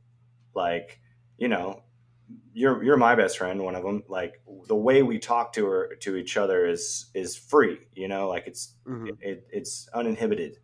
like 0.55 0.99
you 1.37 1.47
know 1.47 1.83
you're 2.53 2.83
you're 2.83 2.97
my 2.97 3.15
best 3.15 3.37
friend 3.37 3.61
one 3.61 3.75
of 3.75 3.83
them 3.83 4.03
like 4.07 4.41
the 4.67 4.75
way 4.75 5.03
we 5.03 5.17
talk 5.19 5.53
to 5.53 5.65
her 5.65 5.95
to 5.95 6.15
each 6.15 6.37
other 6.37 6.65
is 6.65 7.07
is 7.13 7.35
free 7.35 7.79
you 7.93 8.07
know 8.07 8.29
like 8.29 8.43
it's 8.45 8.75
mm-hmm. 8.87 9.09
it, 9.19 9.45
it's 9.51 9.87
uninhibited 9.93 10.57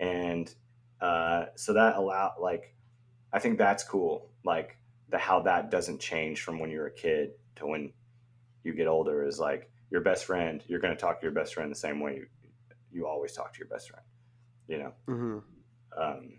and 0.00 0.54
uh 1.00 1.46
so 1.56 1.72
that 1.72 1.96
allow 1.96 2.32
like 2.40 2.74
i 3.32 3.38
think 3.38 3.58
that's 3.58 3.84
cool 3.84 4.30
like 4.44 4.76
the 5.10 5.18
how 5.18 5.40
that 5.40 5.70
doesn't 5.70 6.00
change 6.00 6.42
from 6.42 6.58
when 6.58 6.70
you're 6.70 6.86
a 6.86 6.94
kid 6.94 7.30
to 7.56 7.66
when 7.66 7.92
you 8.62 8.72
get 8.72 8.86
older 8.86 9.26
is 9.26 9.38
like 9.38 9.70
your 9.90 10.00
best 10.00 10.24
friend 10.24 10.62
you're 10.66 10.80
going 10.80 10.94
to 10.94 11.00
talk 11.00 11.20
to 11.20 11.24
your 11.24 11.34
best 11.34 11.54
friend 11.54 11.70
the 11.70 11.76
same 11.76 12.00
way 12.00 12.14
you, 12.14 12.26
you 12.92 13.06
always 13.06 13.32
talk 13.32 13.52
to 13.52 13.58
your 13.58 13.68
best 13.68 13.90
friend 13.90 14.04
you 14.68 14.78
know 14.78 14.92
mm-hmm. 15.08 15.38
um 16.00 16.38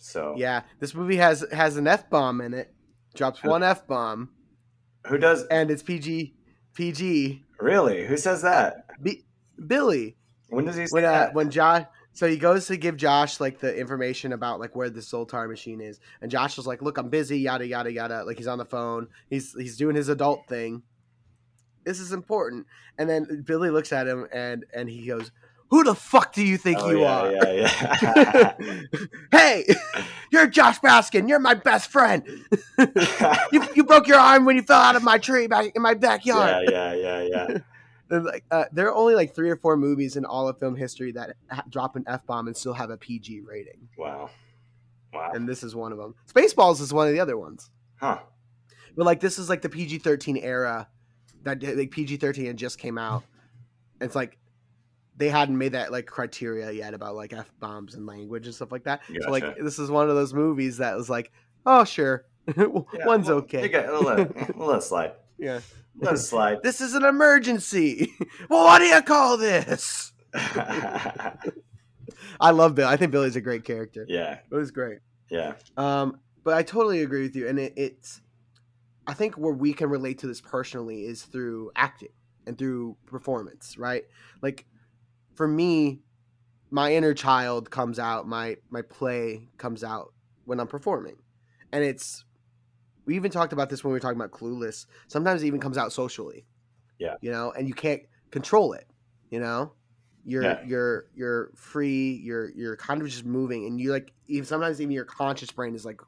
so 0.00 0.34
yeah, 0.36 0.62
this 0.78 0.94
movie 0.94 1.16
has 1.16 1.44
has 1.52 1.76
an 1.76 1.86
f 1.86 2.08
bomb 2.08 2.40
in 2.40 2.54
it. 2.54 2.72
Drops 3.14 3.44
one 3.44 3.62
f 3.62 3.86
bomb. 3.86 4.30
Who 5.06 5.18
does? 5.18 5.46
And 5.46 5.70
it's 5.70 5.82
PG. 5.82 6.34
PG. 6.74 7.44
Really? 7.58 8.06
Who 8.06 8.16
says 8.16 8.42
that? 8.42 8.86
B- 9.02 9.24
Billy. 9.66 10.16
When 10.48 10.64
does 10.64 10.76
he 10.76 10.86
say 10.86 10.94
when, 10.94 11.04
uh, 11.04 11.12
that? 11.12 11.34
When 11.34 11.50
Josh. 11.50 11.84
So 12.12 12.26
he 12.26 12.38
goes 12.38 12.66
to 12.66 12.76
give 12.76 12.96
Josh 12.96 13.40
like 13.40 13.60
the 13.60 13.76
information 13.76 14.32
about 14.32 14.58
like 14.58 14.74
where 14.74 14.90
the 14.90 15.00
Zoltar 15.00 15.48
machine 15.48 15.80
is, 15.80 16.00
and 16.20 16.30
Josh 16.30 16.56
was 16.56 16.66
like, 16.66 16.82
"Look, 16.82 16.98
I'm 16.98 17.08
busy, 17.08 17.38
yada 17.38 17.66
yada 17.66 17.92
yada." 17.92 18.24
Like 18.24 18.38
he's 18.38 18.48
on 18.48 18.58
the 18.58 18.64
phone. 18.64 19.08
He's 19.28 19.54
he's 19.54 19.76
doing 19.76 19.96
his 19.96 20.08
adult 20.08 20.48
thing. 20.48 20.82
This 21.84 22.00
is 22.00 22.12
important. 22.12 22.66
And 22.98 23.08
then 23.08 23.42
Billy 23.46 23.70
looks 23.70 23.92
at 23.92 24.08
him 24.08 24.26
and 24.32 24.64
and 24.74 24.88
he 24.88 25.06
goes, 25.06 25.30
Who 25.70 25.84
the 25.84 25.94
fuck 25.94 26.32
do 26.32 26.44
you 26.44 26.56
think 26.56 26.78
Oh, 26.80 26.90
you 26.90 27.00
yeah, 27.00 27.20
are? 27.20 27.32
Yeah, 27.32 28.54
yeah. 28.62 28.76
hey, 29.30 29.64
you're 30.32 30.46
Josh 30.48 30.80
Baskin. 30.80 31.28
You're 31.28 31.38
my 31.38 31.54
best 31.54 31.90
friend. 31.90 32.22
You, 33.52 33.62
you 33.74 33.84
broke 33.84 34.06
your 34.06 34.18
arm 34.18 34.44
when 34.44 34.56
you 34.56 34.62
fell 34.62 34.80
out 34.80 34.96
of 34.96 35.02
my 35.02 35.18
tree 35.18 35.46
back 35.46 35.72
in 35.74 35.82
my 35.82 35.90
yeah, 35.90 35.94
backyard. 35.94 36.68
yeah, 36.70 36.92
yeah, 36.94 37.22
yeah. 37.22 37.58
And, 38.10 38.24
like, 38.24 38.44
uh, 38.50 38.64
there 38.72 38.86
are 38.88 38.94
only 38.94 39.14
like 39.14 39.34
three 39.34 39.50
or 39.50 39.56
four 39.56 39.76
movies 39.76 40.16
in 40.16 40.24
all 40.24 40.48
of 40.48 40.58
film 40.58 40.74
history 40.76 41.12
that 41.12 41.36
ha- 41.50 41.64
drop 41.68 41.94
an 41.96 42.04
f 42.06 42.26
bomb 42.26 42.46
and 42.48 42.56
still 42.56 42.72
have 42.72 42.90
a 42.90 42.96
PG 42.96 43.42
rating, 43.42 43.88
Wow. 43.98 44.30
Wow. 45.12 45.30
and 45.34 45.48
this 45.48 45.62
is 45.62 45.74
one 45.76 45.92
of 45.92 45.98
them. 45.98 46.14
Spaceballs 46.32 46.80
is 46.80 46.92
one 46.92 47.06
of 47.08 47.12
the 47.12 47.20
other 47.20 47.36
ones. 47.36 47.70
Huh. 47.96 48.18
But 48.96 49.06
like 49.06 49.20
this 49.20 49.38
is 49.38 49.48
like 49.48 49.62
the 49.62 49.68
PG 49.68 49.98
thirteen 49.98 50.36
era 50.36 50.88
that 51.42 51.62
like 51.62 51.90
PG 51.90 52.16
thirteen 52.16 52.56
just 52.56 52.78
came 52.78 52.98
out. 52.98 53.22
It's 54.00 54.14
like 54.16 54.38
they 55.20 55.28
hadn't 55.28 55.56
made 55.56 55.72
that 55.72 55.92
like 55.92 56.06
criteria 56.06 56.70
yet 56.72 56.94
about 56.94 57.14
like 57.14 57.32
f 57.32 57.48
bombs 57.60 57.94
and 57.94 58.06
language 58.06 58.46
and 58.46 58.54
stuff 58.54 58.72
like 58.72 58.84
that. 58.84 59.02
So 59.22 59.30
like 59.30 59.56
this 59.58 59.78
is 59.78 59.90
one 59.90 60.08
of 60.10 60.16
those 60.16 60.34
movies 60.34 60.78
that 60.78 60.96
was 60.96 61.08
like, 61.08 61.30
oh 61.66 61.84
sure, 61.84 62.26
Yeah, 62.56 62.66
one's 63.06 63.28
well, 63.28 63.38
okay. 63.38 63.68
Got, 63.68 63.86
we'll, 63.86 64.02
let, 64.02 64.56
we'll 64.56 64.68
let 64.68 64.82
slide. 64.82 65.12
yeah, 65.38 65.60
Let 66.00 66.18
slide. 66.18 66.58
this 66.64 66.80
is 66.80 66.94
an 66.94 67.04
emergency. 67.04 68.12
well, 68.48 68.64
what 68.64 68.78
do 68.80 68.86
you 68.86 69.00
call 69.02 69.36
this? 69.36 70.12
I 72.40 72.50
love 72.52 72.74
Bill. 72.74 72.88
I 72.88 72.96
think 72.96 73.12
Billy's 73.12 73.36
a 73.36 73.40
great 73.40 73.64
character. 73.64 74.06
yeah, 74.08 74.38
It 74.50 74.54
was 74.54 74.70
great. 74.70 74.98
yeah, 75.28 75.54
Um, 75.76 76.18
but 76.42 76.54
I 76.54 76.62
totally 76.62 77.02
agree 77.02 77.22
with 77.22 77.36
you, 77.36 77.48
and 77.48 77.58
it, 77.58 77.74
it's. 77.76 78.20
I 79.06 79.14
think 79.14 79.34
where 79.36 79.52
we 79.52 79.72
can 79.72 79.90
relate 79.90 80.18
to 80.20 80.26
this 80.26 80.40
personally 80.40 81.02
is 81.04 81.22
through 81.24 81.72
acting 81.76 82.10
and 82.46 82.56
through 82.56 82.96
performance, 83.06 83.76
right? 83.76 84.04
Like, 84.40 84.66
for 85.40 85.48
me, 85.48 86.00
my 86.70 86.92
inner 86.92 87.14
child 87.14 87.70
comes 87.70 87.98
out, 87.98 88.28
my 88.28 88.58
my 88.68 88.82
play 88.82 89.48
comes 89.56 89.82
out 89.82 90.12
when 90.44 90.60
I'm 90.60 90.66
performing, 90.66 91.16
and 91.72 91.82
it's. 91.82 92.26
We 93.06 93.16
even 93.16 93.30
talked 93.30 93.54
about 93.54 93.70
this 93.70 93.82
when 93.82 93.90
we 93.90 93.96
were 93.96 94.00
talking 94.00 94.20
about 94.20 94.32
Clueless. 94.32 94.84
Sometimes 95.08 95.42
it 95.42 95.46
even 95.46 95.58
comes 95.58 95.78
out 95.78 95.94
socially. 95.94 96.44
Yeah. 96.98 97.14
You 97.22 97.30
know, 97.30 97.52
and 97.56 97.66
you 97.66 97.72
can't 97.72 98.02
control 98.30 98.74
it. 98.74 98.86
You 99.30 99.40
know, 99.40 99.72
you're 100.26 100.42
Yeah. 100.42 100.62
you're 100.66 101.06
you're 101.14 101.50
free. 101.54 102.20
You're 102.22 102.50
you're 102.50 102.76
kind 102.76 103.00
of 103.00 103.08
just 103.08 103.24
moving, 103.24 103.64
and 103.64 103.80
you 103.80 103.92
like 103.92 104.12
even 104.28 104.44
sometimes 104.44 104.78
even 104.78 104.92
your 104.92 105.06
conscious 105.06 105.50
brain 105.50 105.74
is 105.74 105.86
like, 105.86 106.02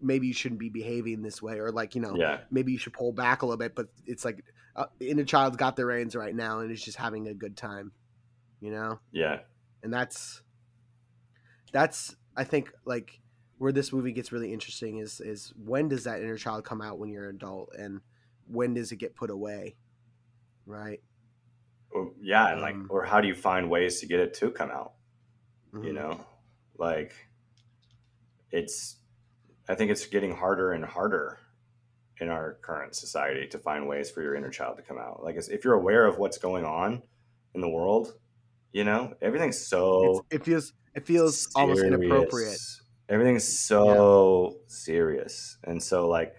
maybe 0.00 0.26
you 0.26 0.32
shouldn't 0.32 0.60
be 0.60 0.70
behaving 0.70 1.20
this 1.20 1.42
way, 1.42 1.58
or 1.58 1.70
like 1.70 1.94
you 1.94 2.00
know, 2.00 2.14
yeah, 2.16 2.38
maybe 2.50 2.72
you 2.72 2.78
should 2.78 2.94
pull 2.94 3.12
back 3.12 3.42
a 3.42 3.44
little 3.44 3.58
bit. 3.58 3.74
But 3.74 3.88
it's 4.06 4.24
like 4.24 4.42
uh, 4.76 4.86
inner 4.98 5.24
child's 5.24 5.58
got 5.58 5.76
the 5.76 5.84
reins 5.84 6.16
right 6.16 6.34
now, 6.34 6.60
and 6.60 6.70
is 6.72 6.82
just 6.82 6.96
having 6.96 7.28
a 7.28 7.34
good 7.34 7.54
time. 7.54 7.92
You 8.60 8.70
know, 8.72 8.98
yeah, 9.12 9.40
and 9.82 9.92
that's 9.92 10.42
that's 11.72 12.16
I 12.36 12.44
think 12.44 12.72
like 12.84 13.20
where 13.58 13.72
this 13.72 13.92
movie 13.92 14.12
gets 14.12 14.32
really 14.32 14.52
interesting 14.52 14.98
is 14.98 15.20
is 15.20 15.52
when 15.56 15.88
does 15.88 16.04
that 16.04 16.20
inner 16.22 16.36
child 16.36 16.64
come 16.64 16.80
out 16.80 16.98
when 16.98 17.10
you're 17.10 17.28
an 17.28 17.36
adult, 17.36 17.70
and 17.78 18.00
when 18.46 18.74
does 18.74 18.90
it 18.92 18.96
get 18.96 19.14
put 19.14 19.30
away, 19.30 19.76
right? 20.66 21.00
Or- 21.90 22.12
yeah, 22.20 22.52
and 22.52 22.60
like, 22.60 22.74
Um, 22.74 22.86
or 22.90 23.04
how 23.04 23.20
do 23.20 23.28
you 23.28 23.34
find 23.34 23.70
ways 23.70 24.00
to 24.00 24.06
get 24.06 24.20
it 24.20 24.34
to 24.34 24.50
come 24.50 24.70
out? 24.70 24.94
You 25.72 25.92
Mhm. 25.92 25.94
know, 25.94 26.26
like, 26.76 27.12
it's. 28.50 28.96
I 29.68 29.74
think 29.74 29.90
it's 29.90 30.06
getting 30.06 30.34
harder 30.34 30.72
and 30.72 30.84
harder 30.84 31.38
in 32.20 32.30
our 32.30 32.54
current 32.62 32.94
society 32.96 33.46
to 33.48 33.58
find 33.58 33.86
ways 33.86 34.10
for 34.10 34.22
your 34.22 34.34
inner 34.34 34.50
child 34.50 34.78
to 34.78 34.82
come 34.82 34.98
out. 34.98 35.22
Like, 35.22 35.36
if 35.36 35.62
you're 35.62 35.74
aware 35.74 36.06
of 36.06 36.18
what's 36.18 36.38
going 36.38 36.64
on 36.64 37.02
in 37.54 37.60
the 37.60 37.68
world, 37.68 38.18
you 38.72 38.84
know, 38.84 39.14
everything's 39.22 39.58
so 39.58 40.24
It's, 40.30 40.36
it 40.36 40.44
feels 40.44 40.72
it 40.94 41.06
feels 41.06 41.48
almost 41.54 41.82
inappropriate. 41.82 42.58
Everything's 43.08 43.44
so 43.48 44.56
serious, 44.66 45.56
and 45.64 45.82
so 45.82 46.08
like 46.08 46.34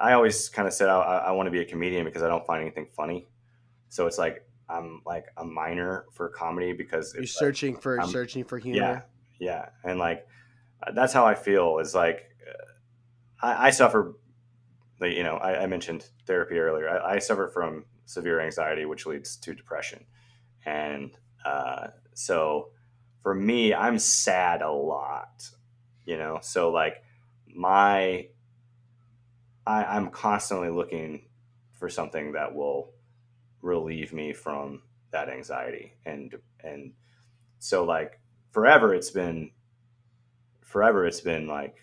I 0.00 0.12
always 0.14 0.48
kind 0.48 0.66
of 0.66 0.74
said 0.74 0.88
I, 0.88 1.00
I 1.00 1.30
want 1.32 1.46
to 1.46 1.50
be 1.50 1.60
a 1.60 1.64
comedian 1.64 2.04
because 2.04 2.22
I 2.22 2.28
don't 2.28 2.46
find 2.46 2.62
anything 2.62 2.88
funny. 2.96 3.28
So 3.88 4.06
it's 4.06 4.18
like 4.18 4.46
I'm 4.68 5.02
like 5.04 5.26
a 5.36 5.44
miner 5.44 6.06
for 6.12 6.28
comedy 6.30 6.72
because 6.72 7.12
You're 7.14 7.24
it's 7.24 7.34
like- 7.36 7.40
searching 7.40 7.76
for 7.76 8.00
I'm- 8.00 8.08
searching 8.10 8.44
for 8.44 8.58
yeah, 8.58 8.62
humor. 8.64 9.06
yeah, 9.38 9.68
yeah, 9.84 9.90
and 9.90 9.98
like 9.98 10.26
uh, 10.86 10.92
that's 10.92 11.12
how 11.12 11.26
I 11.26 11.34
feel. 11.34 11.78
Is 11.78 11.94
like 11.94 12.24
uh, 12.48 13.46
I, 13.46 13.66
I 13.66 13.70
suffer. 13.70 14.14
Like, 15.00 15.16
you 15.16 15.24
know, 15.24 15.34
I, 15.34 15.64
I 15.64 15.66
mentioned 15.66 16.08
therapy 16.28 16.58
earlier. 16.60 16.88
I, 16.88 17.14
I 17.14 17.18
suffer 17.18 17.48
from 17.48 17.84
severe 18.04 18.40
anxiety, 18.40 18.84
which 18.84 19.04
leads 19.04 19.36
to 19.38 19.52
depression, 19.52 20.04
and 20.64 21.10
uh, 21.44 21.88
so 22.14 22.68
for 23.22 23.34
me, 23.34 23.74
I'm 23.74 23.98
sad 23.98 24.62
a 24.62 24.70
lot. 24.70 25.48
You 26.04 26.18
know, 26.18 26.38
so 26.42 26.70
like 26.70 27.02
my 27.46 28.26
I, 29.66 29.84
I'm 29.84 30.10
constantly 30.10 30.70
looking 30.70 31.26
for 31.72 31.88
something 31.88 32.32
that 32.32 32.54
will 32.54 32.90
relieve 33.60 34.12
me 34.12 34.32
from 34.32 34.82
that 35.12 35.28
anxiety 35.28 35.92
and 36.04 36.34
and 36.64 36.92
so 37.60 37.84
like 37.84 38.18
forever 38.50 38.92
it's 38.94 39.10
been 39.10 39.50
forever 40.62 41.06
it's 41.06 41.20
been 41.20 41.46
like 41.46 41.76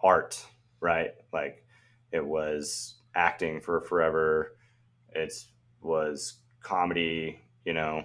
art 0.00 0.46
right? 0.80 1.12
Like 1.32 1.64
it 2.10 2.24
was 2.24 2.96
acting 3.14 3.60
for 3.60 3.80
forever. 3.80 4.56
It's 5.10 5.48
was 5.82 6.34
comedy 6.62 7.40
you 7.64 7.72
know 7.72 8.04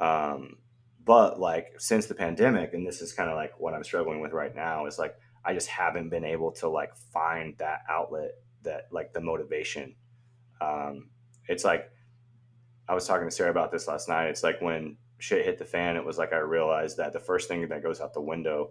um 0.00 0.56
but 1.04 1.38
like 1.40 1.72
since 1.78 2.06
the 2.06 2.14
pandemic 2.14 2.72
and 2.74 2.86
this 2.86 3.00
is 3.02 3.12
kind 3.12 3.28
of 3.30 3.36
like 3.36 3.52
what 3.60 3.74
i'm 3.74 3.84
struggling 3.84 4.20
with 4.20 4.32
right 4.32 4.54
now 4.56 4.86
is 4.86 4.98
like 4.98 5.14
i 5.44 5.52
just 5.54 5.68
haven't 5.68 6.08
been 6.08 6.24
able 6.24 6.50
to 6.52 6.68
like 6.68 6.94
find 7.12 7.56
that 7.58 7.82
outlet 7.88 8.32
that 8.62 8.88
like 8.90 9.12
the 9.12 9.20
motivation 9.20 9.94
um 10.60 11.08
it's 11.48 11.64
like 11.64 11.90
i 12.88 12.94
was 12.94 13.06
talking 13.06 13.28
to 13.28 13.34
sarah 13.34 13.50
about 13.50 13.70
this 13.70 13.86
last 13.88 14.08
night 14.08 14.28
it's 14.28 14.42
like 14.42 14.60
when 14.60 14.96
shit 15.18 15.44
hit 15.44 15.58
the 15.58 15.64
fan 15.64 15.96
it 15.96 16.04
was 16.04 16.16
like 16.18 16.32
i 16.32 16.38
realized 16.38 16.96
that 16.96 17.12
the 17.12 17.20
first 17.20 17.46
thing 17.48 17.68
that 17.68 17.82
goes 17.82 18.00
out 18.00 18.12
the 18.14 18.20
window 18.20 18.70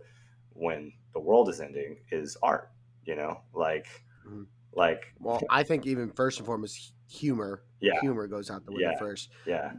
when 0.53 0.91
the 1.13 1.19
world 1.19 1.47
is 1.49 1.59
ending 1.61 1.97
is 2.11 2.35
art 2.41 2.71
you 3.05 3.15
know 3.15 3.39
like 3.53 3.87
Mhm. 4.27 4.45
like 4.73 5.13
Well, 5.19 5.41
I 5.49 5.63
think 5.63 5.85
even 5.87 6.11
first 6.11 6.37
and 6.39 6.45
foremost, 6.45 6.93
humor. 7.07 7.63
yeah 7.79 7.99
Humor 8.01 8.27
goes 8.27 8.51
out 8.51 8.65
the 8.65 8.71
window 8.71 8.91
Yeah. 8.91 8.99
first. 8.99 9.29
yeah 9.45 9.71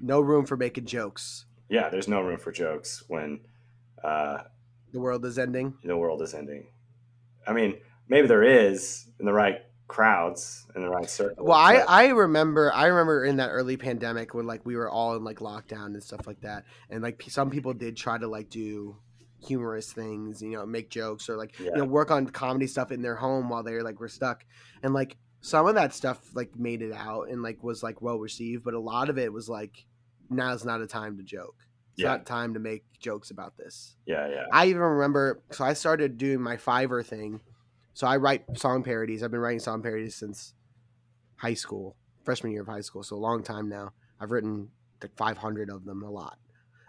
No 0.00 0.20
room 0.20 0.46
for 0.46 0.56
making 0.56 0.86
jokes. 0.86 1.46
yeah 1.68 1.88
there's 1.88 2.08
no 2.08 2.20
room 2.22 2.38
for 2.38 2.52
jokes 2.52 3.04
when 3.08 3.40
uh 4.04 4.38
The 4.92 5.00
world 5.00 5.24
is 5.24 5.38
ending. 5.38 5.74
the 5.84 5.96
world 5.96 6.22
is 6.22 6.34
ending 6.34 6.68
i 7.46 7.52
mean 7.52 7.78
maybe 8.08 8.26
there 8.28 8.42
is 8.42 9.06
in 9.18 9.26
the 9.26 9.32
right 9.32 9.58
crowds 9.88 10.66
in 10.76 10.82
the 10.82 10.88
right 10.88 11.08
circle 11.08 11.46
Well, 11.46 11.56
I, 11.58 11.76
I 11.88 12.06
remember 12.08 12.70
I 12.74 12.86
remember 12.86 13.24
in 13.24 13.36
that 13.36 13.48
early 13.48 13.76
pandemic 13.78 14.34
when 14.34 14.46
like 14.46 14.64
we 14.66 14.76
were 14.76 14.88
all 14.90 15.16
in 15.16 15.24
like 15.24 15.38
lockdown 15.38 15.86
and 15.94 16.02
stuff 16.02 16.26
like 16.26 16.40
that, 16.42 16.64
and 16.90 17.02
like 17.02 17.22
some 17.28 17.48
people 17.50 17.72
did 17.72 17.96
try 17.96 18.18
to 18.18 18.28
like 18.28 18.50
do 18.50 18.98
humorous 19.40 19.90
things, 19.92 20.42
you 20.42 20.50
know, 20.50 20.66
make 20.66 20.90
jokes 20.90 21.28
or 21.30 21.36
like 21.38 21.58
Yeah. 21.58 21.70
you 21.72 21.76
know 21.78 21.84
work 21.86 22.10
on 22.10 22.26
comedy 22.28 22.66
stuff 22.66 22.92
in 22.92 23.00
their 23.02 23.16
home 23.16 23.48
while 23.48 23.62
they 23.62 23.80
like 23.80 23.98
were 23.98 24.08
stuck, 24.08 24.44
and 24.82 24.92
like 24.92 25.16
some 25.40 25.66
of 25.66 25.74
that 25.76 25.94
stuff 25.94 26.18
like 26.34 26.54
made 26.56 26.82
it 26.82 26.92
out 26.92 27.28
and 27.30 27.40
like 27.42 27.62
was 27.64 27.82
like 27.82 28.02
well 28.02 28.18
received, 28.18 28.64
but 28.64 28.74
a 28.74 28.80
lot 28.80 29.08
of 29.08 29.16
it 29.16 29.32
was 29.32 29.48
like 29.48 29.86
now's 30.30 30.64
not 30.64 30.80
a 30.80 30.86
time 30.86 31.16
to 31.16 31.22
joke. 31.22 31.56
It's 31.92 32.02
Yeah. 32.02 32.08
not 32.10 32.26
time 32.26 32.54
to 32.54 32.60
make 32.60 32.84
jokes 32.98 33.30
about 33.30 33.56
this. 33.56 33.96
yeah 34.06 34.28
yeah 34.28 34.46
I 34.52 34.66
even 34.66 34.82
remember. 34.82 35.40
So 35.50 35.64
I 35.64 35.72
started 35.72 36.18
doing 36.18 36.40
my 36.40 36.56
Fiverr 36.56 37.04
thing. 37.04 37.40
So 37.94 38.06
I 38.06 38.16
write 38.16 38.58
song 38.58 38.82
parodies. 38.84 39.22
I've 39.22 39.30
been 39.30 39.40
writing 39.40 39.58
song 39.60 39.82
parodies 39.82 40.14
since 40.14 40.54
high 41.36 41.54
school, 41.54 41.96
freshman 42.24 42.52
year 42.52 42.62
of 42.62 42.68
high 42.68 42.80
school. 42.82 43.02
So 43.02 43.16
a 43.16 43.18
long 43.18 43.42
time 43.42 43.68
now. 43.68 43.92
I've 44.20 44.30
written 44.30 44.70
like 45.02 45.16
500 45.16 45.70
of 45.70 45.84
them, 45.84 46.02
a 46.02 46.10
lot. 46.10 46.38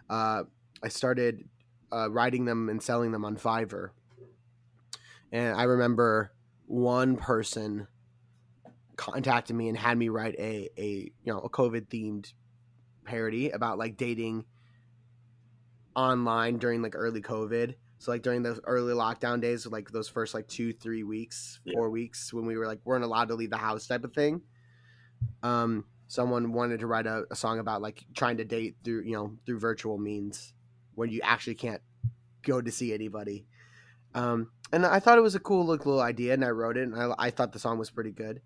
Uh, 0.10 0.44
I 0.84 0.88
started 0.88 1.48
uh, 1.92 2.10
writing 2.12 2.46
them 2.46 2.70
and 2.70 2.82
selling 2.82 3.12
them 3.12 3.26
on 3.26 3.38
Fiverr. 3.38 3.90
And 5.32 5.56
I 5.56 5.64
remember 5.64 6.32
one 6.66 7.16
person 7.18 7.88
contacted 8.96 9.56
me 9.56 9.70
and 9.70 9.78
had 9.78 9.98
me 9.98 10.10
write 10.10 10.36
a, 10.40 10.70
a 10.78 10.88
you 11.24 11.34
know 11.34 11.40
a 11.40 11.50
COVID 11.50 11.88
themed 11.88 12.34
parody 13.10 13.50
about 13.50 13.78
like 13.78 13.98
dating 13.98 14.46
online 15.96 16.58
during 16.58 16.82
like 16.82 16.94
early 16.96 17.22
COVID. 17.22 17.76
So 17.98 18.12
like 18.12 18.22
during 18.22 18.44
those 18.44 18.60
early 18.64 18.94
lockdown 18.94 19.42
days, 19.42 19.66
like 19.66 19.90
those 19.92 20.08
first 20.08 20.34
like 20.34 20.48
two, 20.48 20.72
three 20.72 21.04
weeks, 21.04 21.60
Yeah. 21.66 21.74
four 21.74 21.90
weeks 21.90 22.32
when 22.34 22.46
we 22.46 22.56
were 22.58 22.66
like 22.68 22.80
weren't 22.86 23.04
allowed 23.04 23.28
to 23.30 23.36
leave 23.36 23.50
the 23.50 23.58
house 23.58 23.88
type 23.88 24.04
of 24.06 24.14
thing. 24.14 24.42
Um, 25.44 25.86
someone 26.08 26.54
wanted 26.54 26.80
to 26.80 26.88
write 26.88 27.08
a, 27.08 27.26
a 27.30 27.36
song 27.36 27.60
about 27.60 27.82
like 27.82 28.06
trying 28.16 28.38
to 28.38 28.46
date 28.46 28.78
through 28.84 29.02
you 29.04 29.14
know 29.14 29.38
through 29.46 29.60
virtual 29.60 29.98
means 29.98 30.54
when 30.96 31.10
you 31.10 31.20
actually 31.24 31.56
can't 31.56 31.82
go 32.44 32.62
to 32.62 32.72
see 32.72 32.94
anybody. 32.94 33.46
Um, 34.16 34.52
and 34.72 34.86
I 34.86 35.00
thought 35.00 35.18
it 35.18 35.22
was 35.22 35.36
a 35.36 35.40
cool 35.40 35.66
little, 35.66 35.86
little 35.92 36.02
idea, 36.02 36.34
and 36.34 36.44
I 36.44 36.50
wrote 36.50 36.78
it, 36.78 36.84
and 36.88 36.96
I, 36.96 37.14
I 37.20 37.30
thought 37.32 37.52
the 37.52 37.60
song 37.60 37.78
was 37.78 37.90
pretty 37.92 38.12
good. 38.12 38.42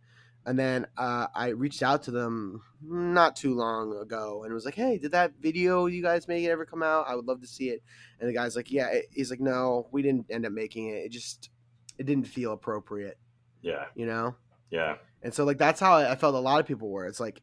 And 0.46 0.60
then 0.60 0.88
uh, 0.98 1.28
I 1.34 1.50
reached 1.50 1.82
out 1.84 2.04
to 2.04 2.12
them 2.12 2.62
not 2.82 3.36
too 3.36 3.56
long 3.56 3.96
ago 3.96 4.44
and 4.44 4.54
was 4.54 4.66
like, 4.66 4.76
"Hey, 4.76 4.98
did 4.98 5.12
that 5.12 5.34
video 5.40 5.86
you 5.86 6.02
guys 6.02 6.28
make 6.28 6.44
it 6.44 6.50
ever 6.50 6.66
come 6.66 6.84
out? 6.84 7.06
I 7.08 7.16
would 7.16 7.26
love 7.26 7.42
to 7.42 7.48
see 7.48 7.70
it." 7.70 7.82
And 8.20 8.30
the 8.30 8.34
guy's 8.34 8.56
like, 8.56 8.70
"Yeah." 8.70 8.94
He's 9.12 9.30
like, 9.30 9.40
"No, 9.40 9.88
we 9.92 10.02
didn't 10.02 10.26
end 10.30 10.46
up 10.46 10.52
making 10.52 10.90
it. 10.90 11.06
It 11.06 11.12
just 11.12 11.50
it 11.98 12.06
didn't 12.06 12.28
feel 12.28 12.52
appropriate." 12.52 13.18
Yeah. 13.62 13.86
You 13.96 14.06
know. 14.06 14.36
Yeah. 14.70 14.96
And 15.22 15.34
so 15.34 15.46
like 15.46 15.58
that's 15.58 15.80
how 15.80 15.96
I 15.96 16.16
felt. 16.16 16.36
A 16.36 16.40
lot 16.40 16.60
of 16.60 16.66
people 16.66 16.90
were. 16.90 17.08
It's 17.08 17.20
like 17.20 17.42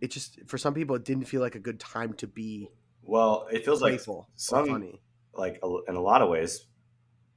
it 0.00 0.10
just 0.10 0.40
for 0.46 0.58
some 0.58 0.74
people 0.74 0.96
it 0.96 1.04
didn't 1.04 1.26
feel 1.26 1.40
like 1.40 1.54
a 1.54 1.60
good 1.60 1.78
time 1.78 2.12
to 2.14 2.26
be. 2.26 2.70
Well, 3.02 3.46
it 3.50 3.64
feels 3.64 3.80
like 3.80 4.00
some 4.34 4.66
funny. 4.66 5.00
like 5.32 5.60
in 5.88 5.94
a 5.94 6.00
lot 6.00 6.22
of 6.22 6.28
ways, 6.28 6.66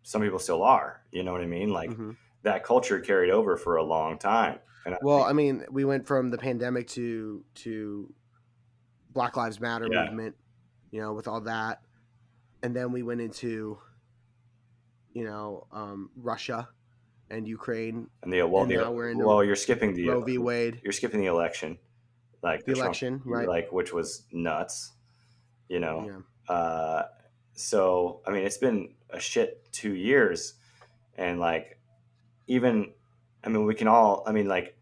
some 0.03 0.21
people 0.21 0.39
still 0.39 0.63
are. 0.63 1.01
You 1.11 1.23
know 1.23 1.31
what 1.31 1.41
I 1.41 1.45
mean? 1.47 1.69
Like 1.69 1.91
mm-hmm. 1.91 2.11
that 2.43 2.63
culture 2.63 2.99
carried 2.99 3.29
over 3.29 3.55
for 3.55 3.75
a 3.77 3.83
long 3.83 4.17
time. 4.17 4.59
I 4.93 4.97
well, 5.01 5.19
think, 5.19 5.29
I 5.29 5.33
mean, 5.33 5.65
we 5.71 5.85
went 5.85 6.05
from 6.05 6.29
the 6.29 6.37
pandemic 6.37 6.87
to 6.89 7.43
to 7.55 8.13
Black 9.11 9.35
Lives 9.35 9.59
Matter 9.59 9.87
yeah. 9.91 10.05
movement, 10.05 10.35
you 10.91 11.01
know, 11.01 11.13
with 11.13 11.27
all 11.27 11.41
that, 11.41 11.81
and 12.61 12.75
then 12.75 12.91
we 12.91 13.01
went 13.01 13.21
into, 13.21 13.79
you 15.13 15.23
know, 15.23 15.67
um, 15.71 16.11
Russia 16.15 16.69
and 17.31 17.47
Ukraine. 17.47 18.07
And 18.21 18.31
the 18.31 18.43
well, 18.43 18.63
and 18.63 18.71
the, 18.71 18.77
now 18.77 18.91
we're 18.91 19.09
in 19.09 19.17
well, 19.17 19.43
you're 19.43 19.55
skipping 19.55 19.93
the 19.95 20.09
Roe 20.09 20.21
v. 20.21 20.37
Wade. 20.37 20.81
You're 20.83 20.93
skipping 20.93 21.19
the 21.19 21.27
election, 21.27 21.79
like 22.43 22.65
the, 22.65 22.73
the 22.73 22.79
election, 22.79 23.21
Trump, 23.21 23.25
right? 23.25 23.47
Like 23.47 23.71
which 23.71 23.91
was 23.91 24.23
nuts, 24.31 24.91
you 25.67 25.79
know. 25.79 26.21
Yeah. 26.47 26.55
Uh, 26.55 27.05
so 27.53 28.21
I 28.27 28.31
mean, 28.31 28.43
it's 28.43 28.57
been 28.57 28.93
a 29.09 29.19
shit 29.19 29.71
two 29.71 29.95
years, 29.95 30.53
and 31.17 31.39
like 31.39 31.79
even 32.45 32.91
I 33.45 33.49
mean, 33.49 33.65
we 33.65 33.75
can 33.75 33.87
all, 33.87 34.23
I 34.25 34.31
mean, 34.31 34.47
like, 34.47 34.74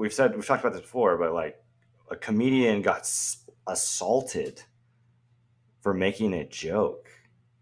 we've 0.00 0.14
said, 0.14 0.34
we've 0.34 0.46
talked 0.46 0.64
about 0.64 0.72
this 0.72 0.80
before, 0.80 1.18
but 1.18 1.34
like, 1.34 1.62
a 2.10 2.16
comedian 2.16 2.80
got 2.80 3.08
assaulted 3.68 4.62
for 5.82 5.92
making 5.92 6.32
a 6.32 6.44
joke, 6.48 7.10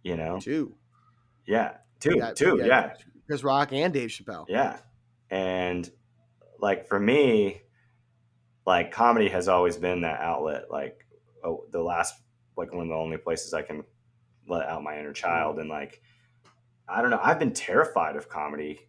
you 0.04 0.16
know? 0.16 0.38
Two. 0.40 0.76
Yeah. 1.46 1.78
Two. 1.98 2.16
Got, 2.16 2.36
two. 2.36 2.62
Yeah. 2.64 2.94
Chris 3.26 3.42
Rock 3.42 3.72
and 3.72 3.92
Dave 3.92 4.10
Chappelle. 4.10 4.46
Yeah. 4.48 4.78
And 5.30 5.90
like, 6.60 6.86
for 6.86 7.00
me, 7.00 7.62
like, 8.64 8.92
comedy 8.92 9.28
has 9.28 9.48
always 9.48 9.76
been 9.76 10.02
that 10.02 10.20
outlet. 10.20 10.70
Like, 10.70 11.04
oh, 11.42 11.64
the 11.72 11.82
last, 11.82 12.14
like, 12.56 12.72
one 12.72 12.82
of 12.84 12.88
the 12.88 12.94
only 12.94 13.16
places 13.16 13.52
I 13.52 13.62
can 13.62 13.82
let 14.46 14.66
out 14.68 14.84
my 14.84 14.96
inner 14.96 15.12
child. 15.12 15.58
And 15.58 15.68
like, 15.68 16.00
I 16.88 17.02
don't 17.02 17.10
know. 17.10 17.20
I've 17.20 17.40
been 17.40 17.52
terrified 17.52 18.14
of 18.14 18.28
comedy 18.28 18.88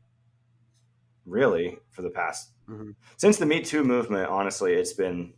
really 1.26 1.80
for 1.89 2.04
the 2.04 2.12
past 2.12 2.52
mm-hmm. 2.70 2.91
since 3.17 3.38
the 3.38 3.45
Me 3.45 3.61
Too 3.61 3.84
movement. 3.84 4.30
Honestly, 4.30 4.74
it's 4.74 4.93
been 4.93 5.34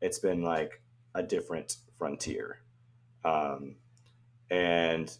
it's 0.00 0.18
been 0.18 0.42
like 0.42 0.82
a 1.14 1.22
different 1.22 1.76
frontier, 1.98 2.60
um, 3.24 3.76
and 4.50 5.16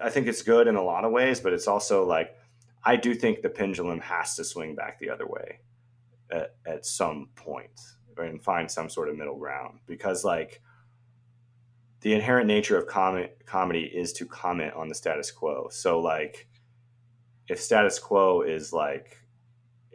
I 0.00 0.10
think 0.10 0.26
it's 0.26 0.42
good 0.42 0.68
in 0.68 0.76
a 0.76 0.82
lot 0.82 1.04
of 1.04 1.12
ways, 1.12 1.40
but 1.40 1.52
it's 1.52 1.68
also 1.68 2.04
like 2.04 2.36
I 2.84 2.96
do 2.96 3.14
think 3.14 3.42
the 3.42 3.48
pendulum 3.48 4.00
has 4.00 4.36
to 4.36 4.44
swing 4.44 4.74
back 4.74 4.98
the 4.98 5.10
other 5.10 5.26
way 5.26 5.60
at, 6.30 6.54
at 6.66 6.86
some 6.86 7.30
point 7.34 7.80
and 8.16 8.42
find 8.42 8.70
some 8.70 8.88
sort 8.88 9.08
of 9.08 9.16
middle 9.16 9.38
ground 9.38 9.80
because 9.86 10.24
like 10.24 10.62
the 12.00 12.14
inherent 12.14 12.46
nature 12.46 12.78
of 12.78 12.86
com- 12.86 13.28
comedy 13.44 13.82
is 13.82 14.12
to 14.14 14.26
comment 14.26 14.72
on 14.74 14.88
the 14.88 14.94
status 14.94 15.30
quo. 15.30 15.68
So 15.70 16.00
like 16.00 16.48
if 17.48 17.60
status 17.60 17.98
quo 17.98 18.42
is 18.42 18.72
like 18.72 19.18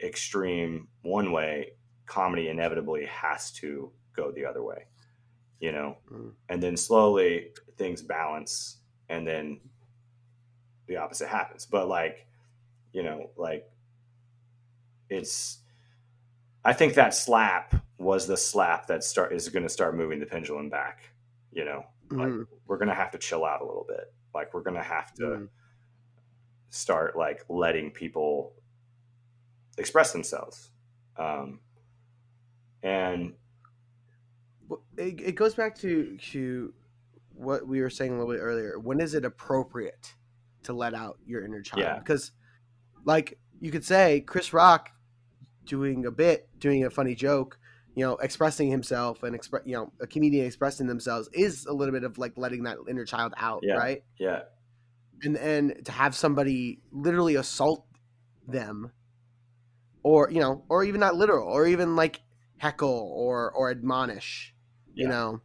extreme 0.02 0.88
one 1.02 1.32
way, 1.32 1.72
comedy 2.06 2.48
inevitably 2.48 3.06
has 3.06 3.50
to 3.52 3.90
go 4.14 4.30
the 4.32 4.44
other 4.44 4.62
way, 4.62 4.86
you 5.60 5.72
know? 5.72 5.96
Mm. 6.12 6.32
And 6.48 6.62
then 6.62 6.76
slowly 6.76 7.50
things 7.76 8.02
balance 8.02 8.78
and 9.08 9.26
then 9.26 9.60
the 10.86 10.96
opposite 10.96 11.28
happens. 11.28 11.66
But 11.66 11.88
like, 11.88 12.26
you 12.92 13.02
know, 13.02 13.30
like 13.36 13.70
it's 15.08 15.58
I 16.64 16.72
think 16.72 16.94
that 16.94 17.14
slap 17.14 17.74
was 17.98 18.26
the 18.26 18.36
slap 18.36 18.86
that 18.86 19.04
start 19.04 19.32
is 19.32 19.48
going 19.48 19.62
to 19.62 19.68
start 19.68 19.96
moving 19.96 20.20
the 20.20 20.26
pendulum 20.26 20.68
back, 20.68 21.10
you 21.52 21.64
know. 21.64 21.84
Mm. 22.08 22.18
Like 22.18 22.48
we're 22.66 22.78
going 22.78 22.88
to 22.88 22.94
have 22.94 23.10
to 23.12 23.18
chill 23.18 23.44
out 23.44 23.62
a 23.62 23.64
little 23.64 23.86
bit. 23.88 24.12
Like 24.34 24.54
we're 24.54 24.62
going 24.62 24.76
to 24.76 24.82
have 24.82 25.12
to 25.14 25.22
mm 25.22 25.48
start 26.72 27.16
like 27.16 27.44
letting 27.50 27.90
people 27.90 28.54
express 29.78 30.12
themselves. 30.12 30.70
Um, 31.16 31.60
and 32.82 33.34
it, 34.96 35.20
it 35.20 35.34
goes 35.34 35.54
back 35.54 35.76
to 35.78 36.16
to 36.32 36.72
what 37.34 37.66
we 37.66 37.80
were 37.80 37.90
saying 37.90 38.12
a 38.12 38.18
little 38.18 38.32
bit 38.32 38.40
earlier. 38.40 38.78
When 38.78 39.00
is 39.00 39.14
it 39.14 39.24
appropriate 39.24 40.14
to 40.64 40.72
let 40.72 40.94
out 40.94 41.18
your 41.26 41.44
inner 41.44 41.62
child? 41.62 41.82
Yeah. 41.82 41.98
Because, 41.98 42.32
like 43.04 43.38
you 43.60 43.70
could 43.70 43.84
say, 43.84 44.20
Chris 44.20 44.52
Rock 44.52 44.90
doing 45.64 46.06
a 46.06 46.10
bit, 46.10 46.48
doing 46.58 46.84
a 46.84 46.90
funny 46.90 47.14
joke, 47.14 47.58
you 47.94 48.04
know, 48.04 48.16
expressing 48.16 48.70
himself 48.70 49.22
and 49.22 49.34
express, 49.34 49.62
you 49.64 49.74
know, 49.74 49.92
a 50.00 50.06
comedian 50.06 50.46
expressing 50.46 50.86
themselves 50.86 51.28
is 51.32 51.66
a 51.66 51.72
little 51.72 51.92
bit 51.92 52.04
of 52.04 52.18
like 52.18 52.32
letting 52.36 52.64
that 52.64 52.78
inner 52.88 53.04
child 53.04 53.32
out, 53.36 53.60
yeah. 53.62 53.74
right? 53.74 54.02
Yeah 54.18 54.42
and 55.22 55.36
and 55.36 55.84
to 55.84 55.92
have 55.92 56.14
somebody 56.14 56.80
literally 56.90 57.36
assault 57.36 57.86
them 58.46 58.90
or 60.02 60.30
you 60.30 60.40
know 60.40 60.64
or 60.68 60.84
even 60.84 61.00
not 61.00 61.14
literal 61.14 61.48
or 61.48 61.66
even 61.66 61.96
like 61.96 62.20
heckle 62.58 63.12
or 63.14 63.50
or 63.52 63.70
admonish 63.70 64.52
yeah. 64.94 65.04
you 65.04 65.08
know? 65.08 65.40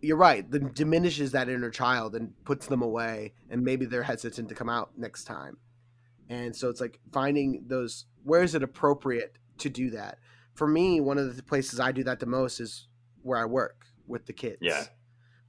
You're 0.00 0.16
right 0.16 0.48
that 0.50 0.74
diminishes 0.74 1.32
that 1.32 1.48
inner 1.48 1.70
child 1.70 2.14
and 2.14 2.32
puts 2.44 2.66
them 2.66 2.82
away 2.82 3.32
and 3.50 3.64
maybe 3.64 3.86
they're 3.86 4.02
hesitant 4.02 4.48
to 4.50 4.54
come 4.54 4.68
out 4.68 4.90
next 4.96 5.24
time. 5.24 5.56
And 6.28 6.54
so 6.54 6.68
it's 6.68 6.80
like 6.80 7.00
finding 7.12 7.64
those 7.66 8.06
where 8.22 8.42
is 8.42 8.54
it 8.54 8.62
appropriate 8.62 9.36
to 9.58 9.70
do 9.70 9.90
that? 9.90 10.18
For 10.54 10.68
me 10.68 11.00
one 11.00 11.18
of 11.18 11.36
the 11.36 11.42
places 11.42 11.80
i 11.80 11.92
do 11.92 12.04
that 12.04 12.20
the 12.20 12.26
most 12.26 12.60
is 12.60 12.88
where 13.22 13.38
i 13.38 13.44
work 13.44 13.86
with 14.06 14.26
the 14.26 14.32
kids. 14.32 14.58
Yeah. 14.60 14.84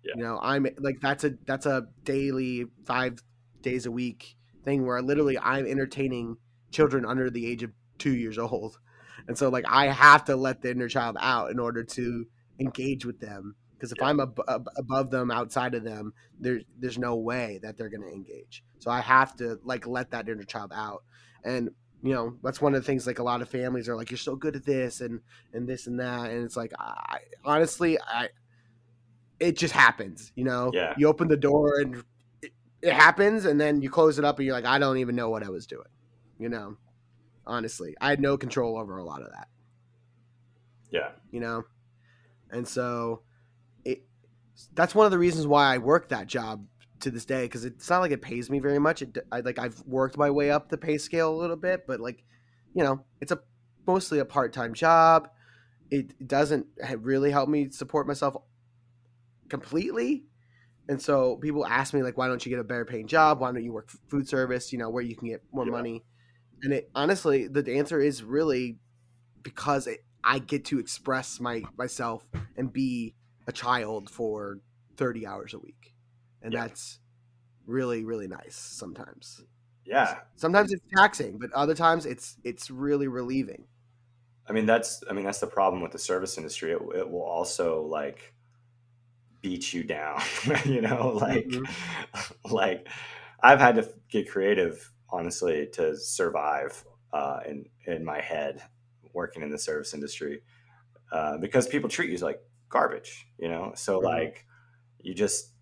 Yeah. 0.03 0.13
You 0.15 0.24
know, 0.24 0.39
I'm 0.41 0.68
like 0.80 1.01
that's 1.01 1.24
a 1.24 1.34
that's 1.45 1.65
a 1.65 1.88
daily 2.03 2.65
five 2.86 3.22
days 3.61 3.86
a 3.86 3.91
week 3.91 4.38
thing 4.63 4.86
where 4.86 5.01
literally 5.01 5.38
I'm 5.38 5.68
entertaining 5.68 6.38
children 6.72 7.05
under 7.05 7.30
the 7.30 7.45
age 7.45 7.63
of 7.63 7.72
two 7.97 8.15
years 8.15 8.38
old, 8.38 8.80
and 9.28 9.38
so 9.38 9.49
like 9.49 9.65
I 9.68 9.88
have 9.88 10.26
to 10.26 10.36
let 10.36 10.61
the 10.61 10.72
inner 10.72 10.88
child 10.88 11.18
out 11.20 11.51
in 11.51 11.59
order 11.59 11.84
to 11.84 12.26
engage 12.59 13.05
with 13.05 13.20
them 13.20 13.55
because 13.74 13.91
if 13.91 13.99
yeah. 13.99 14.07
I'm 14.07 14.20
ab- 14.20 14.41
ab- 14.47 14.70
above 14.78 15.11
them 15.11 15.30
outside 15.30 15.76
of 15.76 15.84
them 15.84 16.13
there's 16.39 16.63
there's 16.80 16.97
no 16.97 17.15
way 17.15 17.59
that 17.61 17.78
they're 17.78 17.89
going 17.89 18.01
to 18.01 18.11
engage 18.11 18.63
so 18.80 18.89
i 18.89 18.99
have 18.99 19.36
to 19.36 19.59
like 19.63 19.86
let 19.86 20.09
that 20.09 20.28
inner 20.28 20.41
child 20.41 20.72
out 20.74 21.03
and 21.43 21.70
you 22.01 22.15
know 22.15 22.36
that's 22.41 22.59
one 22.59 22.74
of 22.74 22.82
the 22.82 22.86
things 22.86 23.05
like 23.05 23.20
a 23.20 23.24
lot 23.24 23.43
of 23.43 23.47
families 23.47 23.88
are 23.88 23.95
like 23.95 24.09
you're 24.09 24.18
so 24.18 24.36
good 24.36 24.55
at 24.55 24.65
this 24.65 25.01
and 25.01 25.22
and 25.53 25.70
this 25.70 25.86
and 25.86 25.99
that 25.99 26.32
and 26.32 26.43
it's 26.43 26.57
like 26.57 26.72
i 26.80 27.20
honestly 27.45 27.99
i 28.11 28.28
it 29.39 29.57
just 29.57 29.74
happens. 29.74 30.32
You 30.36 30.45
know, 30.45 30.72
yeah. 30.74 30.93
you 30.97 31.07
open 31.07 31.28
the 31.28 31.38
door 31.38 31.80
and 31.80 32.03
it, 32.41 32.51
it, 32.82 32.93
happens, 32.93 33.45
and 33.45 33.59
then 33.59 33.82
you 33.82 33.89
close 33.89 34.20
it 34.20 34.26
up, 34.26 34.38
and 34.38 34.45
you're 34.45 34.55
like, 34.55 34.65
I 34.65 34.80
don't 34.80 34.97
even 34.97 35.15
know 35.15 35.30
what 35.30 35.43
I 35.43 35.49
was 35.49 35.68
doing. 35.68 35.88
You 36.39 36.49
know, 36.49 36.77
honestly, 37.45 37.95
I 37.99 38.09
had 38.09 38.21
no 38.21 38.38
control 38.38 38.77
over 38.77 38.97
a 38.97 39.03
lot 39.03 39.21
of 39.21 39.31
that. 39.31 39.47
Yeah, 40.91 41.09
you 41.31 41.39
know, 41.39 41.63
and 42.51 42.67
so 42.67 43.21
it 43.83 44.03
that's 44.73 44.95
one 44.95 45.05
of 45.05 45.11
the 45.11 45.17
reasons 45.17 45.47
why 45.47 45.73
I 45.73 45.77
work 45.77 46.09
that 46.09 46.27
job 46.27 46.65
to 46.99 47.11
this 47.11 47.25
day 47.25 47.43
because 47.43 47.63
it's 47.65 47.89
not 47.89 47.99
like 47.99 48.11
it 48.11 48.21
pays 48.21 48.49
me 48.49 48.59
very 48.59 48.79
much. 48.79 49.01
It, 49.01 49.17
I 49.31 49.41
like 49.41 49.59
I've 49.59 49.81
worked 49.85 50.17
my 50.17 50.29
way 50.29 50.51
up 50.51 50.69
the 50.69 50.77
pay 50.77 50.97
scale 50.97 51.33
a 51.33 51.38
little 51.38 51.55
bit, 51.55 51.85
but 51.88 51.99
like 51.99 52.23
you 52.73 52.83
know, 52.83 53.03
it's 53.21 53.31
a 53.31 53.39
mostly 53.85 54.19
a 54.19 54.25
part 54.25 54.53
time 54.53 54.73
job. 54.73 55.29
It 55.89 56.27
doesn't 56.27 56.67
really 56.97 57.31
help 57.31 57.49
me 57.49 57.69
support 57.69 58.07
myself 58.07 58.35
completely. 59.49 60.25
And 60.89 61.01
so 61.01 61.38
people 61.38 61.65
ask 61.65 61.93
me 61.93 62.03
like, 62.03 62.17
why 62.17 62.27
don't 62.27 62.45
you 62.45 62.49
get 62.49 62.59
a 62.59 62.63
better 62.63 62.85
paying 62.85 63.07
job? 63.07 63.39
Why 63.39 63.51
don't 63.51 63.63
you 63.63 63.73
work 63.73 63.89
food 64.09 64.27
service? 64.27 64.71
You 64.71 64.79
know, 64.79 64.89
where 64.89 65.03
you 65.03 65.15
can 65.15 65.27
get 65.29 65.43
more 65.51 65.65
yeah. 65.65 65.71
money. 65.71 66.03
And 66.64 66.74
it 66.74 66.89
honestly, 66.95 67.47
the 67.47 67.78
answer 67.78 67.99
is 67.99 68.24
really 68.24 68.78
because 69.43 69.88
it, 69.88 70.03
I 70.24 70.39
get 70.39 70.66
to 70.66 70.80
express 70.80 71.39
my 71.39 71.64
myself 71.78 72.26
and 72.55 72.72
be 72.72 73.14
a 73.47 73.51
child 73.51 74.10
for 74.10 74.60
30 74.97 75.26
hours 75.26 75.53
a 75.53 75.60
week. 75.60 75.93
And 76.41 76.53
yeah. 76.53 76.68
that's 76.68 76.99
really 77.66 78.03
really 78.05 78.28
nice 78.28 78.55
sometimes. 78.55 79.43
Yeah. 79.86 80.18
Sometimes 80.36 80.74
it's 80.74 80.84
taxing, 80.95 81.38
but 81.38 81.51
other 81.53 81.76
times 81.76 82.05
it's 82.05 82.38
it's 82.43 82.70
really 82.70 83.08
relieving. 83.08 83.66
I 84.47 84.53
mean 84.53 84.66
that's 84.66 85.03
I 85.10 85.14
mean 85.14 85.26
that's 85.26 85.39
the 85.39 85.47
problem 85.47 85.82
with 85.82 85.91
the 85.91 85.99
service 85.99 86.38
industry. 86.38 86.72
It, 86.72 86.82
it 86.95 87.10
will 87.10 87.24
also 87.24 87.84
like 87.84 88.34
beat 89.41 89.74
you 89.74 89.84
down 89.84 90.22
you 90.66 90.82
know 90.82 91.10
like 91.22 91.47
mm-hmm. 91.47 92.51
like 92.53 92.88
i've 93.41 93.60
had 93.60 93.76
to 93.76 93.88
get 94.10 94.30
creative 94.30 94.91
honestly 95.10 95.68
to 95.74 95.95
survive 95.97 96.86
uh, 97.14 97.39
in 97.47 97.66
in 97.86 98.03
my 98.05 98.22
head 98.22 98.62
working 99.14 99.41
in 99.43 99.49
the 99.49 99.58
service 99.58 99.93
industry 99.93 100.41
uh, 101.12 101.38
because 101.38 101.68
people 101.68 101.89
treat 101.89 102.10
you 102.10 102.18
like 102.18 102.41
garbage, 102.70 103.28
you 103.39 103.47
know. 103.49 103.74
So 103.76 103.99
Mhm. 103.99 104.01
like 104.01 104.45
you 104.99 105.14
just 105.14 105.53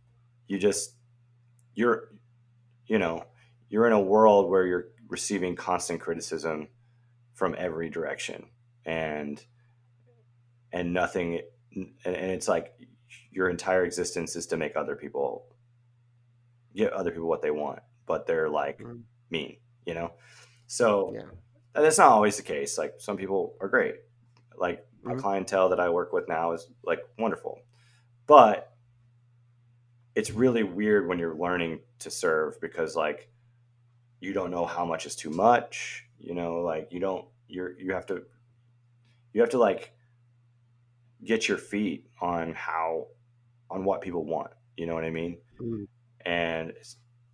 you 0.47 0.59
just 0.59 0.95
you're 1.75 2.13
you 2.87 2.99
know 2.99 3.25
you're 3.69 3.87
in 3.87 3.93
a 3.93 4.01
world 4.01 4.49
where 4.49 4.65
you're 4.65 4.89
receiving 5.07 5.55
constant 5.55 6.01
criticism 6.01 6.69
from 7.33 7.55
every 7.57 7.89
direction 7.89 8.49
and 8.85 9.45
and 10.71 10.93
nothing 10.93 11.41
and, 11.73 11.93
and 12.05 12.31
it's 12.31 12.47
like 12.47 12.75
your 13.31 13.49
entire 13.49 13.83
existence 13.85 14.35
is 14.35 14.47
to 14.47 14.57
make 14.57 14.75
other 14.75 14.95
people 14.95 15.47
give 16.75 16.91
other 16.91 17.11
people 17.11 17.27
what 17.27 17.41
they 17.41 17.51
want 17.51 17.79
but 18.05 18.25
they're 18.25 18.49
like 18.49 18.79
Mhm. 18.79 19.05
Mean 19.29 19.57
you 19.85 19.93
know 19.93 20.11
so 20.67 21.11
Yeah. 21.13 21.29
that's 21.73 21.97
not 21.97 22.09
always 22.09 22.37
the 22.37 22.43
case 22.43 22.77
like 22.77 22.95
some 22.97 23.17
people 23.17 23.55
are 23.59 23.67
great 23.67 23.95
like 24.57 24.85
my 25.03 25.13
Mhm. 25.13 25.19
clientele 25.19 25.69
that 25.69 25.79
i 25.79 25.89
work 25.89 26.13
with 26.13 26.27
now 26.27 26.51
is 26.53 26.69
like 26.83 26.99
wonderful 27.19 27.59
but 28.27 28.71
it's 30.15 30.31
really 30.31 30.63
weird 30.63 31.07
when 31.07 31.19
you're 31.19 31.35
learning 31.35 31.79
to 31.99 32.09
serve 32.09 32.59
because 32.61 32.95
like 32.95 33.29
you 34.21 34.33
don't 34.33 34.49
know 34.51 34.65
how 34.65 34.85
much 34.85 35.05
is 35.05 35.15
too 35.15 35.29
much 35.29 36.05
you 36.19 36.33
know 36.33 36.61
like 36.61 36.91
you 36.91 36.99
don't 36.99 37.27
you're 37.47 37.77
you 37.79 37.93
have 37.93 38.05
to 38.05 38.23
you 39.33 39.41
have 39.41 39.49
to 39.49 39.57
like 39.57 39.91
get 41.23 41.47
your 41.47 41.57
feet 41.57 42.07
on 42.21 42.53
how 42.53 43.07
on 43.69 43.83
what 43.83 44.01
people 44.01 44.25
want 44.25 44.51
you 44.77 44.85
know 44.85 44.93
what 44.93 45.03
i 45.03 45.09
mean 45.09 45.37
Mhm. 45.59 45.87
and 46.25 46.73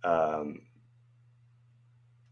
um 0.04 0.60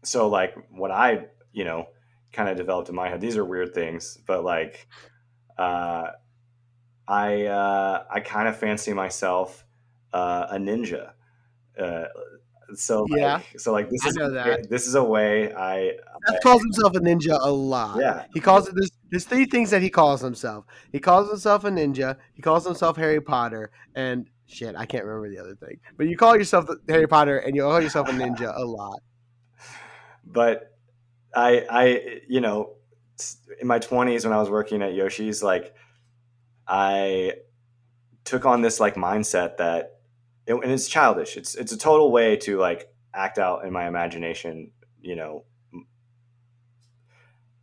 so 0.03 0.27
like 0.27 0.55
what 0.71 0.91
i 0.91 1.25
you 1.53 1.63
know 1.63 1.85
kind 2.33 2.49
of 2.49 2.57
developed 2.57 2.89
in 2.89 2.95
my 2.95 3.09
head 3.09 3.21
these 3.21 3.37
are 3.37 3.45
weird 3.45 3.73
things 3.73 4.17
but 4.25 4.43
like 4.43 4.87
uh 5.57 6.07
i 7.07 7.45
uh 7.45 8.03
i 8.09 8.19
kind 8.19 8.47
of 8.47 8.57
fancy 8.57 8.93
myself 8.93 9.65
uh 10.13 10.47
a 10.51 10.57
ninja 10.57 11.11
uh 11.79 12.05
so 12.73 13.03
like, 13.03 13.19
Yeah. 13.19 13.41
so 13.57 13.73
like 13.73 13.89
this 13.89 14.05
I 14.05 14.09
is 14.09 14.15
that. 14.15 14.69
this 14.69 14.87
is 14.87 14.95
a 14.95 15.03
way 15.03 15.53
i 15.53 15.91
Seth 16.27 16.41
calls 16.41 16.61
himself 16.61 16.95
a 16.95 16.99
ninja 16.99 17.37
a 17.41 17.51
lot. 17.51 17.99
yeah 17.99 18.25
He 18.33 18.39
calls 18.39 18.67
it 18.69 18.75
there's, 18.75 18.91
there's 19.09 19.25
three 19.25 19.45
things 19.45 19.71
that 19.71 19.81
he 19.81 19.89
calls 19.89 20.21
himself. 20.21 20.65
He 20.91 20.99
calls 20.99 21.27
himself 21.29 21.63
a 21.65 21.69
ninja. 21.71 22.15
He 22.33 22.41
calls 22.41 22.63
himself 22.65 22.95
Harry 22.95 23.19
Potter, 23.19 23.71
and 23.95 24.29
shit, 24.45 24.75
I 24.77 24.85
can't 24.85 25.03
remember 25.03 25.29
the 25.29 25.39
other 25.41 25.55
thing. 25.55 25.79
But 25.97 26.07
you 26.07 26.15
call 26.15 26.37
yourself 26.37 26.65
Harry 26.87 27.07
Potter, 27.07 27.39
and 27.39 27.55
you 27.55 27.63
call 27.63 27.81
yourself 27.81 28.07
a 28.07 28.11
ninja 28.13 28.55
a 28.55 28.63
lot. 28.63 28.99
But 30.31 30.75
I, 31.35 31.65
I, 31.69 32.21
you 32.27 32.41
know, 32.41 32.75
in 33.59 33.67
my 33.67 33.79
twenties 33.79 34.25
when 34.25 34.33
I 34.33 34.39
was 34.39 34.49
working 34.49 34.81
at 34.81 34.93
Yoshi's, 34.93 35.43
like 35.43 35.75
I 36.67 37.33
took 38.23 38.45
on 38.45 38.61
this 38.61 38.79
like 38.79 38.95
mindset 38.95 39.57
that, 39.57 39.99
and 40.47 40.63
it's 40.63 40.87
childish. 40.87 41.37
It's 41.37 41.55
it's 41.55 41.71
a 41.71 41.77
total 41.77 42.11
way 42.11 42.35
to 42.37 42.57
like 42.57 42.89
act 43.13 43.37
out 43.37 43.65
in 43.65 43.73
my 43.73 43.87
imagination, 43.87 44.71
you 45.01 45.15
know, 45.15 45.45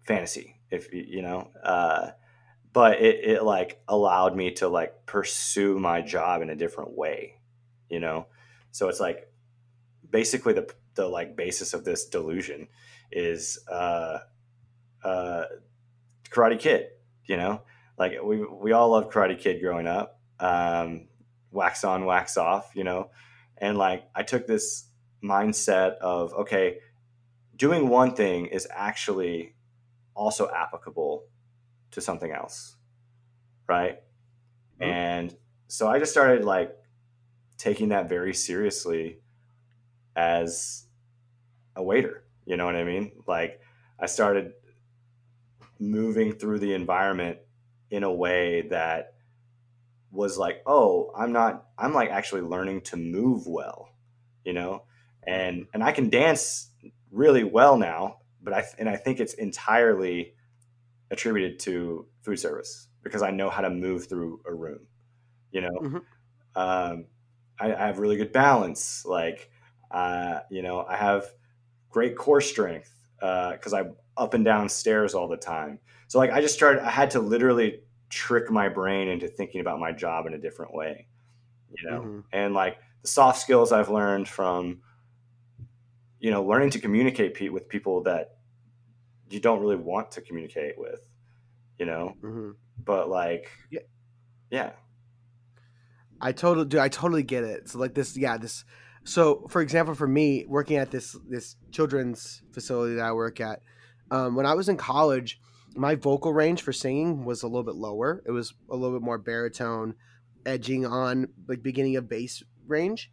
fantasy, 0.06 0.56
if 0.70 0.92
you 0.92 1.22
know. 1.22 1.50
Uh, 1.62 2.10
but 2.72 3.00
it, 3.00 3.24
it 3.24 3.42
like 3.42 3.80
allowed 3.88 4.36
me 4.36 4.52
to 4.52 4.68
like 4.68 5.06
pursue 5.06 5.78
my 5.78 6.00
job 6.00 6.42
in 6.42 6.50
a 6.50 6.56
different 6.56 6.96
way, 6.96 7.40
you 7.88 8.00
know. 8.00 8.26
So 8.70 8.88
it's 8.88 9.00
like 9.00 9.30
basically 10.08 10.52
the 10.52 10.68
the 10.98 11.06
like 11.08 11.36
basis 11.36 11.72
of 11.74 11.84
this 11.84 12.06
delusion 12.06 12.68
is 13.10 13.58
uh 13.70 14.18
uh 15.04 15.44
karate 16.30 16.58
kid 16.58 16.88
you 17.24 17.36
know? 17.36 17.62
Like 17.98 18.12
we 18.22 18.44
we 18.44 18.72
all 18.72 18.90
loved 18.90 19.12
karate 19.12 19.38
kid 19.38 19.60
growing 19.60 19.86
up. 19.86 20.18
Um 20.40 21.08
wax 21.50 21.84
on 21.84 22.04
wax 22.04 22.36
off 22.36 22.72
you 22.74 22.84
know? 22.84 23.10
And 23.56 23.78
like 23.78 24.04
i 24.14 24.22
took 24.22 24.46
this 24.46 24.88
mindset 25.22 25.96
of 25.98 26.32
okay 26.34 26.78
doing 27.56 27.88
one 27.88 28.14
thing 28.14 28.46
is 28.46 28.66
actually 28.70 29.54
also 30.14 30.48
applicable 30.50 31.24
to 31.92 32.00
something 32.00 32.32
else 32.32 32.76
right? 33.68 33.98
Mhm. 34.80 34.86
and 34.86 35.36
so 35.66 35.88
i 35.88 35.98
just 35.98 36.12
started 36.12 36.44
like 36.44 36.70
taking 37.56 37.88
that 37.90 38.08
very 38.08 38.32
seriously 38.32 39.18
as 40.14 40.87
a 41.78 41.84
waiter. 41.84 42.24
You 42.46 42.58
know 42.58 42.66
what 42.66 42.76
I 42.76 42.84
mean? 42.84 43.24
Like 43.28 43.62
I 44.00 44.06
started 44.08 44.54
moving 45.78 46.32
through 46.32 46.58
the 46.58 46.74
environment 46.74 47.38
in 47.90 48.02
a 48.02 48.12
way 48.12 48.62
that 48.68 49.14
was 50.10 50.38
like, 50.38 50.62
oh, 50.66 51.12
I'm 51.16 51.32
not 51.32 51.68
I'm 51.78 51.92
like 51.92 52.10
actually 52.10 52.42
learning 52.42 52.82
to 52.82 52.96
move 52.96 53.46
well, 53.46 53.90
you 54.44 54.52
know? 54.52 54.84
And 55.26 55.66
and 55.74 55.82
I 55.84 55.92
can 55.92 56.10
dance 56.10 56.70
really 57.10 57.44
well 57.44 57.76
now, 57.76 58.20
but 58.42 58.52
I 58.54 58.64
and 58.78 58.88
I 58.88 58.96
think 58.96 59.20
it's 59.20 59.34
entirely 59.34 60.34
attributed 61.10 61.60
to 61.60 62.08
food 62.22 62.38
service 62.38 62.88
because 63.02 63.22
I 63.22 63.30
know 63.32 63.50
how 63.50 63.62
to 63.62 63.70
move 63.70 64.08
through 64.08 64.42
a 64.46 64.54
room, 64.54 64.88
you 65.52 65.62
know? 65.62 65.80
Mhm. 65.80 66.04
Um, 66.54 67.06
I, 67.60 67.74
I 67.74 67.86
have 67.86 67.98
really 67.98 68.16
good 68.16 68.32
balance. 68.32 69.04
Like, 69.04 69.50
uh, 69.90 70.40
you 70.50 70.62
know, 70.62 70.84
I 70.84 70.96
have 70.96 71.26
great 71.90 72.16
core 72.16 72.40
strength 72.40 72.94
because 73.18 73.72
I'm 73.72 73.96
up 74.16 74.34
and 74.34 74.44
down 74.44 74.68
stairs 74.68 75.14
all 75.14 75.28
the 75.28 75.36
time. 75.36 75.78
So 76.08 76.18
like 76.18 76.30
I 76.30 76.40
just 76.40 76.54
started. 76.54 76.82
I 76.82 76.90
had 76.90 77.10
to 77.12 77.20
literally 77.20 77.82
trick 78.10 78.50
my 78.50 78.68
brain 78.68 79.08
into 79.08 79.28
thinking 79.28 79.60
about 79.60 79.78
my 79.80 79.92
job 79.92 80.26
in 80.26 80.34
a 80.34 80.38
different 80.38 80.72
way, 80.74 81.06
you 81.70 81.90
know. 81.90 82.00
Mhm. 82.02 82.24
And 82.32 82.54
like 82.54 82.78
the 83.02 83.08
soft 83.08 83.40
skills 83.40 83.70
I've 83.72 83.90
learned 83.90 84.28
from, 84.28 84.80
you 86.20 86.30
know, 86.30 86.42
learning 86.42 86.70
to 86.70 86.80
communicate 86.80 87.34
pe- 87.34 87.50
with 87.50 87.68
people 87.68 88.02
that 88.04 88.38
you 89.28 89.40
don't 89.40 89.60
really 89.60 89.76
want 89.76 90.10
to 90.12 90.22
communicate 90.22 90.78
with, 90.78 91.00
you 91.78 91.84
know. 91.86 92.14
Mhm. 92.22 92.56
But 92.84 93.10
like, 93.10 93.50
Yeah. 93.70 93.80
yeah, 94.50 94.72
I 96.20 96.32
totally 96.32 96.66
do. 96.66 96.80
I 96.80 96.88
totally 96.88 97.22
get 97.22 97.44
it. 97.44 97.68
So 97.68 97.78
like 97.78 97.94
this, 97.94 98.16
yeah, 98.16 98.38
this. 98.38 98.64
So 99.08 99.46
for 99.48 99.62
example, 99.62 99.94
for 99.94 100.06
me, 100.06 100.44
working 100.46 100.76
at 100.76 100.90
this 100.90 101.16
this 101.26 101.56
children's 101.72 102.42
facility 102.52 102.96
that 102.96 103.06
I 103.06 103.12
work 103.12 103.40
at, 103.40 103.62
um, 104.10 104.36
when 104.36 104.44
I 104.44 104.52
was 104.52 104.68
in 104.68 104.76
college, 104.76 105.40
my 105.74 105.94
vocal 105.94 106.34
range 106.34 106.60
for 106.60 106.74
singing 106.74 107.24
was 107.24 107.42
a 107.42 107.46
little 107.46 107.62
bit 107.64 107.74
lower. 107.74 108.22
It 108.26 108.32
was 108.32 108.52
a 108.70 108.76
little 108.76 108.94
bit 108.98 109.04
more 109.04 109.16
baritone, 109.16 109.94
edging 110.44 110.84
on 110.84 111.28
like 111.48 111.62
beginning 111.62 111.96
of 111.96 112.06
bass 112.06 112.42
range. 112.66 113.10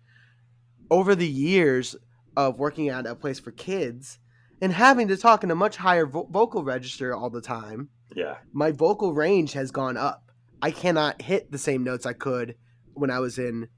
Over 0.91 1.15
the 1.15 1.29
years 1.29 1.95
of 2.35 2.59
working 2.59 2.89
at 2.89 3.07
a 3.07 3.15
place 3.15 3.39
for 3.39 3.51
kids 3.51 4.19
and 4.61 4.73
having 4.73 5.07
to 5.07 5.15
talk 5.15 5.45
in 5.45 5.51
a 5.51 5.55
much 5.55 5.77
higher 5.77 6.05
vo- 6.05 6.27
vocal 6.29 6.65
register 6.65 7.15
all 7.15 7.29
the 7.29 7.41
time, 7.41 7.87
yeah, 8.13 8.35
my 8.51 8.71
vocal 8.71 9.13
range 9.13 9.53
has 9.53 9.71
gone 9.71 9.95
up. 9.95 10.33
I 10.61 10.71
cannot 10.71 11.21
hit 11.21 11.53
the 11.53 11.57
same 11.57 11.85
notes 11.85 12.05
I 12.05 12.11
could 12.11 12.55
when 12.95 13.09
I 13.09 13.19
was 13.19 13.39
in 13.39 13.69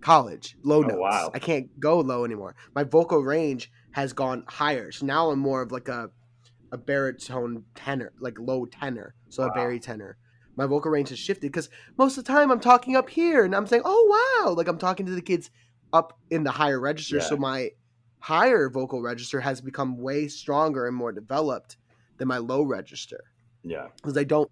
college. 0.00 0.56
Low 0.64 0.82
Oh, 0.82 0.88
notes. 0.88 0.98
wow. 0.98 1.30
I 1.34 1.38
can't 1.38 1.68
go 1.80 2.00
low 2.00 2.24
anymore. 2.24 2.56
My 2.74 2.84
vocal 2.84 3.20
range 3.20 3.70
has 3.92 4.12
gone 4.12 4.44
higher. 4.48 4.92
So 4.92 5.06
now 5.06 5.30
I'm 5.30 5.38
more 5.38 5.62
of 5.62 5.72
like 5.72 5.88
a 5.88 6.10
a 6.72 6.78
baritone 6.78 7.64
tenor, 7.74 8.12
like 8.20 8.38
low 8.38 8.64
tenor. 8.66 9.14
So 9.28 9.42
a 9.42 9.46
Wow. 9.48 9.54
bari 9.54 9.80
tenor. 9.80 10.18
My 10.56 10.66
vocal 10.66 10.90
range 10.90 11.08
has 11.10 11.18
shifted 11.18 11.52
because 11.52 11.68
most 11.98 12.16
of 12.18 12.24
the 12.24 12.32
time 12.32 12.50
I'm 12.50 12.60
talking 12.60 12.96
up 12.96 13.08
here 13.10 13.44
and 13.44 13.54
I'm 13.54 13.66
saying, 13.66 13.82
"Oh 13.84 14.40
wow!" 14.44 14.52
Like 14.52 14.68
I'm 14.68 14.78
talking 14.78 15.06
to 15.06 15.12
the 15.12 15.22
kids 15.22 15.50
up 15.92 16.18
in 16.30 16.44
the 16.44 16.50
higher 16.52 16.78
register. 16.80 17.16
Yeah. 17.16 17.22
So 17.22 17.36
my 17.36 17.70
higher 18.20 18.68
vocal 18.70 19.02
register 19.02 19.40
has 19.40 19.60
become 19.60 19.98
way 19.98 20.28
stronger 20.28 20.86
and 20.86 20.96
more 20.96 21.12
developed 21.12 21.76
than 22.18 22.28
my 22.28 22.38
low 22.38 22.62
register 22.62 23.24
yeah, 23.62 23.88
because 23.96 24.16
I 24.18 24.24
don't 24.24 24.50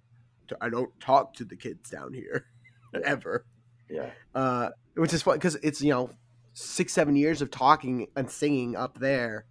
I 0.60 0.70
don't 0.70 0.98
talk 1.00 1.34
to 1.34 1.44
the 1.44 1.56
kids 1.56 1.90
down 1.90 2.14
here 2.14 2.46
ever. 3.04 3.44
Yeah, 3.90 4.10
Uh, 4.34 4.70
which 4.94 5.12
is 5.12 5.22
fun 5.22 5.36
because 5.36 5.56
it's 5.56 5.80
you 5.80 5.90
know 5.90 6.10
six 6.52 6.92
seven 6.92 7.14
years 7.16 7.40
of 7.42 7.50
talking 7.50 8.08
and 8.16 8.30
singing 8.30 8.76
up 8.76 8.98
there 8.98 9.46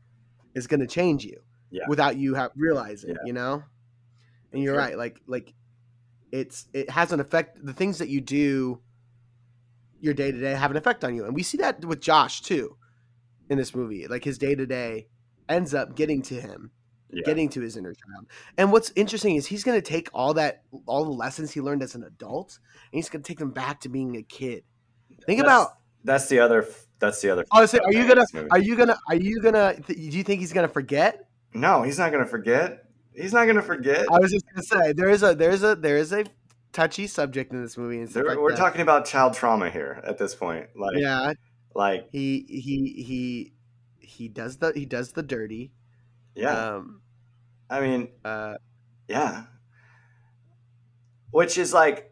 is 0.56 0.68
going 0.68 0.80
to 0.82 0.88
change 0.88 1.24
you 1.24 1.40
Yeah. 1.72 1.86
without 1.88 2.18
you 2.18 2.36
have 2.36 2.52
realizing 2.56 3.12
Yeah. 3.12 3.26
you 3.26 3.34
know. 3.34 3.64
And 4.52 4.62
you're 4.64 4.74
Sure. 4.76 4.80
right, 4.80 4.98
like 4.98 5.22
like 5.28 5.54
it's 6.32 6.68
it 6.74 6.90
has 6.90 7.12
an 7.12 7.20
effect. 7.20 7.64
The 7.64 7.74
things 7.74 7.98
that 8.00 8.10
you 8.10 8.22
do 8.22 8.82
your 10.00 10.14
day 10.14 10.32
to 10.32 10.40
day 10.40 10.54
have 10.54 10.72
an 10.72 10.78
effect 10.78 11.04
on 11.04 11.16
you, 11.16 11.26
and 11.26 11.34
we 11.36 11.44
see 11.44 11.58
that 11.58 11.84
with 11.84 12.02
Josh 12.02 12.42
too 12.42 12.78
in 13.50 13.58
this 13.58 13.74
movie. 13.76 14.08
Like 14.08 14.24
his 14.24 14.38
day 14.38 14.54
to 14.56 14.66
day 14.66 15.08
ends 15.50 15.74
up 15.74 15.96
getting 15.96 16.22
to 16.24 16.40
him 16.42 16.72
yeah. 17.12 17.24
getting 17.26 17.50
to 17.50 17.62
his 17.62 17.78
inner 17.78 17.94
child. 17.94 18.28
And 18.58 18.72
what's 18.72 18.92
interesting 18.96 19.36
is 19.36 19.46
he's 19.46 19.64
going 19.64 19.78
to 19.78 19.88
take 19.88 20.10
all 20.14 20.34
that, 20.36 20.64
all 20.86 21.04
the 21.06 21.12
lessons 21.12 21.52
he 21.52 21.62
learned 21.62 21.84
as 21.84 21.96
an 21.96 22.04
adult, 22.04 22.60
and 22.92 22.98
he's 22.98 23.10
going 23.10 23.24
to 23.24 23.28
take 23.28 23.40
them 23.40 23.52
back 23.52 23.82
to 23.82 23.90
being 23.90 24.16
a 24.18 24.24
kid. 24.24 24.64
Think 25.26 25.40
That's- 25.40 25.42
about 25.42 25.74
that's 26.04 26.30
the 26.30 26.40
other 26.40 26.66
that's 27.00 27.22
the 27.22 27.30
other. 27.30 27.44
I 27.52 27.60
was 27.62 27.72
saying, 27.72 27.84
are 27.84 27.92
you 27.92 28.08
gonna? 28.08 28.22
with 28.22 28.32
this 28.32 28.34
movie. 28.34 28.48
Are 28.52 28.60
you 28.60 28.76
gonna? 28.78 28.98
Are 29.10 29.16
you 29.16 29.42
gonna? 29.42 29.74
th- 29.76 29.88
Do 30.12 30.18
you 30.18 30.24
think 30.24 30.40
he's 30.40 30.54
gonna 30.54 30.68
forget? 30.70 31.28
No, 31.54 31.82
he's 31.84 31.98
not 32.00 32.12
gonna 32.12 32.26
forget. 32.26 32.86
He's 33.14 33.34
not 33.34 33.46
gonna 33.46 33.62
forget. 33.62 34.06
I 34.12 34.20
was 34.20 34.32
just 34.32 34.46
gonna 34.48 34.64
say 34.64 34.94
there 34.94 35.10
is 35.10 35.22
a 35.24 35.36
there 35.36 35.50
is 35.52 35.64
a 35.64 35.76
there 35.76 35.98
is 35.98 36.14
a 36.14 36.24
touchy 36.72 37.08
subject 37.08 37.52
in 37.52 37.62
this 37.62 37.78
movie 37.78 38.00
and 38.00 38.08
There- 38.08 38.24
like 38.26 38.38
we're 38.38 38.52
that. 38.52 38.58
talking 38.58 38.82
about 38.82 39.06
child 39.06 39.34
trauma 39.34 39.70
here 39.70 40.00
at 40.06 40.18
this 40.18 40.34
point. 40.36 40.68
Like, 40.76 40.96
yeah, 40.98 41.34
like, 41.76 42.08
he 42.12 42.46
he 42.48 43.04
he 43.04 43.54
he 44.00 44.28
does 44.30 44.58
the 44.58 44.72
he 44.74 44.86
does 44.86 45.12
the 45.12 45.24
dirty. 45.24 45.72
Yeah. 46.38 46.76
Um. 46.76 47.02
I 47.70 47.82
mean, 47.82 48.10
Uh. 48.24 48.56
yeah. 49.08 49.44
Which 51.32 51.58
is 51.58 51.74
like, 51.74 52.12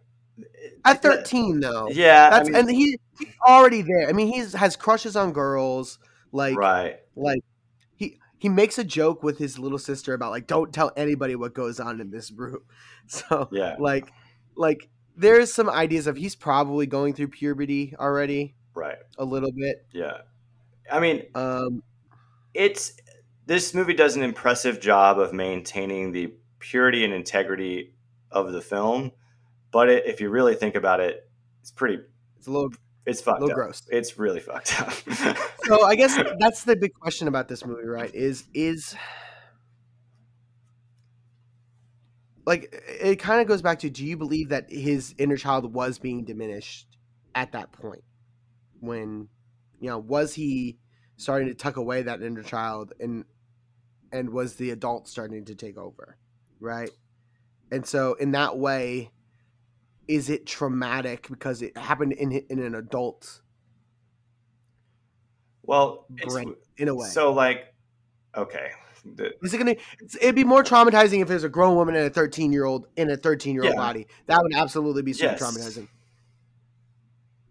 At 0.84 1.02
thirteen 1.02 1.60
though. 1.62 1.88
yeah. 1.90 2.30
I 2.32 2.38
That's 2.38 2.50
mean, 2.50 2.56
and 2.58 2.70
he 2.72 2.98
he's 3.18 3.34
already 3.48 3.82
there. 3.82 4.10
I 4.10 4.14
mean, 4.14 4.28
he's 4.32 4.54
has 4.54 4.76
crushes 4.76 5.16
on 5.16 5.32
girls. 5.34 6.00
Like 6.32 6.58
right. 6.58 7.00
like 7.16 7.40
he 7.96 8.20
he 8.38 8.50
makes 8.50 8.78
a 8.78 8.84
joke 8.84 9.24
with 9.24 9.38
his 9.38 9.58
little 9.58 9.78
sister 9.80 10.14
about 10.14 10.32
like 10.32 10.48
don't 10.48 10.74
tell 10.74 10.92
anybody 10.98 11.36
what 11.36 11.54
goes 11.54 11.80
on 11.80 12.02
in 12.02 12.12
this 12.12 12.32
room. 12.32 12.60
So 13.08 13.48
Yeah. 13.52 13.76
like 13.80 14.12
like 14.58 14.90
there's 15.16 15.54
some 15.54 15.70
ideas 15.70 16.08
of 16.08 16.18
he's 16.18 16.36
probably 16.36 16.88
going 16.88 17.14
through 17.14 17.30
puberty 17.30 17.96
already 18.00 18.56
Right. 18.74 18.98
a 19.18 19.24
little 19.24 19.52
bit. 19.54 19.86
Yeah. 19.94 20.18
I 20.92 21.00
mean, 21.00 21.24
Um 21.36 21.84
it's 22.54 22.94
this 23.46 23.74
movie 23.74 23.94
does 23.94 24.16
an 24.16 24.24
impressive 24.24 24.80
job 24.80 25.20
of 25.20 25.34
maintaining 25.34 26.12
the 26.12 26.34
purity 26.60 27.04
and 27.04 27.14
integrity 27.14 27.94
of 28.32 28.52
the 28.52 28.62
film, 28.62 29.12
but 29.72 29.90
it, 29.90 30.06
if 30.06 30.20
you 30.22 30.30
really 30.30 30.56
think 30.56 30.76
about 30.76 31.00
it, 31.00 31.30
it's 31.62 31.72
pretty. 31.72 32.00
it's 32.38 32.48
a 32.48 32.52
little 32.52 32.72
It's 33.06 33.22
fucked 33.22 33.42
little 33.42 33.52
up. 33.54 33.56
gross. 33.56 33.84
It's 33.90 34.18
really 34.18 34.40
fucked 34.40 34.82
up. 34.82 34.94
So 35.66 35.84
I 35.84 35.96
guess 35.96 36.16
that's 36.40 36.64
the 36.64 36.76
big 36.76 36.94
question 36.94 37.28
about 37.28 37.48
this 37.48 37.66
movie, 37.66 37.88
right? 37.88 38.14
Is 38.14 38.44
is 38.54 38.96
like 42.46 42.72
it 43.02 43.16
kind 43.18 43.42
of 43.42 43.48
goes 43.48 43.62
back 43.62 43.80
to 43.80 43.90
do 43.90 44.06
you 44.06 44.18
believe 44.18 44.50
that 44.50 44.70
his 44.72 45.16
inner 45.18 45.38
child 45.38 45.74
was 45.74 45.98
being 45.98 46.24
diminished 46.24 46.86
at 47.34 47.52
that 47.54 47.72
point 47.72 48.04
when 48.80 49.28
you 49.80 49.90
know 49.90 49.98
was 49.98 50.36
he 50.36 50.78
starting 51.18 51.48
to 51.48 51.56
tuck 51.56 51.78
away 51.78 52.04
that 52.04 52.22
inner 52.22 52.44
child 52.44 52.94
and 53.00 53.26
and 54.12 54.30
was 54.30 54.56
the 54.56 54.72
adult 54.72 55.08
starting 55.08 55.46
to 55.46 55.56
take 55.56 55.78
over 55.78 56.18
right 56.60 56.92
and 57.72 57.86
so 57.86 58.14
in 58.16 58.32
that 58.32 58.58
way 58.58 59.10
is 60.08 60.30
it 60.30 60.46
traumatic 60.46 61.28
because 61.30 61.62
it 61.62 61.76
happened 61.78 62.14
in 62.14 62.32
in 62.50 62.60
an 62.60 62.76
adult 62.76 63.42
well, 65.68 66.06
brain 66.10 66.56
in 66.78 66.88
a 66.88 66.96
way 66.96 67.08
so 67.08 67.34
like, 67.34 67.74
okay, 68.36 68.70
Is 69.42 69.54
it 69.54 69.58
gonna? 69.58 69.76
It's, 70.00 70.16
it'd 70.16 70.36
be 70.36 70.44
more 70.44 70.64
traumatizing 70.64 71.22
if 71.22 71.28
there's 71.28 71.44
a 71.44 71.50
grown 71.50 71.76
woman 71.76 71.96
and 71.96 72.06
a 72.06 72.10
13 72.10 72.52
year 72.52 72.66
old 72.66 72.88
in 72.96 73.10
a 73.10 73.18
13 73.18 73.54
year 73.54 73.64
old 73.64 73.74
Yeah. 73.74 73.78
body. 73.78 74.08
That 74.28 74.40
would 74.42 74.54
absolutely 74.56 75.02
be 75.02 75.14
super 75.14 75.34
Yes. 75.34 75.42
traumatizing. 75.42 75.88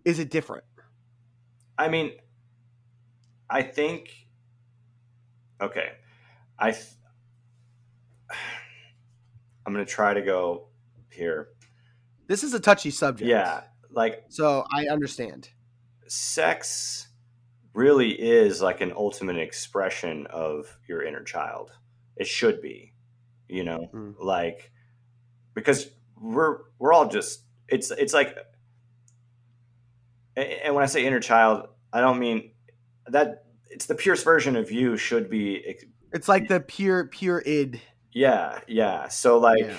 Is 0.05 0.19
it 0.19 0.31
different? 0.31 0.65
I 1.79 1.89
mean, 1.89 2.13
I 3.51 3.63
think. 3.63 4.11
Okay, 5.61 5.93
I. 6.59 6.73
Th- 6.73 6.85
I'm 9.67 9.73
gonna 9.73 9.85
try 9.85 10.15
to 10.15 10.23
go 10.23 10.69
here. 11.11 11.49
This 12.27 12.43
is 12.45 12.55
a 12.55 12.61
touchy 12.61 12.91
subject. 12.91 13.29
Yeah, 13.29 13.63
like 13.91 14.25
So 14.29 14.65
I 14.73 14.87
understand. 14.87 15.49
sex 16.07 17.09
really 17.73 18.11
is 18.13 18.61
like 18.63 18.81
an 18.83 18.93
ultimate 18.95 19.37
expression 19.39 20.27
of 20.29 20.67
your 20.89 21.03
inner 21.03 21.23
child. 21.25 21.73
It 22.17 22.27
should 22.27 22.61
be, 22.61 22.93
you 23.49 23.65
know, 23.65 23.89
Mm. 23.93 24.15
like 24.21 24.71
because 25.55 25.89
we're 26.21 26.59
we're 26.79 26.93
all 26.93 27.09
just 27.09 27.43
it's 27.69 27.91
it's 27.91 28.13
like 28.15 28.37
and 30.37 30.75
when 30.75 30.83
I 30.83 30.87
say 30.87 31.07
inner 31.07 31.21
child, 31.21 31.69
I 31.93 32.01
don't 32.01 32.19
mean 32.19 32.53
that 33.07 33.45
it's 33.71 33.87
the 33.87 33.95
purest 33.95 34.25
version 34.25 34.57
of 34.57 34.71
you 34.71 34.97
should 34.97 35.31
be 35.31 35.55
It's 36.15 36.29
like 36.29 36.49
the 36.49 36.61
pure, 36.61 37.09
pure 37.09 37.43
id, 37.45 37.83
yeah, 38.13 38.61
yeah. 38.69 39.09
So 39.09 39.39
like 39.39 39.61
Yeah. 39.61 39.77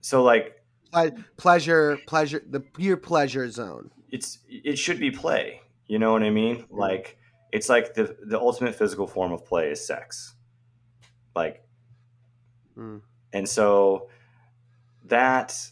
so 0.00 0.22
like 0.22 0.62
Ple- 0.92 1.18
pleasure, 1.36 1.98
pleasure, 2.06 2.42
the 2.48 2.60
pure 2.60 2.96
pleasure 2.96 3.50
zone. 3.50 3.90
it's 4.10 4.38
it 4.48 4.78
should 4.78 5.00
be 5.00 5.10
play. 5.10 5.60
You 5.88 5.98
know 5.98 6.12
what 6.12 6.22
I 6.22 6.30
mean? 6.30 6.64
Like 6.70 7.18
it's 7.52 7.68
like 7.68 7.94
the 7.94 8.16
the 8.24 8.38
ultimate 8.38 8.74
physical 8.76 9.06
form 9.06 9.32
of 9.32 9.44
play 9.44 9.70
is 9.70 9.84
sex. 9.84 10.34
Like 11.34 11.62
Mm. 12.76 13.00
and 13.32 13.48
so 13.48 14.10
that 15.06 15.70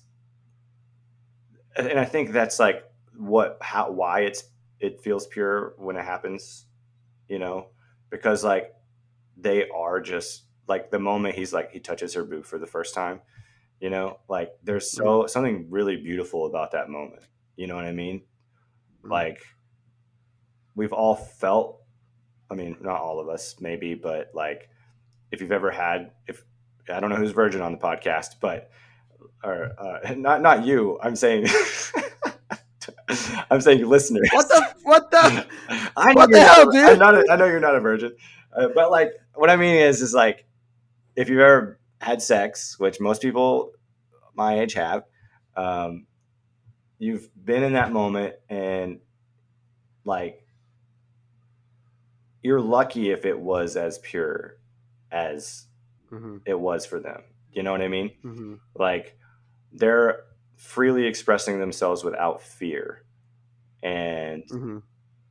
and 1.76 1.98
I 1.98 2.04
think 2.04 2.32
that's 2.32 2.58
like 2.58 2.84
what 3.16 3.58
how 3.60 3.90
why 3.90 4.20
it's 4.20 4.44
it 4.80 5.00
feels 5.00 5.26
pure 5.26 5.74
when 5.78 5.96
it 5.96 6.04
happens, 6.04 6.66
you 7.28 7.38
know, 7.38 7.68
because 8.10 8.44
like 8.44 8.73
they 9.36 9.68
are 9.68 10.00
just 10.00 10.44
like 10.66 10.90
the 10.90 10.98
moment 10.98 11.34
he's 11.34 11.52
like 11.52 11.72
he 11.72 11.80
touches 11.80 12.14
her 12.14 12.24
boob 12.24 12.44
for 12.44 12.58
the 12.58 12.66
first 12.66 12.94
time, 12.94 13.20
you 13.80 13.90
know, 13.90 14.18
like 14.28 14.50
there's 14.62 14.90
so 14.90 15.26
something 15.26 15.66
really 15.70 15.96
beautiful 15.96 16.46
about 16.46 16.72
that 16.72 16.88
moment. 16.88 17.22
You 17.56 17.66
know 17.66 17.76
what 17.76 17.84
I 17.84 17.92
mean? 17.92 18.22
Mm. 19.04 19.10
like 19.10 19.40
we've 20.74 20.92
all 20.92 21.14
felt 21.14 21.80
i 22.50 22.54
mean 22.54 22.76
not 22.80 23.00
all 23.00 23.20
of 23.20 23.28
us 23.28 23.56
maybe 23.60 23.94
but 23.94 24.30
like 24.34 24.68
if 25.30 25.40
you've 25.40 25.52
ever 25.52 25.70
had 25.70 26.12
if 26.26 26.44
i 26.92 27.00
don't 27.00 27.10
know 27.10 27.16
who's 27.16 27.30
virgin 27.32 27.60
on 27.60 27.72
the 27.72 27.78
podcast 27.78 28.36
but 28.40 28.70
or 29.42 29.72
uh, 29.78 30.14
not 30.16 30.42
not 30.42 30.64
you 30.64 30.98
i'm 31.02 31.16
saying 31.16 31.46
i'm 33.50 33.60
saying 33.60 33.86
listeners 33.86 34.28
What 34.32 34.48
the? 34.48 34.74
What 34.82 35.10
the? 35.10 35.46
I 35.96 36.12
know 36.12 36.20
What 36.20 36.30
the 36.30 36.40
hell, 36.40 36.64
not, 36.66 36.72
dude? 36.72 36.90
I'm 36.90 36.98
not 36.98 37.14
a, 37.14 37.24
I 37.32 37.36
know 37.36 37.46
you're 37.46 37.60
not 37.60 37.74
a 37.74 37.80
virgin, 37.80 38.14
uh, 38.56 38.68
but 38.74 38.90
like 38.90 39.12
what 39.34 39.50
I 39.50 39.56
mean 39.56 39.76
is, 39.76 40.00
is 40.02 40.14
like 40.14 40.46
if 41.16 41.28
you've 41.28 41.40
ever 41.40 41.78
had 42.00 42.22
sex, 42.22 42.78
which 42.78 43.00
most 43.00 43.22
people 43.22 43.72
my 44.34 44.60
age 44.60 44.74
have, 44.74 45.04
um, 45.56 46.06
you've 46.98 47.28
been 47.44 47.62
in 47.62 47.74
that 47.74 47.92
moment 47.92 48.34
and 48.48 49.00
like 50.04 50.44
you're 52.42 52.60
lucky 52.60 53.10
if 53.10 53.24
it 53.24 53.38
was 53.38 53.76
as 53.76 53.98
pure 53.98 54.58
as 55.10 55.66
Mhm, 56.12 56.42
it 56.44 56.58
was 56.58 56.84
for 56.86 57.00
them. 57.00 57.22
You 57.52 57.62
know 57.62 57.72
what 57.72 57.82
I 57.82 57.88
mean? 57.88 58.10
mhm. 58.24 58.58
like 58.74 59.16
they're 59.72 60.24
freely 60.56 61.06
expressing 61.06 61.58
themselves 61.60 62.02
without 62.04 62.42
fear 62.42 63.04
and 63.82 64.44
Mhm. 64.50 64.82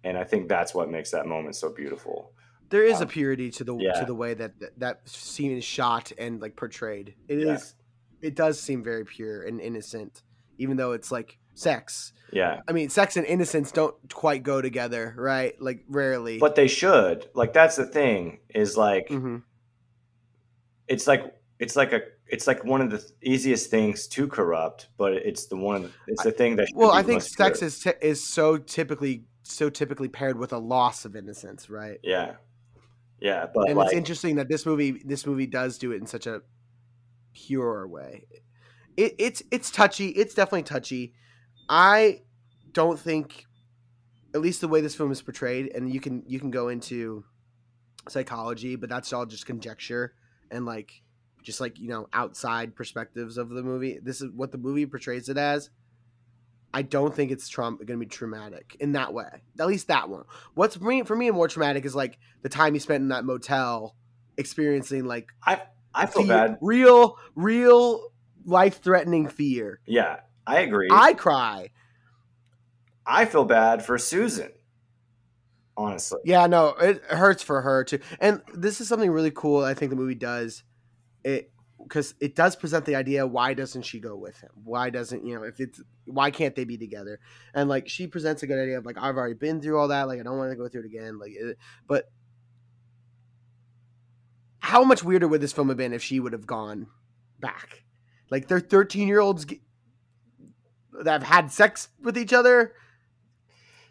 and 0.04 0.18
i 0.18 0.24
think 0.24 0.48
that's 0.50 0.74
what 0.74 0.90
makes 0.90 1.12
that 1.12 1.26
moment 1.26 1.56
so 1.56 1.70
beautiful 1.74 2.34
There 2.74 2.84
is 2.84 3.00
a 3.02 3.04
Um, 3.04 3.10
purity 3.10 3.52
to 3.52 3.64
the 3.64 3.76
yeah. 3.78 4.00
to 4.00 4.06
the 4.06 4.16
way 4.16 4.34
that, 4.34 4.60
that 4.60 4.80
that 4.80 5.08
scene 5.08 5.56
is 5.56 5.64
shot 5.64 6.12
and 6.18 6.42
like 6.42 6.56
portrayed. 6.56 7.14
It 7.28 7.38
is. 7.38 7.76
Yeah. 8.22 8.28
It 8.30 8.36
does 8.36 8.60
seem 8.60 8.84
very 8.84 9.06
pure 9.06 9.44
and 9.44 9.62
innocent, 9.62 10.24
even 10.58 10.76
though 10.78 10.94
it's 10.94 11.12
like 11.12 11.38
sex. 11.54 12.14
yeah 12.32 12.62
I 12.68 12.72
mean, 12.72 12.90
sex 12.90 13.16
and 13.16 13.26
innocence 13.28 13.72
don't 13.72 13.94
quite 14.12 14.42
go 14.42 14.60
together, 14.60 15.14
right? 15.16 15.54
Like 15.62 15.86
rarely. 15.88 16.40
but 16.40 16.56
they 16.56 16.68
should 16.68 17.30
like 17.36 17.54
that's 17.54 17.76
the 17.76 17.86
thing 17.86 18.40
is 18.50 18.76
like 18.76 19.08
Mhm. 19.10 19.44
it's 20.88 21.06
like 21.06 21.24
it's 21.60 21.76
like 21.76 21.94
a 21.94 22.02
it's 22.26 22.48
like 22.48 22.64
one 22.66 22.82
of 22.82 22.90
the 22.90 23.02
easiest 23.22 23.70
things 23.70 24.08
to 24.08 24.28
corrupt 24.28 24.88
but 24.98 25.14
it's 25.14 25.46
the 25.46 25.56
one 25.58 25.92
it's 26.08 26.24
the 26.24 26.32
thing 26.32 26.56
that 26.56 26.68
well, 26.74 26.92
I 26.92 27.04
think 27.04 27.22
sex 27.22 27.60
pure. 27.60 27.68
is 27.68 27.80
t- 27.84 27.92
is 28.02 28.24
so 28.24 28.58
typically 28.58 29.26
so 29.44 29.70
typically 29.70 30.08
paired 30.08 30.38
with 30.40 30.54
a 30.54 30.58
loss 30.58 31.06
of 31.06 31.16
innocence, 31.16 31.70
right? 31.70 32.00
yeah 32.02 32.36
yeah 33.24 33.48
but 33.52 33.70
and 33.70 33.78
like 33.78 33.88
it's 33.88 33.96
interesting 33.96 34.36
that 34.36 34.48
this 34.48 34.68
movie 34.68 35.02
this 35.04 35.26
movie 35.26 35.48
does 35.48 35.80
do 35.80 35.92
it 35.92 36.00
in 36.00 36.06
such 36.06 36.28
a 36.28 36.42
pure 37.34 37.88
way. 37.88 38.26
It, 38.96 39.16
it's 39.18 39.44
it's 39.52 39.72
touchy. 39.72 40.10
It's 40.10 40.34
definitely 40.34 40.64
touchy. 40.64 41.14
I 41.68 42.22
don't 42.72 43.00
think, 43.00 43.46
at 44.34 44.42
least 44.42 44.62
the 44.62 44.68
way 44.68 44.82
this 44.82 44.96
film 44.96 45.12
is 45.12 45.22
portrayed, 45.22 45.72
and 45.76 45.92
you 45.92 46.00
can 46.00 46.24
you 46.28 46.40
can 46.40 46.52
go 46.52 46.70
into 46.70 47.26
psychology, 48.10 48.76
but 48.76 48.90
that's 48.90 49.12
all 49.14 49.26
just 49.26 49.46
conjecture 49.46 50.14
and 50.52 50.66
like 50.66 51.02
just 51.42 51.60
like 51.60 51.80
you 51.80 51.90
know 51.90 52.08
outside 52.14 52.76
perspectives 52.76 53.38
of 53.38 53.50
the 53.50 53.64
movie. 53.64 54.00
This 54.02 54.22
is 54.22 54.32
what 54.32 54.52
the 54.52 54.58
movie 54.58 54.86
portrays 54.86 55.30
it 55.30 55.38
as. 55.38 55.70
I 56.74 56.82
don't 56.82 57.14
think 57.14 57.32
it's 57.32 57.48
traum- 57.48 57.78
going 57.78 57.88
to 57.88 57.98
be 57.98 58.06
traumatic 58.08 58.76
in 58.80 58.94
that 58.94 59.14
way. 59.14 59.28
At 59.60 59.68
least 59.68 59.88
that 59.90 60.10
one. 60.10 60.24
What's 60.56 60.76
for 60.76 60.86
me, 60.86 61.04
for 61.04 61.16
me 61.16 61.30
more 61.32 61.48
traumatic 61.48 61.86
is 61.86 61.94
like 61.96 62.18
the 62.42 62.50
time 62.50 62.74
he 62.74 62.80
spent 62.80 63.02
in 63.02 63.10
that 63.10 63.26
motel, 63.26 63.96
experiencing 64.38 65.06
like 65.06 65.28
i 65.46 65.62
i 65.94 66.08
feel 66.08 66.24
fear- 66.24 66.36
bad 66.48 66.58
real, 66.62 67.18
real 67.36 68.10
life 68.46 68.82
threatening 68.82 69.28
fear. 69.28 69.80
yeah 69.86 70.22
i 70.48 70.60
agree 70.62 70.90
I 70.92 71.14
cry. 71.14 71.70
I 73.06 73.26
feel 73.26 73.46
bad 73.46 73.86
for 73.86 73.98
Susan. 74.00 74.52
honestly. 75.78 76.20
Yeah, 76.26 76.48
no, 76.48 76.70
it 76.70 77.04
hurts 77.06 77.44
for 77.44 77.62
her 77.62 77.84
too. 77.84 78.00
And 78.20 78.42
this 78.54 78.82
is 78.82 78.88
something 78.88 79.12
really 79.12 79.32
cool. 79.32 79.64
I 79.64 79.74
think 79.76 79.92
the 79.92 79.96
movie 79.96 80.16
does 80.16 80.64
it 81.24 81.52
because 81.84 82.16
it 82.20 82.36
does 82.36 82.56
present 82.56 82.86
the 82.86 82.96
idea. 82.96 83.26
Why 83.28 83.54
doesn't 83.54 83.84
she 83.84 84.00
go 84.00 84.16
with 84.16 84.40
him? 84.40 84.50
Why 84.64 84.90
doesn't 84.90 85.26
you 85.26 85.36
know 85.36 85.44
if 85.44 85.60
it's 85.60 85.82
why 86.06 86.32
can't 86.32 86.56
they 86.56 86.64
be 86.64 86.78
together? 86.78 87.20
And 87.54 87.70
like 87.70 87.88
she 87.88 88.08
presents 88.08 88.44
a 88.44 88.48
good 88.48 88.62
idea 88.62 88.78
of 88.78 88.86
like 88.86 88.98
I've 88.98 89.18
already 89.18 89.36
been 89.36 89.62
through 89.62 89.78
all 89.78 89.90
that. 89.90 90.08
Like 90.08 90.20
I 90.20 90.24
don't 90.24 90.38
want 90.38 90.52
to 90.52 90.56
go 90.56 90.68
through 90.68 90.82
it 90.82 90.88
again. 90.88 91.20
Like, 91.20 91.32
it, 91.32 91.58
but 91.88 92.12
how 94.60 94.84
much 94.84 95.04
weirder 95.04 95.28
would 95.28 95.42
this 95.42 95.54
film 95.54 95.70
have 95.70 95.78
been 95.78 95.94
if 95.94 96.02
she 96.02 96.20
would 96.20 96.34
have 96.34 96.48
gone 96.48 96.88
back? 97.40 97.84
Like 98.30 98.48
they're 98.48 98.60
thirteen 98.60 99.08
year 99.08 99.20
olds 99.20 99.46
that 101.04 101.12
have 101.12 101.24
had 101.24 101.52
sex 101.52 101.90
with 102.02 102.18
each 102.18 102.34
other. 102.34 102.74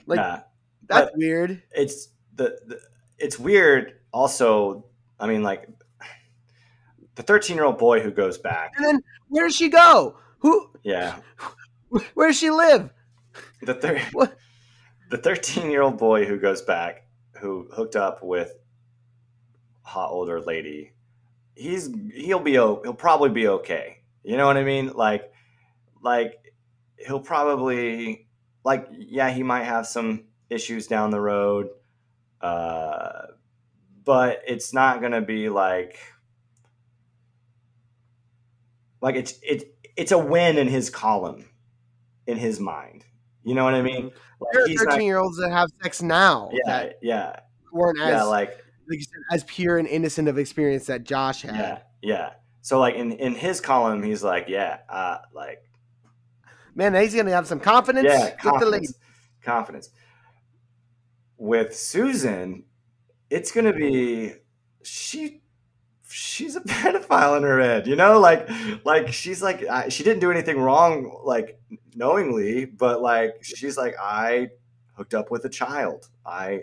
Like 0.06 0.44
that's 0.86 1.10
weird. 1.14 1.62
it's 1.72 2.08
the, 2.34 2.58
the 2.66 2.80
it's 3.18 3.38
weird 3.38 3.94
also 4.12 4.84
i 5.20 5.26
mean 5.26 5.42
like 5.42 5.68
the 7.14 7.22
13 7.22 7.56
year 7.56 7.64
old 7.64 7.78
boy 7.78 8.00
who 8.00 8.10
goes 8.10 8.38
back 8.38 8.72
And 8.76 8.84
then 8.86 9.02
where 9.28 9.46
does 9.46 9.56
she 9.56 9.68
go? 9.68 10.16
Who? 10.40 10.70
yeah 10.82 11.16
Where 12.14 12.28
does 12.28 12.38
she 12.38 12.50
live? 12.50 12.90
the 13.62 13.74
thir- 13.74 14.00
What? 14.12 14.36
the 15.10 15.18
13 15.18 15.70
year 15.70 15.82
old 15.82 15.98
boy 15.98 16.24
who 16.24 16.38
goes 16.38 16.62
back 16.62 17.06
who 17.40 17.68
hooked 17.74 17.96
up 17.96 18.22
with 18.22 18.50
a 19.84 19.88
hot 19.88 20.10
older 20.10 20.40
lady 20.40 20.92
he's 21.54 21.90
he'll 22.14 22.38
be 22.40 22.58
o- 22.58 22.80
he'll 22.82 22.94
probably 22.94 23.28
be 23.30 23.46
okay 23.48 23.98
you 24.22 24.36
know 24.36 24.46
what 24.46 24.56
i 24.56 24.64
mean 24.64 24.90
like 24.94 25.30
like 26.02 26.54
he'll 26.96 27.20
probably 27.20 28.26
like 28.64 28.86
yeah 28.92 29.28
he 29.30 29.42
might 29.42 29.64
have 29.64 29.86
some 29.86 30.24
issues 30.48 30.86
down 30.86 31.10
the 31.10 31.20
road 31.20 31.68
uh 32.40 33.26
but 34.04 34.40
it's 34.46 34.72
not 34.72 35.00
gonna 35.02 35.20
be 35.20 35.48
like 35.48 35.98
like 39.02 39.16
it's 39.16 39.34
it 39.42 39.74
it's 39.96 40.12
a 40.12 40.18
win 40.18 40.56
in 40.56 40.68
his 40.68 40.88
column 40.88 41.44
in 42.26 42.38
his 42.38 42.58
mind. 42.58 43.04
You 43.44 43.54
know 43.54 43.64
what 43.64 43.74
i 43.74 43.82
mean? 43.82 44.04
Like, 44.40 44.52
There 44.52 44.62
are 44.64 44.68
not- 44.68 44.78
thirteen 44.92 45.06
year 45.06 45.18
olds 45.18 45.36
that 45.38 45.50
have 45.50 45.68
sex 45.82 46.00
now 46.00 46.48
yeah 46.52 46.60
that 46.66 46.98
yeah. 47.02 47.40
weren't 47.72 48.00
as 48.00 48.08
yeah 48.08 48.22
like, 48.22 48.50
like 48.88 48.98
you 48.98 49.02
said, 49.02 49.20
as 49.32 49.44
pure 49.44 49.76
and 49.78 49.86
innocent 49.88 50.28
of 50.28 50.38
experience 50.38 50.86
that 50.86 51.04
Josh 51.04 51.42
had. 51.42 51.54
yeah 51.56 51.78
yeah. 52.00 52.30
So 52.62 52.78
like 52.78 52.94
in 52.94 53.12
in 53.12 53.34
his 53.34 53.60
column 53.60 54.02
he's 54.02 54.22
like 54.22 54.46
yeah 54.48 54.78
uh 54.88 55.18
like 55.34 55.58
Man, 56.74 56.94
he's 56.94 57.14
gonna 57.14 57.32
have 57.32 57.46
some 57.46 57.60
confidence. 57.60 58.06
yeah 58.08 58.30
confidence. 58.36 58.94
Confidence. 59.42 59.90
With 61.36 61.76
susan 61.76 62.64
it's 63.30 63.50
gonna 63.50 63.72
be 63.72 64.34
she 64.84 65.41
she's 66.12 66.56
a 66.56 66.60
pedophile 66.62 67.36
in 67.36 67.42
her 67.42 67.60
head 67.60 67.86
you 67.86 67.96
know 67.96 68.20
like 68.20 68.48
like 68.84 69.12
she's 69.12 69.42
like 69.42 69.66
I, 69.66 69.88
she 69.88 70.04
didn't 70.04 70.20
do 70.20 70.30
anything 70.30 70.60
wrong 70.60 71.20
like 71.24 71.60
knowingly 71.94 72.64
but 72.66 73.00
like 73.02 73.36
she's 73.42 73.76
like 73.76 73.94
i 74.00 74.50
hooked 74.94 75.14
up 75.14 75.30
with 75.30 75.44
a 75.44 75.48
child 75.48 76.08
i 76.26 76.62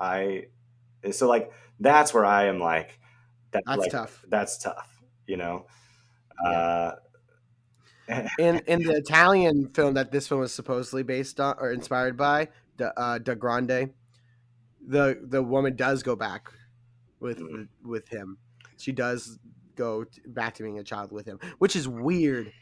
i 0.00 0.46
and 1.02 1.14
so 1.14 1.28
like 1.28 1.52
that's 1.80 2.12
where 2.14 2.24
i 2.24 2.44
am 2.46 2.60
like 2.60 2.98
that, 3.52 3.62
That's 3.66 3.78
like, 3.80 3.90
tough. 3.92 4.24
that's 4.28 4.58
tough 4.58 5.02
you 5.26 5.36
know 5.36 5.66
Yeah. 6.44 6.50
uh 6.50 6.96
In 8.38 8.58
in 8.66 8.82
the 8.82 8.94
Italian 8.96 9.68
film 9.68 9.94
that 9.94 10.10
this 10.10 10.28
film 10.28 10.40
was 10.40 10.52
supposedly 10.54 11.02
based 11.02 11.40
on 11.40 11.56
or 11.58 11.72
inspired 11.72 12.16
by, 12.16 12.48
the 12.76 12.98
uh, 12.98 13.18
Da 13.18 13.34
Grande, 13.34 13.90
the 14.86 15.18
the 15.22 15.42
woman 15.42 15.76
does 15.76 16.02
go 16.02 16.16
back 16.16 16.50
with 17.20 17.38
Mhm. 17.38 17.68
with 17.84 18.08
him. 18.08 18.38
She 18.76 18.92
does 18.92 19.38
go 19.76 20.04
t- 20.04 20.20
back 20.26 20.54
to 20.54 20.62
being 20.62 20.78
a 20.78 20.84
child 20.84 21.12
with 21.12 21.26
him, 21.26 21.38
which 21.58 21.76
is 21.76 21.86
weird. 21.88 22.52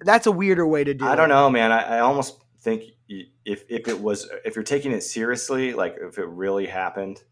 That's 0.00 0.26
a 0.26 0.32
weirder 0.32 0.66
way 0.66 0.84
to 0.84 0.94
do. 0.94 1.04
I 1.04 1.12
it. 1.12 1.16
don't 1.16 1.28
know, 1.28 1.48
man. 1.50 1.72
I, 1.72 1.96
I 1.96 2.00
almost 2.00 2.42
think 2.60 2.84
if 3.08 3.64
if 3.68 3.88
it 3.88 4.00
was 4.00 4.28
if 4.44 4.54
you're 4.56 4.64
taking 4.64 4.92
it 4.92 5.02
seriously, 5.02 5.72
like 5.72 5.96
if 6.00 6.18
it 6.18 6.26
really 6.26 6.66
happened, 6.66 7.22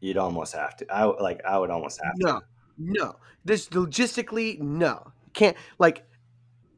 you'd 0.00 0.16
almost 0.16 0.54
have 0.54 0.76
to. 0.78 0.86
I 0.92 1.04
like 1.04 1.44
I 1.44 1.58
would 1.58 1.70
almost 1.70 2.00
have 2.02 2.14
No, 2.16 2.40
to. 2.40 2.44
no. 2.78 3.16
This 3.44 3.68
logistically, 3.68 4.58
no. 4.60 5.12
Can't 5.32 5.56
like. 5.78 6.04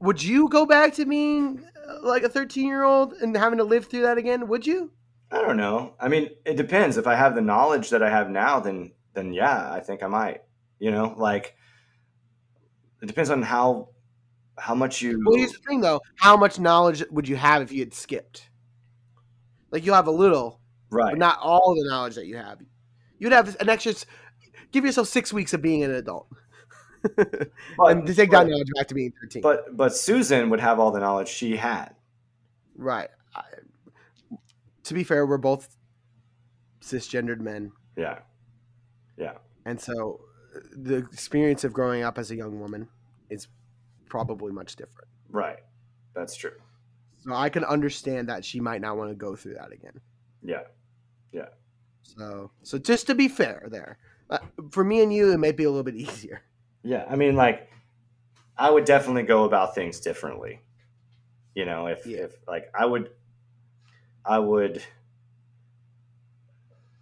Would 0.00 0.22
you 0.22 0.48
go 0.48 0.64
back 0.64 0.94
to 0.94 1.04
being 1.04 1.62
uh, 1.86 1.98
like 2.02 2.22
a 2.22 2.28
thirteen-year-old 2.28 3.14
and 3.14 3.36
having 3.36 3.58
to 3.58 3.64
live 3.64 3.86
through 3.86 4.02
that 4.02 4.16
again? 4.18 4.48
Would 4.48 4.66
you? 4.66 4.90
I 5.30 5.42
don't 5.42 5.56
know. 5.58 5.94
I 6.00 6.08
mean, 6.08 6.30
it 6.44 6.56
depends. 6.56 6.96
If 6.96 7.06
I 7.06 7.14
have 7.16 7.34
the 7.34 7.40
knowledge 7.42 7.90
that 7.90 8.02
I 8.02 8.08
have 8.11 8.30
now, 8.30 8.61
then 8.61 8.92
then 9.14 9.32
yeah, 9.32 9.72
I 9.72 9.80
think 9.80 10.02
I 10.02 10.06
might. 10.06 10.42
You 10.78 10.90
know, 10.90 11.14
like 11.16 11.54
it 13.02 13.06
depends 13.06 13.30
on 13.30 13.42
how 13.42 13.88
how 14.58 14.74
much 14.74 15.02
you. 15.02 15.22
Well, 15.24 15.36
here's 15.36 15.52
the 15.52 15.58
thing, 15.66 15.80
though. 15.80 16.00
How 16.16 16.36
much 16.36 16.58
knowledge 16.58 17.02
would 17.11 17.28
you 17.28 17.36
have 17.36 17.62
if 17.62 17.72
you 17.72 17.80
had 17.80 17.94
skipped? 17.94 18.50
Like 19.70 19.84
you'll 19.84 19.94
have 19.94 20.06
a 20.06 20.12
little, 20.12 20.61
right. 20.90 21.12
but 21.12 21.18
not 21.18 21.38
all 21.40 21.74
the 21.74 21.88
knowledge 21.88 22.14
that 22.16 22.26
you 22.26 22.36
have. 22.36 22.58
You'd 23.18 23.32
have 23.32 23.56
an 23.61 23.68
extra. 23.68 23.94
Give 24.72 24.84
yourself 24.84 25.08
six 25.08 25.32
weeks 25.32 25.52
of 25.52 25.62
being 25.62 25.82
an 25.82 25.92
adult, 25.92 26.28
but, 27.16 27.50
and 27.78 28.06
to 28.06 28.14
take 28.14 28.30
that 28.30 28.46
knowledge 28.46 28.68
back 28.76 28.88
to 28.88 28.94
being 28.94 29.12
thirteen. 29.20 29.42
but 29.42 29.76
but 29.76 29.96
Susan 29.96 30.50
would 30.50 30.61
have 30.61 30.78
all 30.78 30.90
the 30.90 31.00
knowledge 31.00 31.28
she 31.28 31.56
had. 31.56 31.94
right. 32.76 33.08
I, 33.34 33.42
to 34.84 34.94
be 34.94 35.04
fair, 35.04 35.24
we're 35.24 35.38
both 35.38 35.76
cisgendered 36.80 37.40
men. 37.40 37.72
Yeah. 37.96 38.20
And 39.64 39.80
so 39.80 40.20
the 40.76 40.96
experience 40.96 41.64
of 41.64 41.72
growing 41.72 42.02
up 42.02 42.18
as 42.18 42.30
a 42.30 42.36
young 42.36 42.58
woman 42.60 42.88
is 43.28 43.48
probably 44.08 44.52
much 44.52 44.76
different. 44.76 45.08
Right. 45.28 45.60
That's 46.14 46.34
true. 46.34 46.52
So 47.24 47.34
I 47.34 47.48
can 47.50 47.64
understand 47.64 48.28
that 48.28 48.44
she 48.44 48.60
might 48.60 48.80
not 48.80 48.96
want 48.96 49.10
to 49.10 49.14
go 49.14 49.36
through 49.36 49.54
that 49.54 49.72
again. 49.72 50.00
Yeah. 50.42 50.62
Yeah. 51.32 51.48
So 52.02 52.50
so 52.62 52.78
just 52.78 53.06
to 53.06 53.14
be 53.14 53.28
fair 53.28 53.68
there. 53.70 53.98
Uh, 54.30 54.38
for 54.70 54.84
me 54.84 55.02
and 55.02 55.12
you 55.12 55.32
it 55.32 55.38
might 55.38 55.56
be 55.56 55.64
a 55.64 55.68
little 55.70 55.84
bit 55.84 55.94
easier. 56.06 56.42
Yeah, 56.82 57.04
I 57.08 57.16
mean, 57.16 57.36
like, 57.36 57.68
I 58.56 58.70
would 58.70 58.86
definitely 58.86 59.24
go 59.24 59.44
about 59.44 59.74
things 59.74 60.00
differently. 60.00 60.60
You 61.54 61.66
know, 61.66 61.86
if 61.88 62.06
Yeah. 62.06 62.20
if 62.24 62.36
like 62.48 62.70
I 62.74 62.86
would, 62.86 63.10
I 64.24 64.38
would, 64.38 64.82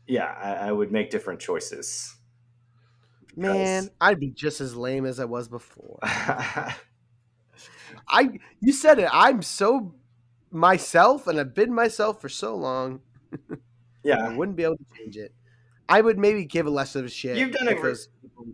yeah, 0.08 0.34
I, 0.42 0.68
I 0.68 0.72
would 0.72 0.90
make 0.90 1.10
different 1.10 1.40
choices. 1.40 2.16
Man, 3.36 3.88
I'd 4.00 4.18
be 4.18 4.30
just 4.30 4.60
as 4.60 4.74
lame 4.74 5.06
as 5.06 5.20
I 5.20 5.24
was 5.24 5.48
before. 5.48 5.98
I 6.02 6.74
you 8.60 8.72
said 8.72 8.98
it. 8.98 9.08
I'm 9.12 9.42
so 9.42 9.94
myself 10.50 11.26
and 11.26 11.38
I've 11.38 11.54
been 11.54 11.74
myself 11.74 12.20
for 12.20 12.28
so 12.28 12.56
long. 12.56 13.00
Yeah. 14.04 14.24
I 14.26 14.34
wouldn't 14.34 14.56
be 14.56 14.62
able 14.62 14.76
to 14.78 14.84
change 14.96 15.16
it. 15.18 15.34
I 15.88 16.00
would 16.00 16.18
maybe 16.18 16.44
give 16.44 16.66
a 16.66 16.70
less 16.70 16.94
of 16.94 17.04
a 17.04 17.08
shit 17.10 17.36
You've 17.36 17.50
done 17.50 17.66
a 17.68 17.72
if 17.72 17.80
gr- 17.80 17.88
those 17.88 18.08
people 18.22 18.46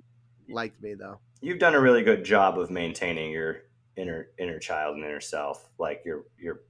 liked 0.48 0.82
me 0.82 0.94
though. 0.94 1.20
you've 1.42 1.58
done 1.58 1.74
a 1.74 1.80
really 1.80 2.02
good 2.02 2.24
job 2.24 2.58
of 2.58 2.70
maintaining 2.70 3.30
your 3.30 3.58
inner 3.96 4.28
inner 4.38 4.58
child 4.58 4.96
and 4.96 5.04
inner 5.04 5.20
self, 5.20 5.68
like 5.78 6.00
your 6.04 6.24
your 6.40 6.62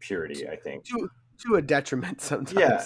purity. 0.00 0.48
I 0.48 0.56
think. 0.56 0.84
To 0.86 1.08
to 1.46 1.56
a 1.56 1.62
detriment 1.62 2.20
sometimes. 2.22 2.58
Yeah. 2.58 2.84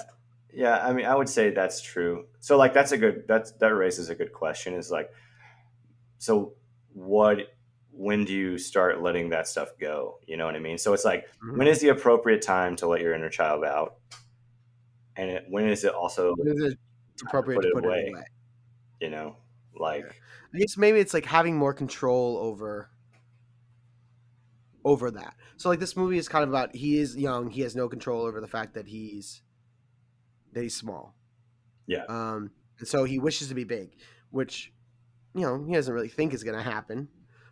Yeah, 0.56 0.78
I 0.78 0.94
mean, 0.94 1.04
I 1.04 1.14
would 1.14 1.28
say 1.28 1.50
that's 1.50 1.82
true. 1.82 2.28
So, 2.40 2.56
like, 2.56 2.72
that's 2.72 2.90
a 2.90 2.96
good 2.96 3.24
that's 3.28 3.52
that 3.52 3.74
raises 3.74 4.08
a 4.08 4.14
good 4.14 4.32
question. 4.32 4.72
Is 4.72 4.90
like, 4.90 5.10
so 6.18 6.54
what? 6.94 7.38
When 7.90 8.24
do 8.24 8.32
you 8.34 8.56
start 8.58 9.02
letting 9.02 9.30
that 9.30 9.46
stuff 9.48 9.68
go? 9.78 10.18
You 10.26 10.36
know 10.38 10.46
what 10.46 10.54
I 10.54 10.58
mean? 10.58 10.78
So 10.78 10.92
it's 10.94 11.04
like, 11.04 11.26
Mhm. 11.42 11.58
when 11.58 11.66
is 11.66 11.80
the 11.80 11.88
appropriate 11.88 12.42
time 12.42 12.76
to 12.76 12.86
let 12.86 13.00
your 13.02 13.14
inner 13.14 13.30
child 13.30 13.64
out? 13.64 13.96
And 15.14 15.30
it, 15.30 15.44
when 15.48 15.66
is 15.68 15.84
it 15.84 15.94
also, 15.94 16.34
When 16.36 16.48
is 16.56 16.72
it 16.72 16.78
appropriate 17.22 17.56
put 17.56 17.62
to 17.62 17.68
it 17.68 17.74
put 17.74 17.84
away. 17.84 18.00
it 18.06 18.12
away? 18.14 18.24
you 19.00 19.10
know, 19.10 19.36
like, 19.74 20.20
I 20.54 20.58
guess 20.58 20.76
maybe 20.78 20.98
it's 21.00 21.12
like 21.14 21.26
having 21.26 21.56
more 21.56 21.74
control 21.74 22.38
over 22.38 22.90
over 24.84 25.10
that. 25.10 25.34
So 25.56 25.68
like 25.68 25.80
this 25.80 25.96
movie 25.96 26.18
is 26.18 26.28
kind 26.28 26.44
of 26.44 26.48
about 26.50 26.74
he 26.74 26.98
is 26.98 27.16
young, 27.16 27.50
he 27.50 27.62
has 27.62 27.74
no 27.74 27.88
control 27.88 28.22
over 28.22 28.40
the 28.40 28.46
fact 28.48 28.74
that 28.74 28.86
he's 28.86 29.42
that 30.52 30.62
he's 30.62 30.76
small. 30.76 31.14
Yeah. 31.86 32.04
Um 32.08 32.50
and 32.78 32.86
so 32.86 33.04
he 33.04 33.18
wishes 33.18 33.48
to 33.48 33.54
be 33.54 33.64
big, 33.64 33.96
which 34.30 34.72
you 35.34 35.42
know, 35.42 35.62
he 35.64 35.74
doesn't 35.74 35.92
really 35.92 36.08
think 36.08 36.32
is 36.32 36.42
going 36.44 36.56
to 36.56 36.62
happen, 36.62 37.08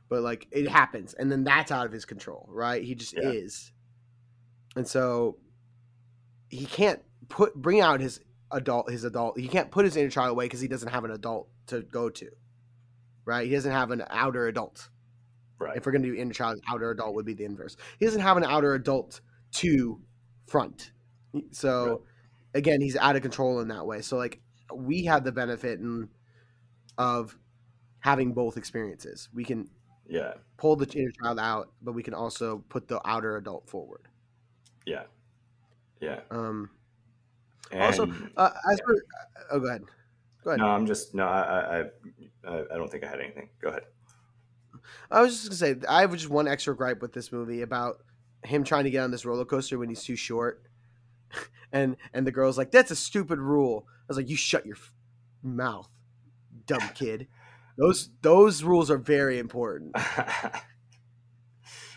but 0.09 0.23
like 0.23 0.47
it 0.51 0.69
happens 0.69 1.15
and 1.15 1.31
then 1.31 1.45
that's 1.45 1.71
out 1.71 1.87
of 1.87 1.93
his 1.93 2.05
control, 2.05 2.47
right? 2.51 2.83
He 2.83 2.95
just 2.95 3.15
Yeah. 3.15 3.29
is. 3.31 3.73
And 4.77 4.87
so 4.89 5.39
he 6.49 6.67
can't 6.67 7.01
put 7.29 7.55
bring 7.55 7.81
out 7.81 8.01
his 8.01 8.21
adult 8.51 8.91
his 8.91 9.05
adult 9.05 9.39
he 9.39 9.49
can't 9.49 9.71
put 9.71 9.85
his 9.85 9.97
inner 9.97 10.11
child 10.11 10.31
away 10.31 10.45
because 10.45 10.61
he 10.61 10.69
doesn't 10.69 10.91
have 10.91 11.05
an 11.05 11.11
adult 11.11 11.49
to 11.67 11.83
go 11.83 12.09
to 12.09 12.29
right 13.25 13.47
he 13.47 13.53
doesn't 13.53 13.73
have 13.73 13.91
an 13.91 14.05
outer 14.11 14.47
adult 14.47 14.91
right, 15.59 15.77
if 15.77 15.87
we're 15.87 15.93
going 15.93 16.03
to 16.03 16.11
do 16.11 16.15
inner 16.15 16.33
child 16.35 16.61
outer 16.69 16.91
adult 16.91 17.15
would 17.15 17.25
be 17.25 17.35
the 17.35 17.45
inverse 17.45 17.77
he 17.99 18.05
doesn't 18.05 18.21
have 18.21 18.37
an 18.37 18.45
outer 18.45 18.75
adult 18.75 19.21
to 19.51 20.01
front 20.47 20.93
so 21.51 22.05
again, 22.55 22.81
he's 22.81 22.97
out 22.97 23.17
of 23.17 23.23
control 23.23 23.61
in 23.61 23.69
that 23.69 23.87
way. 23.87 24.01
So 24.01 24.17
like 24.17 24.41
we 24.75 25.05
have 25.05 25.25
the 25.25 25.33
benefit 25.33 25.81
in, 25.81 26.09
of 26.99 27.37
having 28.01 28.33
both 28.33 28.57
experiences. 28.57 29.29
We 29.35 29.45
can 29.45 29.69
Yeah. 30.07 30.35
pull 30.57 30.77
the 30.77 30.87
inner 30.99 31.11
child 31.23 31.39
out, 31.39 31.73
but 31.83 31.93
we 31.93 32.03
can 32.03 32.15
also 32.15 32.59
put 32.69 32.89
the 32.89 33.01
outer 33.09 33.37
adult 33.37 33.69
forward. 33.69 34.09
Yeah. 34.87 35.05
Yeah. 36.01 36.21
Um, 36.31 36.71
And, 37.71 37.83
Also, 37.83 38.07
uh, 38.37 38.51
as 38.71 38.81
for 38.81 38.95
oh, 39.51 39.59
go 39.61 39.67
ahead. 39.69 39.85
Go 40.43 40.51
ahead. 40.51 40.61
no, 40.61 40.67
I'm 40.69 40.87
just 40.87 41.15
no. 41.15 41.27
I, 41.27 41.81
I 41.81 41.81
I 42.47 42.59
I 42.73 42.77
don't 42.77 42.91
think 42.91 43.05
I 43.05 43.09
had 43.09 43.21
anything. 43.21 43.49
Go 43.61 43.71
ahead. 43.71 43.85
I 45.11 45.23
was 45.23 45.33
just 45.33 45.45
gonna 45.63 45.81
say 45.81 45.87
I 45.89 46.03
have 46.03 46.13
just 46.13 46.29
one 46.29 46.47
extra 46.47 46.77
gripe 46.77 47.01
with 47.01 47.15
this 47.15 47.33
movie 47.33 47.63
about 47.63 48.03
him 48.45 48.63
trying 48.65 48.85
to 48.85 48.91
get 48.91 49.03
on 49.03 49.11
this 49.11 49.25
roller 49.25 49.47
coaster 49.47 49.79
when 49.79 49.89
he's 49.89 50.03
too 50.05 50.17
short, 50.17 50.67
and 51.75 51.97
and 52.15 52.27
the 52.27 52.33
girl's 52.33 52.57
like, 52.57 52.71
"That's 52.71 52.91
a 52.91 52.97
stupid 52.97 53.39
rule." 53.39 53.87
I 53.89 54.05
was 54.09 54.17
like, 54.17 54.31
"You 54.31 54.37
shut 54.37 54.65
your 54.65 54.77
f- 54.77 54.93
mouth, 55.43 55.91
dumb 56.67 56.89
kid." 56.95 57.27
Those 57.77 58.09
those 58.23 58.63
rules 58.63 58.91
are 58.91 58.99
very 58.99 59.39
important. 59.39 59.95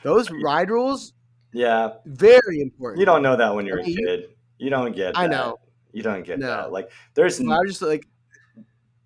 Those 0.03 0.29
ride 0.31 0.69
rules 0.69 1.13
yeah, 1.53 1.93
very 2.05 2.61
important. 2.61 2.99
you 2.99 3.05
don't 3.05 3.23
know 3.23 3.35
that 3.35 3.55
when 3.55 3.65
you're 3.65 3.79
I 3.79 3.83
mean, 3.83 3.97
a 3.97 4.01
kid. 4.05 4.29
You 4.57 4.69
don't 4.69 4.95
get. 4.95 5.17
I 5.17 5.27
know. 5.27 5.59
You 5.91 6.03
don't 6.03 6.25
get 6.25 6.39
No. 6.39 6.47
that. 6.47 6.71
Like 6.71 6.91
there's 7.13 7.39
I 7.39 7.43
was 7.43 7.69
just 7.71 7.81
like, 7.81 8.07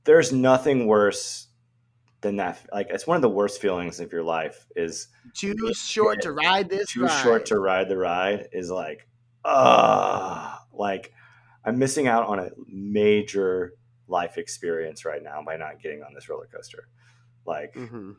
there's 0.03 0.31
nothing 0.33 0.87
worse 0.87 1.47
than 2.21 2.37
that. 2.37 2.59
Like 2.73 2.87
it's 2.89 3.07
one 3.07 3.15
of 3.15 3.21
the 3.21 3.29
worst 3.29 3.61
feelings 3.61 3.99
of 3.99 4.11
your 4.11 4.23
life 4.23 4.65
is 4.75 5.07
too 5.33 5.55
short 5.73 6.21
to 6.23 6.31
ride 6.31 6.69
this. 6.69 6.91
too 6.91 7.03
ride. 7.03 7.23
short 7.23 7.45
to 7.47 7.59
ride 7.59 7.89
the 7.89 7.97
ride 7.97 8.49
is 8.51 8.69
like, 8.69 9.07
ah, 9.45 10.60
like 10.73 11.13
I'm 11.65 11.77
missing 11.77 12.07
out 12.07 12.25
on 12.27 12.39
a 12.39 12.49
major 12.67 13.73
life 14.07 14.37
experience 14.37 15.05
right 15.05 15.23
now 15.23 15.41
by 15.45 15.55
not 15.57 15.81
getting 15.81 16.01
on 16.03 16.13
this 16.13 16.27
roller 16.29 16.47
coaster. 16.53 16.87
Like 17.45 17.73
Mhm. 17.75 18.15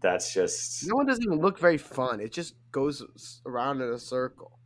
that's 0.00 0.32
just 0.32 0.86
No 0.88 0.94
one 0.96 1.06
doesn't 1.06 1.24
even 1.24 1.38
look 1.40 1.58
very 1.58 1.78
fun. 1.78 2.20
It 2.20 2.32
just 2.32 2.54
goes 2.72 3.40
around 3.46 3.80
in 3.80 3.88
a 3.92 3.98
circle. 3.98 4.58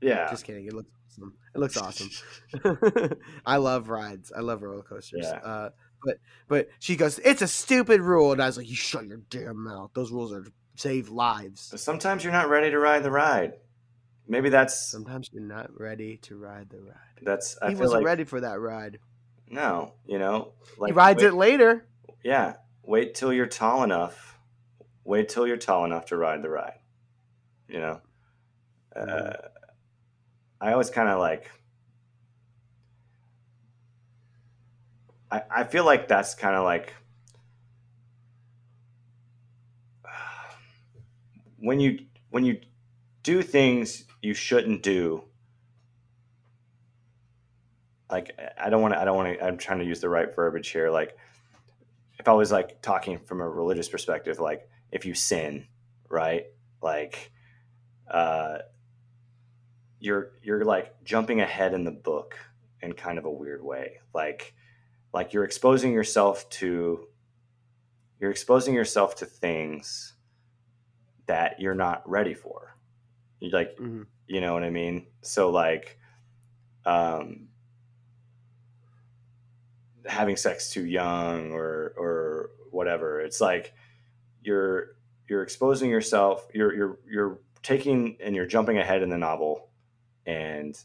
yeah. 0.00 0.30
Just 0.30 0.44
kidding. 0.44 0.66
It 0.66 0.72
looks 0.72 0.88
awesome. 1.08 1.34
It 1.54 1.58
looks 1.58 1.76
awesome. 1.76 2.10
I 3.46 3.56
love 3.58 3.88
rides. 3.88 4.32
I 4.36 4.40
love 4.40 4.62
roller 4.62 4.82
coasters. 4.82 5.26
Yeah. 5.26 5.38
Uh, 5.40 5.70
but 6.04 6.16
but 6.48 6.68
she 6.78 6.96
goes, 6.96 7.18
"It's 7.18 7.42
a 7.42 7.48
stupid 7.48 8.00
rule," 8.00 8.32
and 8.32 8.40
I 8.42 8.46
was 8.46 8.56
like, 8.56 8.68
"You 8.68 8.74
shut 8.76 9.06
your 9.06 9.18
damn 9.28 9.62
mouth. 9.64 9.90
Those 9.92 10.10
rules 10.10 10.32
are 10.32 10.42
to 10.42 10.52
save 10.76 11.10
lives." 11.10 11.78
Sometimes 11.80 12.24
you're 12.24 12.32
not 12.32 12.48
ready 12.48 12.70
to 12.70 12.78
ride 12.78 13.02
the 13.02 13.10
ride. 13.10 13.54
Maybe 14.30 14.48
that's 14.48 14.80
Sometimes 14.88 15.28
you're 15.32 15.42
not 15.42 15.68
ready 15.78 16.16
to 16.18 16.36
ride 16.36 16.70
the 16.70 16.80
ride. 16.80 16.94
that's. 17.20 17.58
I 17.60 17.70
he 17.70 17.74
feel 17.74 17.80
wasn't 17.80 18.02
like 18.02 18.06
ready 18.06 18.22
for 18.24 18.40
that 18.40 18.60
ride. 18.60 19.00
no, 19.48 19.94
you 20.06 20.20
know, 20.20 20.52
like 20.78 20.90
he 20.90 20.92
rides 20.92 21.20
wait- 21.20 21.30
it 21.30 21.34
later. 21.34 21.84
Yeah, 22.22 22.54
wait 22.84 23.16
till 23.16 23.32
you're 23.32 23.46
tall 23.48 23.82
enough. 23.82 24.38
Wait 25.02 25.28
till 25.28 25.48
you're 25.48 25.56
tall 25.56 25.84
enough 25.84 26.06
to 26.06 26.16
ride 26.16 26.42
the 26.42 26.48
ride. 26.48 26.78
You 27.68 27.80
know, 27.80 28.00
uh, 28.94 29.00
Mhm. 29.04 29.48
I 30.60 30.72
always 30.72 30.90
kind 30.90 31.08
of 31.08 31.18
like. 31.18 31.50
I 35.32 35.42
I 35.50 35.64
feel 35.64 35.84
like 35.84 36.06
that's 36.06 36.36
kind 36.36 36.54
of 36.54 36.62
like 36.62 36.94
when 41.58 41.80
you 41.80 42.06
when 42.30 42.44
you 42.44 42.60
do 43.22 43.42
things 43.42 44.04
you 44.22 44.34
shouldn't 44.34 44.82
do. 44.82 45.24
Like 48.10 48.38
I 48.58 48.70
don't 48.70 48.82
want 48.82 48.94
to. 48.94 49.00
I 49.00 49.04
don't 49.04 49.16
want 49.16 49.38
to. 49.38 49.44
I'm 49.44 49.58
trying 49.58 49.78
to 49.78 49.84
use 49.84 50.00
the 50.00 50.08
right 50.08 50.34
verbiage 50.34 50.68
here. 50.68 50.90
Like 50.90 51.16
if 52.18 52.28
I 52.28 52.32
was 52.32 52.52
like 52.52 52.82
talking 52.82 53.18
from 53.18 53.40
a 53.40 53.48
religious 53.48 53.88
perspective, 53.88 54.40
like 54.40 54.68
if 54.92 55.04
you 55.04 55.14
sin, 55.14 55.66
right? 56.08 56.46
Like 56.82 57.30
uh 58.10 58.58
you're 60.00 60.32
you're 60.42 60.64
like 60.64 61.04
jumping 61.04 61.40
ahead 61.40 61.74
in 61.74 61.84
the 61.84 61.90
book 61.90 62.36
in 62.82 62.92
kind 62.94 63.18
of 63.18 63.24
a 63.24 63.30
weird 63.30 63.62
way. 63.62 63.98
Like 64.12 64.54
like 65.12 65.32
you're 65.32 65.44
exposing 65.44 65.92
yourself 65.92 66.48
to 66.50 67.06
you're 68.18 68.30
exposing 68.30 68.74
yourself 68.74 69.16
to 69.16 69.26
things 69.26 70.14
that 71.26 71.60
you're 71.60 71.74
not 71.74 72.08
ready 72.08 72.34
for. 72.34 72.76
Like 73.40 73.76
Mhm. 73.78 74.06
you 74.26 74.40
know 74.40 74.52
what 74.54 74.62
I 74.64 74.70
mean? 74.70 75.06
So 75.22 75.50
like 75.50 75.98
um 76.84 77.48
having 80.06 80.36
sex 80.36 80.70
too 80.70 80.84
young 80.86 81.52
or 81.52 81.92
or 81.96 82.50
whatever. 82.70 83.20
It's 83.20 83.40
like 83.40 83.74
you're 84.42 84.96
you're 85.28 85.42
exposing 85.42 85.90
yourself, 85.90 86.46
you're 86.54 86.74
you're 86.74 86.98
you're 87.08 87.38
taking 87.62 88.16
and 88.20 88.34
you're 88.34 88.46
jumping 88.46 88.78
ahead 88.78 89.02
in 89.02 89.10
the 89.10 89.18
novel 89.18 89.68
and 90.26 90.78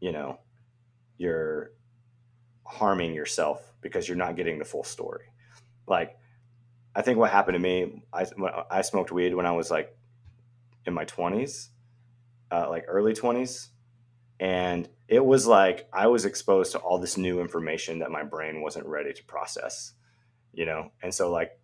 you 0.00 0.12
know, 0.12 0.38
you're 1.18 1.72
harming 2.64 3.14
yourself 3.14 3.74
because 3.80 4.08
you're 4.08 4.16
not 4.16 4.36
getting 4.36 4.58
the 4.58 4.64
full 4.64 4.84
story. 4.84 5.24
Like 5.86 6.18
I 6.94 7.02
think 7.02 7.18
what 7.18 7.30
happened 7.30 7.54
to 7.54 7.60
me, 7.60 8.02
I 8.12 8.26
I 8.70 8.82
smoked 8.82 9.12
weed 9.12 9.34
when 9.34 9.46
I 9.46 9.52
was 9.52 9.70
like 9.70 9.96
in 10.86 10.94
my 10.94 11.04
20s, 11.04 11.68
uh, 12.50 12.68
like 12.70 12.84
early 12.88 13.12
20s, 13.12 13.68
and 14.38 14.88
it 15.08 15.24
was 15.24 15.46
like 15.46 15.88
I 15.92 16.06
was 16.06 16.24
exposed 16.24 16.72
to 16.72 16.78
all 16.78 16.98
this 16.98 17.16
new 17.16 17.40
information 17.40 17.98
that 18.00 18.10
my 18.10 18.22
brain 18.22 18.62
wasn't 18.62 18.86
ready 18.86 19.12
to 19.12 19.24
process, 19.24 19.92
you 20.52 20.66
know. 20.66 20.90
And 21.02 21.12
so 21.12 21.30
like 21.30 21.58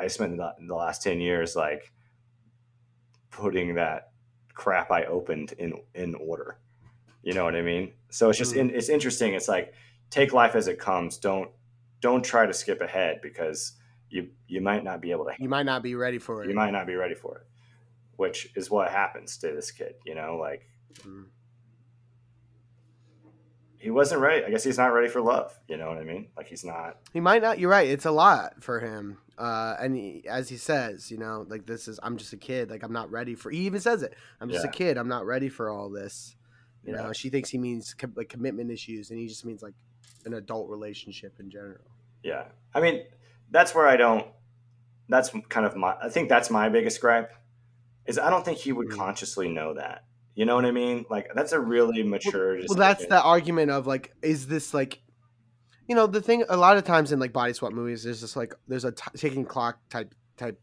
I- 0.00 0.06
spent 0.08 0.36
the, 0.36 0.74
last 0.74 1.02
10 1.02 1.20
years 1.20 1.56
like 1.56 1.92
putting 3.30 3.74
that 3.74 4.10
crap 4.54 4.90
I 4.90 5.04
opened 5.04 5.52
in 5.58 5.74
in 5.94 6.14
order. 6.14 6.58
You 7.22 7.34
know 7.34 7.44
what 7.44 7.56
I 7.56 7.62
mean? 7.62 7.92
So 8.10 8.30
it's 8.30 8.38
just 8.38 8.54
in, 8.54 8.70
it's 8.70 8.88
interesting. 8.88 9.34
It's 9.34 9.48
like 9.48 9.74
take 10.10 10.32
life 10.32 10.54
as 10.54 10.68
it 10.68 10.78
comes. 10.78 11.18
Don't 11.18 11.50
don't 12.00 12.24
try 12.24 12.46
to 12.46 12.54
skip 12.54 12.80
ahead 12.80 13.20
because 13.22 13.72
you 14.08 14.28
you 14.46 14.60
might 14.60 14.84
not 14.84 15.00
be 15.00 15.10
able 15.10 15.24
to 15.24 15.32
You 15.38 15.48
might 15.48 15.66
not 15.66 15.82
be 15.82 15.94
ready 15.94 16.18
for 16.18 16.44
it. 16.44 16.48
you 16.48 16.54
might 16.54 16.70
not 16.70 16.86
be 16.86 16.94
ready 16.94 17.14
for 17.14 17.38
it 17.38 17.46
which 18.16 18.50
is 18.56 18.70
what 18.70 18.90
happens 18.90 19.36
to 19.38 19.48
this 19.52 19.70
kid 19.70 19.94
you 20.04 20.14
know 20.14 20.36
like 20.36 20.66
Mhm. 21.04 21.26
he 23.78 23.90
wasn't 23.90 24.20
ready 24.20 24.44
i 24.44 24.50
guess 24.50 24.64
he's 24.64 24.78
not 24.78 24.86
ready 24.88 25.08
for 25.08 25.20
love 25.20 25.58
you 25.68 25.76
know 25.76 25.88
what 25.88 25.98
i 25.98 26.04
mean 26.04 26.28
like 26.36 26.46
he's 26.46 26.64
not 26.64 26.98
He 27.12 27.20
might 27.20 27.42
not. 27.42 27.58
You're 27.58 27.70
right. 27.70 27.88
It's 27.88 28.04
a 28.04 28.10
lot 28.10 28.62
for 28.62 28.80
him. 28.80 29.18
Uh, 29.38 29.74
and 29.80 29.94
he, 29.96 30.24
as 30.28 30.48
he 30.50 30.56
says, 30.56 31.10
you 31.10 31.16
know, 31.18 31.46
like 31.48 31.66
this 31.66 31.88
is 31.88 31.98
I'm 32.02 32.16
just 32.18 32.32
a 32.32 32.36
kid. 32.36 32.70
Like 32.70 32.82
I'm 32.82 32.92
not 32.92 33.10
ready 33.10 33.34
for. 33.34 33.50
He 33.50 33.60
even 33.60 33.80
says 33.80 34.02
it. 34.02 34.14
I'm 34.40 34.50
just 34.50 34.64
Yeah. 34.64 34.70
a 34.70 34.72
kid. 34.72 34.96
I'm 34.98 35.08
not 35.08 35.24
ready 35.26 35.48
for 35.48 35.68
all 35.70 35.88
this. 35.90 36.36
You 36.84 36.94
Yeah. 36.94 37.02
know, 37.04 37.12
she 37.14 37.28
thinks 37.30 37.48
he 37.50 37.58
means 37.58 37.94
co- 37.94 38.12
like 38.14 38.28
commitment 38.28 38.70
issues, 38.70 39.10
and 39.10 39.18
he 39.18 39.26
just 39.28 39.44
means 39.46 39.62
like 39.62 39.74
an 40.26 40.34
adult 40.34 40.68
relationship 40.68 41.38
in 41.40 41.50
general. 41.50 41.84
yeah 42.22 42.44
i 42.74 42.80
mean 42.80 43.04
that's 43.50 43.74
where 43.74 43.86
i 43.86 43.96
don't 43.96 44.26
that's 45.08 45.30
kind 45.48 45.64
of 45.66 45.76
my 45.76 45.94
i 46.02 46.08
think 46.08 46.28
that's 46.28 46.50
my 46.50 46.68
biggest 46.68 47.00
gripe 47.00 47.32
is 48.06 48.18
i 48.18 48.30
don't 48.30 48.44
think 48.44 48.58
he 48.58 48.72
would 48.72 48.88
Mhm. 48.88 48.96
consciously 48.96 49.48
know 49.48 49.74
that 49.74 50.04
you 50.34 50.44
know 50.44 50.54
what 50.54 50.64
i 50.64 50.70
mean 50.70 51.04
like 51.10 51.28
that's 51.34 51.52
a 51.52 51.60
really 51.60 52.02
mature 52.02 52.56
Well, 52.68 52.76
that's 52.76 53.06
the 53.06 53.22
argument 53.22 53.70
of 53.70 53.86
like, 53.86 54.14
is 54.22 54.46
this 54.48 54.74
like, 54.74 55.00
you 55.88 55.94
know, 55.94 56.06
the 56.06 56.20
thing. 56.20 56.44
A 56.48 56.56
lot 56.56 56.76
of 56.76 56.84
times 56.84 57.12
in 57.12 57.18
like 57.20 57.32
body 57.32 57.52
swap 57.52 57.72
movies, 57.72 58.02
there's 58.04 58.20
just 58.20 58.36
like 58.36 58.52
there's 58.68 58.84
a 58.84 58.92
t- 58.92 59.02
ticking 59.16 59.44
clock 59.44 59.78
type 59.88 60.14
type 60.36 60.60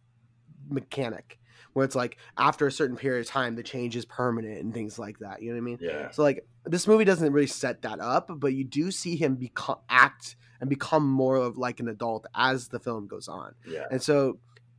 mechanic 0.69 1.39
where 1.73 1.85
it's 1.85 1.95
like 1.95 2.17
after 2.37 2.67
a 2.67 2.71
certain 2.71 2.95
period 2.97 3.21
of 3.21 3.27
time, 3.27 3.55
the 3.55 3.63
change 3.63 3.95
is 3.95 4.05
permanent 4.05 4.59
and 4.61 4.73
things 4.73 4.99
like 4.99 5.17
that. 5.19 5.41
You 5.41 5.49
know 5.49 5.55
what 5.55 5.61
I 5.61 5.65
mean? 5.65 5.77
yeah 5.81 6.11
So 6.11 6.23
like 6.23 6.45
this 6.65 6.87
movie 6.87 7.05
doesn't 7.05 7.31
really 7.33 7.47
set 7.47 7.81
that 7.81 7.99
up, 7.99 8.29
but 8.37 8.53
you 8.53 8.63
do 8.63 8.91
see 8.91 9.15
him 9.15 9.35
become 9.35 9.77
act 9.89 10.35
and 10.61 10.69
become 10.69 11.07
more 11.09 11.35
of 11.37 11.57
like 11.57 11.79
an 11.79 11.87
adult 11.87 12.25
as 12.35 12.67
the 12.67 12.79
film 12.79 13.07
goes 13.07 13.27
on. 13.27 13.55
yeah 13.65 13.85
And 13.91 14.01
so 14.01 14.37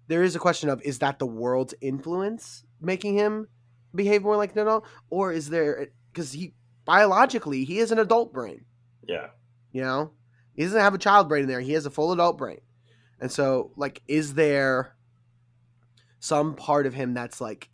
there 0.09 0.23
is 0.23 0.37
a 0.37 0.39
question 0.39 0.69
of 0.69 0.83
is 0.83 0.99
that 0.99 1.19
the 1.19 1.27
world's 1.27 1.75
influence 1.81 2.65
making 2.81 3.17
him 3.17 3.49
behave 3.95 4.23
more 4.23 4.37
like 4.37 4.53
an 4.53 4.59
adult 4.59 4.85
or 5.11 5.33
is 5.33 5.51
there 5.51 5.89
cuz 6.13 6.33
he 6.33 6.55
biologically 6.85 7.65
he 7.65 7.79
is 7.79 7.91
an 7.93 7.99
adult 7.99 8.33
brain, 8.33 8.65
yeah 9.07 9.29
you 9.73 9.83
know? 9.83 10.13
He 10.55 10.63
doesn't 10.63 10.81
have 10.81 10.95
a 10.95 10.99
child 10.99 11.29
brain 11.29 11.43
in 11.43 11.49
there. 11.49 11.61
He 11.61 11.73
has 11.73 11.85
a 11.85 11.91
full 11.91 12.13
adult 12.13 12.39
brain. 12.39 12.61
And 13.21 13.31
so 13.31 13.73
like 13.77 14.03
is 14.07 14.35
there 14.35 14.97
some 16.21 16.55
part 16.55 16.87
of 16.87 16.95
him 16.95 17.13
that's 17.13 17.41
like 17.41 17.71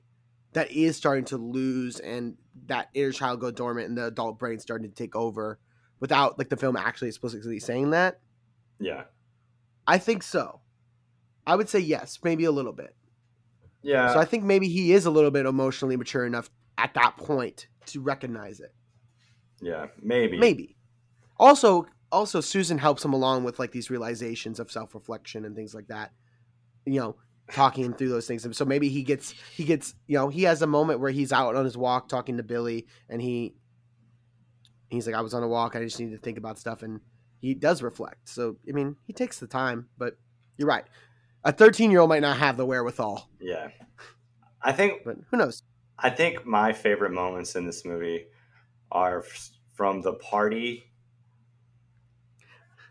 that 0.53 0.73
is 0.73 0.97
starting 0.97 1.27
to 1.27 1.37
lose 1.37 2.01
and 2.01 2.37
that 2.67 2.89
inner 2.95 3.13
child 3.13 3.41
go 3.41 3.51
dormant 3.51 3.89
and 3.89 3.99
the 3.99 4.07
adult 4.07 4.39
brain 4.39 4.59
starting 4.59 4.89
to 4.89 4.95
take 4.95 5.15
over 5.15 5.59
without 6.01 6.39
like 6.39 6.49
the 6.49 6.57
film 6.57 6.77
actually 6.77 7.09
explicitly 7.09 7.61
saying 7.61 7.91
that? 7.91 8.21
yeah 8.79 9.05
I 9.87 9.99
think 9.99 10.23
so. 10.23 10.61
I 11.51 11.57
would 11.57 11.69
say 11.69 11.81
yes, 11.81 12.21
maybe 12.23 12.45
a 12.45 12.53
little 12.53 12.73
bit. 12.73 12.95
yeah 13.83 14.13
so 14.13 14.21
I 14.21 14.25
think 14.25 14.45
maybe 14.45 14.69
he 14.69 14.93
is 14.93 15.05
a 15.07 15.11
little 15.11 15.33
bit 15.33 15.47
emotionally 15.47 15.97
mature 15.97 16.25
enough 16.25 16.49
at 16.79 16.95
that 16.95 17.17
point 17.17 17.67
to 17.87 18.01
recognize 18.01 18.61
it. 18.61 18.73
Yeah, 19.61 19.89
maybe. 20.01 20.39
Maybe. 20.39 20.77
Also, 21.39 21.87
also 22.13 22.41
Susan 22.41 22.79
helps 22.79 23.05
him 23.05 23.13
along 23.13 23.45
with 23.45 23.59
like 23.59 23.73
these 23.73 23.91
realizations 23.91 24.61
of 24.61 24.71
self 24.71 24.95
reflection 24.95 25.45
and 25.45 25.57
things 25.57 25.75
like 25.75 25.89
that. 25.89 26.13
You 26.87 27.01
know, 27.01 27.17
talking 27.53 27.85
him 27.85 27.95
through 27.95 28.11
those 28.11 28.27
things. 28.27 28.45
And 28.45 28.55
so 28.55 28.65
maybe 28.65 28.89
he 28.89 29.03
gets 29.03 29.35
he 29.57 29.65
gets 29.65 29.95
you 30.07 30.17
know 30.17 30.29
he 30.29 30.45
has 30.45 30.63
a 30.63 30.67
moment 30.67 31.01
where 31.01 31.11
he's 31.11 31.33
out 31.33 31.57
on 31.57 31.65
his 31.65 31.77
walk 31.77 32.09
talking 32.09 32.37
to 32.37 32.43
Billy, 32.43 32.87
and 33.09 33.21
he 33.21 33.55
he's 34.89 35.07
like, 35.07 35.17
I 35.17 35.21
was 35.21 35.35
on 35.35 35.43
a 35.43 35.49
walk. 35.49 35.75
I 35.77 35.83
just 35.83 35.99
need 35.99 36.13
to 36.13 36.19
think 36.19 36.39
about 36.39 36.59
stuff, 36.59 36.83
and 36.83 37.01
he 37.41 37.55
does 37.55 37.83
reflect. 37.83 38.29
So 38.29 38.57
I 38.69 38.73
mean, 38.73 38.97
he 39.05 39.13
takes 39.13 39.39
the 39.39 39.47
time, 39.47 39.89
but 39.99 40.17
you're 40.57 40.69
right. 40.69 40.85
A 41.45 41.53
13 41.53 41.91
year 41.91 42.01
old 42.01 42.09
might 42.09 42.23
not 42.23 42.37
have 42.37 42.57
the 42.57 42.67
wherewithal. 42.67 43.29
Yeah, 43.41 43.69
I 44.63 44.73
think. 44.73 45.05
But 45.05 45.17
who 45.31 45.37
knows? 45.37 45.63
I 45.99 46.11
think 46.11 46.47
my 46.47 46.73
favorite 46.73 47.13
moments 47.13 47.57
in 47.57 47.67
this 47.67 47.85
movie 47.85 48.27
are 48.91 49.25
from 49.75 50.03
the 50.03 50.15
party 50.15 50.85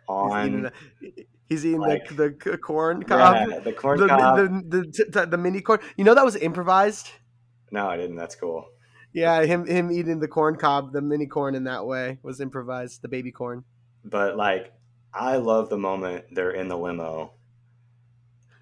on. 0.08 0.72
He's 1.48 1.66
eating, 1.66 1.82
like, 1.82 2.08
the, 2.10 2.36
the 2.44 2.60
corn 2.60 3.02
cob. 3.02 3.50
Yeah, 3.50 3.60
the 3.60 3.74
corn 3.74 4.00
the, 4.00 4.08
cob. 4.08 4.38
The, 4.38 4.48
the, 4.70 5.06
the, 5.10 5.26
the 5.26 5.38
mini 5.38 5.62
corn. 5.62 5.80
You 5.98 6.04
know 6.04 6.14
that 6.14 6.24
was 6.24 6.36
improvised. 6.36 7.10
no, 7.72 7.88
I 7.88 7.98
didn't. 7.98 8.18
That's 8.18 8.36
cool. 8.36 8.68
Yeah, 9.14 9.44
him 9.44 9.66
him 9.66 9.92
eating 9.92 10.20
the 10.20 10.28
corn 10.28 10.56
cob, 10.56 10.94
the 10.94 11.02
mini 11.02 11.26
corn 11.26 11.56
in 11.56 11.64
that 11.64 11.86
way 11.86 12.20
was 12.22 12.40
improvised. 12.40 13.02
The 13.02 13.08
baby 13.08 13.32
corn. 13.32 13.64
But 14.06 14.38
like, 14.38 14.72
I 15.14 15.38
love 15.38 15.70
the 15.70 15.78
moment 15.78 16.26
they're 16.32 16.52
in 16.52 16.68
the 16.68 16.78
limo, 16.78 17.34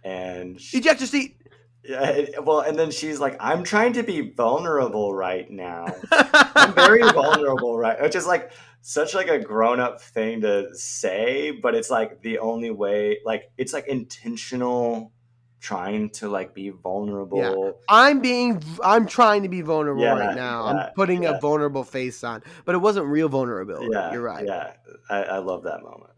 and 0.08 0.60
she, 0.62 0.78
Ejector 0.78 1.06
seat. 1.06 1.38
yeah, 1.84 2.40
well, 2.44 2.60
and 2.62 2.78
then 2.78 2.92
she's 2.92 3.20
like, 3.20 3.36
"I'm 3.40 3.64
trying 3.64 3.94
to 3.94 4.04
be 4.04 4.32
vulnerable 4.32 5.14
right 5.14 5.50
now. 5.50 5.86
I'm 6.12 6.74
very 6.74 7.02
vulnerable, 7.12 7.78
right?" 7.78 8.02
Which 8.02 8.16
is 8.16 8.26
like 8.28 8.52
such 8.82 9.14
like 9.14 9.28
a 9.28 9.40
grown 9.40 9.80
up 9.80 10.02
thing 10.02 10.42
to 10.42 10.74
say, 10.74 11.52
but 11.52 11.76
it's 11.76 11.90
like 11.90 12.22
the 12.22 12.40
only 12.40 12.72
way. 12.72 13.18
Like, 13.26 13.52
it's 13.58 13.74
like 13.74 13.88
intentional 13.88 15.12
trying 15.60 16.10
to 16.12 16.30
like 16.30 16.54
be 16.54 16.70
vulnerable. 16.70 17.80
I'm 17.90 18.20
being 18.22 18.62
I'm 18.84 19.08
trying 19.08 19.42
to 19.44 19.50
be 19.50 19.62
vulnerable 19.62 20.04
Yeah, 20.04 20.14
right 20.14 20.36
now. 20.36 20.66
yeah, 20.66 20.72
I'm 20.86 20.94
putting 20.94 21.24
yeah. 21.24 21.38
a 21.38 21.40
vulnerable 21.42 21.84
face 21.84 22.24
on. 22.24 22.44
But 22.64 22.76
it 22.76 22.78
wasn't 22.78 23.08
real 23.08 23.28
vulnerability. 23.28 23.90
Yeah, 23.92 24.12
You're 24.14 24.22
right. 24.22 24.46
Yeah, 24.46 24.74
I, 25.10 25.24
I 25.24 25.38
love 25.40 25.64
that 25.64 25.82
moment. 25.82 26.12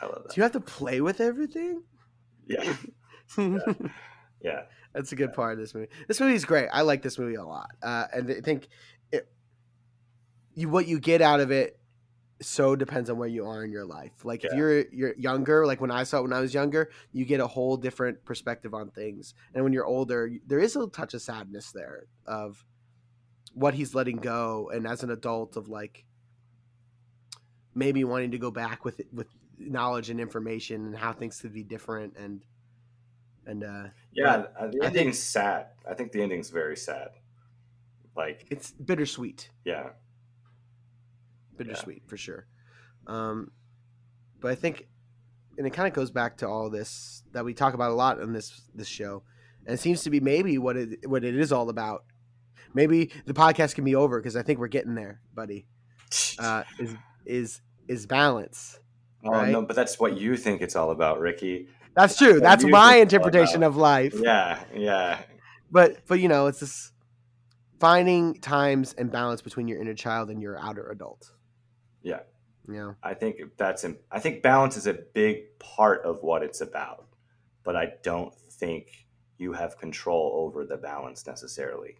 I 0.00 0.06
love 0.06 0.22
that. 0.24 0.34
Do 0.34 0.40
you 0.40 0.42
have 0.42 0.52
to 0.52 0.60
play 0.60 1.00
with 1.00 1.20
everything? 1.20 1.82
Yeah, 2.48 2.74
yeah, 4.42 4.62
That's 4.92 5.12
a 5.12 5.16
good 5.16 5.32
part 5.32 5.54
of 5.54 5.58
this 5.58 5.74
movie. 5.74 5.88
This 6.08 6.20
movie 6.20 6.34
is 6.34 6.44
great. 6.44 6.68
I 6.72 6.82
like 6.82 7.02
this 7.02 7.18
movie 7.18 7.34
a 7.34 7.44
lot, 7.44 7.70
uh, 7.82 8.06
and 8.12 8.30
I 8.30 8.40
think 8.40 8.68
it, 9.12 9.28
you 10.54 10.68
what 10.68 10.86
you 10.86 10.98
get 10.98 11.22
out 11.22 11.40
of 11.40 11.50
it 11.50 11.78
so 12.42 12.76
depends 12.76 13.08
on 13.08 13.16
where 13.16 13.28
you 13.28 13.46
are 13.46 13.64
in 13.64 13.72
your 13.72 13.86
life. 13.86 14.24
Like 14.24 14.44
if 14.44 14.52
you're 14.52 14.86
you're 14.88 15.14
younger, 15.16 15.66
like 15.66 15.80
when 15.80 15.90
I 15.90 16.02
saw 16.02 16.18
it 16.18 16.22
when 16.22 16.32
I 16.32 16.40
was 16.40 16.52
younger, 16.52 16.90
you 17.12 17.24
get 17.24 17.40
a 17.40 17.46
whole 17.46 17.76
different 17.76 18.24
perspective 18.24 18.74
on 18.74 18.90
things. 18.90 19.34
And 19.54 19.64
when 19.64 19.72
you're 19.72 19.86
older, 19.86 20.30
there 20.46 20.58
is 20.58 20.76
a 20.76 20.86
touch 20.88 21.14
of 21.14 21.22
sadness 21.22 21.72
there 21.72 22.04
of 22.26 22.64
what 23.54 23.74
he's 23.74 23.94
letting 23.94 24.18
go, 24.18 24.70
and 24.72 24.86
as 24.86 25.02
an 25.02 25.10
adult, 25.10 25.56
of 25.56 25.68
like 25.68 26.04
maybe 27.74 28.04
wanting 28.04 28.32
to 28.32 28.38
go 28.38 28.50
back 28.50 28.84
with 28.84 29.00
with 29.12 29.28
knowledge 29.58 30.10
and 30.10 30.20
information 30.20 30.86
and 30.86 30.96
how 30.96 31.12
things 31.12 31.40
could 31.40 31.54
be 31.54 31.62
different 31.62 32.14
and 32.18 32.44
and 33.46 33.64
uh 33.64 33.84
yeah. 34.12 34.44
uh, 34.58 34.66
the 34.66 34.66
I 34.66 34.70
think- 34.70 34.84
ending's 34.84 35.18
sad. 35.18 35.66
I 35.88 35.94
think 35.94 36.12
the 36.12 36.22
ending's 36.22 36.50
very 36.50 36.76
sad. 36.76 37.08
Like, 38.16 38.46
it's 38.50 38.70
bittersweet. 38.72 39.50
yeah, 39.64 39.90
bittersweet 41.56 42.02
for 42.06 42.16
sure. 42.16 42.46
Um, 43.06 43.50
but 44.40 44.50
I 44.50 44.54
think, 44.54 44.88
and 45.58 45.66
it 45.66 45.70
kind 45.70 45.86
of 45.88 45.94
goes 45.94 46.10
back 46.10 46.38
to 46.38 46.48
all 46.48 46.70
this 46.70 47.22
that 47.32 47.44
we 47.44 47.54
talk 47.54 47.74
about 47.74 47.90
a 47.90 47.94
lot 47.94 48.18
in 48.20 48.32
this 48.32 48.62
this 48.74 48.88
show, 48.88 49.22
and 49.66 49.74
it 49.74 49.80
seems 49.80 50.02
to 50.04 50.10
be 50.10 50.20
maybe 50.20 50.58
what 50.58 50.76
it 50.76 51.08
what 51.08 51.24
it 51.24 51.36
is 51.36 51.52
all 51.52 51.68
about. 51.68 52.04
Maybe 52.74 53.10
the 53.24 53.32
podcast 53.34 53.74
can 53.74 53.84
be 53.84 53.94
over 53.94 54.18
because 54.18 54.36
I 54.36 54.42
think 54.42 54.58
we're 54.58 54.68
getting 54.68 54.94
there, 54.94 55.20
buddy. 55.34 55.66
Uh, 56.38 56.62
is 56.78 56.94
is 57.24 57.60
is 57.88 58.06
balance? 58.06 58.78
oh 59.24 59.30
right? 59.32 59.50
no, 59.50 59.62
but 59.62 59.74
that's 59.74 59.98
what 59.98 60.16
you 60.16 60.36
think 60.36 60.62
it's 60.62 60.76
all 60.76 60.90
about, 60.90 61.18
Ricky. 61.18 61.68
That's 61.96 62.16
true. 62.16 62.40
That's 62.40 62.62
my 62.64 62.68
think 62.94 63.06
it's 63.06 63.14
all 63.14 63.24
interpretation 63.24 63.62
of 63.64 63.76
life. 63.76 64.14
Yeah, 64.22 64.62
yeah, 64.74 65.18
But 65.70 66.06
but 66.06 66.20
you 66.20 66.28
know, 66.28 66.46
it's 66.46 66.60
this 66.60 66.92
finding 67.80 68.34
times 68.40 68.94
and 68.98 69.10
balance 69.10 69.42
between 69.42 69.66
your 69.68 69.80
inner 69.80 69.94
child 69.94 70.30
and 70.30 70.40
your 70.42 70.58
outer 70.60 70.90
adult. 70.90 71.32
yeah. 72.02 72.20
Yeah. 72.68 72.94
I 73.02 73.14
think 73.14 73.36
that's. 73.56 73.84
I 74.10 74.18
think 74.18 74.42
balance 74.42 74.76
is 74.76 74.88
a 74.88 74.94
big 74.94 75.56
part 75.60 76.04
of 76.04 76.24
what 76.24 76.42
it's 76.42 76.60
about, 76.60 77.06
but 77.62 77.76
I 77.76 77.92
don't 78.02 78.34
think 78.34 79.06
you 79.38 79.52
have 79.52 79.78
control 79.78 80.32
over 80.34 80.64
the 80.64 80.76
balance 80.76 81.26
necessarily. 81.28 81.96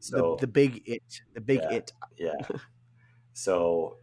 So 0.00 0.36
the, 0.40 0.46
the 0.46 0.52
big 0.52 0.82
it, 0.86 1.02
the 1.34 1.42
big 1.42 1.60
Yeah. 1.62 1.72
it. 1.76 1.92
yeah 2.16 2.48
so 3.34 3.98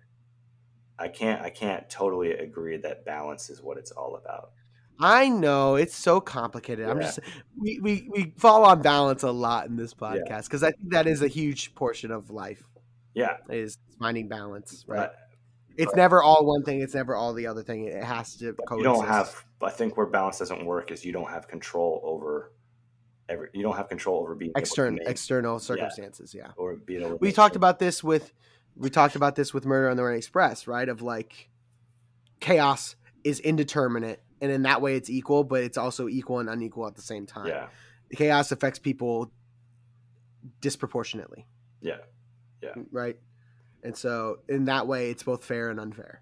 i 1.00 1.08
can't 1.08 1.42
i 1.42 1.50
can't 1.50 1.90
totally 1.90 2.32
agree 2.34 2.78
that 2.78 3.06
balance 3.06 3.50
is 3.50 3.62
what 3.62 3.78
it's 3.78 3.92
all 3.92 4.16
about 4.18 4.52
I 5.00 5.30
know 5.30 5.76
it's 5.76 5.96
so 5.96 6.22
complicated. 6.22 6.88
I'm 6.88 7.02
just 7.02 7.20
we, 7.58 7.80
we 7.80 8.08
we 8.10 8.34
fall 8.38 8.64
on 8.64 8.82
balance 8.82 9.24
a 9.24 9.32
lot 9.32 9.68
in 9.68 9.76
this 9.76 9.94
podcast 9.94 10.44
because 10.44 10.64
I 10.64 10.72
think 10.72 10.92
that 10.92 11.08
is 11.08 11.22
a 11.22 11.28
huge 11.28 11.76
portion 11.76 12.12
of 12.12 12.30
life 12.30 12.64
yeah 13.14 13.38
is 13.50 13.78
finding 14.00 14.28
balance. 14.28 14.86
Right? 14.88 14.98
but 14.98 15.16
it's 15.78 15.92
but- 15.92 15.98
never 15.98 16.24
all 16.24 16.46
one 16.46 16.64
thing. 16.64 16.82
It's 16.82 16.96
never 16.96 17.16
all 17.16 17.34
the 17.34 17.48
other 17.48 17.64
thing. 17.64 17.86
It 17.86 18.04
has 18.04 18.36
to 18.38 18.46
you 18.46 18.54
coexist. 18.54 18.84
don't 18.84 19.08
have 19.08 19.46
i 19.62 19.70
think 19.70 19.98
where 19.98 20.06
balance 20.06 20.38
doesn't 20.38 20.66
work 20.66 20.92
is 20.92 21.04
you 21.04 21.12
don't 21.12 21.30
have 21.30 21.48
control 21.48 22.00
over 22.04 22.52
every 23.30 23.50
you 23.54 23.64
don't 23.64 23.76
have 23.76 23.90
control 23.90 24.22
over 24.22 24.36
being 24.36 24.52
external 24.56 25.00
external 25.06 25.60
circumstances. 25.60 26.34
Yeah, 26.34 26.52
or 26.58 26.76
being 26.76 27.02
able 27.02 27.12
to 27.12 27.16
we 27.18 27.32
talked 27.32 27.56
about 27.56 27.80
this 27.80 28.04
with 28.04 28.34
we 28.76 28.90
talked 28.90 29.16
about 29.16 29.36
this 29.36 29.54
with 29.54 29.66
Murder 29.66 29.90
on 29.90 29.98
the 29.98 30.04
Orient 30.04 30.20
Express, 30.20 30.68
right? 30.68 30.88
Of 30.88 31.02
like 31.02 31.50
chaos 32.40 32.96
is 33.24 33.40
indeterminate, 33.40 34.22
and 34.42 34.52
in 34.52 34.64
that 34.64 34.82
way 34.82 34.96
it's 34.96 35.10
equal, 35.10 35.44
but 35.44 35.64
it's 35.64 35.78
also 35.78 36.08
equal 36.08 36.40
and 36.40 36.50
unequal 36.50 36.88
at 36.88 36.96
the 36.96 37.02
same 37.02 37.26
time. 37.26 37.48
yeah 37.48 37.68
chaos 38.16 38.52
affects 38.52 38.78
people 38.80 39.32
disproportionately. 40.62 41.46
yeah 41.82 41.98
Yeah. 42.62 42.74
Mm, 42.78 42.86
right. 42.92 43.18
And 43.84 43.96
so 43.96 44.40
in 44.48 44.66
that 44.66 44.88
way 44.88 45.10
it's 45.10 45.24
both 45.24 45.44
fair 45.44 45.70
and 45.70 45.80
unfair. 45.80 46.22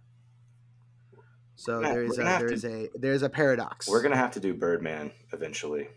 So 1.55 1.79
We're 1.79 1.83
there 1.93 2.03
is 2.03 2.17
a 2.17 2.23
there 2.23 2.47
to- 2.47 2.53
is 2.53 2.65
a 2.65 2.89
there's 2.95 3.21
a 3.21 3.29
paradox. 3.29 3.87
we're 3.89 4.01
gonna 4.01 4.17
have 4.17 4.31
to 4.31 4.39
do 4.39 4.53
birdman 4.53 5.11
eventually 5.31 5.87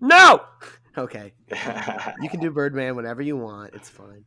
No. 0.00 0.42
Okay. 0.98 1.32
You 2.20 2.28
can 2.28 2.40
do 2.40 2.50
Birdman 2.50 2.96
whenever 2.96 3.22
you 3.22 3.38
want. 3.38 3.72
It's 3.74 3.88
fine. 3.88 4.26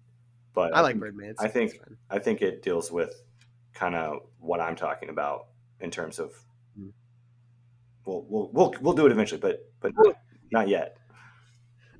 but 0.55 0.75
I 0.75 0.81
like 0.81 0.99
Birdman. 0.99 1.29
It's, 1.29 1.39
I 1.43 1.47
think- 1.47 1.79
I 2.09 2.17
think 2.17 2.41
it 2.41 2.63
deals 2.63 2.91
with 2.91 3.13
kind 3.75 3.93
of 3.93 4.21
what 4.39 4.59
I'm 4.59 4.75
talking 4.75 5.09
about 5.09 5.45
in 5.79 5.91
terms 5.91 6.17
of. 6.17 6.31
We'll 8.05 8.25
we'll 8.29 8.49
we'll, 8.53 8.73
we'll 8.81 8.93
do 8.93 9.05
it 9.05 9.11
eventually, 9.11 9.41
but 9.41 9.59
but 9.81 9.91
not, 9.95 10.15
not 10.51 10.67
yet. 10.67 10.97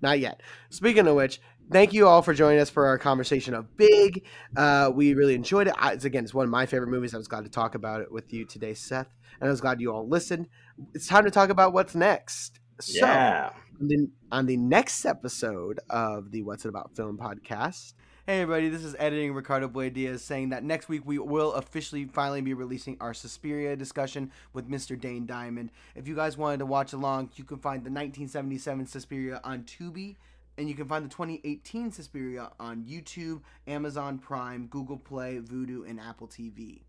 Not 0.02 0.20
yet. 0.20 0.42
Speaking 0.70 1.08
of 1.08 1.16
which, 1.16 1.42
thank 1.72 1.94
you 1.94 2.08
all 2.08 2.22
for 2.22 2.34
joining 2.34 2.60
us 2.60 2.70
for 2.70 2.86
our 2.86 2.98
conversation 2.98 3.54
of 3.54 3.76
Big. 3.76 4.26
Uh, 4.56 4.92
we 4.94 5.14
really 5.14 5.34
enjoyed 5.34 5.68
it. 5.68 5.74
I, 5.78 5.94
it's, 5.94 6.06
again, 6.06 6.24
it's 6.24 6.34
one 6.34 6.44
of 6.44 6.52
my 6.52 6.66
favorite 6.66 6.90
movies. 6.90 7.16
I 7.16 7.18
was 7.18 7.28
glad 7.28 7.46
to 7.46 7.50
talk 7.50 7.76
about 7.76 8.02
it 8.02 8.12
with 8.12 8.32
you 8.32 8.46
today, 8.46 8.74
Seth, 8.74 9.08
and 9.40 9.48
I 9.48 9.52
was 9.52 9.62
glad 9.62 9.82
you 9.82 9.92
all 9.92 10.08
listened. 10.08 10.48
It's 10.94 11.08
time 11.08 11.24
to 11.26 11.32
talk 11.32 11.50
about 11.50 11.74
what's 11.74 11.96
next. 11.96 12.60
So, 12.80 13.06
yeah. 13.06 13.52
on 13.82 13.88
the, 13.88 14.10
on 14.32 14.46
the 14.46 14.58
next 14.58 15.06
episode 15.06 15.80
of 15.90 16.30
the 16.30 16.44
What's 16.44 16.66
It 16.66 16.70
About 16.70 16.96
Film 16.96 17.18
podcast. 17.18 17.94
Hey 18.28 18.42
everybody, 18.42 18.70
this 18.70 18.84
is 18.84 18.96
editing 18.98 19.36
Ricardo 19.36 19.68
Buendia 19.68 20.18
saying 20.18 20.50
that 20.50 20.64
next 20.64 20.90
week 20.90 21.04
we 21.06 21.20
will 21.20 21.54
officially 21.54 22.06
finally 22.06 22.42
be 22.42 22.56
releasing 22.56 22.98
our 23.00 23.14
Suspiria 23.14 23.76
discussion 23.76 24.32
with 24.52 24.68
Mr. 24.68 25.00
Dane 25.00 25.28
Diamond. 25.28 25.70
If 25.94 26.08
you 26.08 26.16
guys 26.16 26.36
wanted 26.36 26.58
to 26.58 26.66
watch 26.66 26.94
along, 26.94 27.30
you 27.36 27.44
can 27.44 27.60
find 27.60 27.82
the 27.82 27.92
1977 27.92 28.88
Suspiria 28.88 29.42
on 29.44 29.62
Tubi, 29.62 30.16
and 30.58 30.68
you 30.68 30.74
can 30.74 30.88
find 30.88 31.06
the 31.06 31.10
2018 31.10 31.92
Suspiria 31.92 32.50
on 32.60 32.84
YouTube, 32.84 33.42
Amazon 33.68 34.18
Prime, 34.18 34.66
Google 34.72 34.98
Play, 34.98 35.40
Vudu, 35.40 35.88
and 35.88 36.00
Apple 36.00 36.28
TV. 36.28 36.82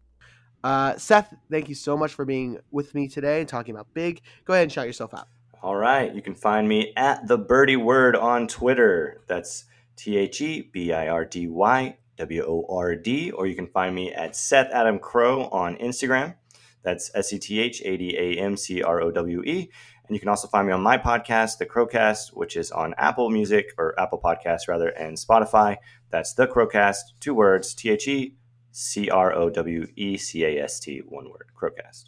Uh, 0.64 0.96
Seth, 0.96 1.34
thank 1.50 1.68
you 1.68 1.74
so 1.74 1.98
much 1.98 2.14
for 2.14 2.24
being 2.24 2.60
with 2.70 2.94
me 2.94 3.08
today 3.08 3.40
and 3.40 3.48
talking 3.48 3.74
about 3.74 3.92
Big. 3.92 4.22
Go 4.46 4.54
ahead 4.54 4.62
and 4.62 4.72
shout 4.72 4.86
yourself 4.86 5.12
out. 5.12 5.28
All 5.62 5.76
right. 5.76 6.14
You 6.14 6.22
can 6.22 6.34
find 6.34 6.66
me 6.66 6.94
at 6.96 7.28
the 7.28 7.36
Birdy 7.36 7.76
Word 7.76 8.16
on 8.16 8.48
Twitter. 8.48 9.20
That's 9.26 9.66
T 9.96 10.16
H 10.16 10.40
E 10.40 10.70
B 10.72 10.92
I 10.92 11.08
R 11.08 11.24
D 11.24 11.48
Y 11.48 11.96
W 12.16 12.44
O 12.46 12.66
R 12.68 12.94
D. 12.94 13.30
Or 13.30 13.46
you 13.46 13.54
can 13.54 13.66
find 13.66 13.94
me 13.94 14.12
at 14.12 14.36
Seth 14.36 14.70
Adam 14.72 14.98
Crowe 14.98 15.48
on 15.50 15.76
Instagram. 15.76 16.34
That's 16.82 17.10
S 17.14 17.32
E 17.32 17.38
T 17.38 17.60
H 17.60 17.82
A 17.84 17.96
D 17.96 18.16
A 18.16 18.40
M 18.40 18.56
C 18.56 18.82
R 18.82 19.00
O 19.00 19.10
W 19.10 19.42
E. 19.42 19.70
And 20.06 20.14
you 20.14 20.20
can 20.20 20.28
also 20.28 20.46
find 20.46 20.68
me 20.68 20.72
on 20.72 20.82
my 20.82 20.98
podcast, 20.98 21.58
The 21.58 21.66
Crowecast, 21.66 22.28
which 22.28 22.56
is 22.56 22.70
on 22.70 22.94
Apple 22.96 23.28
Music 23.28 23.72
or 23.76 23.98
Apple 23.98 24.20
Podcasts 24.22 24.68
rather, 24.68 24.88
and 24.88 25.16
Spotify. 25.16 25.78
That's 26.10 26.32
The 26.32 26.46
Crowecast, 26.46 27.00
two 27.18 27.34
words, 27.34 27.74
T 27.74 27.90
H 27.90 28.06
E 28.06 28.36
C 28.70 29.10
R 29.10 29.32
O 29.32 29.50
W 29.50 29.86
E 29.96 30.16
C 30.16 30.44
A 30.44 30.62
S 30.62 30.78
T, 30.78 30.98
one 30.98 31.28
word, 31.30 31.48
Crowecast. 31.60 32.04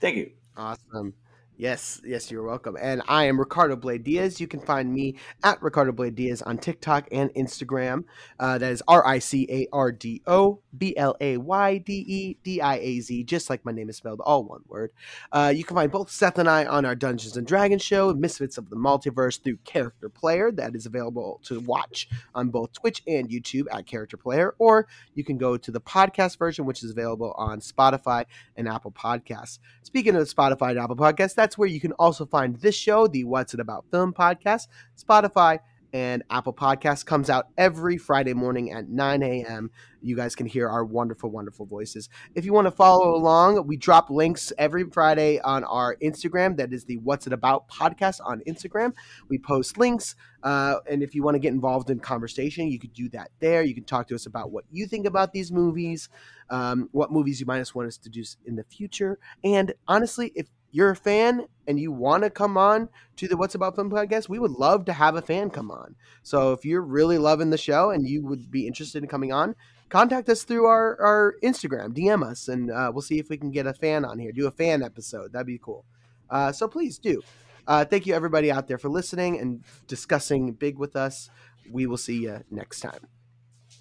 Thank 0.00 0.16
you. 0.16 0.30
Awesome. 0.56 1.14
Yes, 1.60 2.00
yes, 2.04 2.30
you're 2.30 2.44
welcome. 2.44 2.76
And 2.80 3.02
I 3.08 3.24
am 3.24 3.36
Ricardo 3.36 3.74
Blayde 3.74 4.04
Diaz. 4.04 4.40
You 4.40 4.46
can 4.46 4.60
find 4.60 4.94
me 4.94 5.16
at 5.42 5.60
Ricardo 5.60 5.90
Blayde 5.90 6.14
Diaz 6.14 6.40
on 6.40 6.56
TikTok 6.56 7.08
and 7.10 7.34
Instagram. 7.34 8.04
Uh, 8.38 8.58
that 8.58 8.70
is 8.70 8.80
R 8.86 9.04
I 9.04 9.18
C 9.18 9.44
A 9.50 9.66
R 9.72 9.90
D 9.90 10.22
O 10.28 10.60
B 10.76 10.96
L 10.96 11.16
A 11.20 11.36
Y 11.36 11.78
D 11.78 12.04
E 12.06 12.36
D 12.44 12.60
I 12.60 12.76
A 12.76 13.00
Z, 13.00 13.24
just 13.24 13.50
like 13.50 13.64
my 13.64 13.72
name 13.72 13.88
is 13.88 13.96
spelled, 13.96 14.20
all 14.20 14.44
one 14.44 14.60
word. 14.68 14.92
Uh, 15.32 15.52
you 15.54 15.64
can 15.64 15.74
find 15.74 15.90
both 15.90 16.12
Seth 16.12 16.38
and 16.38 16.48
I 16.48 16.64
on 16.64 16.84
our 16.84 16.94
Dungeons 16.94 17.36
and 17.36 17.44
Dragons 17.44 17.82
show, 17.82 18.14
Misfits 18.14 18.56
of 18.56 18.70
the 18.70 18.76
Multiverse, 18.76 19.42
through 19.42 19.58
Character 19.64 20.08
Player. 20.08 20.52
That 20.52 20.76
is 20.76 20.86
available 20.86 21.40
to 21.46 21.58
watch 21.58 22.08
on 22.36 22.50
both 22.50 22.72
Twitch 22.72 23.02
and 23.08 23.28
YouTube 23.28 23.66
at 23.72 23.84
Character 23.84 24.16
Player. 24.16 24.54
Or 24.60 24.86
you 25.14 25.24
can 25.24 25.38
go 25.38 25.56
to 25.56 25.72
the 25.72 25.80
podcast 25.80 26.38
version, 26.38 26.66
which 26.66 26.84
is 26.84 26.92
available 26.92 27.34
on 27.36 27.58
Spotify 27.58 28.26
and 28.54 28.68
Apple 28.68 28.92
Podcasts. 28.92 29.58
Speaking 29.82 30.14
of 30.14 30.32
Spotify 30.32 30.70
and 30.70 30.78
Apple 30.78 30.94
Podcasts, 30.94 31.34
that's 31.34 31.47
where 31.56 31.68
you 31.68 31.80
can 31.80 31.92
also 31.92 32.26
find 32.26 32.56
this 32.56 32.74
show, 32.74 33.06
the 33.06 33.24
What's 33.24 33.54
It 33.54 33.60
About 33.60 33.86
Film 33.90 34.12
podcast. 34.12 34.66
Spotify 35.02 35.60
and 35.92 36.22
Apple 36.28 36.52
Podcasts 36.52 37.04
comes 37.04 37.30
out 37.30 37.46
every 37.56 37.96
Friday 37.96 38.34
morning 38.34 38.70
at 38.72 38.88
9 38.88 39.22
a.m. 39.22 39.70
You 40.02 40.16
guys 40.16 40.34
can 40.34 40.46
hear 40.46 40.68
our 40.68 40.84
wonderful, 40.84 41.30
wonderful 41.30 41.66
voices. 41.66 42.08
If 42.34 42.44
you 42.44 42.52
want 42.52 42.66
to 42.66 42.70
follow 42.70 43.14
along, 43.14 43.66
we 43.66 43.76
drop 43.76 44.10
links 44.10 44.52
every 44.58 44.84
Friday 44.84 45.40
on 45.40 45.64
our 45.64 45.96
Instagram. 46.02 46.56
That 46.58 46.72
is 46.72 46.84
the 46.84 46.98
What's 46.98 47.26
It 47.26 47.32
About 47.32 47.68
podcast 47.68 48.20
on 48.22 48.42
Instagram. 48.46 48.92
We 49.28 49.38
post 49.38 49.78
links. 49.78 50.14
Uh, 50.42 50.76
and 50.88 51.02
if 51.02 51.14
you 51.14 51.22
want 51.22 51.34
to 51.34 51.40
get 51.40 51.52
involved 51.52 51.90
in 51.90 51.98
conversation, 51.98 52.68
you 52.68 52.78
could 52.78 52.92
do 52.92 53.08
that 53.08 53.30
there. 53.40 53.62
You 53.62 53.74
can 53.74 53.84
talk 53.84 54.08
to 54.08 54.14
us 54.14 54.26
about 54.26 54.52
what 54.52 54.64
you 54.70 54.86
think 54.86 55.06
about 55.06 55.32
these 55.32 55.50
movies, 55.50 56.08
um, 56.50 56.88
what 56.92 57.10
movies 57.10 57.40
you 57.40 57.46
might 57.46 57.74
want 57.74 57.88
us 57.88 57.96
to 57.98 58.10
do 58.10 58.22
in 58.46 58.56
the 58.56 58.64
future. 58.64 59.18
And 59.42 59.74
honestly, 59.88 60.32
if 60.34 60.48
you're 60.70 60.90
a 60.90 60.96
fan 60.96 61.46
and 61.66 61.78
you 61.78 61.92
want 61.92 62.24
to 62.24 62.30
come 62.30 62.56
on 62.56 62.88
to 63.16 63.28
the 63.28 63.36
What's 63.36 63.54
About 63.54 63.74
Film 63.74 63.90
podcast, 63.90 64.28
we 64.28 64.38
would 64.38 64.52
love 64.52 64.84
to 64.86 64.92
have 64.92 65.16
a 65.16 65.22
fan 65.22 65.50
come 65.50 65.70
on. 65.70 65.96
So 66.22 66.52
if 66.52 66.64
you're 66.64 66.82
really 66.82 67.18
loving 67.18 67.50
the 67.50 67.58
show 67.58 67.90
and 67.90 68.08
you 68.08 68.24
would 68.24 68.50
be 68.50 68.66
interested 68.66 69.02
in 69.02 69.08
coming 69.08 69.32
on, 69.32 69.54
contact 69.88 70.28
us 70.28 70.44
through 70.44 70.66
our, 70.66 71.00
our 71.00 71.34
Instagram, 71.42 71.96
DM 71.96 72.22
us, 72.22 72.48
and 72.48 72.70
uh, 72.70 72.90
we'll 72.92 73.02
see 73.02 73.18
if 73.18 73.28
we 73.28 73.36
can 73.36 73.50
get 73.50 73.66
a 73.66 73.74
fan 73.74 74.04
on 74.04 74.18
here, 74.18 74.32
do 74.32 74.46
a 74.46 74.50
fan 74.50 74.82
episode. 74.82 75.32
That'd 75.32 75.46
be 75.46 75.58
cool. 75.58 75.84
Uh, 76.30 76.52
so 76.52 76.68
please 76.68 76.98
do. 76.98 77.22
Uh, 77.66 77.84
thank 77.84 78.06
you, 78.06 78.14
everybody 78.14 78.50
out 78.50 78.66
there, 78.66 78.78
for 78.78 78.88
listening 78.88 79.38
and 79.38 79.62
discussing 79.86 80.52
big 80.52 80.78
with 80.78 80.96
us. 80.96 81.28
We 81.70 81.86
will 81.86 81.98
see 81.98 82.22
you 82.22 82.42
next 82.50 82.80
time. 82.80 83.06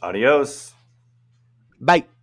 Adios. 0.02 0.74
Bye. 1.80 2.17